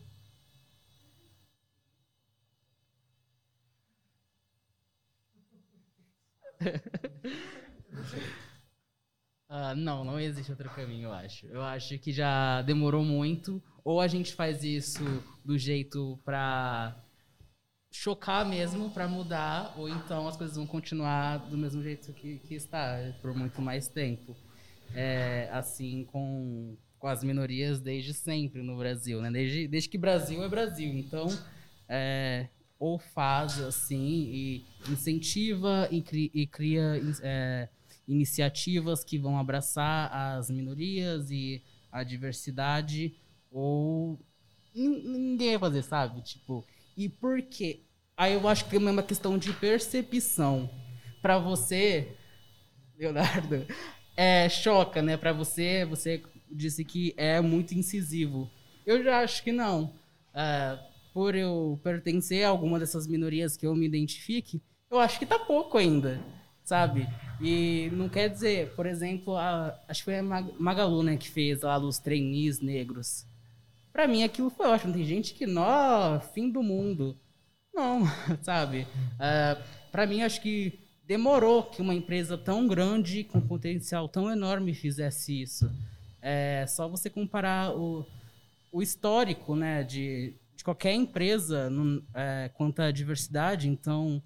Ah, 9.48 9.74
não, 9.74 10.04
não 10.04 10.18
existe 10.18 10.50
outro 10.50 10.68
caminho, 10.70 11.04
eu 11.08 11.12
acho. 11.12 11.46
Eu 11.46 11.62
acho 11.62 11.98
que 11.98 12.10
já 12.12 12.60
demorou 12.62 13.04
muito. 13.04 13.62
Ou 13.84 14.00
a 14.00 14.08
gente 14.08 14.34
faz 14.34 14.64
isso 14.64 15.04
do 15.44 15.56
jeito 15.58 16.18
pra 16.24 16.96
chocar 17.92 18.44
mesmo, 18.44 18.90
pra 18.90 19.06
mudar, 19.06 19.72
ou 19.78 19.88
então 19.88 20.26
as 20.26 20.36
coisas 20.36 20.56
vão 20.56 20.66
continuar 20.66 21.36
do 21.48 21.56
mesmo 21.56 21.80
jeito 21.82 22.12
que, 22.12 22.40
que 22.40 22.54
está, 22.54 22.98
por 23.22 23.32
muito 23.32 23.62
mais 23.62 23.86
tempo. 23.86 24.34
É, 24.92 25.48
assim 25.52 26.04
com, 26.06 26.76
com 26.98 27.06
as 27.06 27.22
minorias 27.22 27.80
desde 27.80 28.12
sempre 28.12 28.62
no 28.62 28.76
Brasil, 28.76 29.22
né? 29.22 29.30
Desde, 29.30 29.68
desde 29.68 29.88
que 29.88 29.96
Brasil 29.96 30.42
é 30.42 30.48
Brasil. 30.48 30.92
Então, 30.94 31.26
é, 31.88 32.48
ou 32.84 32.98
faz 32.98 33.60
assim 33.60 34.28
e 34.32 34.64
incentiva 34.90 35.88
e, 35.90 36.02
cri- 36.02 36.30
e 36.34 36.46
cria 36.46 37.00
é, 37.22 37.68
iniciativas 38.06 39.02
que 39.04 39.18
vão 39.18 39.38
abraçar 39.38 40.10
as 40.12 40.50
minorias 40.50 41.30
e 41.30 41.62
a 41.90 42.02
diversidade, 42.02 43.14
ou 43.50 44.18
nin- 44.74 45.02
ninguém 45.08 45.56
vai 45.56 45.70
fazer, 45.70 45.82
sabe? 45.82 46.20
Tipo, 46.22 46.64
e 46.96 47.08
por 47.08 47.40
quê? 47.42 47.80
Aí 48.16 48.34
eu 48.34 48.46
acho 48.48 48.66
que 48.68 48.76
é 48.76 48.78
uma 48.78 49.02
questão 49.02 49.38
de 49.38 49.52
percepção. 49.54 50.68
Pra 51.22 51.38
você, 51.38 52.08
Leonardo, 52.98 53.66
é, 54.16 54.48
choca, 54.48 55.02
né? 55.02 55.16
Pra 55.16 55.32
você, 55.32 55.84
você 55.84 56.22
disse 56.50 56.84
que 56.84 57.14
é 57.16 57.40
muito 57.40 57.74
incisivo. 57.74 58.50
Eu 58.86 59.02
já 59.02 59.20
acho 59.20 59.42
que 59.42 59.52
não. 59.52 59.92
Ah, 60.32 60.78
por 61.14 61.34
eu 61.36 61.80
pertencer 61.82 62.44
a 62.44 62.48
alguma 62.50 62.78
dessas 62.78 63.06
minorias 63.06 63.56
que 63.56 63.66
eu 63.66 63.74
me 63.74 63.86
identifique, 63.86 64.60
eu 64.90 64.98
acho 64.98 65.18
que 65.18 65.24
tá 65.24 65.38
pouco 65.38 65.78
ainda, 65.78 66.20
sabe? 66.64 67.06
E 67.40 67.88
não 67.92 68.08
quer 68.08 68.28
dizer, 68.28 68.74
por 68.74 68.84
exemplo, 68.84 69.36
a- 69.36 69.80
acho 69.88 70.00
que 70.00 70.04
foi 70.06 70.18
a 70.18 70.22
Mag- 70.22 70.54
Magalu, 70.58 71.02
né, 71.04 71.16
que 71.16 71.30
fez 71.30 71.62
lá 71.62 71.78
dos 71.78 71.98
trainees 71.98 72.60
negros. 72.60 73.24
Pra 73.92 74.08
mim 74.08 74.24
aquilo 74.24 74.50
foi 74.50 74.66
ótimo. 74.66 74.92
Tem 74.92 75.04
gente 75.04 75.34
que, 75.34 75.46
nó, 75.46 76.18
fim 76.34 76.50
do 76.50 76.62
mundo. 76.64 77.16
Não, 77.72 78.02
sabe? 78.42 78.86
Ah, 79.18 79.56
pra 79.92 80.06
mim, 80.06 80.22
acho 80.22 80.40
que 80.42 80.80
demorou 81.06 81.62
que 81.62 81.80
uma 81.80 81.94
empresa 81.94 82.36
tão 82.36 82.66
grande, 82.66 83.22
com 83.22 83.40
potencial 83.40 84.08
tão 84.08 84.30
enorme, 84.32 84.74
fizesse 84.74 85.40
isso. 85.42 85.70
É 86.20 86.66
só 86.66 86.88
você 86.88 87.08
comparar 87.08 87.70
o, 87.76 88.04
o 88.72 88.82
histórico 88.82 89.54
né, 89.54 89.84
de, 89.84 90.34
de 90.64 90.70
qualquer 90.72 90.94
empresa 90.94 91.68
no, 91.68 92.02
é, 92.14 92.50
quanto 92.54 92.80
à 92.80 92.90
diversidade. 92.90 93.68
Então, 93.68 94.22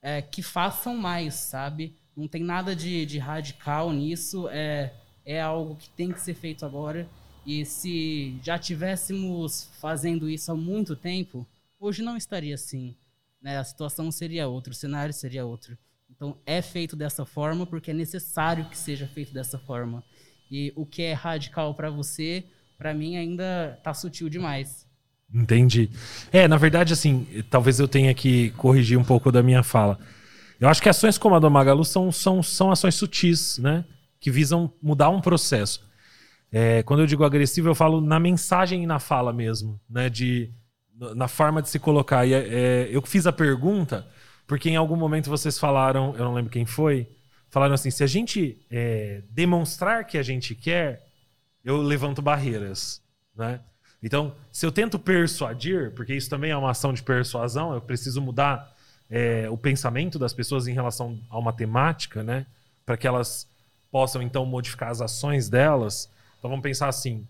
é, 0.00 0.22
que 0.22 0.40
façam 0.40 0.96
mais, 0.96 1.34
sabe? 1.34 1.96
Não 2.16 2.28
tem 2.28 2.44
nada 2.44 2.76
de, 2.76 3.04
de 3.04 3.18
radical 3.18 3.92
nisso. 3.92 4.48
É, 4.50 4.94
é 5.24 5.40
algo 5.40 5.74
que 5.74 5.90
tem 5.90 6.12
que 6.12 6.20
ser 6.20 6.34
feito 6.34 6.64
agora. 6.64 7.08
E 7.44 7.64
se 7.64 8.38
já 8.40 8.56
tivéssemos 8.56 9.68
fazendo 9.80 10.30
isso 10.30 10.52
há 10.52 10.54
muito 10.54 10.94
tempo, 10.94 11.44
hoje 11.80 12.02
não 12.02 12.16
estaria 12.16 12.54
assim. 12.54 12.94
Né? 13.42 13.58
A 13.58 13.64
situação 13.64 14.12
seria 14.12 14.46
outra, 14.46 14.72
o 14.72 14.76
cenário 14.76 15.12
seria 15.12 15.44
outro. 15.44 15.76
Então 16.08 16.36
é 16.46 16.62
feito 16.62 16.94
dessa 16.94 17.24
forma 17.24 17.66
porque 17.66 17.90
é 17.90 17.94
necessário 17.94 18.68
que 18.68 18.78
seja 18.78 19.08
feito 19.08 19.32
dessa 19.32 19.58
forma. 19.58 20.04
E 20.50 20.72
o 20.76 20.86
que 20.86 21.02
é 21.02 21.14
radical 21.14 21.74
para 21.74 21.90
você, 21.90 22.44
para 22.78 22.94
mim 22.94 23.16
ainda 23.16 23.80
tá 23.82 23.92
sutil 23.94 24.28
demais. 24.28 24.89
Entendi. 25.32 25.90
É, 26.32 26.48
na 26.48 26.56
verdade, 26.56 26.92
assim, 26.92 27.26
talvez 27.48 27.78
eu 27.78 27.86
tenha 27.86 28.12
que 28.12 28.50
corrigir 28.52 28.98
um 28.98 29.04
pouco 29.04 29.30
da 29.30 29.42
minha 29.42 29.62
fala. 29.62 29.98
Eu 30.58 30.68
acho 30.68 30.82
que 30.82 30.88
ações 30.88 31.16
como 31.16 31.34
a 31.34 31.38
do 31.38 31.50
Magalu 31.50 31.84
são, 31.84 32.10
são, 32.10 32.42
são 32.42 32.70
ações 32.70 32.94
sutis, 32.94 33.58
né? 33.58 33.84
Que 34.20 34.30
visam 34.30 34.72
mudar 34.82 35.08
um 35.08 35.20
processo. 35.20 35.88
É, 36.52 36.82
quando 36.82 37.00
eu 37.00 37.06
digo 37.06 37.24
agressivo, 37.24 37.68
eu 37.68 37.74
falo 37.74 38.00
na 38.00 38.18
mensagem 38.18 38.82
e 38.82 38.86
na 38.86 38.98
fala 38.98 39.32
mesmo, 39.32 39.80
né? 39.88 40.10
De, 40.10 40.50
na 41.14 41.28
forma 41.28 41.62
de 41.62 41.68
se 41.68 41.78
colocar. 41.78 42.26
E, 42.26 42.34
é, 42.34 42.88
eu 42.90 43.00
fiz 43.02 43.26
a 43.26 43.32
pergunta 43.32 44.06
porque 44.50 44.68
em 44.68 44.74
algum 44.74 44.96
momento 44.96 45.30
vocês 45.30 45.60
falaram, 45.60 46.12
eu 46.16 46.24
não 46.24 46.34
lembro 46.34 46.50
quem 46.50 46.66
foi, 46.66 47.06
falaram 47.50 47.72
assim: 47.72 47.88
se 47.88 48.02
a 48.02 48.06
gente 48.08 48.60
é, 48.68 49.22
demonstrar 49.30 50.04
que 50.04 50.18
a 50.18 50.24
gente 50.24 50.56
quer, 50.56 51.06
eu 51.64 51.80
levanto 51.80 52.20
barreiras, 52.20 53.00
né? 53.36 53.60
Então, 54.02 54.34
se 54.50 54.64
eu 54.64 54.72
tento 54.72 54.98
persuadir, 54.98 55.92
porque 55.94 56.14
isso 56.14 56.30
também 56.30 56.50
é 56.50 56.56
uma 56.56 56.70
ação 56.70 56.92
de 56.92 57.02
persuasão, 57.02 57.74
eu 57.74 57.80
preciso 57.80 58.20
mudar 58.20 58.74
é, 59.10 59.50
o 59.50 59.58
pensamento 59.58 60.18
das 60.18 60.32
pessoas 60.32 60.66
em 60.66 60.72
relação 60.72 61.20
a 61.28 61.38
uma 61.38 61.52
temática, 61.52 62.22
né? 62.22 62.46
Para 62.86 62.96
que 62.96 63.06
elas 63.06 63.46
possam 63.90 64.22
então 64.22 64.46
modificar 64.46 64.90
as 64.90 65.00
ações 65.00 65.48
delas. 65.48 66.10
Então 66.38 66.48
vamos 66.48 66.62
pensar 66.62 66.88
assim: 66.88 67.26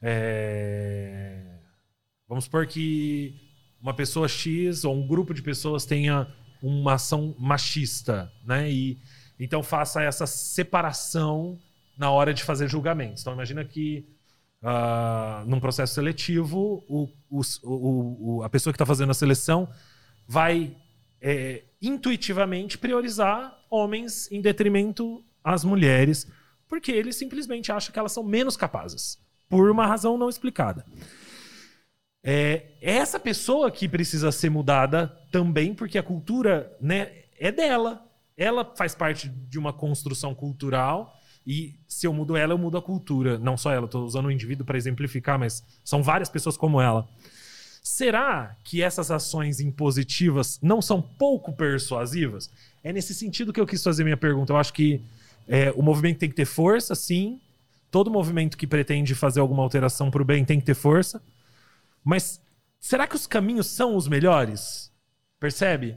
é, 0.00 1.58
vamos 2.28 2.44
supor 2.44 2.66
que 2.66 3.34
uma 3.80 3.92
pessoa 3.92 4.28
X 4.28 4.84
ou 4.84 4.94
um 4.94 5.06
grupo 5.06 5.34
de 5.34 5.42
pessoas 5.42 5.84
tenha 5.84 6.26
uma 6.62 6.94
ação 6.94 7.34
machista, 7.38 8.32
né? 8.44 8.70
E 8.70 8.98
então 9.38 9.62
faça 9.62 10.02
essa 10.02 10.26
separação 10.26 11.58
na 11.98 12.10
hora 12.10 12.32
de 12.32 12.42
fazer 12.42 12.68
julgamentos. 12.68 13.22
Então 13.22 13.34
imagina 13.34 13.64
que 13.64 14.06
ah, 14.64 15.44
num 15.46 15.60
processo 15.60 15.94
seletivo, 15.94 16.82
o, 16.88 17.08
o- 17.30 18.38
o- 18.38 18.42
a 18.42 18.48
pessoa 18.48 18.72
que 18.72 18.76
está 18.76 18.86
fazendo 18.86 19.10
a 19.10 19.14
seleção 19.14 19.68
vai 20.26 20.74
é, 21.20 21.62
intuitivamente 21.80 22.76
priorizar 22.78 23.56
homens 23.70 24.30
em 24.32 24.40
detrimento 24.40 25.22
às 25.42 25.64
mulheres, 25.64 26.26
porque 26.68 26.90
ele 26.90 27.12
simplesmente 27.12 27.70
acha 27.70 27.92
que 27.92 27.98
elas 27.98 28.12
são 28.12 28.22
menos 28.24 28.56
capazes, 28.56 29.18
por 29.48 29.70
uma 29.70 29.86
razão 29.86 30.16
não 30.18 30.28
explicada. 30.28 30.84
É 32.22 32.72
essa 32.80 33.20
pessoa 33.20 33.70
que 33.70 33.86
precisa 33.88 34.32
ser 34.32 34.48
mudada 34.50 35.08
também, 35.30 35.74
porque 35.74 35.98
a 35.98 36.02
cultura 36.02 36.74
né, 36.80 37.12
é 37.38 37.52
dela. 37.52 38.06
Ela 38.36 38.64
faz 38.76 38.94
parte 38.94 39.28
de 39.28 39.58
uma 39.58 39.72
construção 39.72 40.34
cultural 40.34 41.14
e 41.46 41.74
se 41.86 42.06
eu 42.06 42.12
mudo 42.12 42.36
ela, 42.36 42.52
eu 42.52 42.58
mudo 42.58 42.78
a 42.78 42.82
cultura. 42.82 43.38
Não 43.38 43.56
só 43.56 43.70
ela, 43.72 43.84
estou 43.84 44.04
usando 44.04 44.26
o 44.26 44.30
indivíduo 44.30 44.64
para 44.64 44.78
exemplificar, 44.78 45.38
mas 45.38 45.62
são 45.84 46.02
várias 46.02 46.28
pessoas 46.28 46.56
como 46.56 46.80
ela. 46.80 47.06
Será 47.82 48.56
que 48.64 48.82
essas 48.82 49.10
ações 49.10 49.60
impositivas 49.60 50.58
não 50.62 50.80
são 50.80 51.02
pouco 51.02 51.52
persuasivas? 51.52 52.50
É 52.82 52.92
nesse 52.92 53.14
sentido 53.14 53.52
que 53.52 53.60
eu 53.60 53.66
quis 53.66 53.82
fazer 53.82 54.04
minha 54.04 54.16
pergunta. 54.16 54.54
Eu 54.54 54.56
acho 54.56 54.72
que 54.72 55.02
é, 55.46 55.70
o 55.72 55.82
movimento 55.82 56.18
tem 56.18 56.30
que 56.30 56.34
ter 56.34 56.46
força, 56.46 56.94
sim. 56.94 57.38
Todo 57.90 58.10
movimento 58.10 58.56
que 58.56 58.66
pretende 58.66 59.14
fazer 59.14 59.40
alguma 59.40 59.62
alteração 59.62 60.10
para 60.10 60.22
o 60.22 60.24
bem 60.24 60.46
tem 60.46 60.58
que 60.58 60.64
ter 60.64 60.74
força. 60.74 61.22
Mas 62.02 62.40
será 62.80 63.06
que 63.06 63.16
os 63.16 63.26
caminhos 63.26 63.66
são 63.66 63.96
os 63.96 64.08
melhores? 64.08 64.90
Percebe? 65.38 65.94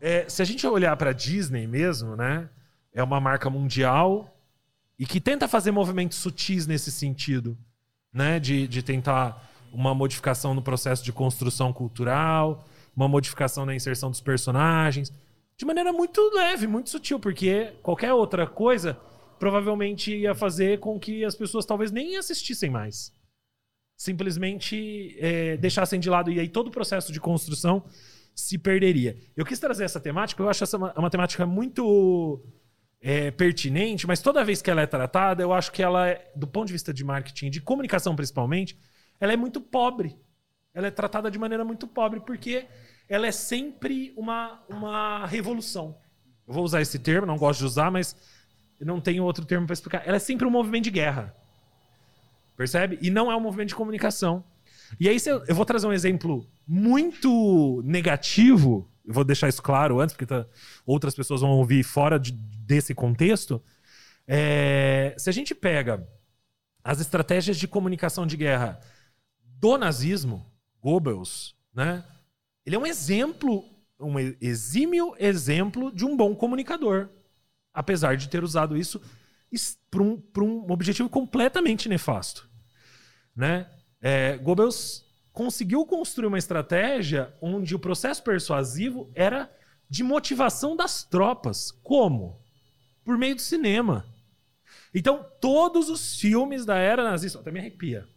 É, 0.00 0.28
se 0.28 0.42
a 0.42 0.44
gente 0.44 0.66
olhar 0.66 0.96
para 0.96 1.12
Disney 1.12 1.68
mesmo, 1.68 2.16
né? 2.16 2.48
É 2.92 3.02
uma 3.02 3.20
marca 3.20 3.48
mundial 3.48 4.33
e 4.98 5.06
que 5.06 5.20
tenta 5.20 5.48
fazer 5.48 5.70
movimentos 5.70 6.18
sutis 6.18 6.66
nesse 6.66 6.90
sentido, 6.90 7.56
né? 8.12 8.38
De, 8.38 8.68
de 8.68 8.82
tentar 8.82 9.50
uma 9.72 9.94
modificação 9.94 10.54
no 10.54 10.62
processo 10.62 11.04
de 11.04 11.12
construção 11.12 11.72
cultural, 11.72 12.64
uma 12.96 13.08
modificação 13.08 13.66
na 13.66 13.74
inserção 13.74 14.10
dos 14.10 14.20
personagens, 14.20 15.12
de 15.56 15.64
maneira 15.64 15.92
muito 15.92 16.20
leve, 16.34 16.66
muito 16.66 16.90
sutil, 16.90 17.18
porque 17.18 17.72
qualquer 17.82 18.12
outra 18.12 18.46
coisa 18.46 18.98
provavelmente 19.38 20.14
ia 20.16 20.34
fazer 20.34 20.78
com 20.78 20.98
que 20.98 21.24
as 21.24 21.34
pessoas 21.34 21.66
talvez 21.66 21.90
nem 21.90 22.16
assistissem 22.16 22.70
mais. 22.70 23.12
Simplesmente 23.96 25.16
é, 25.18 25.56
deixassem 25.56 26.00
de 26.00 26.08
lado 26.08 26.30
e 26.30 26.40
aí 26.40 26.48
todo 26.48 26.68
o 26.68 26.70
processo 26.70 27.12
de 27.12 27.20
construção 27.20 27.84
se 28.34 28.58
perderia. 28.58 29.16
Eu 29.36 29.44
quis 29.44 29.58
trazer 29.58 29.84
essa 29.84 30.00
temática, 30.00 30.42
eu 30.42 30.48
acho 30.48 30.64
essa 30.64 30.76
uma, 30.76 30.92
uma 30.94 31.10
temática 31.10 31.46
muito 31.46 32.44
é, 33.06 33.30
pertinente, 33.30 34.06
mas 34.06 34.22
toda 34.22 34.42
vez 34.42 34.62
que 34.62 34.70
ela 34.70 34.80
é 34.80 34.86
tratada, 34.86 35.42
eu 35.42 35.52
acho 35.52 35.70
que 35.70 35.82
ela, 35.82 36.08
é, 36.08 36.32
do 36.34 36.46
ponto 36.46 36.68
de 36.68 36.72
vista 36.72 36.90
de 36.90 37.04
marketing, 37.04 37.50
de 37.50 37.60
comunicação 37.60 38.16
principalmente, 38.16 38.78
ela 39.20 39.34
é 39.34 39.36
muito 39.36 39.60
pobre. 39.60 40.16
Ela 40.72 40.86
é 40.86 40.90
tratada 40.90 41.30
de 41.30 41.38
maneira 41.38 41.66
muito 41.66 41.86
pobre, 41.86 42.20
porque 42.20 42.66
ela 43.06 43.26
é 43.26 43.30
sempre 43.30 44.14
uma, 44.16 44.58
uma 44.70 45.26
revolução. 45.26 45.98
Eu 46.48 46.54
vou 46.54 46.64
usar 46.64 46.80
esse 46.80 46.98
termo, 46.98 47.26
não 47.26 47.36
gosto 47.36 47.58
de 47.58 47.66
usar, 47.66 47.90
mas 47.90 48.16
não 48.80 49.02
tenho 49.02 49.22
outro 49.22 49.44
termo 49.44 49.66
para 49.66 49.74
explicar. 49.74 50.02
Ela 50.06 50.16
é 50.16 50.20
sempre 50.20 50.46
um 50.46 50.50
movimento 50.50 50.84
de 50.84 50.90
guerra. 50.90 51.36
Percebe? 52.56 52.98
E 53.02 53.10
não 53.10 53.30
é 53.30 53.36
um 53.36 53.40
movimento 53.40 53.68
de 53.68 53.74
comunicação. 53.74 54.42
E 54.98 55.10
aí, 55.10 55.18
eu 55.46 55.54
vou 55.54 55.66
trazer 55.66 55.86
um 55.86 55.92
exemplo 55.92 56.48
muito 56.66 57.82
negativo, 57.84 58.90
eu 59.04 59.12
vou 59.14 59.24
deixar 59.24 59.48
isso 59.48 59.62
claro 59.62 60.00
antes, 60.00 60.14
porque 60.14 60.26
tá- 60.26 60.46
outras 60.86 61.14
pessoas 61.14 61.40
vão 61.40 61.50
ouvir 61.50 61.82
fora 61.82 62.18
de- 62.18 62.32
desse 62.32 62.94
contexto. 62.94 63.62
É, 64.26 65.14
se 65.18 65.28
a 65.28 65.32
gente 65.32 65.54
pega 65.54 66.06
as 66.82 67.00
estratégias 67.00 67.56
de 67.56 67.68
comunicação 67.68 68.26
de 68.26 68.36
guerra 68.36 68.80
do 69.58 69.76
nazismo, 69.78 70.44
Goebbels, 70.80 71.54
né? 71.74 72.04
Ele 72.64 72.76
é 72.76 72.78
um 72.78 72.86
exemplo, 72.86 73.64
um 74.00 74.18
exímio 74.18 75.14
exemplo 75.18 75.92
de 75.92 76.04
um 76.04 76.16
bom 76.16 76.34
comunicador, 76.34 77.08
apesar 77.72 78.16
de 78.16 78.28
ter 78.28 78.42
usado 78.42 78.76
isso 78.76 79.00
para 79.90 80.02
um, 80.02 80.22
um 80.36 80.72
objetivo 80.72 81.08
completamente 81.08 81.88
nefasto, 81.88 82.48
né? 83.36 83.70
É, 84.00 84.36
Goebbels 84.38 85.04
conseguiu 85.34 85.84
construir 85.84 86.28
uma 86.28 86.38
estratégia 86.38 87.34
onde 87.42 87.74
o 87.74 87.78
processo 87.78 88.22
persuasivo 88.22 89.10
era 89.16 89.52
de 89.90 90.04
motivação 90.04 90.76
das 90.76 91.02
tropas. 91.02 91.72
Como? 91.82 92.40
Por 93.04 93.18
meio 93.18 93.34
do 93.34 93.42
cinema. 93.42 94.06
Então, 94.94 95.26
todos 95.40 95.90
os 95.90 96.18
filmes 96.18 96.64
da 96.64 96.76
era 96.76 97.02
nazista, 97.02 97.40
até 97.40 97.50
me 97.50 97.58
arrepia. 97.58 98.08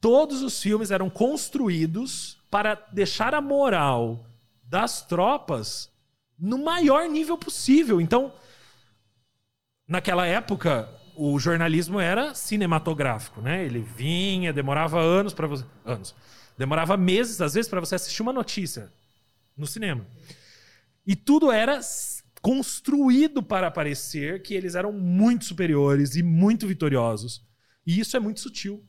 Todos 0.00 0.42
os 0.42 0.62
filmes 0.62 0.92
eram 0.92 1.10
construídos 1.10 2.38
para 2.48 2.76
deixar 2.92 3.34
a 3.34 3.40
moral 3.40 4.24
das 4.62 5.02
tropas 5.02 5.90
no 6.38 6.56
maior 6.56 7.08
nível 7.08 7.36
possível. 7.36 8.00
Então, 8.00 8.32
naquela 9.88 10.24
época, 10.24 10.88
o 11.22 11.38
jornalismo 11.38 12.00
era 12.00 12.34
cinematográfico, 12.34 13.42
né? 13.42 13.62
Ele 13.62 13.80
vinha, 13.80 14.54
demorava 14.54 14.98
anos 14.98 15.34
para 15.34 15.46
você, 15.46 15.66
anos. 15.84 16.14
Demorava 16.56 16.96
meses 16.96 17.42
às 17.42 17.52
vezes 17.52 17.68
para 17.68 17.78
você 17.78 17.94
assistir 17.94 18.22
uma 18.22 18.32
notícia 18.32 18.90
no 19.54 19.66
cinema. 19.66 20.06
E 21.06 21.14
tudo 21.14 21.52
era 21.52 21.78
construído 22.40 23.42
para 23.42 23.70
parecer 23.70 24.40
que 24.40 24.54
eles 24.54 24.74
eram 24.74 24.92
muito 24.92 25.44
superiores 25.44 26.16
e 26.16 26.22
muito 26.22 26.66
vitoriosos. 26.66 27.46
E 27.86 28.00
isso 28.00 28.16
é 28.16 28.20
muito 28.20 28.40
sutil. 28.40 28.82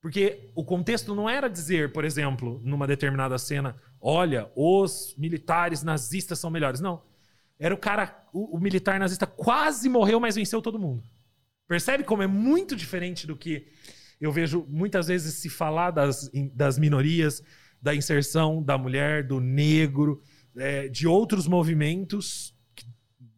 Porque 0.00 0.52
o 0.54 0.64
contexto 0.64 1.16
não 1.16 1.28
era 1.28 1.48
dizer, 1.48 1.92
por 1.92 2.04
exemplo, 2.04 2.60
numa 2.62 2.86
determinada 2.86 3.36
cena, 3.38 3.76
olha, 4.00 4.48
os 4.54 5.16
militares 5.18 5.82
nazistas 5.82 6.38
são 6.38 6.48
melhores. 6.48 6.80
Não. 6.80 7.02
Era 7.64 7.72
o 7.72 7.78
cara, 7.78 8.26
o, 8.32 8.56
o 8.56 8.60
militar 8.60 8.98
nazista 8.98 9.24
quase 9.24 9.88
morreu, 9.88 10.18
mas 10.18 10.34
venceu 10.34 10.60
todo 10.60 10.80
mundo. 10.80 11.00
Percebe 11.68 12.02
como 12.02 12.20
é 12.20 12.26
muito 12.26 12.74
diferente 12.74 13.24
do 13.24 13.36
que 13.36 13.68
eu 14.20 14.32
vejo 14.32 14.66
muitas 14.68 15.06
vezes 15.06 15.34
se 15.34 15.48
falar 15.48 15.92
das, 15.92 16.28
das 16.52 16.76
minorias, 16.76 17.40
da 17.80 17.94
inserção 17.94 18.60
da 18.60 18.76
mulher, 18.76 19.24
do 19.24 19.38
negro, 19.38 20.20
é, 20.56 20.88
de 20.88 21.06
outros 21.06 21.46
movimentos 21.46 22.52
que 22.74 22.84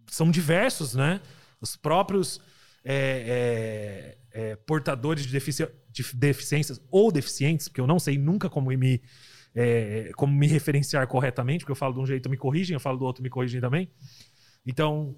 são 0.07 0.31
diversos, 0.31 0.95
né? 0.95 1.21
Os 1.61 1.77
próprios 1.77 2.41
é, 2.83 4.17
é, 4.33 4.41
é, 4.53 4.57
portadores 4.57 5.27
de, 5.27 5.33
defici- 5.33 5.69
de 5.91 6.03
deficiências 6.15 6.81
ou 6.91 7.13
deficientes, 7.13 7.69
porque 7.69 7.81
eu 7.81 7.87
não 7.87 7.99
sei 7.99 8.17
nunca 8.17 8.49
como 8.49 8.71
me, 8.71 9.03
é, 9.55 10.11
como 10.17 10.35
me 10.35 10.47
referenciar 10.47 11.07
corretamente, 11.07 11.61
porque 11.61 11.73
eu 11.73 11.77
falo 11.77 11.95
de 11.95 12.01
um 12.01 12.07
jeito 12.07 12.29
me 12.29 12.37
corrigem, 12.37 12.75
eu 12.75 12.81
falo 12.81 12.99
do 12.99 13.05
outro 13.05 13.23
me 13.23 13.31
corrigem 13.31 13.61
também. 13.61 13.91
Então, 14.67 15.17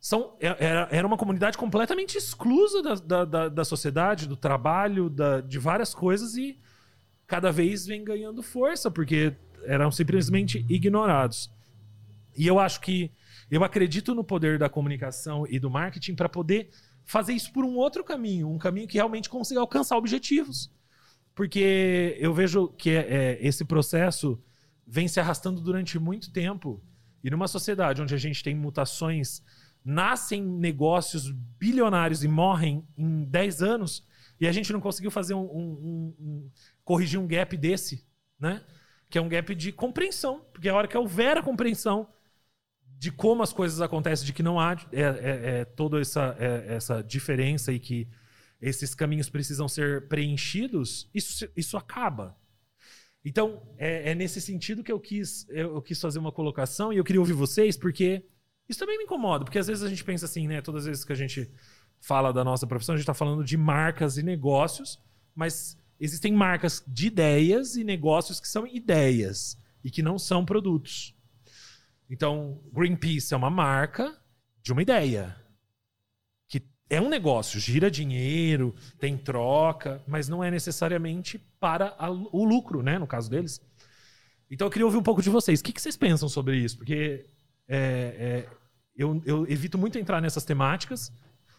são, 0.00 0.36
é- 0.40 0.56
era, 0.64 0.88
era 0.90 1.06
uma 1.06 1.16
comunidade 1.16 1.56
completamente 1.56 2.16
exclusa 2.16 2.82
da, 2.82 2.94
da, 2.94 3.24
da, 3.24 3.48
da 3.48 3.64
sociedade, 3.64 4.26
do 4.26 4.36
trabalho, 4.36 5.08
da, 5.08 5.40
de 5.40 5.58
várias 5.58 5.94
coisas 5.94 6.36
e 6.36 6.58
cada 7.26 7.50
vez 7.50 7.86
vem 7.86 8.04
ganhando 8.04 8.42
força, 8.42 8.90
porque 8.90 9.34
eram 9.64 9.90
simplesmente 9.90 10.64
ignorados. 10.68 11.50
E 12.36 12.46
eu 12.46 12.58
acho 12.58 12.80
que 12.80 13.10
eu 13.50 13.64
acredito 13.64 14.14
no 14.14 14.22
poder 14.22 14.58
da 14.58 14.68
comunicação 14.68 15.46
e 15.48 15.58
do 15.58 15.70
marketing 15.70 16.14
para 16.14 16.28
poder 16.28 16.70
fazer 17.04 17.32
isso 17.32 17.52
por 17.52 17.64
um 17.64 17.76
outro 17.76 18.04
caminho, 18.04 18.50
um 18.50 18.58
caminho 18.58 18.88
que 18.88 18.94
realmente 18.98 19.28
consiga 19.28 19.60
alcançar 19.60 19.96
objetivos. 19.96 20.70
Porque 21.36 22.16
eu 22.18 22.32
vejo 22.32 22.68
que 22.68 22.90
é, 22.90 23.38
esse 23.46 23.62
processo 23.62 24.42
vem 24.86 25.06
se 25.06 25.20
arrastando 25.20 25.60
durante 25.60 25.98
muito 25.98 26.32
tempo. 26.32 26.82
E 27.22 27.28
numa 27.30 27.46
sociedade 27.46 28.00
onde 28.00 28.14
a 28.14 28.18
gente 28.18 28.42
tem 28.42 28.54
mutações, 28.54 29.42
nascem 29.84 30.42
negócios 30.42 31.30
bilionários 31.30 32.24
e 32.24 32.28
morrem 32.28 32.82
em 32.96 33.22
10 33.24 33.62
anos, 33.62 34.02
e 34.40 34.48
a 34.48 34.52
gente 34.52 34.72
não 34.72 34.80
conseguiu 34.80 35.10
fazer 35.10 35.34
um, 35.34 35.42
um- 35.44 35.54
um- 35.58 36.14
um- 36.18 36.50
corrigir 36.82 37.20
um 37.20 37.26
gap 37.26 37.54
desse, 37.54 38.06
né? 38.40 38.62
Que 39.10 39.18
é 39.18 39.20
um 39.20 39.28
gap 39.28 39.54
de 39.54 39.70
compreensão. 39.72 40.42
Porque 40.54 40.70
a 40.70 40.74
hora 40.74 40.88
que 40.88 40.96
houver 40.96 41.36
a 41.36 41.42
compreensão 41.42 42.08
de 42.98 43.12
como 43.12 43.42
as 43.42 43.52
coisas 43.52 43.82
acontecem, 43.82 44.24
de 44.24 44.32
que 44.32 44.42
não 44.42 44.58
há 44.58 44.72
é, 44.90 45.02
é- 45.02 45.60
é 45.60 45.64
toda 45.66 46.00
essa, 46.00 46.34
é- 46.38 46.76
essa 46.76 47.02
diferença 47.02 47.72
e 47.72 47.78
que 47.78 48.08
esses 48.60 48.94
caminhos 48.94 49.28
precisam 49.28 49.68
ser 49.68 50.08
preenchidos, 50.08 51.08
isso, 51.14 51.48
isso 51.56 51.76
acaba. 51.76 52.36
Então, 53.24 53.62
é, 53.76 54.12
é 54.12 54.14
nesse 54.14 54.40
sentido 54.40 54.84
que 54.84 54.92
eu 54.92 55.00
quis, 55.00 55.46
eu, 55.48 55.74
eu 55.74 55.82
quis 55.82 56.00
fazer 56.00 56.18
uma 56.18 56.32
colocação 56.32 56.92
e 56.92 56.96
eu 56.96 57.04
queria 57.04 57.20
ouvir 57.20 57.32
vocês, 57.32 57.76
porque 57.76 58.24
isso 58.68 58.78
também 58.78 58.98
me 58.98 59.04
incomoda, 59.04 59.44
porque 59.44 59.58
às 59.58 59.66
vezes 59.66 59.82
a 59.82 59.88
gente 59.88 60.04
pensa 60.04 60.26
assim, 60.26 60.46
né? 60.46 60.60
Todas 60.62 60.82
as 60.82 60.86
vezes 60.86 61.04
que 61.04 61.12
a 61.12 61.16
gente 61.16 61.50
fala 62.00 62.32
da 62.32 62.44
nossa 62.44 62.66
profissão, 62.66 62.94
a 62.94 62.96
gente 62.96 63.02
está 63.02 63.14
falando 63.14 63.44
de 63.44 63.56
marcas 63.56 64.16
e 64.16 64.22
negócios, 64.22 65.02
mas 65.34 65.76
existem 65.98 66.32
marcas 66.32 66.84
de 66.86 67.08
ideias 67.08 67.76
e 67.76 67.84
negócios 67.84 68.40
que 68.40 68.48
são 68.48 68.66
ideias 68.66 69.58
e 69.82 69.90
que 69.90 70.02
não 70.02 70.18
são 70.18 70.44
produtos. 70.44 71.14
Então, 72.08 72.60
Greenpeace 72.72 73.34
é 73.34 73.36
uma 73.36 73.50
marca 73.50 74.16
de 74.62 74.72
uma 74.72 74.82
ideia. 74.82 75.36
É 76.88 77.00
um 77.00 77.08
negócio, 77.08 77.58
gira 77.58 77.90
dinheiro, 77.90 78.74
tem 78.98 79.16
troca, 79.16 80.00
mas 80.06 80.28
não 80.28 80.42
é 80.44 80.50
necessariamente 80.50 81.38
para 81.58 81.94
a- 81.98 82.10
o 82.10 82.44
lucro, 82.44 82.82
né? 82.82 82.96
No 82.98 83.06
caso 83.06 83.28
deles. 83.28 83.60
Então 84.48 84.66
eu 84.66 84.70
queria 84.70 84.86
ouvir 84.86 84.98
um 84.98 85.02
pouco 85.02 85.20
de 85.20 85.28
vocês. 85.28 85.60
O 85.60 85.64
que, 85.64 85.72
que 85.72 85.82
vocês 85.82 85.96
pensam 85.96 86.28
sobre 86.28 86.56
isso? 86.56 86.76
Porque 86.76 87.26
é, 87.68 88.46
é, 88.46 88.48
eu, 88.96 89.20
eu 89.26 89.44
evito 89.50 89.76
muito 89.76 89.98
entrar 89.98 90.20
nessas 90.20 90.44
temáticas, 90.44 91.12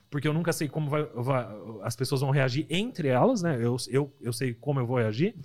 porque 0.09 0.25
eu 0.25 0.33
nunca 0.33 0.53
sei 0.53 0.69
como 0.69 0.89
vai, 0.89 1.03
vai- 1.03 1.47
as 1.83 1.93
pessoas 1.95 2.21
vão 2.21 2.29
reagir 2.29 2.65
entre 2.69 3.09
elas, 3.09 3.41
né? 3.41 3.57
Eu, 3.61 3.75
eu, 3.89 4.13
eu 4.21 4.31
sei 4.31 4.53
como 4.53 4.79
eu 4.79 4.87
vou 4.87 4.97
reagir, 4.97 5.35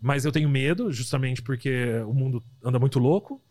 mas 0.00 0.24
eu 0.24 0.32
tenho 0.32 0.48
medo, 0.48 0.90
justamente 0.90 1.42
porque 1.42 1.96
o 2.06 2.14
mundo 2.14 2.42
anda 2.64 2.78
muito 2.78 2.98
louco. 2.98 3.42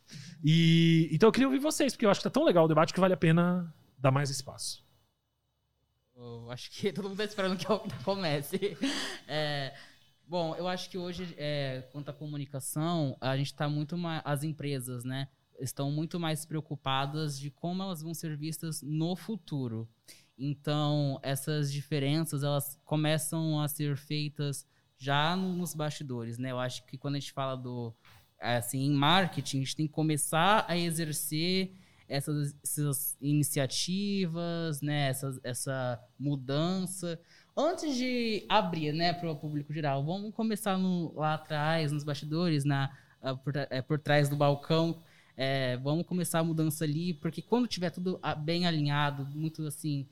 E 0.43 1.07
então 1.11 1.27
eu 1.29 1.31
queria 1.31 1.47
ouvir 1.47 1.59
vocês, 1.59 1.93
porque 1.93 2.07
eu 2.07 2.09
acho 2.09 2.19
que 2.19 2.23
tá 2.23 2.31
tão 2.31 2.43
legal 2.43 2.65
o 2.65 2.67
debate 2.67 2.91
que 2.95 2.99
vale 2.99 3.13
a 3.13 3.17
pena 3.17 3.71
dar 3.99 4.09
mais 4.09 4.31
espaço. 4.31 4.83
Eu 6.23 6.51
acho 6.51 6.69
que 6.71 6.91
todo 6.93 7.09
mundo 7.09 7.17
tá 7.17 7.25
esperando 7.25 7.57
que 7.57 7.67
eu 7.69 7.79
comece. 8.03 8.77
É, 9.27 9.73
bom, 10.27 10.55
eu 10.55 10.67
acho 10.67 10.89
que 10.89 10.97
hoje, 10.97 11.33
é, 11.37 11.87
quanto 11.91 12.09
à 12.09 12.13
comunicação, 12.13 13.17
a 13.19 13.35
gente 13.35 13.47
está 13.47 13.67
muito 13.67 13.97
mais. 13.97 14.21
As 14.23 14.43
empresas, 14.43 15.03
né? 15.03 15.27
Estão 15.59 15.91
muito 15.91 16.19
mais 16.19 16.45
preocupadas 16.45 17.39
de 17.39 17.49
como 17.51 17.83
elas 17.83 18.01
vão 18.01 18.13
ser 18.13 18.35
vistas 18.37 18.81
no 18.81 19.15
futuro. 19.15 19.87
Então, 20.37 21.19
essas 21.21 21.71
diferenças, 21.71 22.43
elas 22.43 22.79
começam 22.83 23.59
a 23.61 23.67
ser 23.67 23.95
feitas 23.95 24.65
já 24.97 25.35
no- 25.35 25.53
nos 25.55 25.73
bastidores, 25.75 26.37
né? 26.37 26.51
Eu 26.51 26.59
acho 26.59 26.85
que 26.85 26.97
quando 26.97 27.15
a 27.15 27.19
gente 27.19 27.31
fala 27.33 27.55
do 27.55 27.93
assim, 28.39 28.79
em 28.85 28.91
marketing, 28.91 29.57
a 29.57 29.59
gente 29.59 29.75
tem 29.75 29.87
que 29.87 29.93
começar 29.93 30.65
a 30.67 30.75
exercer 30.75 31.75
essas, 32.11 32.53
essas 32.63 33.17
iniciativas, 33.21 34.81
né? 34.81 35.11
Essa 35.43 35.99
mudança. 36.19 37.19
Antes 37.55 37.95
de 37.95 38.45
abrir, 38.49 38.93
né, 38.93 39.13
para 39.13 39.31
o 39.31 39.35
público 39.35 39.73
geral, 39.73 40.03
vamos 40.05 40.33
começar 40.33 40.77
no- 40.77 41.13
lá 41.15 41.33
atrás, 41.35 41.91
nos 41.91 42.03
bastidores, 42.03 42.63
na, 42.63 42.89
por, 43.43 43.55
eh, 43.55 43.81
por 43.81 43.99
trás 43.99 44.29
do 44.29 44.35
balcão. 44.35 45.01
É, 45.35 45.77
vamos 45.77 46.05
começar 46.05 46.39
a 46.39 46.43
mudança 46.43 46.83
ali, 46.83 47.13
porque 47.13 47.41
quando 47.41 47.67
tiver 47.67 47.89
tudo 47.89 48.19
bem 48.43 48.65
alinhado, 48.67 49.25
muito 49.33 49.65
assim, 49.65 50.07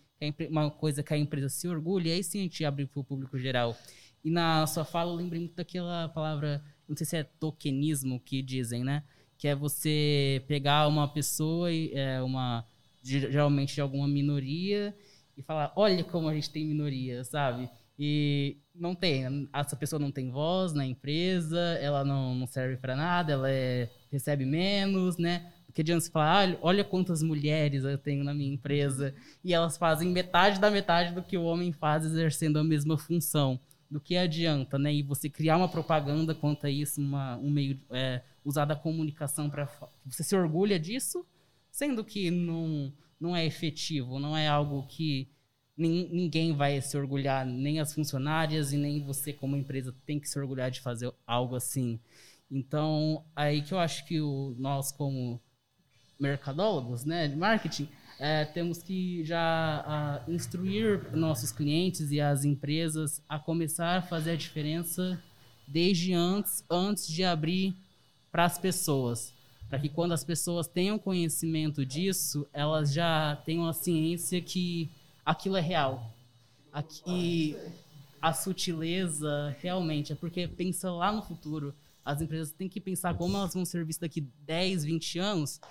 uma 0.50 0.72
coisa 0.72 1.04
que 1.04 1.14
a 1.14 1.18
empresa 1.18 1.50
se 1.50 1.68
orgulha, 1.68 2.14
aí 2.14 2.24
sim 2.24 2.40
a 2.40 2.44
gente 2.44 2.66
abre 2.66 2.86
para 2.86 3.00
o 3.00 3.04
público 3.04 3.38
geral. 3.38 3.78
E 4.24 4.30
na 4.30 4.66
sua 4.68 4.84
fala, 4.84 5.12
eu 5.12 5.16
lembrei 5.16 5.40
muito 5.40 5.56
daquela 5.56 6.10
palavra, 6.10 6.64
não 6.88 6.96
sei 6.96 7.06
se 7.06 7.18
é 7.18 7.24
tokenismo 7.24 8.20
que 8.20 8.42
dizem, 8.42 8.84
né? 8.84 9.04
Que 9.40 9.48
é 9.48 9.56
você 9.56 10.44
pegar 10.48 10.88
uma 10.88 11.08
pessoa, 11.08 11.74
é, 11.74 12.22
uma, 12.22 12.64
geralmente 13.02 13.74
de 13.74 13.82
alguma 13.82 14.08
minoria, 14.08 14.96
e 15.36 15.42
falar, 15.42 15.72
olha 15.76 16.04
como 16.04 16.28
a 16.28 16.34
gente 16.36 16.52
tem 16.52 16.66
minoria, 16.66 17.24
sabe? 17.24 17.68
E 17.98 18.58
não 18.76 18.94
tem, 18.94 19.50
essa 19.54 19.76
pessoa 19.76 20.00
não 20.00 20.12
tem 20.12 20.30
voz 20.30 20.74
na 20.74 20.86
empresa, 20.86 21.60
ela 21.82 22.04
não, 22.06 22.36
não 22.36 22.46
serve 22.46 22.78
para 22.78 22.96
nada, 22.96 23.34
ela 23.34 23.50
é- 23.50 23.90
recebe 24.12 24.46
menos, 24.46 25.18
né? 25.18 25.52
Porque 25.66 25.82
adianta 25.82 26.02
você 26.06 26.12
falar, 26.12 26.40
olha, 26.40 26.60
olha 26.62 26.84
quantas 26.84 27.24
mulheres 27.24 27.84
eu 27.84 27.98
tenho 27.98 28.24
na 28.24 28.34
minha 28.34 28.54
empresa, 28.54 29.14
e 29.44 29.54
elas 29.54 29.78
fazem 29.78 30.10
metade 30.10 30.60
da 30.60 30.70
metade 30.70 31.14
do 31.14 31.24
que 31.24 31.38
o 31.38 31.44
homem 31.44 31.72
faz 31.72 32.06
exercendo 32.06 32.58
a 32.60 32.64
mesma 32.64 32.98
função. 32.98 33.60
Do 33.90 34.00
que 34.00 34.16
adianta, 34.16 34.78
né? 34.78 34.94
E 34.94 35.02
você 35.02 35.30
criar 35.30 35.58
uma 35.58 35.68
propaganda 35.68 36.36
quanto 36.36 36.68
a 36.68 36.70
isso, 36.70 37.02
uma, 37.02 37.38
um 37.38 37.50
meio, 37.50 37.80
é, 37.90 38.22
usar 38.46 38.66
da 38.66 38.76
comunicação 38.76 39.50
para 39.50 39.68
você 40.06 40.24
se 40.24 40.36
orgulha 40.36 40.80
disso, 40.80 41.26
sendo 41.72 42.04
que 42.04 42.30
não, 42.30 42.94
não 43.20 43.36
é 43.36 43.44
efetivo, 43.46 44.20
não 44.20 44.38
é 44.38 44.48
algo 44.48 44.86
que 44.86 45.28
nin- 45.76 46.08
ninguém 46.12 46.54
vai 46.56 46.80
se 46.82 46.96
orgulhar, 46.96 47.44
nem 47.48 47.80
as 47.80 47.92
funcionárias 47.92 48.72
e 48.74 48.78
nem 48.78 49.04
você 49.04 49.34
como 49.34 49.58
empresa 49.58 49.96
tem 50.06 50.20
que 50.20 50.30
se 50.30 50.38
orgulhar 50.38 50.70
de 50.70 50.82
fazer 50.82 51.12
algo 51.26 51.56
assim. 51.56 52.00
Então, 52.52 53.26
aí 53.36 53.64
que 53.64 53.74
eu 53.74 53.80
acho 53.80 54.06
que 54.06 54.22
o, 54.22 54.54
nós 54.60 54.92
como 54.92 55.42
mercadólogos, 56.20 57.06
né, 57.06 57.28
de 57.28 57.36
marketing, 57.36 57.90
é, 58.20 58.44
temos 58.44 58.84
que 58.84 59.24
já 59.24 59.40
ah, 59.88 60.22
instruir 60.28 61.16
nossos 61.16 61.54
clientes 61.54 62.12
e 62.12 62.20
as 62.20 62.44
empresas 62.44 63.22
a 63.30 63.40
começar 63.40 63.98
a 63.98 64.02
fazer 64.02 64.32
a 64.32 64.36
diferença 64.36 65.18
desde 65.66 66.14
antes, 66.14 66.64
antes 66.70 67.08
de 67.08 67.24
abrir 67.24 67.74
para 68.30 68.44
as 68.44 68.58
pessoas, 68.58 69.34
para 69.70 69.80
que 69.80 69.88
quando 69.88 70.12
as 70.12 70.24
pessoas 70.24 70.68
tenham 70.68 71.00
conhecimento 71.00 71.86
disso, 71.86 72.46
elas 72.52 72.92
já 72.92 73.38
tenham 73.46 73.66
a 73.66 73.74
ciência 73.74 74.42
que 74.42 74.90
aquilo 75.26 75.56
é 75.56 75.62
real. 75.62 76.12
Aqui 76.74 77.56
a 78.22 78.34
sutileza 78.34 79.56
realmente 79.62 80.12
é 80.12 80.16
porque 80.16 80.46
pensa 80.46 80.92
lá 80.92 81.12
no 81.12 81.22
futuro. 81.22 81.74
As 82.04 82.22
empresas 82.22 82.52
têm 82.52 82.68
que 82.68 82.82
pensar 82.82 83.16
como 83.16 83.38
elas 83.38 83.54
vão 83.54 83.64
ser 83.64 83.86
vistas 83.86 84.10
daqui 84.10 84.22
10, 84.46 84.84
20 84.84 85.20
anos, 85.20 85.62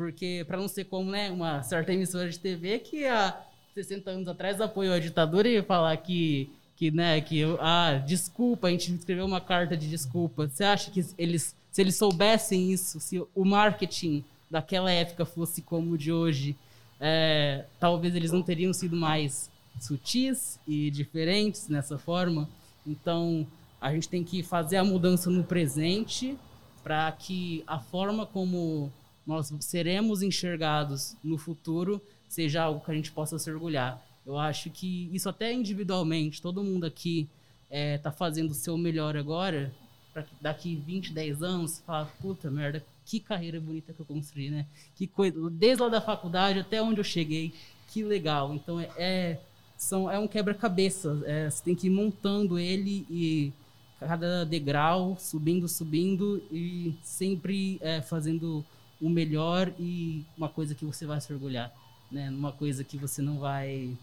porque 0.00 0.46
para 0.48 0.56
não 0.56 0.66
ser 0.66 0.84
como 0.84 1.10
né, 1.10 1.30
uma 1.30 1.62
certa 1.62 1.92
emissora 1.92 2.30
de 2.30 2.38
TV 2.38 2.78
que 2.78 3.04
há 3.04 3.38
60 3.74 4.10
anos 4.10 4.28
atrás 4.28 4.58
apoiou 4.58 4.94
a 4.94 4.98
ditadura 4.98 5.46
e 5.46 5.62
falar 5.62 5.94
que 5.98 6.48
que 6.74 6.90
né 6.90 7.20
que 7.20 7.42
ah 7.60 8.02
desculpa 8.06 8.68
a 8.68 8.70
gente 8.70 8.94
escreveu 8.94 9.26
uma 9.26 9.42
carta 9.42 9.76
de 9.76 9.90
desculpa. 9.90 10.48
Você 10.48 10.64
acha 10.64 10.90
que 10.90 11.04
eles 11.18 11.54
se 11.70 11.82
eles 11.82 11.96
soubessem 11.96 12.72
isso 12.72 12.98
se 12.98 13.22
o 13.34 13.44
marketing 13.44 14.24
daquela 14.50 14.90
época 14.90 15.26
fosse 15.26 15.60
como 15.60 15.92
o 15.92 15.98
de 15.98 16.10
hoje 16.10 16.56
é, 16.98 17.66
talvez 17.78 18.14
eles 18.14 18.32
não 18.32 18.42
teriam 18.42 18.72
sido 18.72 18.96
mais 18.96 19.50
sutis 19.78 20.58
e 20.66 20.90
diferentes 20.90 21.68
nessa 21.68 21.98
forma. 21.98 22.48
Então 22.86 23.46
a 23.78 23.92
gente 23.92 24.08
tem 24.08 24.24
que 24.24 24.42
fazer 24.42 24.78
a 24.78 24.84
mudança 24.84 25.28
no 25.28 25.44
presente 25.44 26.38
para 26.82 27.12
que 27.12 27.62
a 27.66 27.78
forma 27.78 28.24
como 28.24 28.90
nós 29.30 29.52
seremos 29.60 30.22
enxergados 30.22 31.16
no 31.22 31.38
futuro 31.38 32.02
seja 32.28 32.62
algo 32.64 32.84
que 32.84 32.90
a 32.90 32.94
gente 32.94 33.12
possa 33.12 33.38
se 33.38 33.48
orgulhar. 33.48 34.04
Eu 34.26 34.36
acho 34.36 34.70
que 34.70 35.08
isso 35.12 35.28
até 35.28 35.52
individualmente, 35.52 36.42
todo 36.42 36.64
mundo 36.64 36.84
aqui 36.84 37.28
está 37.70 38.10
fazendo 38.10 38.50
o 38.50 38.54
seu 38.54 38.76
melhor 38.76 39.16
agora, 39.16 39.72
para 40.12 40.26
daqui 40.40 40.74
20, 40.74 41.12
10 41.12 41.42
anos, 41.44 41.78
falar, 41.86 42.06
puta 42.20 42.50
merda, 42.50 42.84
que 43.06 43.20
carreira 43.20 43.60
bonita 43.60 43.92
que 43.92 44.00
eu 44.00 44.06
construí, 44.06 44.50
né? 44.50 44.66
Que 44.96 45.06
coisa, 45.06 45.48
desde 45.48 45.80
lá 45.80 45.88
da 45.88 46.00
faculdade 46.00 46.58
até 46.58 46.82
onde 46.82 46.98
eu 46.98 47.04
cheguei, 47.04 47.54
que 47.88 48.02
legal. 48.02 48.52
Então 48.52 48.80
é, 48.80 48.90
é, 48.96 49.40
são, 49.76 50.10
é 50.10 50.18
um 50.18 50.26
quebra-cabeça, 50.26 51.22
é, 51.24 51.48
você 51.48 51.62
tem 51.62 51.76
que 51.76 51.86
ir 51.86 51.90
montando 51.90 52.58
ele 52.58 53.06
e 53.08 53.52
cada 54.00 54.44
degrau, 54.44 55.16
subindo, 55.18 55.68
subindo 55.68 56.42
e 56.50 56.94
sempre 57.02 57.78
é, 57.80 58.00
fazendo 58.00 58.64
o 59.00 59.08
melhor 59.08 59.72
e 59.78 60.24
uma 60.36 60.48
coisa 60.48 60.74
que 60.74 60.84
você 60.84 61.06
vai 61.06 61.20
se 61.20 61.32
orgulhar, 61.32 61.72
né? 62.10 62.30
Uma 62.30 62.52
coisa 62.52 62.84
que 62.84 62.96
você 62.96 63.22
não 63.22 63.38
vai 63.38 63.96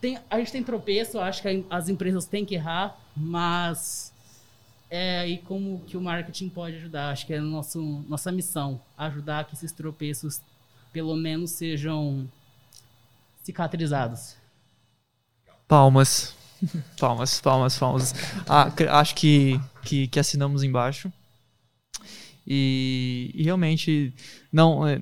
tem, 0.00 0.18
a 0.30 0.38
gente 0.38 0.52
tem 0.52 0.62
tropeço, 0.62 1.18
acho 1.18 1.42
que 1.42 1.64
as 1.68 1.88
empresas 1.88 2.24
têm 2.24 2.44
que 2.44 2.54
errar, 2.54 2.96
mas 3.16 4.12
é 4.88 5.18
aí 5.20 5.38
como 5.38 5.80
que 5.80 5.96
o 5.96 6.00
marketing 6.00 6.48
pode 6.48 6.76
ajudar. 6.76 7.10
Acho 7.10 7.26
que 7.26 7.34
é 7.34 7.40
nosso, 7.40 8.04
nossa 8.08 8.30
missão, 8.30 8.80
ajudar 8.96 9.44
que 9.44 9.54
esses 9.54 9.72
tropeços 9.72 10.40
pelo 10.92 11.16
menos 11.16 11.50
sejam 11.50 12.28
cicatrizados. 13.42 14.36
Palmas. 15.66 16.36
Palmas, 16.98 17.40
palmas, 17.40 17.78
palmas. 17.78 18.14
Ah, 18.48 18.72
acho 18.98 19.14
que, 19.14 19.60
que, 19.84 20.08
que 20.08 20.18
assinamos 20.18 20.64
embaixo. 20.64 21.12
E, 22.48 23.30
e 23.34 23.42
realmente, 23.42 24.14
não, 24.50 24.86
é, 24.86 25.00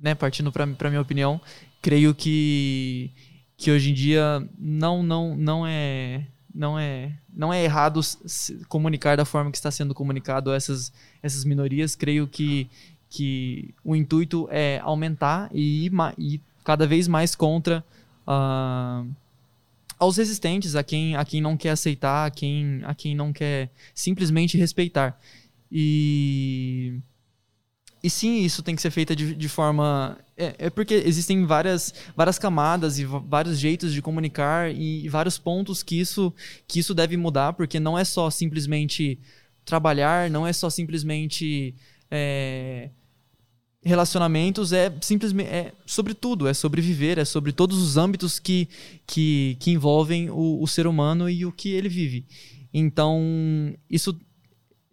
né, 0.00 0.14
partindo 0.14 0.52
para 0.52 0.66
para 0.68 0.88
minha 0.88 1.02
opinião, 1.02 1.40
creio 1.82 2.14
que 2.14 3.10
que 3.56 3.70
hoje 3.70 3.90
em 3.90 3.94
dia 3.94 4.46
não 4.56 5.02
não 5.02 5.36
não 5.36 5.66
é 5.66 6.26
não 6.54 6.78
é 6.78 7.12
não 7.34 7.52
é 7.52 7.64
errado 7.64 8.00
comunicar 8.68 9.16
da 9.16 9.24
forma 9.24 9.50
que 9.50 9.56
está 9.56 9.70
sendo 9.70 9.94
comunicado 9.94 10.52
a 10.52 10.54
essas 10.54 10.92
essas 11.22 11.44
minorias. 11.44 11.96
Creio 11.96 12.28
que 12.28 12.70
que 13.08 13.74
o 13.84 13.96
intuito 13.96 14.48
é 14.50 14.78
aumentar 14.82 15.48
e 15.52 15.86
ir, 15.86 15.92
e 16.18 16.40
cada 16.64 16.86
vez 16.86 17.08
mais 17.08 17.34
contra 17.34 17.84
ah, 18.26 19.04
aos 19.98 20.16
resistentes, 20.16 20.74
a 20.74 20.82
quem, 20.82 21.16
a 21.16 21.24
quem 21.24 21.40
não 21.40 21.56
quer 21.56 21.70
aceitar, 21.70 22.26
a 22.26 22.30
quem, 22.30 22.82
a 22.84 22.94
quem 22.94 23.14
não 23.14 23.32
quer 23.32 23.70
simplesmente 23.94 24.58
respeitar. 24.58 25.18
E, 25.70 27.00
e 28.02 28.10
sim, 28.10 28.42
isso 28.44 28.62
tem 28.62 28.76
que 28.76 28.82
ser 28.82 28.90
feito 28.90 29.14
de, 29.16 29.34
de 29.34 29.48
forma. 29.48 30.18
É, 30.36 30.54
é 30.58 30.70
porque 30.70 30.94
existem 30.94 31.44
várias, 31.44 31.94
várias 32.16 32.38
camadas 32.38 32.98
e 32.98 33.04
vários 33.04 33.58
jeitos 33.58 33.92
de 33.92 34.02
comunicar 34.02 34.72
e 34.72 35.08
vários 35.08 35.38
pontos 35.38 35.82
que 35.82 35.98
isso, 35.98 36.32
que 36.68 36.78
isso 36.78 36.94
deve 36.94 37.16
mudar, 37.16 37.54
porque 37.54 37.80
não 37.80 37.98
é 37.98 38.04
só 38.04 38.30
simplesmente 38.30 39.18
trabalhar, 39.64 40.30
não 40.30 40.46
é 40.46 40.52
só 40.52 40.70
simplesmente. 40.70 41.74
é, 42.10 42.90
relacionamentos 43.86 44.72
é 44.72 44.92
simplesmente 45.00 45.48
é 45.48 45.72
sobre 45.86 46.12
tudo, 46.12 46.48
é 46.48 46.52
sobre 46.52 46.82
viver, 46.82 47.18
é 47.18 47.24
sobre 47.24 47.52
todos 47.52 47.78
os 47.78 47.96
âmbitos 47.96 48.40
que, 48.40 48.68
que, 49.06 49.56
que 49.60 49.70
envolvem 49.70 50.28
o, 50.28 50.60
o 50.60 50.66
ser 50.66 50.88
humano 50.88 51.30
e 51.30 51.46
o 51.46 51.52
que 51.52 51.70
ele 51.70 51.88
vive. 51.88 52.26
Então, 52.74 53.22
isso 53.88 54.18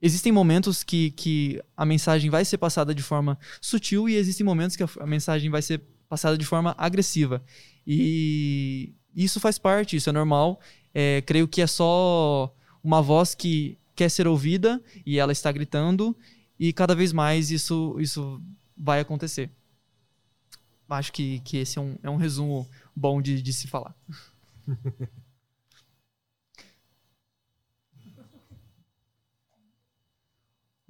existem 0.03 0.33
momentos 0.33 0.83
que, 0.83 1.11
que 1.11 1.63
a 1.77 1.85
mensagem 1.85 2.29
vai 2.29 2.43
ser 2.43 2.57
passada 2.57 2.93
de 2.93 3.01
forma 3.01 3.39
sutil 3.61 4.09
e 4.09 4.15
existem 4.15 4.45
momentos 4.45 4.75
que 4.75 4.83
a, 4.83 4.89
a 4.99 5.07
mensagem 5.07 5.49
vai 5.49 5.61
ser 5.61 5.81
passada 6.09 6.37
de 6.37 6.45
forma 6.45 6.75
agressiva. 6.77 7.41
E 7.87 8.93
isso 9.15 9.39
faz 9.39 9.57
parte, 9.57 9.95
isso 9.95 10.09
é 10.09 10.13
normal. 10.13 10.59
É, 10.93 11.21
creio 11.21 11.47
que 11.47 11.61
é 11.61 11.67
só 11.67 12.53
uma 12.83 13.01
voz 13.01 13.33
que 13.33 13.77
quer 13.95 14.09
ser 14.09 14.27
ouvida 14.27 14.83
e 15.05 15.17
ela 15.17 15.31
está 15.31 15.49
gritando 15.53 16.15
e 16.59 16.73
cada 16.73 16.93
vez 16.93 17.13
mais 17.13 17.49
isso, 17.49 17.95
isso 17.97 18.41
vai 18.77 18.99
acontecer. 18.99 19.49
Acho 20.89 21.13
que, 21.13 21.39
que 21.39 21.57
esse 21.57 21.79
é 21.79 21.81
um, 21.81 21.95
é 22.03 22.09
um 22.09 22.17
resumo 22.17 22.67
bom 22.93 23.21
de, 23.21 23.41
de 23.41 23.53
se 23.53 23.67
falar. 23.67 23.95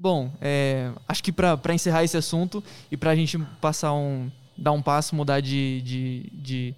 Bom, 0.03 0.33
é, 0.41 0.91
acho 1.07 1.23
que 1.23 1.31
para 1.31 1.73
encerrar 1.73 2.03
esse 2.03 2.17
assunto 2.17 2.61
e 2.91 2.97
para 2.97 3.11
a 3.11 3.15
gente 3.15 3.39
passar 3.61 3.93
um, 3.93 4.29
dar 4.57 4.73
um 4.73 4.81
passo, 4.81 5.15
mudar 5.15 5.39
de, 5.39 5.81
de, 5.81 6.29
de, 6.33 6.75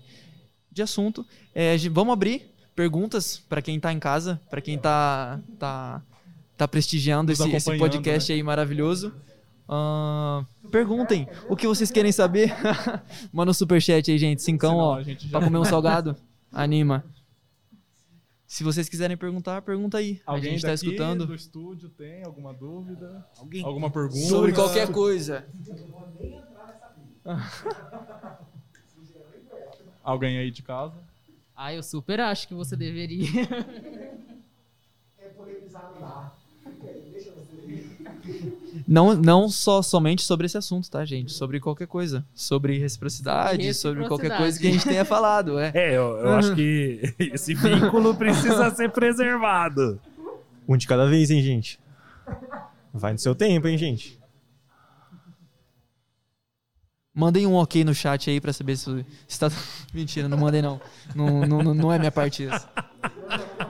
de 0.71 0.81
assunto, 0.83 1.25
é, 1.55 1.75
vamos 1.89 2.13
abrir 2.13 2.43
perguntas 2.75 3.41
para 3.49 3.63
quem 3.63 3.77
está 3.77 3.91
em 3.91 3.97
casa, 3.97 4.39
para 4.47 4.61
quem 4.61 4.75
está 4.75 5.39
tá, 5.57 6.03
tá 6.55 6.67
prestigiando 6.67 7.31
esse, 7.31 7.49
esse 7.49 7.75
podcast 7.79 8.31
aí 8.31 8.43
maravilhoso. 8.43 9.11
Ahn, 9.67 10.45
perguntem 10.69 11.27
o 11.49 11.55
que 11.55 11.65
vocês 11.65 11.89
querem 11.89 12.11
saber. 12.11 12.53
Manda 13.33 13.49
um 13.49 13.55
superchat 13.55 14.11
aí, 14.11 14.19
gente. 14.19 14.43
Cincão, 14.43 14.69
Senão 14.69 14.83
ó. 14.83 14.95
a 14.97 15.01
gente 15.01 15.23
já- 15.23 15.31
Pra 15.31 15.47
comer 15.47 15.57
um 15.57 15.65
salgado. 15.65 16.15
Anima. 16.53 17.03
Se 18.47 18.63
vocês 18.63 18.87
quiserem 18.87 19.17
perguntar, 19.17 19.61
pergunta 19.63 19.97
aí. 19.97 20.21
a 20.25 20.31
Alguém 20.33 20.51
gente 20.51 20.61
tá 20.61 20.67
daqui 20.69 20.85
escutando. 20.85 21.25
do 21.25 21.33
estúdio 21.33 21.89
tem 21.89 22.23
alguma 22.23 22.53
dúvida? 22.53 23.25
Alguém 23.37 23.63
Alguma 23.63 23.89
pergunta? 23.89 24.27
Sobre 24.27 24.53
qualquer 24.53 24.91
coisa. 24.91 25.45
Alguém 30.03 30.37
aí 30.37 30.51
de 30.51 30.61
casa? 30.61 30.95
Ah, 31.55 31.73
eu 31.73 31.81
super 31.81 32.19
acho 32.19 32.47
que 32.47 32.53
você 32.53 32.75
deveria. 32.75 33.25
Não, 38.95 39.13
não 39.13 39.49
só 39.49 39.81
somente 39.81 40.21
sobre 40.21 40.45
esse 40.45 40.57
assunto, 40.57 40.89
tá, 40.89 41.03
gente? 41.03 41.33
Sobre 41.33 41.59
qualquer 41.59 41.85
coisa. 41.85 42.25
Sobre 42.33 42.79
reciprocidade, 42.79 43.73
sobre 43.73 44.07
qualquer 44.07 44.37
coisa 44.37 44.57
que 44.57 44.69
a 44.69 44.71
gente 44.71 44.85
tenha 44.85 45.03
falado. 45.03 45.59
É. 45.59 45.69
É, 45.73 45.97
eu, 45.97 46.17
eu 46.17 46.29
acho 46.29 46.55
que 46.55 47.01
esse 47.19 47.53
vínculo 47.53 48.15
precisa 48.15 48.69
ser 48.69 48.89
preservado. 48.91 49.99
Um 50.65 50.77
de 50.77 50.87
cada 50.87 51.05
vez, 51.07 51.29
hein, 51.29 51.41
gente? 51.41 51.77
Vai 52.93 53.11
no 53.11 53.19
seu 53.19 53.35
tempo, 53.35 53.67
hein, 53.67 53.77
gente? 53.77 54.17
Mandem 57.17 57.47
um 57.47 57.55
ok 57.55 57.85
no 57.85 57.95
chat 57.95 58.29
aí 58.29 58.41
pra 58.41 58.51
saber 58.51 58.75
se, 58.75 59.05
se 59.25 59.39
tá. 59.39 59.49
Mentira, 59.93 60.27
não 60.27 60.37
mandei 60.37 60.61
não. 60.61 60.81
Não, 61.15 61.45
não, 61.47 61.73
não 61.73 61.93
é 61.93 61.97
minha 61.97 62.11
parte 62.11 62.43
isso. 62.43 62.67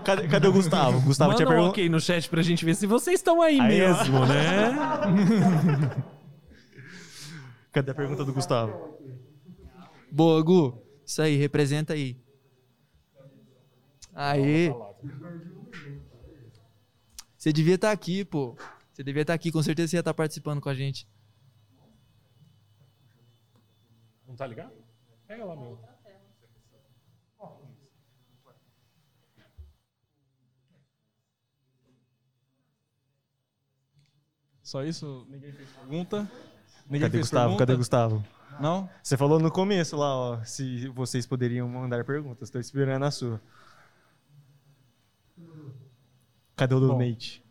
Cadê, 0.03 0.27
cadê 0.27 0.47
o 0.47 0.51
Gustavo? 0.51 0.99
Gustavo 1.01 1.29
Manda 1.31 1.37
tinha 1.37 1.47
um 1.47 1.51
perguntado. 1.51 1.69
ok 1.71 1.87
no 1.87 1.99
chat 1.99 2.27
pra 2.27 2.41
gente 2.41 2.65
ver 2.65 2.75
se 2.75 2.87
vocês 2.87 3.19
estão 3.19 3.43
aí, 3.43 3.59
Aí, 3.59 3.83
ó. 3.83 3.97
mesmo, 3.97 4.25
né? 4.25 4.73
Cadê 7.71 7.91
a 7.91 7.95
pergunta 7.95 8.25
do 8.25 8.33
Gustavo? 8.33 8.97
Boa, 10.11 10.41
Gu. 10.41 10.81
Isso 11.05 11.21
aí, 11.21 11.35
representa 11.35 11.93
aí. 11.93 12.17
Aí. 14.13 14.73
Você 17.37 17.53
devia 17.53 17.75
estar 17.75 17.91
aqui, 17.91 18.25
pô. 18.25 18.55
Você 18.91 19.03
devia 19.03 19.21
estar 19.21 19.33
aqui, 19.33 19.51
com 19.51 19.61
certeza 19.61 19.89
você 19.89 19.97
ia 19.97 19.99
estar 19.99 20.13
participando 20.13 20.61
com 20.61 20.69
a 20.69 20.73
gente. 20.73 21.07
Não 24.35 24.37
tá 24.37 24.47
ligado? 24.47 24.73
Pega 25.25 25.45
lá, 25.45 25.55
meu. 25.55 25.79
Só 34.61 34.83
isso? 34.83 35.25
Ninguém 35.29 35.53
fez 35.53 35.69
pergunta? 35.69 36.29
Ninguém 36.85 37.01
Cadê 37.01 37.11
fez 37.11 37.21
Gustavo? 37.21 37.43
pergunta? 37.45 37.65
Cadê 37.65 37.77
Gustavo? 37.77 38.25
Não? 38.59 38.89
Você 39.01 39.15
falou 39.15 39.39
no 39.39 39.49
começo 39.49 39.95
lá, 39.95 40.13
ó, 40.13 40.43
se 40.43 40.89
vocês 40.89 41.25
poderiam 41.25 41.69
mandar 41.69 42.03
perguntas. 42.03 42.49
Estou 42.49 42.59
esperando 42.59 43.05
a 43.05 43.11
sua. 43.11 43.39
Cadê 46.57 46.75
o 46.75 46.79
donate? 46.81 47.41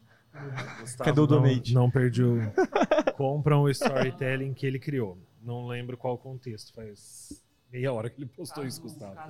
Cadê 0.98 1.18
o 1.18 1.22
não- 1.22 1.26
donate? 1.26 1.72
Não, 1.72 1.90
perdi 1.90 2.22
o. 2.22 2.36
Compram 3.16 3.62
o 3.62 3.70
storytelling 3.70 4.52
que 4.52 4.66
ele 4.66 4.78
criou. 4.78 5.16
Não 5.44 5.66
lembro 5.66 5.96
qual 5.96 6.18
contexto. 6.18 6.72
Faz 6.72 7.44
meia 7.70 7.92
hora 7.92 8.08
que 8.08 8.20
ele 8.20 8.30
postou 8.30 8.64
isso, 8.64 8.80
Gustavo. 8.80 9.20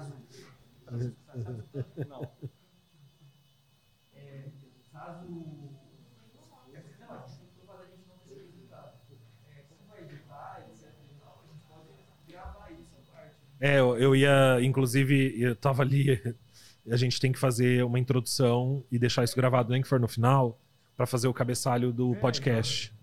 É, 13.61 13.79
eu, 13.81 13.97
eu 13.97 14.15
ia, 14.17 14.59
inclusive, 14.63 15.41
eu 15.41 15.57
tava 15.57 15.83
ali. 15.83 16.21
A 16.91 16.97
gente 16.97 17.19
tem 17.19 17.33
que 17.33 17.39
fazer 17.39 17.83
uma 17.83 17.99
introdução 17.99 18.85
e 18.93 18.99
deixar 18.99 19.25
isso 19.25 19.35
gravado, 19.35 19.73
nem 19.73 19.81
que 19.81 19.89
for 19.89 19.99
no 19.99 20.07
final, 20.07 20.61
para 20.95 21.07
fazer 21.07 21.27
o 21.29 21.33
cabeçalho 21.33 21.91
do 21.93 22.15
podcast. 22.17 22.95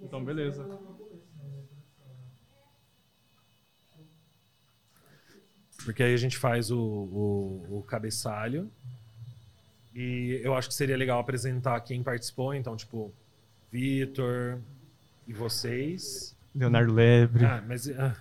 Então, 0.00 0.24
beleza. 0.24 0.64
Porque 5.86 6.02
aí 6.02 6.12
a 6.12 6.16
gente 6.16 6.36
faz 6.36 6.68
o, 6.72 6.78
o, 6.80 7.78
o 7.78 7.82
cabeçalho. 7.86 8.68
E 9.94 10.40
eu 10.42 10.52
acho 10.56 10.66
que 10.66 10.74
seria 10.74 10.96
legal 10.96 11.20
apresentar 11.20 11.80
quem 11.80 12.02
participou. 12.02 12.52
Então, 12.52 12.76
tipo, 12.76 13.14
Vitor 13.70 14.58
e 15.28 15.32
vocês. 15.32 16.34
Leonardo 16.52 16.92
Lebre. 16.92 17.44
Ah, 17.44 17.62
mas 17.66 17.88
ah, 17.90 18.16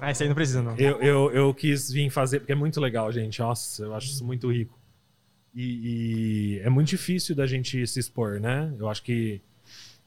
Ah, 0.00 0.12
esse 0.12 0.22
aí 0.22 0.28
não 0.28 0.36
precisa, 0.36 0.62
não. 0.62 0.76
eu, 0.76 1.02
eu, 1.02 1.30
eu 1.32 1.54
quis 1.54 1.90
vir 1.90 2.08
fazer, 2.08 2.38
porque 2.38 2.52
é 2.52 2.54
muito 2.54 2.80
legal, 2.80 3.10
gente. 3.10 3.40
Nossa, 3.40 3.82
eu 3.82 3.94
acho 3.94 4.06
isso 4.06 4.24
muito 4.24 4.50
rico. 4.52 4.78
E, 5.52 5.64
e 6.54 6.58
é 6.60 6.70
muito 6.70 6.88
difícil 6.88 7.34
da 7.34 7.46
gente 7.46 7.84
se 7.84 7.98
expor, 7.98 8.38
né? 8.38 8.72
Eu 8.78 8.88
acho 8.88 9.02
que 9.02 9.40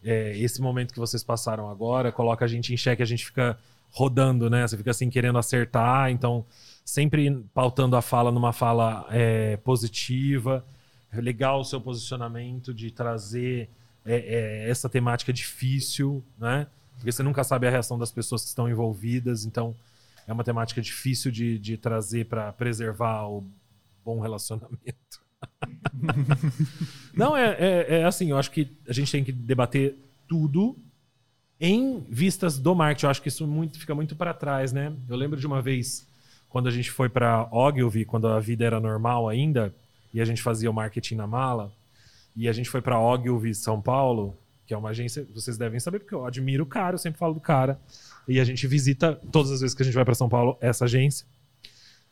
é, 0.01 0.37
esse 0.37 0.61
momento 0.61 0.93
que 0.93 0.99
vocês 0.99 1.23
passaram 1.25 1.69
agora 1.69 2.09
coloca 2.09 2.45
a 2.45 2.47
gente 2.47 2.73
em 2.73 2.77
xeque, 2.77 3.03
a 3.03 3.05
gente 3.05 3.25
fica 3.25 3.59
rodando, 3.93 4.49
né? 4.49 4.67
Você 4.67 4.75
fica 4.75 4.91
assim 4.91 5.09
querendo 5.09 5.37
acertar, 5.37 6.09
então 6.09 6.43
sempre 6.83 7.31
pautando 7.53 7.95
a 7.95 8.01
fala 8.01 8.31
numa 8.31 8.51
fala 8.51 9.07
é, 9.11 9.55
positiva. 9.57 10.65
É 11.11 11.21
legal 11.21 11.61
o 11.61 11.63
seu 11.63 11.79
posicionamento 11.79 12.73
de 12.73 12.89
trazer 12.89 13.69
é, 14.03 14.15
é, 14.15 14.69
essa 14.69 14.89
temática 14.89 15.31
difícil, 15.31 16.23
né? 16.37 16.67
Porque 16.95 17.11
você 17.11 17.21
nunca 17.21 17.43
sabe 17.43 17.67
a 17.67 17.69
reação 17.69 17.97
das 17.97 18.11
pessoas 18.11 18.41
que 18.41 18.47
estão 18.47 18.67
envolvidas, 18.67 19.45
então 19.45 19.75
é 20.27 20.33
uma 20.33 20.43
temática 20.43 20.81
difícil 20.81 21.31
de, 21.31 21.59
de 21.59 21.77
trazer 21.77 22.25
para 22.25 22.51
preservar 22.51 23.27
o 23.27 23.43
bom 24.03 24.19
relacionamento. 24.19 25.21
Não, 27.13 27.37
é, 27.37 27.55
é, 27.59 27.99
é 27.99 28.05
assim, 28.05 28.31
eu 28.31 28.37
acho 28.37 28.49
que 28.49 28.75
a 28.87 28.93
gente 28.93 29.11
tem 29.11 29.23
que 29.23 29.31
debater 29.31 29.95
tudo 30.27 30.75
em 31.65 32.01
vistas 32.09 32.59
do 32.59 32.75
marketing. 32.75 33.05
Eu 33.05 33.09
acho 33.11 33.21
que 33.21 33.29
isso 33.29 33.47
muito, 33.47 33.79
fica 33.79 33.95
muito 33.95 34.17
para 34.17 34.33
trás, 34.33 34.73
né? 34.73 34.91
Eu 35.07 35.15
lembro 35.15 35.39
de 35.39 35.47
uma 35.47 35.61
vez, 35.61 36.05
quando 36.49 36.67
a 36.67 36.71
gente 36.71 36.91
foi 36.91 37.07
para 37.07 37.47
Ogilvy, 37.49 38.03
quando 38.03 38.27
a 38.27 38.37
vida 38.37 38.65
era 38.65 38.81
normal 38.81 39.29
ainda, 39.29 39.73
e 40.13 40.19
a 40.19 40.25
gente 40.25 40.41
fazia 40.41 40.69
o 40.69 40.73
marketing 40.73 41.15
na 41.15 41.25
mala, 41.25 41.71
e 42.35 42.49
a 42.49 42.51
gente 42.51 42.69
foi 42.69 42.81
para 42.81 42.99
Ogilvy, 42.99 43.55
São 43.55 43.81
Paulo, 43.81 44.37
que 44.67 44.73
é 44.73 44.77
uma 44.77 44.89
agência, 44.89 45.25
vocês 45.33 45.57
devem 45.57 45.79
saber, 45.79 45.99
porque 45.99 46.13
eu 46.13 46.25
admiro 46.25 46.63
o 46.63 46.67
cara, 46.67 46.95
eu 46.95 46.99
sempre 46.99 47.17
falo 47.17 47.33
do 47.33 47.39
cara, 47.39 47.79
e 48.27 48.41
a 48.41 48.43
gente 48.43 48.67
visita, 48.67 49.17
todas 49.31 49.49
as 49.49 49.61
vezes 49.61 49.73
que 49.73 49.83
a 49.83 49.85
gente 49.85 49.95
vai 49.95 50.03
para 50.03 50.15
São 50.15 50.27
Paulo, 50.27 50.57
essa 50.59 50.83
agência. 50.83 51.25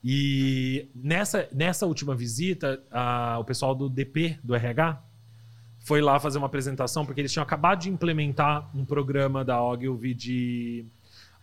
E 0.02 0.88
nessa, 0.96 1.48
nessa 1.52 1.86
última 1.86 2.16
visita, 2.16 2.82
a- 2.90 3.38
o 3.40 3.44
pessoal 3.44 3.76
do 3.76 3.90
DP, 3.90 4.40
do 4.42 4.56
RH, 4.56 4.98
foi 5.82 6.02
lá 6.02 6.20
fazer 6.20 6.38
uma 6.38 6.48
apresentação, 6.48 7.06
porque 7.06 7.22
eles 7.22 7.32
tinham 7.32 7.44
acabado 7.44 7.82
de 7.82 7.90
implementar 7.90 8.70
um 8.76 8.86
programa 8.86 9.44
da 9.44 9.62
Ogilvy 9.62 10.14
de 10.14 10.86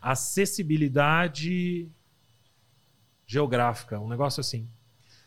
acessibilidade 0.01 1.89
geográfica, 3.27 3.99
um 3.99 4.09
negócio 4.09 4.41
assim. 4.41 4.67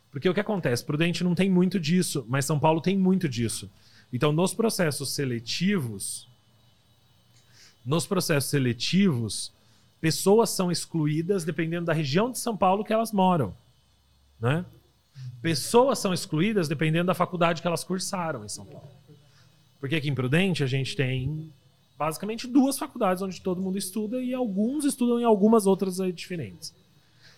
Porque 0.10 0.30
o 0.30 0.34
que 0.34 0.40
acontece? 0.40 0.84
Prudente 0.84 1.24
não 1.24 1.36
tem 1.36 1.50
muito 1.50 1.80
disso, 1.80 2.26
mas 2.28 2.46
São 2.46 2.60
Paulo 2.60 2.82
tem 2.82 2.98
muito 2.98 3.30
disso. 3.30 3.70
Então, 4.12 4.32
nos 4.32 4.54
processos 4.54 5.14
seletivos, 5.14 6.28
nos 7.86 8.06
processos 8.06 8.50
seletivos, 8.50 9.52
pessoas 10.00 10.50
são 10.50 10.72
excluídas 10.72 11.44
dependendo 11.44 11.86
da 11.86 11.94
região 11.94 12.32
de 12.32 12.40
São 12.40 12.56
Paulo 12.56 12.84
que 12.84 12.94
elas 12.94 13.12
moram, 13.12 13.56
né? 14.40 14.66
Pessoas 15.42 16.00
são 16.00 16.14
excluídas 16.14 16.68
dependendo 16.68 17.08
da 17.08 17.14
faculdade 17.14 17.62
que 17.62 17.68
elas 17.68 17.84
cursaram 17.84 18.46
em 18.46 18.50
São 18.50 18.66
Paulo. 18.66 19.01
Porque 19.82 19.96
aqui 19.96 20.10
em 20.10 20.16
Prudente 20.16 20.64
a 20.64 20.68
gente 20.68 20.96
tem 20.96 21.52
basicamente 21.98 22.48
duas 22.48 22.78
faculdades 22.78 23.22
onde 23.22 23.42
todo 23.42 23.62
mundo 23.62 23.78
estuda 23.78 24.22
e 24.22 24.34
alguns 24.34 24.86
estudam 24.86 25.20
em 25.20 25.24
algumas 25.24 25.66
outras 25.66 25.98
diferentes. 26.14 26.74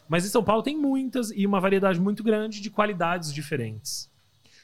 Mas 0.08 0.26
em 0.26 0.30
São 0.30 0.44
Paulo 0.44 0.62
tem 0.62 0.78
muitas 0.78 1.32
e 1.32 1.48
uma 1.48 1.60
variedade 1.60 2.00
muito 2.00 2.22
grande 2.22 2.62
de 2.62 2.70
qualidades 2.70 3.34
diferentes. 3.34 4.10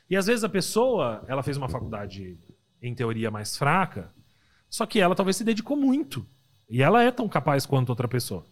E 0.10 0.16
às 0.18 0.28
vezes 0.28 0.44
a 0.44 0.50
pessoa, 0.50 1.24
ela 1.28 1.42
fez 1.42 1.56
uma 1.56 1.70
faculdade 1.70 2.38
em 2.84 2.94
teoria 2.94 3.32
mais 3.32 3.58
fraca, 3.58 4.10
só 4.70 4.86
que 4.86 5.00
ela 5.00 5.16
talvez 5.16 5.38
se 5.38 5.44
dedicou 5.44 5.78
muito. 5.78 6.26
E 6.70 6.84
ela 6.84 7.02
é 7.02 7.10
tão 7.12 7.28
capaz 7.30 7.66
quanto 7.66 7.90
outra 7.90 8.08
pessoa. 8.08 8.46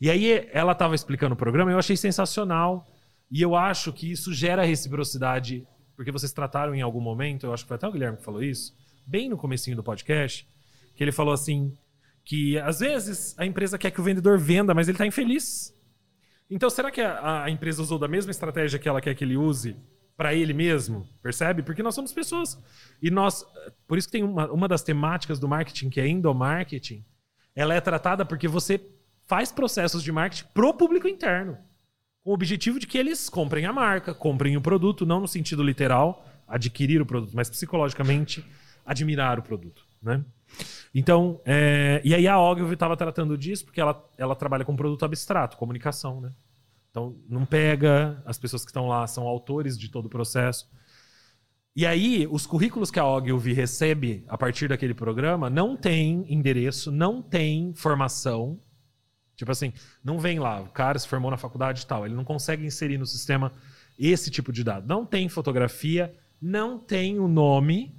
E 0.00 0.08
aí 0.08 0.48
ela 0.52 0.72
estava 0.72 0.94
explicando 0.94 1.34
o 1.34 1.38
programa, 1.38 1.70
eu 1.70 1.78
achei 1.78 1.96
sensacional. 1.96 2.86
E 3.30 3.42
eu 3.42 3.56
acho 3.56 3.92
que 3.92 4.10
isso 4.10 4.32
gera 4.32 4.64
reciprocidade, 4.64 5.66
porque 5.96 6.12
vocês 6.12 6.32
trataram 6.32 6.74
em 6.74 6.80
algum 6.80 7.00
momento, 7.00 7.46
eu 7.46 7.52
acho 7.52 7.64
que 7.64 7.68
foi 7.68 7.76
até 7.76 7.86
o 7.86 7.92
Guilherme 7.92 8.18
que 8.18 8.24
falou 8.24 8.42
isso, 8.42 8.74
bem 9.06 9.28
no 9.28 9.36
comecinho 9.36 9.76
do 9.76 9.82
podcast, 9.82 10.46
que 10.94 11.02
ele 11.02 11.12
falou 11.12 11.32
assim, 11.32 11.76
que 12.24 12.58
às 12.58 12.80
vezes 12.80 13.34
a 13.38 13.46
empresa 13.46 13.78
quer 13.78 13.90
que 13.90 14.00
o 14.00 14.04
vendedor 14.04 14.38
venda, 14.38 14.74
mas 14.74 14.88
ele 14.88 14.96
está 14.96 15.06
infeliz. 15.06 15.74
Então, 16.50 16.68
será 16.68 16.90
que 16.90 17.00
a, 17.00 17.44
a 17.44 17.50
empresa 17.50 17.80
usou 17.80 17.98
da 17.98 18.06
mesma 18.06 18.30
estratégia 18.30 18.78
que 18.78 18.88
ela 18.88 19.00
quer 19.00 19.14
que 19.14 19.24
ele 19.24 19.36
use 19.36 19.76
para 20.16 20.34
ele 20.34 20.52
mesmo? 20.52 21.08
Percebe? 21.22 21.62
Porque 21.62 21.82
nós 21.82 21.94
somos 21.94 22.12
pessoas. 22.12 22.62
E 23.00 23.10
nós. 23.10 23.44
Por 23.88 23.96
isso 23.96 24.08
que 24.08 24.12
tem 24.12 24.22
uma, 24.22 24.50
uma 24.52 24.68
das 24.68 24.82
temáticas 24.82 25.38
do 25.38 25.48
marketing, 25.48 25.88
que 25.88 26.00
é 26.00 26.06
endomarketing, 26.06 27.04
ela 27.56 27.74
é 27.74 27.80
tratada 27.80 28.24
porque 28.24 28.46
você 28.46 28.80
faz 29.26 29.50
processos 29.50 30.02
de 30.02 30.12
marketing 30.12 30.44
pro 30.52 30.74
público 30.74 31.08
interno. 31.08 31.56
Com 32.22 32.30
o 32.30 32.34
objetivo 32.34 32.78
de 32.78 32.86
que 32.86 32.98
eles 32.98 33.28
comprem 33.28 33.66
a 33.66 33.72
marca, 33.72 34.14
comprem 34.14 34.56
o 34.56 34.60
produto, 34.60 35.04
não 35.04 35.20
no 35.20 35.28
sentido 35.28 35.62
literal, 35.62 36.24
adquirir 36.46 37.00
o 37.00 37.06
produto, 37.06 37.32
mas 37.34 37.50
psicologicamente 37.50 38.44
admirar 38.84 39.38
o 39.38 39.42
produto. 39.42 39.84
Né? 40.02 40.24
Então, 40.94 41.40
é, 41.44 42.00
e 42.04 42.14
aí 42.14 42.28
a 42.28 42.38
Ogilvy 42.38 42.74
estava 42.74 42.96
tratando 42.96 43.36
disso 43.38 43.64
porque 43.64 43.80
ela, 43.80 44.04
ela 44.18 44.36
trabalha 44.36 44.64
com 44.64 44.76
produto 44.76 45.04
abstrato, 45.04 45.56
comunicação, 45.56 46.20
né? 46.20 46.30
Então, 46.90 47.16
não 47.26 47.46
pega, 47.46 48.22
as 48.26 48.38
pessoas 48.38 48.64
que 48.64 48.70
estão 48.70 48.86
lá 48.86 49.06
são 49.06 49.26
autores 49.26 49.78
de 49.78 49.88
todo 49.88 50.06
o 50.06 50.10
processo. 50.10 50.70
E 51.74 51.86
aí, 51.86 52.28
os 52.30 52.46
currículos 52.46 52.90
que 52.90 53.00
a 53.00 53.06
Ogilvy 53.06 53.54
recebe 53.54 54.26
a 54.28 54.36
partir 54.36 54.68
daquele 54.68 54.92
programa 54.92 55.48
não 55.48 55.74
tem 55.74 56.26
endereço, 56.30 56.92
não 56.92 57.22
tem 57.22 57.72
formação. 57.74 58.60
Tipo 59.42 59.50
assim, 59.50 59.72
não 60.04 60.20
vem 60.20 60.38
lá, 60.38 60.60
o 60.60 60.68
cara 60.68 60.96
se 61.00 61.08
formou 61.08 61.28
na 61.28 61.36
faculdade 61.36 61.82
e 61.82 61.86
tal. 61.86 62.06
Ele 62.06 62.14
não 62.14 62.22
consegue 62.22 62.64
inserir 62.64 62.96
no 62.96 63.04
sistema 63.04 63.52
esse 63.98 64.30
tipo 64.30 64.52
de 64.52 64.62
dado. 64.62 64.86
Não 64.86 65.04
tem 65.04 65.28
fotografia, 65.28 66.14
não 66.40 66.78
tem 66.78 67.18
o 67.18 67.26
nome. 67.26 67.92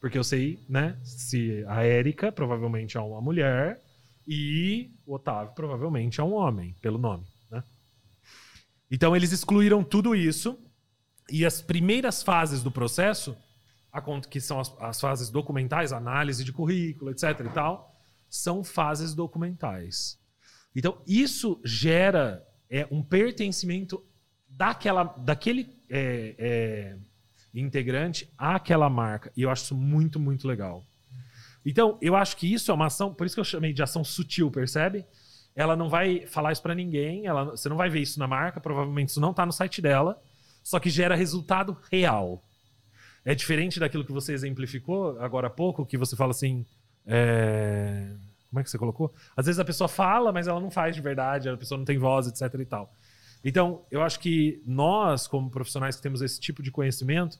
Porque 0.00 0.18
eu 0.18 0.24
sei, 0.24 0.58
né? 0.68 0.98
Se 1.04 1.64
a 1.68 1.84
Érica 1.84 2.32
provavelmente 2.32 2.96
é 2.96 3.00
uma 3.00 3.20
mulher 3.20 3.80
e 4.26 4.90
o 5.06 5.14
Otávio 5.14 5.54
provavelmente 5.54 6.20
é 6.20 6.24
um 6.24 6.34
homem, 6.34 6.74
pelo 6.82 6.98
nome, 6.98 7.24
né? 7.48 7.62
Então 8.90 9.14
eles 9.14 9.30
excluíram 9.30 9.84
tudo 9.84 10.12
isso 10.12 10.58
e 11.30 11.46
as 11.46 11.62
primeiras 11.62 12.20
fases 12.20 12.64
do 12.64 12.70
processo, 12.72 13.36
que 14.28 14.40
são 14.40 14.58
as, 14.58 14.74
as 14.80 15.00
fases 15.00 15.30
documentais, 15.30 15.92
análise 15.92 16.42
de 16.42 16.52
currículo, 16.52 17.12
etc 17.12 17.38
e 17.46 17.48
tal, 17.50 17.94
são 18.30 18.64
fases 18.64 19.14
documentais. 19.14 20.18
Então 20.74 21.02
isso 21.06 21.60
gera 21.64 22.46
é, 22.70 22.86
um 22.90 23.02
pertencimento 23.02 24.02
daquela, 24.48 25.04
daquele 25.04 25.76
é, 25.90 26.34
é, 26.38 26.98
integrante 27.52 28.32
àquela 28.38 28.88
marca. 28.88 29.32
E 29.36 29.42
eu 29.42 29.50
acho 29.50 29.64
isso 29.64 29.74
muito, 29.74 30.20
muito 30.20 30.46
legal. 30.46 30.86
Então, 31.64 31.98
eu 32.00 32.16
acho 32.16 32.36
que 32.36 32.50
isso 32.50 32.70
é 32.70 32.74
uma 32.74 32.86
ação, 32.86 33.12
por 33.12 33.26
isso 33.26 33.34
que 33.34 33.40
eu 33.40 33.44
chamei 33.44 33.72
de 33.72 33.82
ação 33.82 34.02
sutil, 34.02 34.50
percebe? 34.50 35.04
Ela 35.54 35.76
não 35.76 35.90
vai 35.90 36.26
falar 36.26 36.52
isso 36.52 36.62
pra 36.62 36.74
ninguém, 36.74 37.26
ela, 37.26 37.44
você 37.44 37.68
não 37.68 37.76
vai 37.76 37.90
ver 37.90 38.00
isso 38.00 38.18
na 38.18 38.26
marca, 38.26 38.60
provavelmente 38.60 39.10
isso 39.10 39.20
não 39.20 39.34
tá 39.34 39.44
no 39.44 39.52
site 39.52 39.82
dela, 39.82 40.18
só 40.62 40.78
que 40.80 40.88
gera 40.88 41.14
resultado 41.14 41.76
real. 41.90 42.42
É 43.24 43.34
diferente 43.34 43.78
daquilo 43.78 44.04
que 44.04 44.12
você 44.12 44.32
exemplificou 44.32 45.20
agora 45.20 45.48
há 45.48 45.50
pouco, 45.50 45.84
que 45.84 45.98
você 45.98 46.16
fala 46.16 46.30
assim. 46.30 46.64
É, 47.06 48.14
Como 48.48 48.60
é 48.60 48.62
que 48.62 48.70
você 48.70 48.78
colocou? 48.78 49.12
Às 49.36 49.46
vezes 49.46 49.58
a 49.58 49.64
pessoa 49.64 49.88
fala, 49.88 50.32
mas 50.32 50.46
ela 50.46 50.60
não 50.60 50.70
faz 50.70 50.94
de 50.94 51.02
verdade, 51.02 51.48
a 51.48 51.56
pessoa 51.56 51.78
não 51.78 51.84
tem 51.84 51.98
voz, 51.98 52.26
etc 52.26 52.60
e 52.60 52.64
tal. 52.64 52.92
Então, 53.44 53.84
eu 53.90 54.02
acho 54.02 54.20
que 54.20 54.62
nós, 54.66 55.26
como 55.26 55.50
profissionais 55.50 55.96
que 55.96 56.02
temos 56.02 56.20
esse 56.20 56.38
tipo 56.38 56.62
de 56.62 56.70
conhecimento, 56.70 57.38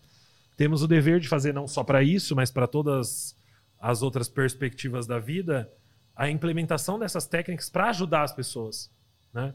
temos 0.56 0.82
o 0.82 0.88
dever 0.88 1.20
de 1.20 1.28
fazer 1.28 1.52
não 1.52 1.66
só 1.66 1.84
para 1.84 2.02
isso, 2.02 2.34
mas 2.34 2.50
para 2.50 2.66
todas 2.66 3.36
as 3.78 4.02
outras 4.02 4.28
perspectivas 4.28 5.06
da 5.06 5.18
vida, 5.18 5.70
a 6.14 6.28
implementação 6.28 6.98
dessas 6.98 7.26
técnicas 7.26 7.70
para 7.70 7.88
ajudar 7.90 8.22
as 8.22 8.32
pessoas, 8.32 8.90
né? 9.32 9.54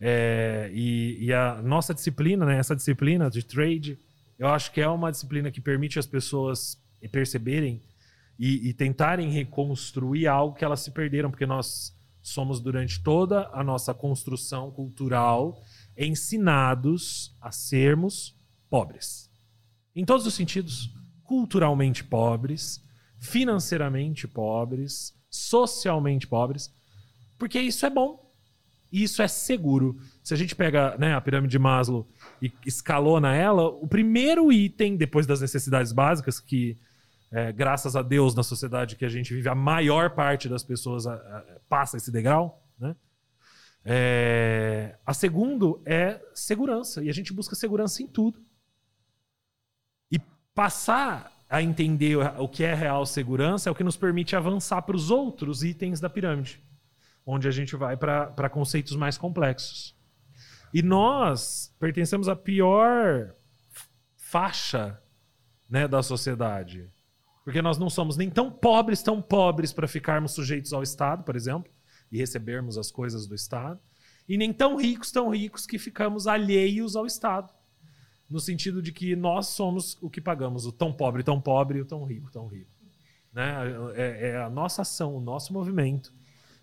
É, 0.00 0.70
e, 0.74 1.24
e 1.24 1.32
a 1.32 1.62
nossa 1.62 1.94
disciplina, 1.94 2.44
né, 2.44 2.58
essa 2.58 2.74
disciplina 2.74 3.30
de 3.30 3.42
trade, 3.42 3.98
eu 4.38 4.48
acho 4.48 4.72
que 4.72 4.80
é 4.80 4.88
uma 4.88 5.10
disciplina 5.10 5.50
que 5.50 5.60
permite 5.60 5.98
as 5.98 6.06
pessoas 6.06 6.78
perceberem 7.12 7.80
e, 8.38 8.68
e 8.68 8.74
tentarem 8.74 9.30
reconstruir 9.30 10.26
algo 10.26 10.54
que 10.54 10.64
elas 10.64 10.80
se 10.80 10.90
perderam, 10.90 11.30
porque 11.30 11.46
nós 11.46 11.94
somos, 12.20 12.60
durante 12.60 13.02
toda 13.02 13.50
a 13.52 13.62
nossa 13.62 13.92
construção 13.92 14.70
cultural, 14.70 15.60
ensinados 15.96 17.36
a 17.40 17.52
sermos 17.52 18.36
pobres. 18.68 19.30
Em 19.94 20.04
todos 20.04 20.26
os 20.26 20.34
sentidos. 20.34 20.90
Culturalmente 21.22 22.04
pobres, 22.04 22.82
financeiramente 23.18 24.28
pobres, 24.28 25.14
socialmente 25.30 26.26
pobres, 26.26 26.72
porque 27.38 27.58
isso 27.60 27.86
é 27.86 27.90
bom. 27.90 28.22
Isso 28.92 29.22
é 29.22 29.28
seguro. 29.28 29.98
Se 30.22 30.34
a 30.34 30.36
gente 30.36 30.54
pega 30.54 30.96
né, 30.98 31.14
a 31.14 31.20
pirâmide 31.20 31.50
de 31.50 31.58
Maslow 31.58 32.06
e 32.40 32.52
escalona 32.64 33.34
ela, 33.34 33.66
o 33.66 33.88
primeiro 33.88 34.52
item, 34.52 34.96
depois 34.96 35.26
das 35.26 35.40
necessidades 35.40 35.90
básicas, 35.90 36.38
que 36.38 36.76
é, 37.36 37.50
graças 37.52 37.96
a 37.96 38.02
Deus 38.02 38.32
na 38.34 38.44
sociedade 38.44 38.94
que 38.94 39.04
a 39.04 39.08
gente 39.08 39.34
vive, 39.34 39.48
a 39.48 39.54
maior 39.56 40.10
parte 40.14 40.48
das 40.48 40.62
pessoas 40.62 41.04
a- 41.04 41.14
a- 41.14 41.60
passa 41.68 41.96
esse 41.96 42.12
degrau, 42.12 42.64
né? 42.78 42.94
É, 43.84 44.96
a 45.04 45.12
segundo 45.12 45.82
é 45.84 46.20
segurança. 46.32 47.02
E 47.02 47.10
a 47.10 47.12
gente 47.12 47.32
busca 47.32 47.56
segurança 47.56 48.02
em 48.02 48.06
tudo. 48.06 48.40
E 50.12 50.18
passar 50.54 51.32
a 51.50 51.60
entender 51.60 52.16
o 52.38 52.48
que 52.48 52.62
é 52.62 52.72
real 52.72 53.04
segurança 53.04 53.68
é 53.68 53.72
o 53.72 53.74
que 53.74 53.84
nos 53.84 53.96
permite 53.96 54.36
avançar 54.36 54.80
para 54.82 54.96
os 54.96 55.10
outros 55.10 55.64
itens 55.64 55.98
da 56.00 56.08
pirâmide, 56.08 56.62
onde 57.26 57.48
a 57.48 57.50
gente 57.50 57.74
vai 57.76 57.96
para 57.96 58.48
conceitos 58.48 58.94
mais 58.96 59.18
complexos. 59.18 59.94
E 60.72 60.82
nós 60.82 61.74
pertencemos 61.80 62.28
à 62.28 62.36
pior 62.36 63.34
faixa 64.16 65.00
né, 65.68 65.86
da 65.88 66.00
sociedade. 66.02 66.93
Porque 67.44 67.60
nós 67.60 67.76
não 67.76 67.90
somos 67.90 68.16
nem 68.16 68.30
tão 68.30 68.50
pobres, 68.50 69.02
tão 69.02 69.20
pobres 69.20 69.72
para 69.72 69.86
ficarmos 69.86 70.32
sujeitos 70.32 70.72
ao 70.72 70.82
Estado, 70.82 71.22
por 71.22 71.36
exemplo, 71.36 71.70
e 72.10 72.16
recebermos 72.16 72.78
as 72.78 72.90
coisas 72.90 73.26
do 73.26 73.34
Estado, 73.34 73.78
e 74.26 74.38
nem 74.38 74.52
tão 74.52 74.76
ricos, 74.76 75.12
tão 75.12 75.28
ricos 75.28 75.66
que 75.66 75.78
ficamos 75.78 76.26
alheios 76.26 76.96
ao 76.96 77.04
Estado. 77.04 77.52
No 78.30 78.40
sentido 78.40 78.80
de 78.80 78.90
que 78.90 79.14
nós 79.14 79.48
somos 79.48 79.98
o 80.00 80.08
que 80.08 80.20
pagamos, 80.20 80.64
o 80.64 80.72
tão 80.72 80.90
pobre, 80.90 81.22
tão 81.22 81.38
pobre, 81.38 81.78
e 81.78 81.82
o 81.82 81.84
tão 81.84 82.02
rico, 82.04 82.30
tão 82.32 82.46
rico. 82.46 82.70
Né? 83.30 83.52
É, 83.94 84.28
é 84.30 84.36
a 84.38 84.48
nossa 84.48 84.80
ação, 84.80 85.14
o 85.14 85.20
nosso 85.20 85.52
movimento 85.52 86.14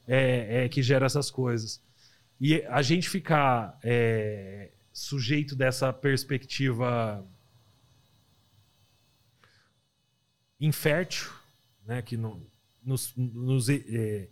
é, 0.08 0.66
é 0.66 0.70
que 0.70 0.82
gera 0.82 1.06
essas 1.06 1.30
coisas. 1.30 1.80
E 2.40 2.64
a 2.64 2.82
gente 2.82 3.08
ficar 3.08 3.78
é, 3.84 4.72
sujeito 4.91 5.56
dessa 5.56 5.94
perspectiva 5.94 7.24
infértil, 10.61 11.31
né, 11.85 12.01
que 12.01 12.15
não, 12.15 12.41
nos, 12.83 13.13
nos 13.17 13.67
é, 13.69 14.29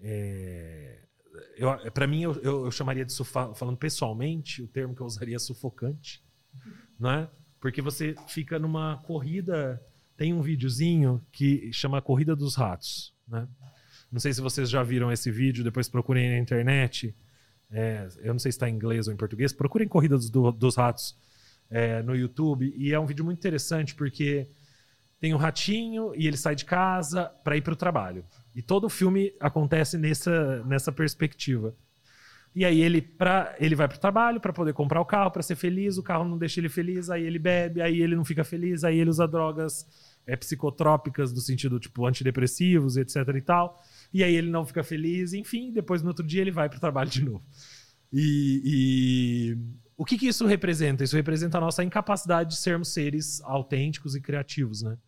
é, 0.00 0.98
para 1.92 2.06
mim 2.06 2.22
eu, 2.22 2.34
eu, 2.42 2.70
chamaria 2.70 3.04
de 3.04 3.12
falando 3.24 3.76
pessoalmente 3.76 4.62
o 4.62 4.68
termo 4.68 4.94
que 4.94 5.00
eu 5.00 5.06
usaria 5.06 5.36
é 5.36 5.38
sufocante, 5.38 6.24
né? 6.98 7.28
Porque 7.60 7.82
você 7.82 8.14
fica 8.28 8.58
numa 8.58 8.98
corrida, 8.98 9.82
tem 10.16 10.32
um 10.32 10.40
videozinho 10.40 11.24
que 11.32 11.72
chama 11.72 12.00
Corrida 12.00 12.36
dos 12.36 12.54
Ratos, 12.54 13.12
né? 13.26 13.48
Não 14.10 14.20
sei 14.20 14.32
se 14.32 14.40
vocês 14.40 14.70
já 14.70 14.82
viram 14.82 15.10
esse 15.10 15.30
vídeo, 15.30 15.64
depois 15.64 15.88
procurem 15.88 16.30
na 16.30 16.38
internet. 16.38 17.14
É, 17.70 18.06
eu 18.18 18.32
não 18.32 18.38
sei 18.38 18.52
se 18.52 18.56
está 18.56 18.68
em 18.68 18.74
inglês 18.74 19.08
ou 19.08 19.12
em 19.12 19.16
português. 19.16 19.52
Procurem 19.52 19.88
Corrida 19.88 20.16
dos, 20.16 20.30
dos 20.30 20.76
Ratos 20.76 21.16
é, 21.68 22.02
no 22.02 22.14
YouTube. 22.14 22.72
E 22.76 22.92
é 22.92 23.00
um 23.00 23.06
vídeo 23.06 23.24
muito 23.24 23.38
interessante 23.38 23.94
porque 23.94 24.48
tem 25.20 25.34
um 25.34 25.38
ratinho 25.38 26.12
e 26.14 26.26
ele 26.26 26.36
sai 26.36 26.54
de 26.54 26.64
casa 26.64 27.24
para 27.42 27.56
ir 27.56 27.62
para 27.62 27.72
o 27.72 27.76
trabalho. 27.76 28.24
E 28.54 28.62
todo 28.62 28.84
o 28.84 28.90
filme 28.90 29.34
acontece 29.40 29.96
nessa, 29.96 30.62
nessa 30.64 30.92
perspectiva. 30.92 31.74
E 32.54 32.64
aí 32.64 32.80
ele, 32.80 33.02
pra, 33.02 33.54
ele 33.58 33.74
vai 33.74 33.86
para 33.86 33.96
o 33.96 34.00
trabalho 34.00 34.40
para 34.40 34.52
poder 34.52 34.72
comprar 34.72 35.00
o 35.00 35.04
carro, 35.04 35.30
para 35.30 35.42
ser 35.42 35.56
feliz. 35.56 35.98
O 35.98 36.02
carro 36.02 36.24
não 36.24 36.38
deixa 36.38 36.58
ele 36.58 36.70
feliz, 36.70 37.10
aí 37.10 37.22
ele 37.22 37.38
bebe, 37.38 37.82
aí 37.82 38.00
ele 38.00 38.16
não 38.16 38.24
fica 38.24 38.44
feliz, 38.44 38.82
aí 38.82 38.98
ele 38.98 39.10
usa 39.10 39.28
drogas 39.28 39.86
é, 40.26 40.34
psicotrópicas, 40.36 41.34
do 41.34 41.40
sentido 41.40 41.78
tipo 41.78 42.06
antidepressivos, 42.06 42.96
etc 42.96 43.16
e 43.36 43.42
tal. 43.42 43.76
E 44.12 44.24
aí 44.24 44.34
ele 44.34 44.50
não 44.50 44.64
fica 44.64 44.82
feliz, 44.82 45.34
enfim, 45.34 45.70
depois 45.70 46.00
no 46.02 46.08
outro 46.08 46.26
dia 46.26 46.40
ele 46.40 46.50
vai 46.50 46.68
para 46.68 46.78
o 46.78 46.80
trabalho 46.80 47.10
de 47.10 47.24
novo. 47.24 47.44
E, 48.10 49.54
o 49.96 50.04
que, 50.04 50.18
que 50.18 50.28
isso 50.28 50.46
representa? 50.46 51.02
Isso 51.02 51.16
representa 51.16 51.56
a 51.56 51.60
nossa 51.60 51.82
incapacidade 51.82 52.50
de 52.50 52.56
sermos 52.56 52.92
seres 52.92 53.40
autênticos 53.42 54.14
e 54.14 54.20
criativos, 54.20 54.82
né? 54.82 54.98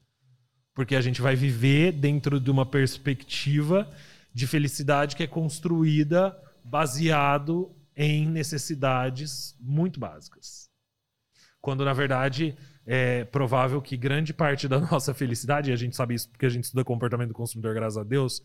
Porque 0.75 0.97
a 0.97 1.01
gente 1.01 1.21
vai 1.21 1.37
viver 1.37 1.93
dentro 1.93 2.41
de 2.41 2.51
uma 2.51 2.65
perspectiva 2.65 3.91
de 4.33 4.47
felicidade 4.47 5.15
que 5.15 5.23
é 5.23 5.27
construída 5.27 6.37
baseado 6.65 7.75
em 7.95 8.27
necessidades 8.27 9.57
muito 9.61 10.01
básicas. 10.01 10.71
Quando, 11.61 11.85
na 11.85 11.93
verdade, 11.93 12.57
é 12.87 13.25
provável 13.25 13.83
que 13.83 13.97
grande 13.97 14.33
parte 14.33 14.69
da 14.69 14.79
nossa 14.91 15.13
felicidade, 15.13 15.71
e 15.71 15.73
a 15.73 15.77
gente 15.77 15.97
sabe 15.97 16.15
isso 16.15 16.31
porque 16.31 16.47
a 16.47 16.51
gente 16.51 16.65
estuda 16.65 16.85
comportamento 16.85 17.29
do 17.29 17.35
consumidor, 17.35 17.75
graças 17.75 17.99
a 17.99 18.05
Deus, 18.05 18.43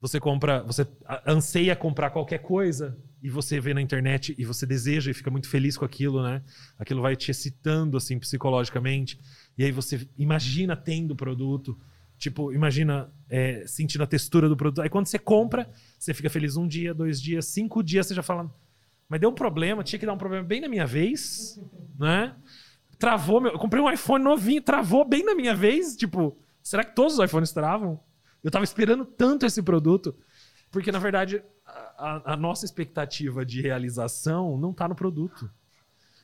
você 0.00 0.20
compra, 0.20 0.62
você 0.62 0.86
anseia 1.26 1.74
comprar 1.74 2.10
qualquer 2.10 2.38
coisa 2.38 2.96
e 3.22 3.30
você 3.30 3.58
vê 3.58 3.72
na 3.72 3.80
internet 3.80 4.34
e 4.38 4.44
você 4.44 4.66
deseja 4.66 5.10
e 5.10 5.14
fica 5.14 5.30
muito 5.30 5.48
feliz 5.48 5.76
com 5.76 5.84
aquilo, 5.84 6.22
né? 6.22 6.42
Aquilo 6.78 7.02
vai 7.02 7.16
te 7.16 7.30
excitando 7.30 7.96
assim 7.96 8.18
psicologicamente 8.18 9.18
e 9.56 9.64
aí 9.64 9.72
você 9.72 10.08
imagina 10.16 10.76
tendo 10.76 11.12
o 11.12 11.16
produto, 11.16 11.78
tipo 12.18 12.52
imagina 12.52 13.10
é, 13.28 13.64
sentindo 13.66 14.04
a 14.04 14.06
textura 14.06 14.48
do 14.48 14.56
produto. 14.56 14.82
Aí 14.82 14.88
quando 14.88 15.06
você 15.06 15.18
compra, 15.18 15.70
você 15.98 16.12
fica 16.12 16.28
feliz 16.28 16.56
um 16.56 16.68
dia, 16.68 16.92
dois 16.92 17.20
dias, 17.20 17.46
cinco 17.46 17.82
dias, 17.82 18.06
você 18.06 18.14
já 18.14 18.22
fala, 18.22 18.54
mas 19.08 19.20
deu 19.20 19.30
um 19.30 19.34
problema, 19.34 19.82
tinha 19.82 19.98
que 19.98 20.06
dar 20.06 20.12
um 20.12 20.18
problema 20.18 20.44
bem 20.44 20.60
na 20.60 20.68
minha 20.68 20.86
vez, 20.86 21.60
né? 21.98 22.34
Travou 22.98 23.40
meu, 23.40 23.52
eu 23.52 23.58
comprei 23.58 23.82
um 23.82 23.90
iPhone 23.90 24.24
novinho, 24.24 24.62
travou 24.62 25.06
bem 25.06 25.24
na 25.24 25.34
minha 25.34 25.54
vez, 25.54 25.96
tipo, 25.96 26.38
será 26.62 26.82
que 26.84 26.94
todos 26.94 27.18
os 27.18 27.24
iPhones 27.24 27.52
travam? 27.52 28.00
Eu 28.42 28.50
tava 28.50 28.64
esperando 28.64 29.04
tanto 29.04 29.44
esse 29.44 29.62
produto, 29.62 30.14
porque 30.76 30.92
na 30.92 30.98
verdade 30.98 31.42
a, 31.64 32.34
a 32.34 32.36
nossa 32.36 32.66
expectativa 32.66 33.46
de 33.46 33.62
realização 33.62 34.58
não 34.58 34.74
tá 34.74 34.86
no 34.86 34.94
produto. 34.94 35.50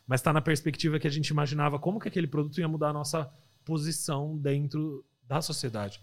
mas 0.07 0.21
está 0.21 0.31
na 0.31 0.43
perspectiva 0.43 0.99
que 0.99 1.07
a 1.07 1.11
gente 1.11 1.29
imaginava 1.29 1.79
como 1.79 1.99
que 1.99 2.07
aquele 2.07 2.27
produto 2.27 2.61
ia 2.61 2.69
mudar 2.69 2.91
a 2.91 2.93
nossa 2.93 3.33
posição 3.65 4.37
dentro 4.37 5.03
da 5.27 5.41
sociedade. 5.41 6.03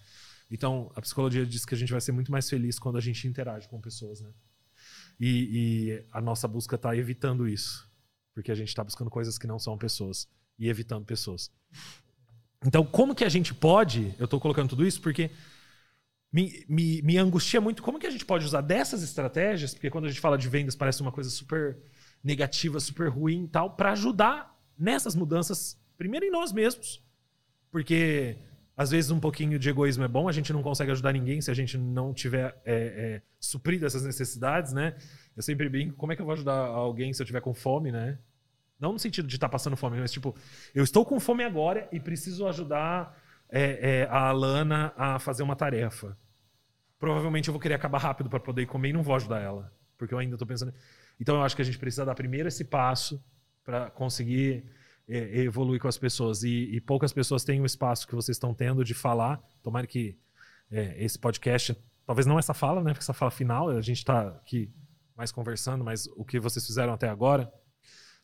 Então, 0.50 0.92
a 0.96 1.02
psicologia 1.02 1.46
diz 1.46 1.64
que 1.64 1.76
a 1.76 1.78
gente 1.78 1.92
vai 1.92 2.02
ser 2.02 2.12
muito 2.12 2.32
mais 2.32 2.50
feliz 2.50 2.80
quando 2.80 2.98
a 2.98 3.00
gente 3.00 3.28
interage 3.28 3.68
com 3.68 3.80
pessoas, 3.80 4.20
né? 4.20 4.32
E, 5.20 5.30
e 5.30 6.06
a 6.12 6.20
nossa 6.20 6.48
busca 6.48 6.76
está 6.76 6.98
evitando 6.98 7.48
isso, 7.48 7.88
porque 8.34 8.52
a 8.52 8.56
gente 8.56 8.70
está 8.70 8.84
buscando 8.84 9.12
coisas 9.12 9.38
que 9.38 9.46
não 9.46 9.60
são 9.60 9.78
pessoas 9.78 10.28
e 10.58 10.70
evitando 10.70 11.06
pessoas. 11.06 11.52
Então, 12.66 12.84
como 12.84 13.14
que 13.14 13.24
a 13.24 13.30
gente 13.30 13.54
pode? 13.54 14.12
Eu 14.18 14.26
estou 14.26 14.40
colocando 14.40 14.70
tudo 14.70 14.88
isso 14.88 15.00
porque 15.02 15.30
me, 16.32 16.64
me, 16.70 17.02
me 17.02 17.18
angustia 17.18 17.60
muito 17.60 17.82
como 17.82 18.00
que 18.00 18.08
a 18.08 18.12
gente 18.12 18.26
pode 18.26 18.46
usar 18.46 18.62
dessas 18.62 19.02
estratégias, 19.02 19.74
porque 19.74 19.90
quando 19.90 20.06
a 20.06 20.10
gente 20.10 20.20
fala 20.20 20.38
de 20.38 20.48
vendas 20.48 20.76
parece 20.76 21.02
uma 21.02 21.12
coisa 21.12 21.30
super 21.30 21.78
negativa, 22.24 22.80
super 22.80 23.10
ruim 23.10 23.46
e 23.46 23.48
tal, 23.48 23.76
para 23.76 23.92
ajudar 23.92 24.56
nessas 24.78 25.16
mudanças, 25.16 25.80
primeiro 25.98 26.26
em 26.26 26.32
nós 26.32 26.52
mesmos, 26.52 27.04
porque 27.72 28.38
às 28.78 28.92
vezes 28.92 29.12
um 29.12 29.20
pouquinho 29.20 29.60
de 29.60 29.70
egoísmo 29.70 30.04
é 30.04 30.08
bom, 30.08 30.30
a 30.30 30.32
gente 30.32 30.54
não 30.54 30.62
consegue 30.62 30.92
ajudar 30.92 31.12
ninguém 31.12 31.42
se 31.42 31.52
a 31.52 31.54
gente 31.54 31.78
não 31.78 32.14
tiver 32.14 32.56
é, 32.64 32.74
é, 32.74 33.22
suprido 33.40 33.86
essas 33.86 34.06
necessidades, 34.06 34.72
né? 34.72 34.96
Eu 35.36 35.44
sempre 35.44 35.68
brinco, 35.68 35.96
como 35.96 36.14
é 36.14 36.16
que 36.16 36.22
eu 36.22 36.26
vou 36.26 36.34
ajudar 36.34 36.54
alguém 36.54 37.12
se 37.12 37.22
eu 37.22 37.26
tiver 37.26 37.42
com 37.42 37.54
fome, 37.54 37.92
né? 37.92 38.18
Não 38.80 38.94
no 38.94 39.00
sentido 39.00 39.28
de 39.28 39.36
estar 39.36 39.50
tá 39.50 39.52
passando 39.52 39.76
fome, 39.76 40.00
mas 40.00 40.12
tipo, 40.12 40.34
eu 40.74 40.84
estou 40.84 41.06
com 41.06 41.20
fome 41.20 41.44
agora 41.44 41.90
e 41.92 42.00
preciso 42.00 42.48
ajudar 42.48 43.19
é, 43.52 44.02
é, 44.02 44.08
a 44.10 44.30
Alana 44.30 44.94
a 44.96 45.20
fazer 45.20 45.44
uma 45.44 45.56
tarefa. 45.56 46.18
Provavelmente 46.98 47.48
eu 47.48 47.54
vou 47.54 47.62
querer 47.62 47.76
acabar 47.76 48.00
rápido 48.00 48.30
para 48.30 48.40
poder 48.40 48.66
comer 48.66 48.90
e 48.90 48.94
não 48.94 49.04
vou 49.04 49.16
ajudar 49.16 49.40
ela, 49.40 49.72
porque 49.98 50.14
eu 50.14 50.20
ainda 50.20 50.36
estou 50.36 50.48
pensando. 50.48 50.74
Então 51.20 51.36
eu 51.36 51.44
acho 51.44 51.56
que 51.56 51.62
a 51.62 51.66
gente 51.66 51.78
precisa 51.78 52.06
dar 52.06 52.16
primeiro 52.16 52.48
esse 52.48 52.64
passo 52.64 53.24
para 53.64 53.90
conseguir 53.90 54.66
é, 55.08 55.40
evoluir 55.42 55.82
com 55.82 55.88
as 55.88 55.98
pessoas. 55.98 56.44
E, 56.44 56.76
e, 56.76 56.80
poucas 56.80 57.12
pessoas 57.12 57.44
têm 57.44 57.62
o 57.62 57.66
espaço 57.66 58.08
que 58.08 58.16
vocês 58.16 58.36
estão 58.36 58.54
tendo 58.54 58.84
de 58.84 58.94
falar. 58.94 59.42
Tomara 59.64 59.88
que 59.88 60.18
é, 60.72 61.04
esse 61.04 61.18
podcast, 61.18 61.76
talvez 62.06 62.26
não 62.26 62.38
essa 62.38 62.54
fala, 62.54 62.82
né? 62.82 62.92
Porque 62.92 63.04
essa 63.04 63.14
fala 63.14 63.32
final, 63.32 63.70
a 63.70 63.82
gente 63.82 63.98
está 63.98 64.30
aqui 64.30 64.72
mais 65.16 65.32
conversando, 65.32 65.84
mas 65.84 66.08
o 66.16 66.24
que 66.24 66.40
vocês 66.40 66.66
fizeram 66.66 66.94
até 66.94 67.10
agora. 67.10 67.52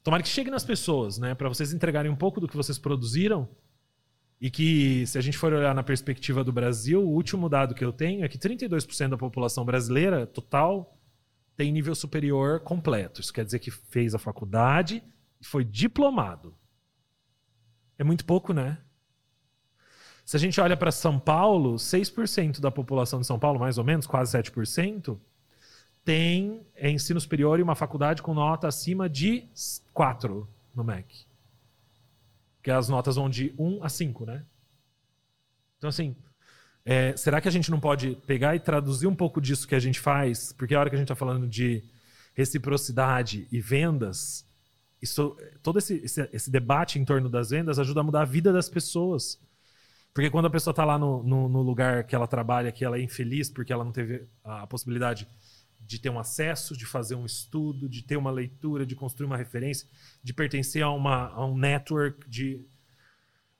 Tomara 0.04 0.22
que 0.22 0.30
chegue 0.30 0.52
nas 0.52 0.64
pessoas, 0.64 1.18
né? 1.18 1.34
Para 1.34 1.50
vocês 1.50 1.74
entregarem 1.74 2.12
um 2.12 2.16
pouco 2.16 2.40
do 2.40 2.48
que 2.48 2.56
vocês 2.56 2.78
produziram. 2.78 3.50
E 4.40 4.50
que, 4.50 5.06
se 5.08 5.18
a 5.18 5.22
gente 5.22 5.38
for 5.38 5.54
olhar 5.54 5.74
na 5.74 5.84
perspectiva 5.84 6.44
do 6.44 6.52
Brasil, 6.52 7.02
o 7.02 7.10
último 7.10 7.48
dado 7.48 7.74
que 7.74 7.84
eu 7.84 7.94
tenho 7.94 8.24
é 8.24 8.28
que 8.28 8.38
32% 8.38 9.10
da 9.10 9.18
população 9.18 9.64
brasileira 9.64 10.28
total 10.28 10.98
tem 11.56 11.72
nível 11.72 11.96
superior 11.96 12.60
completo. 12.60 13.22
Isso 13.22 13.34
quer 13.34 13.46
dizer 13.46 13.60
que 13.60 13.72
fez 13.72 14.14
a 14.14 14.20
faculdade 14.20 15.02
e 15.40 15.46
foi 15.46 15.64
diplomado. 15.64 16.54
É 17.98 18.04
muito 18.04 18.26
pouco, 18.26 18.54
né? 18.54 18.78
Se 20.26 20.36
a 20.36 20.40
gente 20.40 20.60
olha 20.60 20.76
para 20.76 20.92
São 20.92 21.20
Paulo, 21.20 21.76
6% 21.76 22.60
da 22.60 22.72
população 22.72 23.22
de 23.22 23.28
São 23.28 23.40
Paulo, 23.40 23.60
mais 23.60 23.78
ou 23.78 23.84
menos, 23.84 24.08
quase 24.08 24.38
7%, 24.38 25.18
tem 26.04 26.62
ensino 26.82 27.20
superior 27.22 27.60
e 27.60 27.64
uma 27.64 27.76
faculdade 27.76 28.22
com 28.22 28.34
nota 28.34 28.68
acima 28.68 29.08
de 29.08 29.48
4 29.94 30.48
no 30.74 30.84
MEC. 30.84 31.26
Que 32.66 32.72
as 32.72 32.90
notas 32.90 33.16
vão 33.16 33.30
de 33.30 33.54
1 33.60 33.84
a 33.84 33.90
5, 33.90 34.26
né? 34.26 34.44
Então, 35.78 35.88
assim, 35.88 36.16
é, 36.84 37.16
será 37.16 37.40
que 37.40 37.48
a 37.48 37.52
gente 37.52 37.70
não 37.70 37.80
pode 37.80 38.16
pegar 38.26 38.56
e 38.56 38.60
traduzir 38.60 39.06
um 39.06 39.14
pouco 39.14 39.40
disso 39.40 39.68
que 39.68 39.76
a 39.76 39.80
gente 39.80 40.00
faz? 40.00 40.52
Porque 40.52 40.74
a 40.74 40.80
hora 40.80 40.90
que 40.90 40.96
a 40.96 40.98
gente 40.98 41.06
está 41.06 41.16
falando 41.16 41.48
de 41.48 41.84
reciprocidade 42.34 43.48
e 43.52 43.62
vendas, 43.62 44.48
isso, 45.00 45.38
todo 45.62 45.78
esse, 45.78 45.98
esse, 45.98 46.28
esse, 46.34 46.50
debate 46.50 46.98
em 46.98 47.06
torno 47.06 47.30
das 47.30 47.52
vendas 47.52 47.78
ajuda 47.78 48.00
a 48.00 48.04
mudar 48.04 48.24
a 48.24 48.26
vida 48.26 48.52
das 48.52 48.68
pessoas. 48.68 49.40
Porque 50.12 50.32
quando 50.32 50.48
a 50.48 50.50
pessoa 50.50 50.72
está 50.72 50.84
lá 50.84 50.98
no, 50.98 51.22
no, 51.22 51.48
no, 51.48 51.62
lugar 51.62 52.04
que 52.06 52.16
ela 52.16 52.26
trabalha, 52.26 52.72
que 52.72 52.84
ela 52.84 52.98
é 52.98 53.02
infeliz 53.04 53.48
porque 53.48 53.72
ela 53.72 53.84
não 53.84 53.92
teve 53.92 54.28
a 54.44 54.66
possibilidade 54.66 55.28
de 55.86 56.00
ter 56.00 56.10
um 56.10 56.20
acesso, 56.20 56.76
de 56.76 56.86
fazer 56.86 57.16
um 57.16 57.26
estudo, 57.26 57.88
de 57.88 58.02
ter 58.02 58.18
uma 58.18 58.32
leitura, 58.32 58.86
de 58.86 58.96
construir 58.96 59.28
uma 59.28 59.38
referência, 59.38 59.88
de 60.24 60.34
pertencer 60.34 60.82
a, 60.82 60.90
uma, 60.90 61.30
a 61.30 61.46
um 61.46 61.58
network, 61.58 62.28
de 62.30 62.66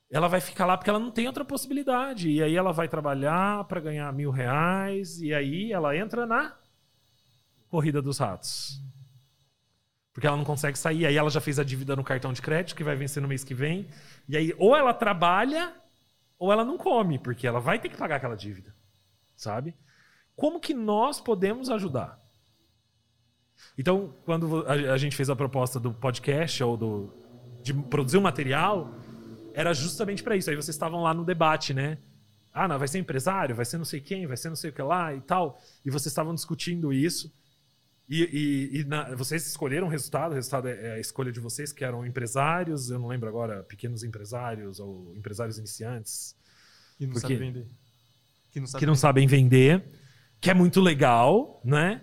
ela 0.10 0.28
vai 0.28 0.40
ficar 0.40 0.66
lá 0.66 0.78
porque 0.78 0.90
ela 0.90 1.00
não 1.00 1.12
tem 1.12 1.28
outra 1.28 1.44
possibilidade. 1.44 2.30
E 2.30 2.42
aí 2.42 2.56
ela 2.56 2.72
vai 2.72 2.88
trabalhar 2.88 3.64
para 3.66 3.82
ganhar 3.82 4.12
mil 4.14 4.32
reais, 4.32 5.22
e 5.22 5.34
aí 5.34 5.72
ela 5.72 5.96
entra 5.96 6.26
na 6.26 6.56
corrida 7.70 8.02
dos 8.02 8.18
ratos. 8.18 8.82
Porque 10.14 10.26
ela 10.26 10.38
não 10.38 10.46
consegue 10.46 10.80
sair. 10.80 11.06
Aí 11.06 11.18
ela 11.18 11.30
já 11.30 11.42
fez 11.42 11.60
a 11.60 11.64
dívida 11.64 11.96
no 11.96 12.04
cartão 12.04 12.32
de 12.32 12.42
crédito, 12.42 12.76
que 12.76 12.84
vai 12.84 12.96
vencer 12.96 13.22
no 13.22 13.28
mês 13.28 13.44
que 13.44 13.54
vem. 13.54 13.90
E 14.30 14.38
aí, 14.38 14.56
ou 14.58 14.76
ela 14.76 14.94
trabalha, 14.94 15.76
ou 16.40 16.52
ela 16.52 16.64
não 16.64 16.78
come, 16.78 17.20
porque 17.20 17.46
ela 17.46 17.60
vai 17.60 17.78
ter 17.80 17.90
que 17.90 17.98
pagar 17.98 18.16
aquela 18.16 18.38
dívida. 18.38 18.74
Sabe? 19.36 19.76
Como 20.36 20.60
que 20.60 20.74
nós 20.74 21.22
podemos 21.22 21.70
ajudar? 21.70 22.20
Então, 23.78 24.14
quando 24.26 24.66
a 24.68 24.98
gente 24.98 25.16
fez 25.16 25.30
a 25.30 25.36
proposta 25.36 25.80
do 25.80 25.94
podcast 25.94 26.64
ou 26.64 26.78
do, 26.78 27.14
de 27.64 27.74
produzir 27.74 28.18
um 28.18 28.22
material, 28.22 28.94
era 29.54 29.74
justamente 29.74 30.22
para 30.22 30.36
isso. 30.36 30.50
Aí 30.50 30.56
vocês 30.56 30.76
estavam 30.76 31.02
lá 31.02 31.14
no 31.14 31.24
debate, 31.24 31.74
né? 31.74 31.98
Ah, 32.54 32.68
não, 32.68 32.80
vai 32.80 32.88
ser 32.88 33.00
empresário, 33.00 33.56
vai 33.56 33.66
ser 33.66 33.78
não 33.78 33.86
sei 33.86 34.00
quem, 34.00 34.28
vai 34.28 34.38
ser 34.38 34.50
não 34.50 34.56
sei 34.56 34.70
o 34.70 34.74
que 34.74 34.82
lá 34.82 35.14
e 35.14 35.22
tal. 35.22 35.62
E 35.86 35.90
vocês 35.90 36.08
estavam 36.08 36.34
discutindo 36.34 36.94
isso. 36.94 37.34
E, 38.08 38.22
e, 38.22 38.80
e 38.80 38.84
na, 38.84 39.16
vocês 39.16 39.46
escolheram 39.48 39.88
o 39.88 39.90
resultado, 39.90 40.32
o 40.32 40.36
resultado 40.36 40.68
é, 40.68 40.88
é 40.88 40.92
a 40.94 41.00
escolha 41.00 41.32
de 41.32 41.40
vocês, 41.40 41.74
que 41.74 41.84
eram 41.84 42.06
empresários, 42.06 42.90
eu 42.90 43.00
não 43.00 43.08
lembro 43.08 43.28
agora, 43.28 43.64
pequenos 43.64 44.04
empresários 44.04 44.80
ou 44.80 45.14
empresários 45.16 45.58
iniciantes. 45.58 46.36
Que 46.98 47.08
não 47.08 47.14
porque, 47.14 47.34
sabem 47.34 47.40
vender. 47.40 47.68
Que 48.52 48.60
não, 48.60 48.68
sabe 48.68 48.80
que 48.80 48.86
não 48.86 48.94
vender. 48.94 49.02
sabem 49.02 49.28
vender, 49.28 49.86
que 50.46 50.52
é 50.52 50.54
muito 50.54 50.80
legal, 50.80 51.60
né? 51.66 52.02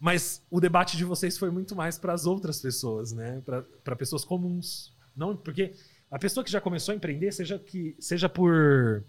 Mas 0.00 0.42
o 0.50 0.58
debate 0.58 0.96
de 0.96 1.04
vocês 1.04 1.36
foi 1.36 1.50
muito 1.50 1.76
mais 1.76 1.98
para 1.98 2.14
as 2.14 2.24
outras 2.24 2.58
pessoas, 2.58 3.12
né? 3.12 3.42
Para 3.84 3.94
pessoas 3.94 4.24
comuns. 4.24 4.94
Não, 5.14 5.36
porque 5.36 5.74
a 6.10 6.18
pessoa 6.18 6.42
que 6.42 6.50
já 6.50 6.58
começou 6.58 6.94
a 6.94 6.96
empreender, 6.96 7.32
seja, 7.32 7.58
que, 7.58 7.94
seja 8.00 8.30
por 8.30 9.04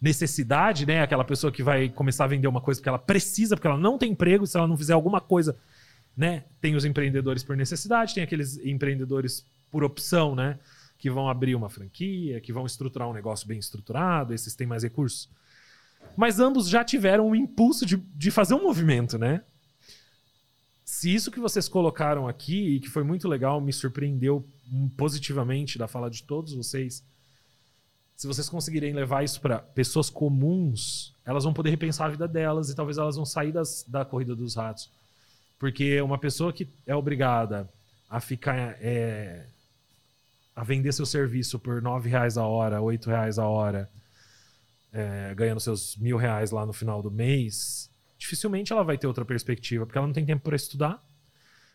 necessidade, 0.00 0.86
né? 0.86 1.02
Aquela 1.02 1.24
pessoa 1.24 1.52
que 1.52 1.62
vai 1.62 1.90
começar 1.90 2.24
a 2.24 2.28
vender 2.28 2.48
uma 2.48 2.62
coisa 2.62 2.80
porque 2.80 2.88
ela 2.88 2.98
precisa, 2.98 3.54
porque 3.54 3.68
ela 3.68 3.76
não 3.76 3.98
tem 3.98 4.12
emprego, 4.12 4.46
se 4.46 4.56
ela 4.56 4.66
não 4.66 4.78
fizer 4.78 4.94
alguma 4.94 5.20
coisa, 5.20 5.54
né? 6.16 6.44
Tem 6.62 6.74
os 6.74 6.86
empreendedores 6.86 7.44
por 7.44 7.54
necessidade, 7.54 8.14
tem 8.14 8.22
aqueles 8.22 8.56
empreendedores 8.64 9.44
por 9.70 9.84
opção, 9.84 10.34
né? 10.34 10.58
Que 10.96 11.10
vão 11.10 11.28
abrir 11.28 11.54
uma 11.54 11.68
franquia, 11.68 12.40
que 12.40 12.50
vão 12.50 12.64
estruturar 12.64 13.10
um 13.10 13.12
negócio 13.12 13.46
bem 13.46 13.58
estruturado, 13.58 14.32
esses 14.32 14.54
têm 14.54 14.66
mais 14.66 14.82
recursos. 14.82 15.28
Mas 16.16 16.40
ambos 16.40 16.68
já 16.68 16.84
tiveram 16.84 17.28
o 17.28 17.36
impulso 17.36 17.86
de, 17.86 17.96
de 17.96 18.30
fazer 18.30 18.54
um 18.54 18.62
movimento, 18.62 19.18
né? 19.18 19.42
Se 20.84 21.14
isso 21.14 21.30
que 21.30 21.38
vocês 21.38 21.68
colocaram 21.68 22.26
aqui, 22.26 22.76
e 22.76 22.80
que 22.80 22.88
foi 22.88 23.04
muito 23.04 23.28
legal, 23.28 23.60
me 23.60 23.72
surpreendeu 23.72 24.44
positivamente 24.96 25.78
da 25.78 25.86
fala 25.86 26.10
de 26.10 26.22
todos 26.22 26.54
vocês, 26.54 27.04
se 28.16 28.26
vocês 28.26 28.48
conseguirem 28.48 28.92
levar 28.92 29.22
isso 29.22 29.40
para 29.40 29.60
pessoas 29.60 30.10
comuns, 30.10 31.14
elas 31.24 31.44
vão 31.44 31.52
poder 31.52 31.70
repensar 31.70 32.06
a 32.06 32.10
vida 32.10 32.26
delas 32.26 32.68
e 32.68 32.74
talvez 32.74 32.98
elas 32.98 33.14
vão 33.14 33.24
sair 33.24 33.52
das, 33.52 33.84
da 33.86 34.04
corrida 34.04 34.34
dos 34.34 34.56
ratos. 34.56 34.90
Porque 35.56 36.00
uma 36.00 36.18
pessoa 36.18 36.52
que 36.52 36.68
é 36.84 36.96
obrigada 36.96 37.68
a 38.10 38.18
ficar 38.18 38.76
é, 38.80 39.46
a 40.56 40.64
vender 40.64 40.92
seu 40.92 41.06
serviço 41.06 41.60
por 41.60 41.80
nove 41.80 42.10
reais 42.10 42.36
a 42.36 42.44
hora, 42.44 42.80
oito 42.80 43.08
reais 43.08 43.38
a 43.38 43.46
hora, 43.46 43.88
é, 44.92 45.34
ganhando 45.34 45.60
seus 45.60 45.96
mil 45.96 46.16
reais 46.16 46.50
lá 46.50 46.64
no 46.64 46.72
final 46.72 47.02
do 47.02 47.10
mês, 47.10 47.90
dificilmente 48.18 48.72
ela 48.72 48.82
vai 48.82 48.98
ter 48.98 49.06
outra 49.06 49.24
perspectiva, 49.24 49.86
porque 49.86 49.98
ela 49.98 50.06
não 50.06 50.14
tem 50.14 50.26
tempo 50.26 50.42
para 50.42 50.56
estudar, 50.56 51.02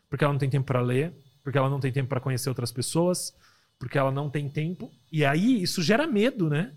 porque 0.09 0.23
ela 0.23 0.33
não 0.33 0.39
tem 0.39 0.49
tempo 0.49 0.65
para 0.65 0.81
ler, 0.81 1.13
porque 1.43 1.57
ela 1.57 1.69
não 1.69 1.79
tem 1.79 1.91
tempo 1.91 2.09
para 2.09 2.19
conhecer 2.19 2.49
outras 2.49 2.71
pessoas, 2.71 3.35
porque 3.79 3.97
ela 3.97 4.11
não 4.11 4.29
tem 4.29 4.49
tempo. 4.49 4.91
E 5.11 5.25
aí 5.25 5.61
isso 5.61 5.81
gera 5.81 6.07
medo, 6.07 6.49
né? 6.49 6.73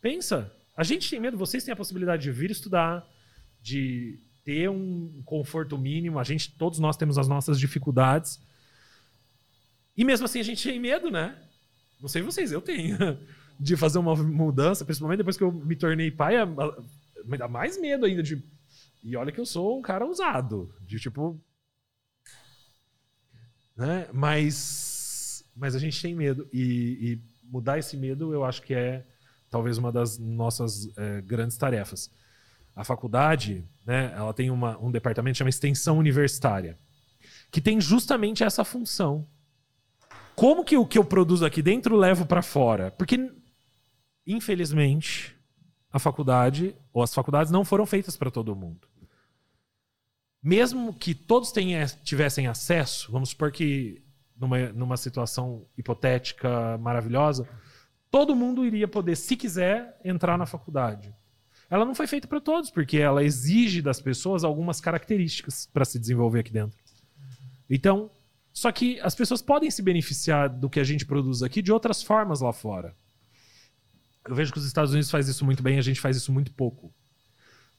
Pensa, 0.00 0.52
a 0.76 0.84
gente 0.84 1.08
tem 1.08 1.20
medo, 1.20 1.36
vocês 1.36 1.64
têm 1.64 1.72
a 1.72 1.76
possibilidade 1.76 2.22
de 2.22 2.30
vir 2.30 2.50
estudar, 2.50 3.06
de 3.60 4.18
ter 4.44 4.68
um 4.68 5.22
conforto 5.24 5.78
mínimo, 5.78 6.18
a 6.18 6.24
gente, 6.24 6.52
todos 6.52 6.78
nós 6.78 6.96
temos 6.96 7.16
as 7.16 7.26
nossas 7.26 7.58
dificuldades. 7.58 8.38
E 9.96 10.04
mesmo 10.04 10.26
assim 10.26 10.40
a 10.40 10.44
gente 10.44 10.62
tem 10.68 10.78
medo, 10.78 11.10
né? 11.10 11.36
Não 12.00 12.08
sei 12.08 12.20
vocês, 12.22 12.52
eu 12.52 12.60
tenho. 12.60 12.98
De 13.58 13.76
fazer 13.76 13.98
uma 13.98 14.16
mudança, 14.16 14.84
principalmente 14.84 15.18
depois 15.18 15.36
que 15.36 15.44
eu 15.44 15.52
me 15.52 15.76
tornei 15.76 16.10
pai, 16.10 16.34
me 17.24 17.38
dá 17.38 17.48
mais 17.48 17.80
medo 17.80 18.04
ainda 18.06 18.22
de. 18.22 18.42
E 19.02 19.16
olha 19.16 19.30
que 19.30 19.40
eu 19.40 19.46
sou 19.46 19.78
um 19.78 19.82
cara 19.82 20.06
usado. 20.06 20.74
De 20.80 20.98
tipo, 20.98 21.40
né? 23.76 24.08
Mas, 24.12 25.44
mas 25.54 25.74
a 25.74 25.78
gente 25.78 26.00
tem 26.00 26.14
medo. 26.14 26.48
E, 26.52 26.60
e, 26.62 27.20
mudar 27.44 27.78
esse 27.78 27.96
medo, 27.96 28.32
eu 28.32 28.44
acho 28.44 28.62
que 28.62 28.74
é 28.74 29.06
talvez 29.50 29.78
uma 29.78 29.92
das 29.92 30.18
nossas 30.18 30.88
é, 30.96 31.20
grandes 31.20 31.56
tarefas. 31.56 32.10
A 32.74 32.82
faculdade, 32.82 33.64
né, 33.86 34.12
ela 34.16 34.34
tem 34.34 34.50
uma, 34.50 34.76
um 34.78 34.90
departamento 34.90 35.34
que 35.34 35.38
chama 35.38 35.50
extensão 35.50 35.96
universitária, 35.96 36.76
que 37.52 37.60
tem 37.60 37.80
justamente 37.80 38.42
essa 38.42 38.64
função 38.64 39.28
Como 40.34 40.64
que 40.64 40.76
o 40.76 40.84
que 40.84 40.98
eu 40.98 41.04
produzo 41.04 41.46
aqui 41.46 41.62
dentro 41.62 41.96
levo 41.96 42.26
para 42.26 42.42
fora? 42.42 42.90
Porque, 42.90 43.30
infelizmente, 44.26 45.36
a 45.92 45.98
faculdade 45.98 46.74
ou 46.92 47.02
as 47.02 47.14
faculdades 47.14 47.52
não 47.52 47.64
foram 47.64 47.86
feitas 47.86 48.16
para 48.16 48.30
todo 48.30 48.56
mundo. 48.56 48.88
Mesmo 50.42 50.92
que 50.92 51.14
todos 51.14 51.52
tivessem 52.02 52.46
acesso, 52.46 53.10
vamos 53.10 53.30
supor 53.30 53.50
que 53.50 54.04
numa, 54.36 54.72
numa 54.72 54.96
situação 54.96 55.66
hipotética 55.76 56.76
maravilhosa, 56.78 57.48
todo 58.10 58.36
mundo 58.36 58.64
iria 58.64 58.86
poder, 58.86 59.16
se 59.16 59.36
quiser, 59.36 59.98
entrar 60.04 60.36
na 60.36 60.46
faculdade. 60.46 61.14
Ela 61.70 61.84
não 61.84 61.94
foi 61.94 62.06
feita 62.06 62.28
para 62.28 62.40
todos, 62.40 62.70
porque 62.70 62.98
ela 62.98 63.24
exige 63.24 63.80
das 63.80 64.00
pessoas 64.00 64.44
algumas 64.44 64.80
características 64.80 65.68
para 65.72 65.84
se 65.84 65.98
desenvolver 65.98 66.40
aqui 66.40 66.52
dentro. 66.52 66.78
Então, 67.68 68.10
só 68.52 68.70
que 68.70 69.00
as 69.00 69.14
pessoas 69.14 69.42
podem 69.42 69.70
se 69.70 69.82
beneficiar 69.82 70.48
do 70.48 70.68
que 70.68 70.78
a 70.78 70.84
gente 70.84 71.06
produz 71.06 71.42
aqui 71.42 71.62
de 71.62 71.72
outras 71.72 72.02
formas 72.02 72.40
lá 72.40 72.52
fora. 72.52 72.94
Eu 74.28 74.34
vejo 74.34 74.52
que 74.52 74.58
os 74.58 74.64
Estados 74.64 74.92
Unidos 74.92 75.10
faz 75.10 75.28
isso 75.28 75.44
muito 75.44 75.62
bem, 75.62 75.78
a 75.78 75.82
gente 75.82 76.00
faz 76.00 76.16
isso 76.16 76.32
muito 76.32 76.52
pouco. 76.52 76.92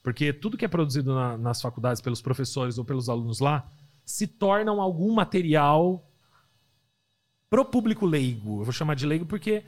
Porque 0.02 0.32
tudo 0.32 0.56
que 0.56 0.64
é 0.64 0.68
produzido 0.68 1.14
na, 1.14 1.36
nas 1.36 1.60
faculdades 1.60 2.00
pelos 2.00 2.22
professores 2.22 2.78
ou 2.78 2.84
pelos 2.84 3.08
alunos 3.08 3.40
lá 3.40 3.68
se 4.04 4.26
tornam 4.26 4.80
algum 4.80 5.12
material 5.12 6.08
pro 7.50 7.64
público 7.64 8.06
leigo. 8.06 8.60
Eu 8.60 8.64
vou 8.64 8.72
chamar 8.72 8.94
de 8.94 9.04
leigo 9.04 9.26
porque 9.26 9.64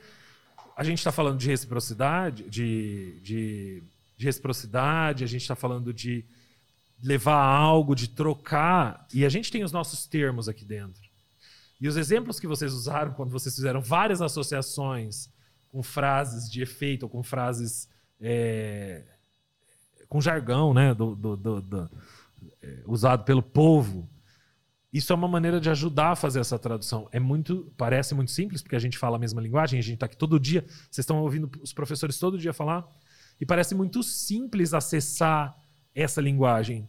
a 0.77 0.85
gente 0.85 0.99
está 0.99 1.11
falando 1.11 1.39
de 1.39 1.49
reciprocidade, 1.49 2.49
de, 2.49 3.19
de, 3.21 3.83
de 4.17 4.25
reciprocidade, 4.25 5.25
a 5.25 5.27
gente 5.27 5.43
está 5.43 5.57
falando 5.57 5.93
de 5.93 6.25
levar 7.03 7.43
algo, 7.43 7.95
de 7.95 8.09
trocar, 8.09 9.07
e 9.13 9.25
a 9.25 9.29
gente 9.29 9.51
tem 9.51 9.63
os 9.63 9.73
nossos 9.73 10.07
termos 10.07 10.49
aqui 10.49 10.65
dentro. 10.65 11.03
E 11.81 11.89
os 11.89 11.97
exemplos 11.97 12.41
que 12.41 12.47
vocês 12.47 12.73
usaram 12.73 13.13
quando 13.13 13.31
vocês 13.31 13.55
fizeram 13.55 13.81
várias 13.81 14.21
associações 14.21 15.29
com 15.71 15.83
frases 15.83 16.51
de 16.51 16.63
efeito 16.63 17.05
ou 17.05 17.09
com 17.09 17.23
frases 17.23 17.89
é, 18.21 19.05
com 20.09 20.21
jargão, 20.21 20.73
né, 20.73 20.95
do, 20.95 21.15
do, 21.15 21.37
do, 21.37 21.61
do 21.61 21.91
é, 22.63 22.83
usado 22.87 23.25
pelo 23.25 23.43
povo. 23.43 24.09
Isso 24.93 25.13
é 25.13 25.17
uma 25.17 25.29
maneira 25.29 25.61
de 25.61 25.69
ajudar 25.69 26.13
a 26.13 26.17
fazer 26.17 26.41
essa 26.41 26.59
tradução. 26.59 27.09
É 27.13 27.21
muito, 27.21 27.73
parece 27.77 28.15
muito 28.15 28.31
simples 28.31 28.63
porque 28.63 28.77
a 28.77 28.79
gente 28.79 28.97
fala 28.97 29.17
a 29.17 29.21
mesma 29.21 29.41
linguagem, 29.41 29.79
a 29.79 29.83
gente 29.83 29.95
está 29.95 30.07
aqui 30.07 30.17
todo 30.17 30.41
dia, 30.41 30.65
vocês 30.91 30.99
estão 30.99 31.21
ouvindo 31.21 31.51
os 31.63 31.73
professores 31.73 32.19
todo 32.19 32.39
dia 32.39 32.55
falar, 32.55 32.89
e 33.41 33.45
parece 33.45 33.75
muito 33.75 34.03
simples 34.03 34.73
acessar 34.73 35.57
essa 35.95 36.21
linguagem. 36.21 36.89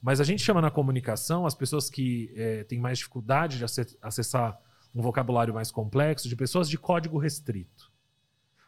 Mas 0.00 0.20
a 0.20 0.24
gente 0.24 0.42
chama 0.42 0.60
na 0.60 0.70
comunicação 0.70 1.44
as 1.44 1.54
pessoas 1.54 1.90
que 1.90 2.32
é, 2.36 2.64
têm 2.64 2.80
mais 2.80 2.98
dificuldade 2.98 3.58
de 3.58 3.64
acessar 4.00 4.58
um 4.94 5.02
vocabulário 5.02 5.54
mais 5.54 5.70
complexo 5.70 6.28
de 6.28 6.36
pessoas 6.36 6.68
de 6.68 6.78
código 6.78 7.18
restrito. 7.18 7.91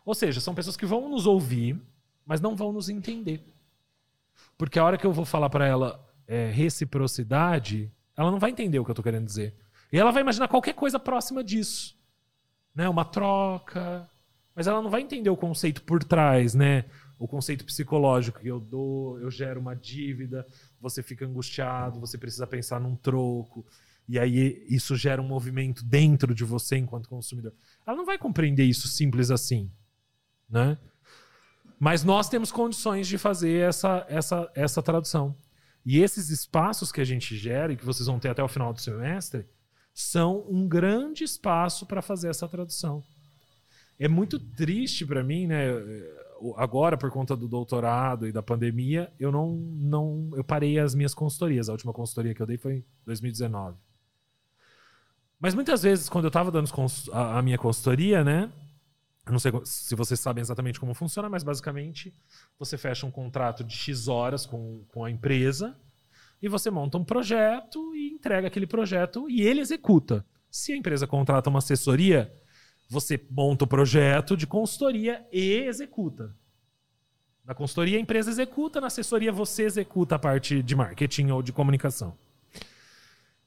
Ou 0.04 0.14
seja, 0.14 0.40
são 0.40 0.54
pessoas 0.54 0.76
que 0.76 0.86
vão 0.86 1.08
nos 1.08 1.26
ouvir, 1.26 1.80
mas 2.26 2.40
não 2.40 2.54
vão 2.54 2.72
nos 2.72 2.88
entender. 2.88 3.44
Porque 4.58 4.78
a 4.78 4.84
hora 4.84 4.98
que 4.98 5.06
eu 5.06 5.12
vou 5.12 5.24
falar 5.24 5.50
para 5.50 5.66
ela 5.66 6.04
é, 6.26 6.50
reciprocidade, 6.50 7.90
ela 8.16 8.30
não 8.30 8.38
vai 8.38 8.50
entender 8.50 8.78
o 8.78 8.84
que 8.84 8.90
eu 8.90 8.94
estou 8.94 9.02
querendo 9.02 9.26
dizer. 9.26 9.54
E 9.92 9.98
ela 9.98 10.10
vai 10.10 10.22
imaginar 10.22 10.48
qualquer 10.48 10.74
coisa 10.74 10.98
próxima 10.98 11.42
disso. 11.42 11.96
Né? 12.74 12.88
Uma 12.88 13.04
troca. 13.04 14.08
Mas 14.54 14.66
ela 14.66 14.82
não 14.82 14.90
vai 14.90 15.00
entender 15.00 15.30
o 15.30 15.36
conceito 15.36 15.82
por 15.82 16.02
trás, 16.04 16.54
né? 16.54 16.84
o 17.18 17.28
conceito 17.28 17.64
psicológico 17.64 18.40
que 18.40 18.48
eu 18.48 18.60
dou, 18.60 19.18
eu 19.20 19.30
gero 19.30 19.60
uma 19.60 19.74
dívida, 19.74 20.46
você 20.80 21.02
fica 21.02 21.24
angustiado, 21.24 22.00
você 22.00 22.18
precisa 22.18 22.46
pensar 22.46 22.80
num 22.80 22.96
troco, 22.96 23.64
e 24.08 24.18
aí 24.18 24.64
isso 24.68 24.96
gera 24.96 25.22
um 25.22 25.26
movimento 25.26 25.84
dentro 25.84 26.34
de 26.34 26.44
você 26.44 26.76
enquanto 26.76 27.08
consumidor. 27.08 27.54
Ela 27.86 27.96
não 27.96 28.04
vai 28.04 28.18
compreender 28.18 28.64
isso 28.64 28.88
simples 28.88 29.30
assim, 29.30 29.70
né? 30.48 30.78
Mas 31.78 32.04
nós 32.04 32.28
temos 32.28 32.50
condições 32.52 33.06
de 33.06 33.18
fazer 33.18 33.68
essa, 33.68 34.06
essa, 34.08 34.50
essa 34.54 34.82
tradução. 34.82 35.36
E 35.84 35.98
esses 35.98 36.30
espaços 36.30 36.90
que 36.90 37.00
a 37.00 37.04
gente 37.04 37.36
gera 37.36 37.72
e 37.72 37.76
que 37.76 37.84
vocês 37.84 38.06
vão 38.06 38.18
ter 38.18 38.30
até 38.30 38.42
o 38.42 38.48
final 38.48 38.72
do 38.72 38.80
semestre 38.80 39.46
são 39.92 40.44
um 40.48 40.66
grande 40.66 41.24
espaço 41.24 41.86
para 41.86 42.00
fazer 42.00 42.28
essa 42.28 42.48
tradução. 42.48 43.02
É 43.98 44.08
muito 44.08 44.38
triste 44.38 45.04
para 45.04 45.22
mim, 45.22 45.46
né? 45.46 45.68
agora, 46.56 46.96
por 46.96 47.10
conta 47.10 47.36
do 47.36 47.48
doutorado 47.48 48.26
e 48.26 48.32
da 48.32 48.42
pandemia, 48.42 49.12
eu 49.18 49.30
não, 49.30 49.54
não. 49.54 50.30
Eu 50.34 50.44
parei 50.44 50.78
as 50.78 50.94
minhas 50.94 51.14
consultorias. 51.14 51.68
A 51.68 51.72
última 51.72 51.92
consultoria 51.92 52.34
que 52.34 52.42
eu 52.42 52.46
dei 52.46 52.56
foi 52.56 52.76
em 52.76 52.84
2019. 53.06 53.76
Mas 55.38 55.54
muitas 55.54 55.82
vezes, 55.82 56.08
quando 56.08 56.24
eu 56.24 56.28
estava 56.28 56.50
dando 56.50 56.68
a, 57.12 57.42
minha 57.42 57.58
consultoria, 57.58 58.24
né? 58.24 58.50
Eu 59.26 59.32
não 59.32 59.38
sei 59.38 59.52
se 59.64 59.94
vocês 59.94 60.20
sabem 60.20 60.42
exatamente 60.42 60.78
como 60.78 60.92
funciona, 60.92 61.28
mas 61.28 61.42
basicamente 61.42 62.14
você 62.58 62.76
fecha 62.76 63.06
um 63.06 63.10
contrato 63.10 63.64
de 63.64 63.74
X 63.74 64.06
horas 64.06 64.44
com, 64.44 64.84
com 64.88 65.04
a 65.04 65.10
empresa 65.10 65.76
e 66.42 66.48
você 66.48 66.70
monta 66.70 66.98
um 66.98 67.04
projeto 67.04 67.94
e 67.96 68.10
entrega 68.10 68.48
aquele 68.48 68.66
projeto 68.66 69.28
e 69.30 69.40
ele 69.40 69.60
executa. 69.60 70.26
Se 70.50 70.72
a 70.72 70.76
empresa 70.76 71.06
contrata 71.06 71.48
uma 71.48 71.58
assessoria, 71.58 72.30
você 72.88 73.18
monta 73.30 73.64
o 73.64 73.66
projeto 73.66 74.36
de 74.36 74.46
consultoria 74.46 75.26
e 75.32 75.64
executa. 75.66 76.36
Na 77.44 77.54
consultoria, 77.54 77.98
a 77.98 78.00
empresa 78.00 78.30
executa, 78.30 78.80
na 78.80 78.86
assessoria, 78.88 79.32
você 79.32 79.64
executa 79.64 80.16
a 80.16 80.18
parte 80.18 80.62
de 80.62 80.76
marketing 80.76 81.30
ou 81.30 81.42
de 81.42 81.52
comunicação. 81.52 82.16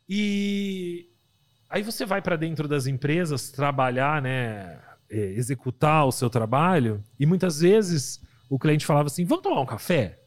E 0.10 1.10
aí 1.70 1.84
você 1.84 2.06
vai 2.06 2.22
para 2.22 2.36
dentro 2.36 2.68
das 2.68 2.88
empresas 2.88 3.50
trabalhar, 3.50 4.22
né, 4.22 4.80
é, 5.10 5.18
executar 5.18 6.06
o 6.06 6.12
seu 6.12 6.30
trabalho, 6.30 7.04
e 7.20 7.26
muitas 7.26 7.60
vezes 7.60 8.22
o 8.50 8.60
cliente 8.60 8.86
falava 8.86 9.08
assim: 9.08 9.26
vamos 9.26 9.44
tomar 9.44 9.62
um 9.62 9.66
café? 9.66 10.20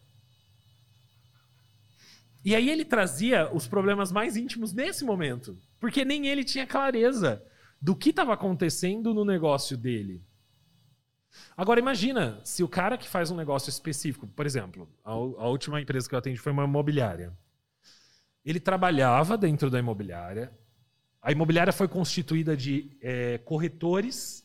E 2.44 2.54
aí 2.54 2.70
ele 2.70 2.84
trazia 2.84 3.54
os 3.54 3.68
problemas 3.68 4.10
mais 4.10 4.36
íntimos 4.36 4.72
nesse 4.72 5.04
momento, 5.04 5.58
porque 5.78 6.04
nem 6.04 6.26
ele 6.26 6.42
tinha 6.42 6.66
clareza 6.66 7.44
do 7.80 7.94
que 7.94 8.10
estava 8.10 8.32
acontecendo 8.32 9.12
no 9.12 9.24
negócio 9.24 9.76
dele. 9.76 10.22
Agora 11.56 11.78
imagina 11.78 12.40
se 12.44 12.62
o 12.62 12.68
cara 12.68 12.96
que 12.98 13.08
faz 13.08 13.30
um 13.30 13.36
negócio 13.36 13.70
específico, 13.70 14.26
por 14.26 14.46
exemplo, 14.46 14.88
a, 15.04 15.12
a 15.12 15.48
última 15.48 15.80
empresa 15.80 16.08
que 16.08 16.14
eu 16.14 16.18
atendi 16.18 16.38
foi 16.38 16.52
uma 16.52 16.64
imobiliária. 16.64 17.32
Ele 18.44 18.58
trabalhava 18.58 19.36
dentro 19.36 19.70
da 19.70 19.78
imobiliária. 19.78 20.50
A 21.22 21.30
imobiliária 21.30 21.72
foi 21.72 21.86
constituída 21.86 22.56
de 22.56 22.96
é, 23.02 23.38
corretores 23.38 24.39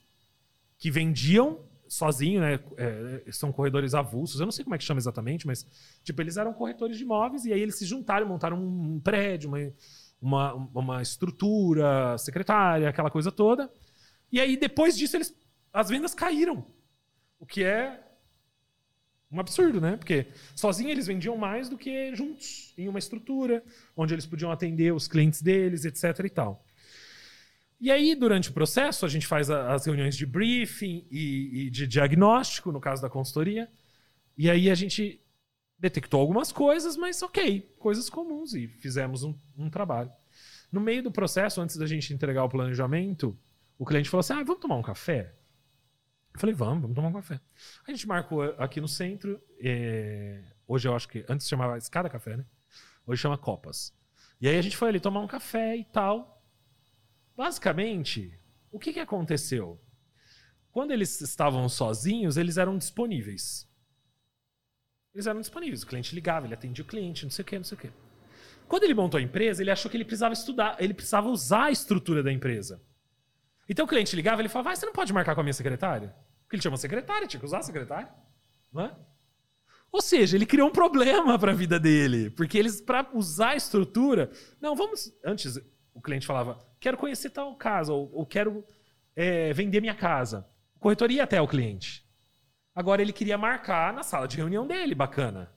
que 0.77 0.91
vendiam 0.91 1.59
sozinho, 1.87 2.41
né? 2.41 2.59
É, 2.77 3.31
são 3.31 3.51
corredores 3.51 3.93
avulsos. 3.93 4.39
Eu 4.39 4.45
não 4.45 4.51
sei 4.51 4.63
como 4.63 4.75
é 4.75 4.77
que 4.77 4.83
chama 4.83 4.99
exatamente, 4.99 5.45
mas 5.45 5.65
tipo 6.03 6.21
eles 6.21 6.37
eram 6.37 6.53
corretores 6.53 6.97
de 6.97 7.03
imóveis 7.03 7.45
e 7.45 7.53
aí 7.53 7.61
eles 7.61 7.75
se 7.75 7.85
juntaram, 7.85 8.27
montaram 8.27 8.57
um 8.57 8.99
prédio, 8.99 9.49
uma, 9.49 9.73
uma, 10.21 10.53
uma 10.73 11.01
estrutura, 11.01 12.17
secretária, 12.17 12.89
aquela 12.89 13.11
coisa 13.11 13.31
toda. 13.31 13.71
E 14.31 14.39
aí, 14.39 14.57
depois 14.57 14.97
disso, 14.97 15.15
eles, 15.15 15.33
as 15.71 15.89
vendas 15.89 16.13
caíram. 16.13 16.65
O 17.39 17.45
que 17.45 17.63
é 17.63 18.01
um 19.31 19.39
absurdo, 19.39 19.79
né? 19.81 19.97
Porque 19.97 20.27
sozinhos 20.55 20.91
eles 20.91 21.07
vendiam 21.07 21.37
mais 21.37 21.69
do 21.69 21.77
que 21.77 22.15
juntos, 22.15 22.73
em 22.77 22.87
uma 22.87 22.99
estrutura, 22.99 23.63
onde 23.95 24.13
eles 24.13 24.25
podiam 24.25 24.51
atender 24.51 24.93
os 24.93 25.07
clientes 25.07 25.41
deles, 25.41 25.85
etc. 25.85 26.25
e 26.25 26.29
tal. 26.29 26.65
E 27.85 27.91
aí, 27.91 28.15
durante 28.15 28.49
o 28.49 28.51
processo, 28.51 29.05
a 29.05 29.07
gente 29.07 29.27
faz 29.27 29.47
as 29.51 29.85
reuniões 29.85 30.17
de 30.17 30.25
briefing 30.25 31.05
e, 31.11 31.67
e 31.67 31.69
de 31.69 31.85
diagnóstico, 31.85 32.71
no 32.71 32.81
caso 32.81 32.99
da 32.99 33.11
consultoria. 33.11 33.69
E 34.35 34.49
aí 34.49 34.71
a 34.71 34.73
gente 34.73 35.23
detectou 35.77 36.19
algumas 36.19 36.51
coisas, 36.51 36.97
mas 36.97 37.21
ok, 37.21 37.75
coisas 37.77 38.09
comuns 38.09 38.55
e 38.55 38.67
fizemos 38.67 39.21
um, 39.21 39.37
um, 39.55 39.69
trabalho. 39.69 40.09
No 40.71 40.81
meio 40.81 41.03
do 41.03 41.11
processo, 41.11 41.61
antes 41.61 41.77
da 41.77 41.85
gente 41.85 42.11
entregar 42.11 42.43
o 42.43 42.49
planejamento, 42.49 43.37
o 43.77 43.85
cliente 43.85 44.09
falou 44.09 44.21
assim: 44.21 44.33
ah, 44.33 44.43
vamos 44.43 44.61
tomar 44.63 44.77
um 44.77 44.81
café? 44.81 45.35
Eu 46.33 46.39
falei, 46.39 46.55
vamos, 46.55 46.81
vamos 46.81 46.95
tomar 46.95 47.09
um 47.09 47.13
café. 47.13 47.39
A 47.87 47.91
gente 47.91 48.07
marcou 48.07 48.41
aqui 48.57 48.81
no 48.81 48.87
centro. 48.87 49.39
É... 49.59 50.41
Hoje 50.67 50.87
eu 50.87 50.95
acho 50.95 51.07
que. 51.07 51.23
Antes 51.29 51.47
chamava 51.47 51.77
Escada 51.77 52.09
Café, 52.09 52.35
né? 52.35 52.45
Hoje 53.05 53.21
chama 53.21 53.37
Copas. 53.37 53.93
E 54.41 54.47
aí 54.47 54.57
a 54.57 54.61
gente 54.63 54.75
foi 54.75 54.89
ali 54.89 54.99
tomar 54.99 55.19
um 55.19 55.27
café 55.27 55.77
e 55.77 55.85
tal. 55.85 56.34
Basicamente, 57.35 58.39
o 58.71 58.79
que, 58.79 58.93
que 58.93 58.99
aconteceu? 58.99 59.81
Quando 60.71 60.91
eles 60.91 61.21
estavam 61.21 61.67
sozinhos, 61.69 62.37
eles 62.37 62.57
eram 62.57 62.77
disponíveis. 62.77 63.69
Eles 65.13 65.27
eram 65.27 65.39
disponíveis. 65.39 65.83
O 65.83 65.87
cliente 65.87 66.13
ligava, 66.13 66.45
ele 66.45 66.53
atendia 66.53 66.83
o 66.83 66.87
cliente, 66.87 67.23
não 67.23 67.31
sei 67.31 67.43
o 67.43 67.45
quê, 67.45 67.57
não 67.57 67.63
sei 67.63 67.77
o 67.77 67.81
quê. 67.81 67.91
Quando 68.67 68.83
ele 68.83 68.93
montou 68.93 69.17
a 69.17 69.21
empresa, 69.21 69.61
ele 69.61 69.71
achou 69.71 69.89
que 69.89 69.95
ele 69.95 70.05
precisava 70.05 70.33
estudar, 70.33 70.75
ele 70.79 70.93
precisava 70.93 71.29
usar 71.29 71.65
a 71.65 71.71
estrutura 71.71 72.23
da 72.23 72.31
empresa. 72.31 72.81
Então 73.69 73.85
o 73.85 73.87
cliente 73.87 74.15
ligava, 74.15 74.41
ele 74.41 74.49
falava, 74.49 74.71
ah, 74.71 74.75
você 74.75 74.85
não 74.85 74.93
pode 74.93 75.13
marcar 75.13 75.35
com 75.35 75.41
a 75.41 75.43
minha 75.43 75.53
secretária? 75.53 76.15
Porque 76.43 76.55
ele 76.55 76.61
tinha 76.61 76.71
uma 76.71 76.77
secretária, 76.77 77.27
tinha 77.27 77.39
que 77.39 77.45
usar 77.45 77.59
a 77.59 77.63
secretária. 77.63 78.09
Não 78.71 78.83
é? 78.83 78.95
Ou 79.91 80.01
seja, 80.01 80.35
ele 80.35 80.45
criou 80.45 80.67
um 80.67 80.73
problema 80.73 81.39
para 81.39 81.51
a 81.51 81.55
vida 81.55 81.79
dele. 81.79 82.29
Porque 82.29 82.57
eles, 82.57 82.81
para 82.81 83.09
usar 83.13 83.51
a 83.51 83.55
estrutura. 83.55 84.29
Não, 84.59 84.75
vamos. 84.75 85.11
Antes, 85.23 85.57
o 85.93 86.01
cliente 86.01 86.27
falava, 86.27 86.59
quero 86.85 86.97
conhecer 86.97 87.31
tal 87.31 87.55
casa, 87.55 87.91
ou, 87.91 88.11
ou 88.13 88.27
quero 88.27 88.63
é, 89.15 89.51
vender 89.53 89.81
minha 89.81 89.95
casa. 89.95 90.47
O 90.75 90.79
corretor 90.79 91.09
ia 91.09 91.23
até 91.23 91.41
o 91.41 91.47
cliente. 91.47 92.05
Agora 92.75 93.01
ele 93.01 93.11
queria 93.11 93.39
marcar 93.39 93.91
na 93.91 94.03
sala 94.03 94.27
de 94.27 94.37
reunião 94.37 94.67
dele, 94.67 94.93
bacana. 94.93 95.51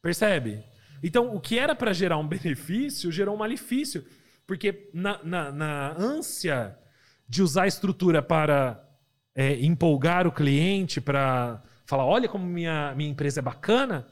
Percebe? 0.00 0.64
Então, 1.02 1.36
o 1.36 1.38
que 1.38 1.58
era 1.58 1.74
para 1.74 1.92
gerar 1.92 2.16
um 2.16 2.24
benefício, 2.26 3.12
gerou 3.12 3.34
um 3.34 3.38
malefício. 3.38 4.06
Porque 4.46 4.88
na, 4.94 5.22
na, 5.22 5.52
na 5.52 5.94
ânsia 5.98 6.78
de 7.28 7.42
usar 7.42 7.64
a 7.64 7.66
estrutura 7.66 8.22
para 8.22 8.82
é, 9.34 9.62
empolgar 9.62 10.26
o 10.26 10.32
cliente, 10.32 11.02
para 11.02 11.62
falar, 11.84 12.06
olha 12.06 12.30
como 12.30 12.46
minha, 12.46 12.94
minha 12.94 13.10
empresa 13.10 13.40
é 13.40 13.42
bacana, 13.42 14.06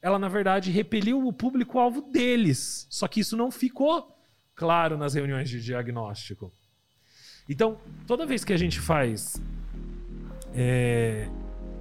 ela, 0.00 0.18
na 0.18 0.28
verdade, 0.28 0.70
repeliu 0.70 1.26
o 1.26 1.34
público-alvo 1.34 2.00
deles. 2.00 2.86
Só 2.88 3.06
que 3.06 3.20
isso 3.20 3.36
não 3.36 3.50
ficou 3.50 4.16
claro 4.60 4.98
nas 4.98 5.14
reuniões 5.14 5.48
de 5.48 5.58
diagnóstico. 5.58 6.52
Então, 7.48 7.78
toda 8.06 8.26
vez 8.26 8.44
que 8.44 8.52
a 8.52 8.58
gente 8.58 8.78
faz 8.78 9.42
é, 10.54 11.26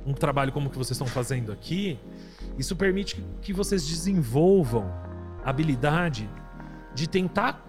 um 0.05 0.13
trabalho 0.13 0.53
como 0.53 0.67
o 0.67 0.69
que 0.69 0.77
vocês 0.77 0.95
estão 0.95 1.05
fazendo 1.05 1.51
aqui, 1.51 1.99
isso 2.57 2.77
permite 2.77 3.21
que 3.41 3.51
vocês 3.51 3.85
desenvolvam 3.85 4.85
a 5.43 5.49
habilidade 5.49 6.29
de 6.95 7.05
tentar 7.05 7.67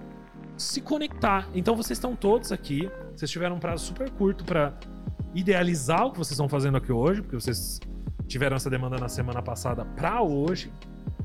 se 0.56 0.80
conectar. 0.80 1.48
Então, 1.52 1.74
vocês 1.74 1.98
estão 1.98 2.14
todos 2.14 2.52
aqui, 2.52 2.88
vocês 3.16 3.28
tiveram 3.28 3.56
um 3.56 3.60
prazo 3.60 3.84
super 3.86 4.08
curto 4.10 4.44
para 4.44 4.78
idealizar 5.34 6.06
o 6.06 6.12
que 6.12 6.18
vocês 6.18 6.32
estão 6.32 6.48
fazendo 6.48 6.76
aqui 6.76 6.92
hoje, 6.92 7.20
porque 7.20 7.34
vocês 7.34 7.80
tiveram 8.28 8.56
essa 8.56 8.70
demanda 8.70 8.96
na 8.96 9.08
semana 9.08 9.42
passada 9.42 9.84
para 9.84 10.22
hoje. 10.22 10.72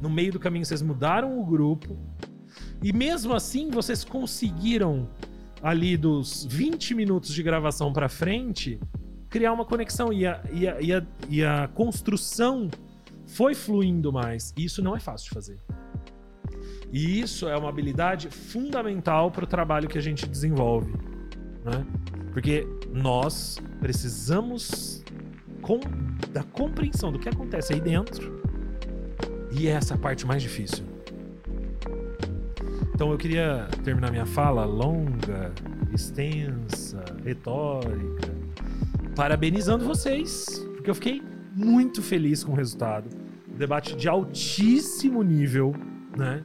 No 0.01 0.09
meio 0.09 0.31
do 0.31 0.39
caminho, 0.39 0.65
vocês 0.65 0.81
mudaram 0.81 1.39
o 1.39 1.45
grupo. 1.45 1.95
E 2.83 2.93
mesmo 2.93 3.33
assim, 3.33 3.69
vocês 3.69 4.03
conseguiram, 4.03 5.07
ali 5.61 5.97
dos 5.97 6.45
20 6.45 6.93
minutos 6.93 7.33
de 7.33 7.41
gravação 7.41 7.91
para 7.91 8.07
frente, 8.07 8.79
criar 9.29 9.53
uma 9.53 9.65
conexão. 9.65 10.13
E 10.13 10.25
a, 10.25 10.41
e, 10.51 10.67
a, 10.67 10.81
e, 10.81 10.93
a, 10.93 11.05
e 11.29 11.43
a 11.43 11.67
construção 11.67 12.69
foi 13.25 13.53
fluindo 13.53 14.11
mais. 14.13 14.53
E 14.57 14.65
isso 14.65 14.81
não 14.81 14.95
é 14.95 14.99
fácil 14.99 15.29
de 15.29 15.33
fazer. 15.33 15.59
E 16.91 17.19
isso 17.19 17.47
é 17.47 17.57
uma 17.57 17.69
habilidade 17.69 18.29
fundamental 18.29 19.31
para 19.31 19.43
o 19.43 19.47
trabalho 19.47 19.89
que 19.89 19.97
a 19.97 20.01
gente 20.01 20.27
desenvolve. 20.27 20.93
Né? 21.63 21.85
Porque 22.31 22.67
nós 22.93 23.59
precisamos 23.79 25.03
com, 25.61 25.79
da 26.31 26.43
compreensão 26.43 27.11
do 27.11 27.19
que 27.19 27.27
acontece 27.27 27.73
aí 27.73 27.81
dentro. 27.81 28.41
E 29.51 29.67
é 29.67 29.71
essa 29.71 29.97
parte 29.97 30.25
mais 30.25 30.41
difícil. 30.41 30.94
Então 32.95 33.11
eu 33.11 33.17
queria 33.17 33.67
terminar 33.83 34.09
minha 34.09 34.25
fala 34.25 34.63
longa, 34.63 35.51
extensa, 35.93 37.03
retórica, 37.25 38.33
parabenizando 39.13 39.83
vocês, 39.83 40.65
porque 40.75 40.89
eu 40.89 40.95
fiquei 40.95 41.21
muito 41.53 42.01
feliz 42.01 42.41
com 42.41 42.53
o 42.53 42.55
resultado. 42.55 43.09
Debate 43.57 43.97
de 43.97 44.07
altíssimo 44.07 45.21
nível, 45.23 45.75
né? 46.17 46.41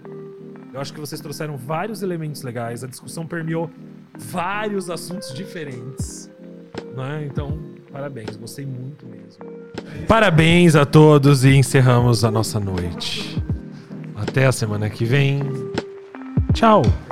Eu 0.75 0.81
acho 0.81 0.93
que 0.93 0.99
vocês 0.99 1.21
trouxeram 1.21 1.57
vários 1.57 2.03
elementos 2.03 2.43
legais, 2.43 2.83
a 2.83 2.89
discussão 2.89 3.25
permeou 3.25 3.71
vários 4.19 4.91
assuntos 4.91 5.33
diferentes, 5.33 6.29
né? 6.97 7.29
Então, 7.31 7.61
parabéns, 7.93 8.35
gostei 8.35 8.67
muito 8.67 9.07
mesmo. 9.07 9.45
Parabéns 10.09 10.75
a 10.75 10.85
todos 10.85 11.45
e 11.45 11.55
encerramos 11.55 12.25
a 12.25 12.31
nossa 12.31 12.59
noite. 12.59 13.41
Até 14.17 14.47
a 14.47 14.53
semana 14.53 14.91
que 14.91 15.05
vem. 15.05 15.70
Tchau. 16.53 17.10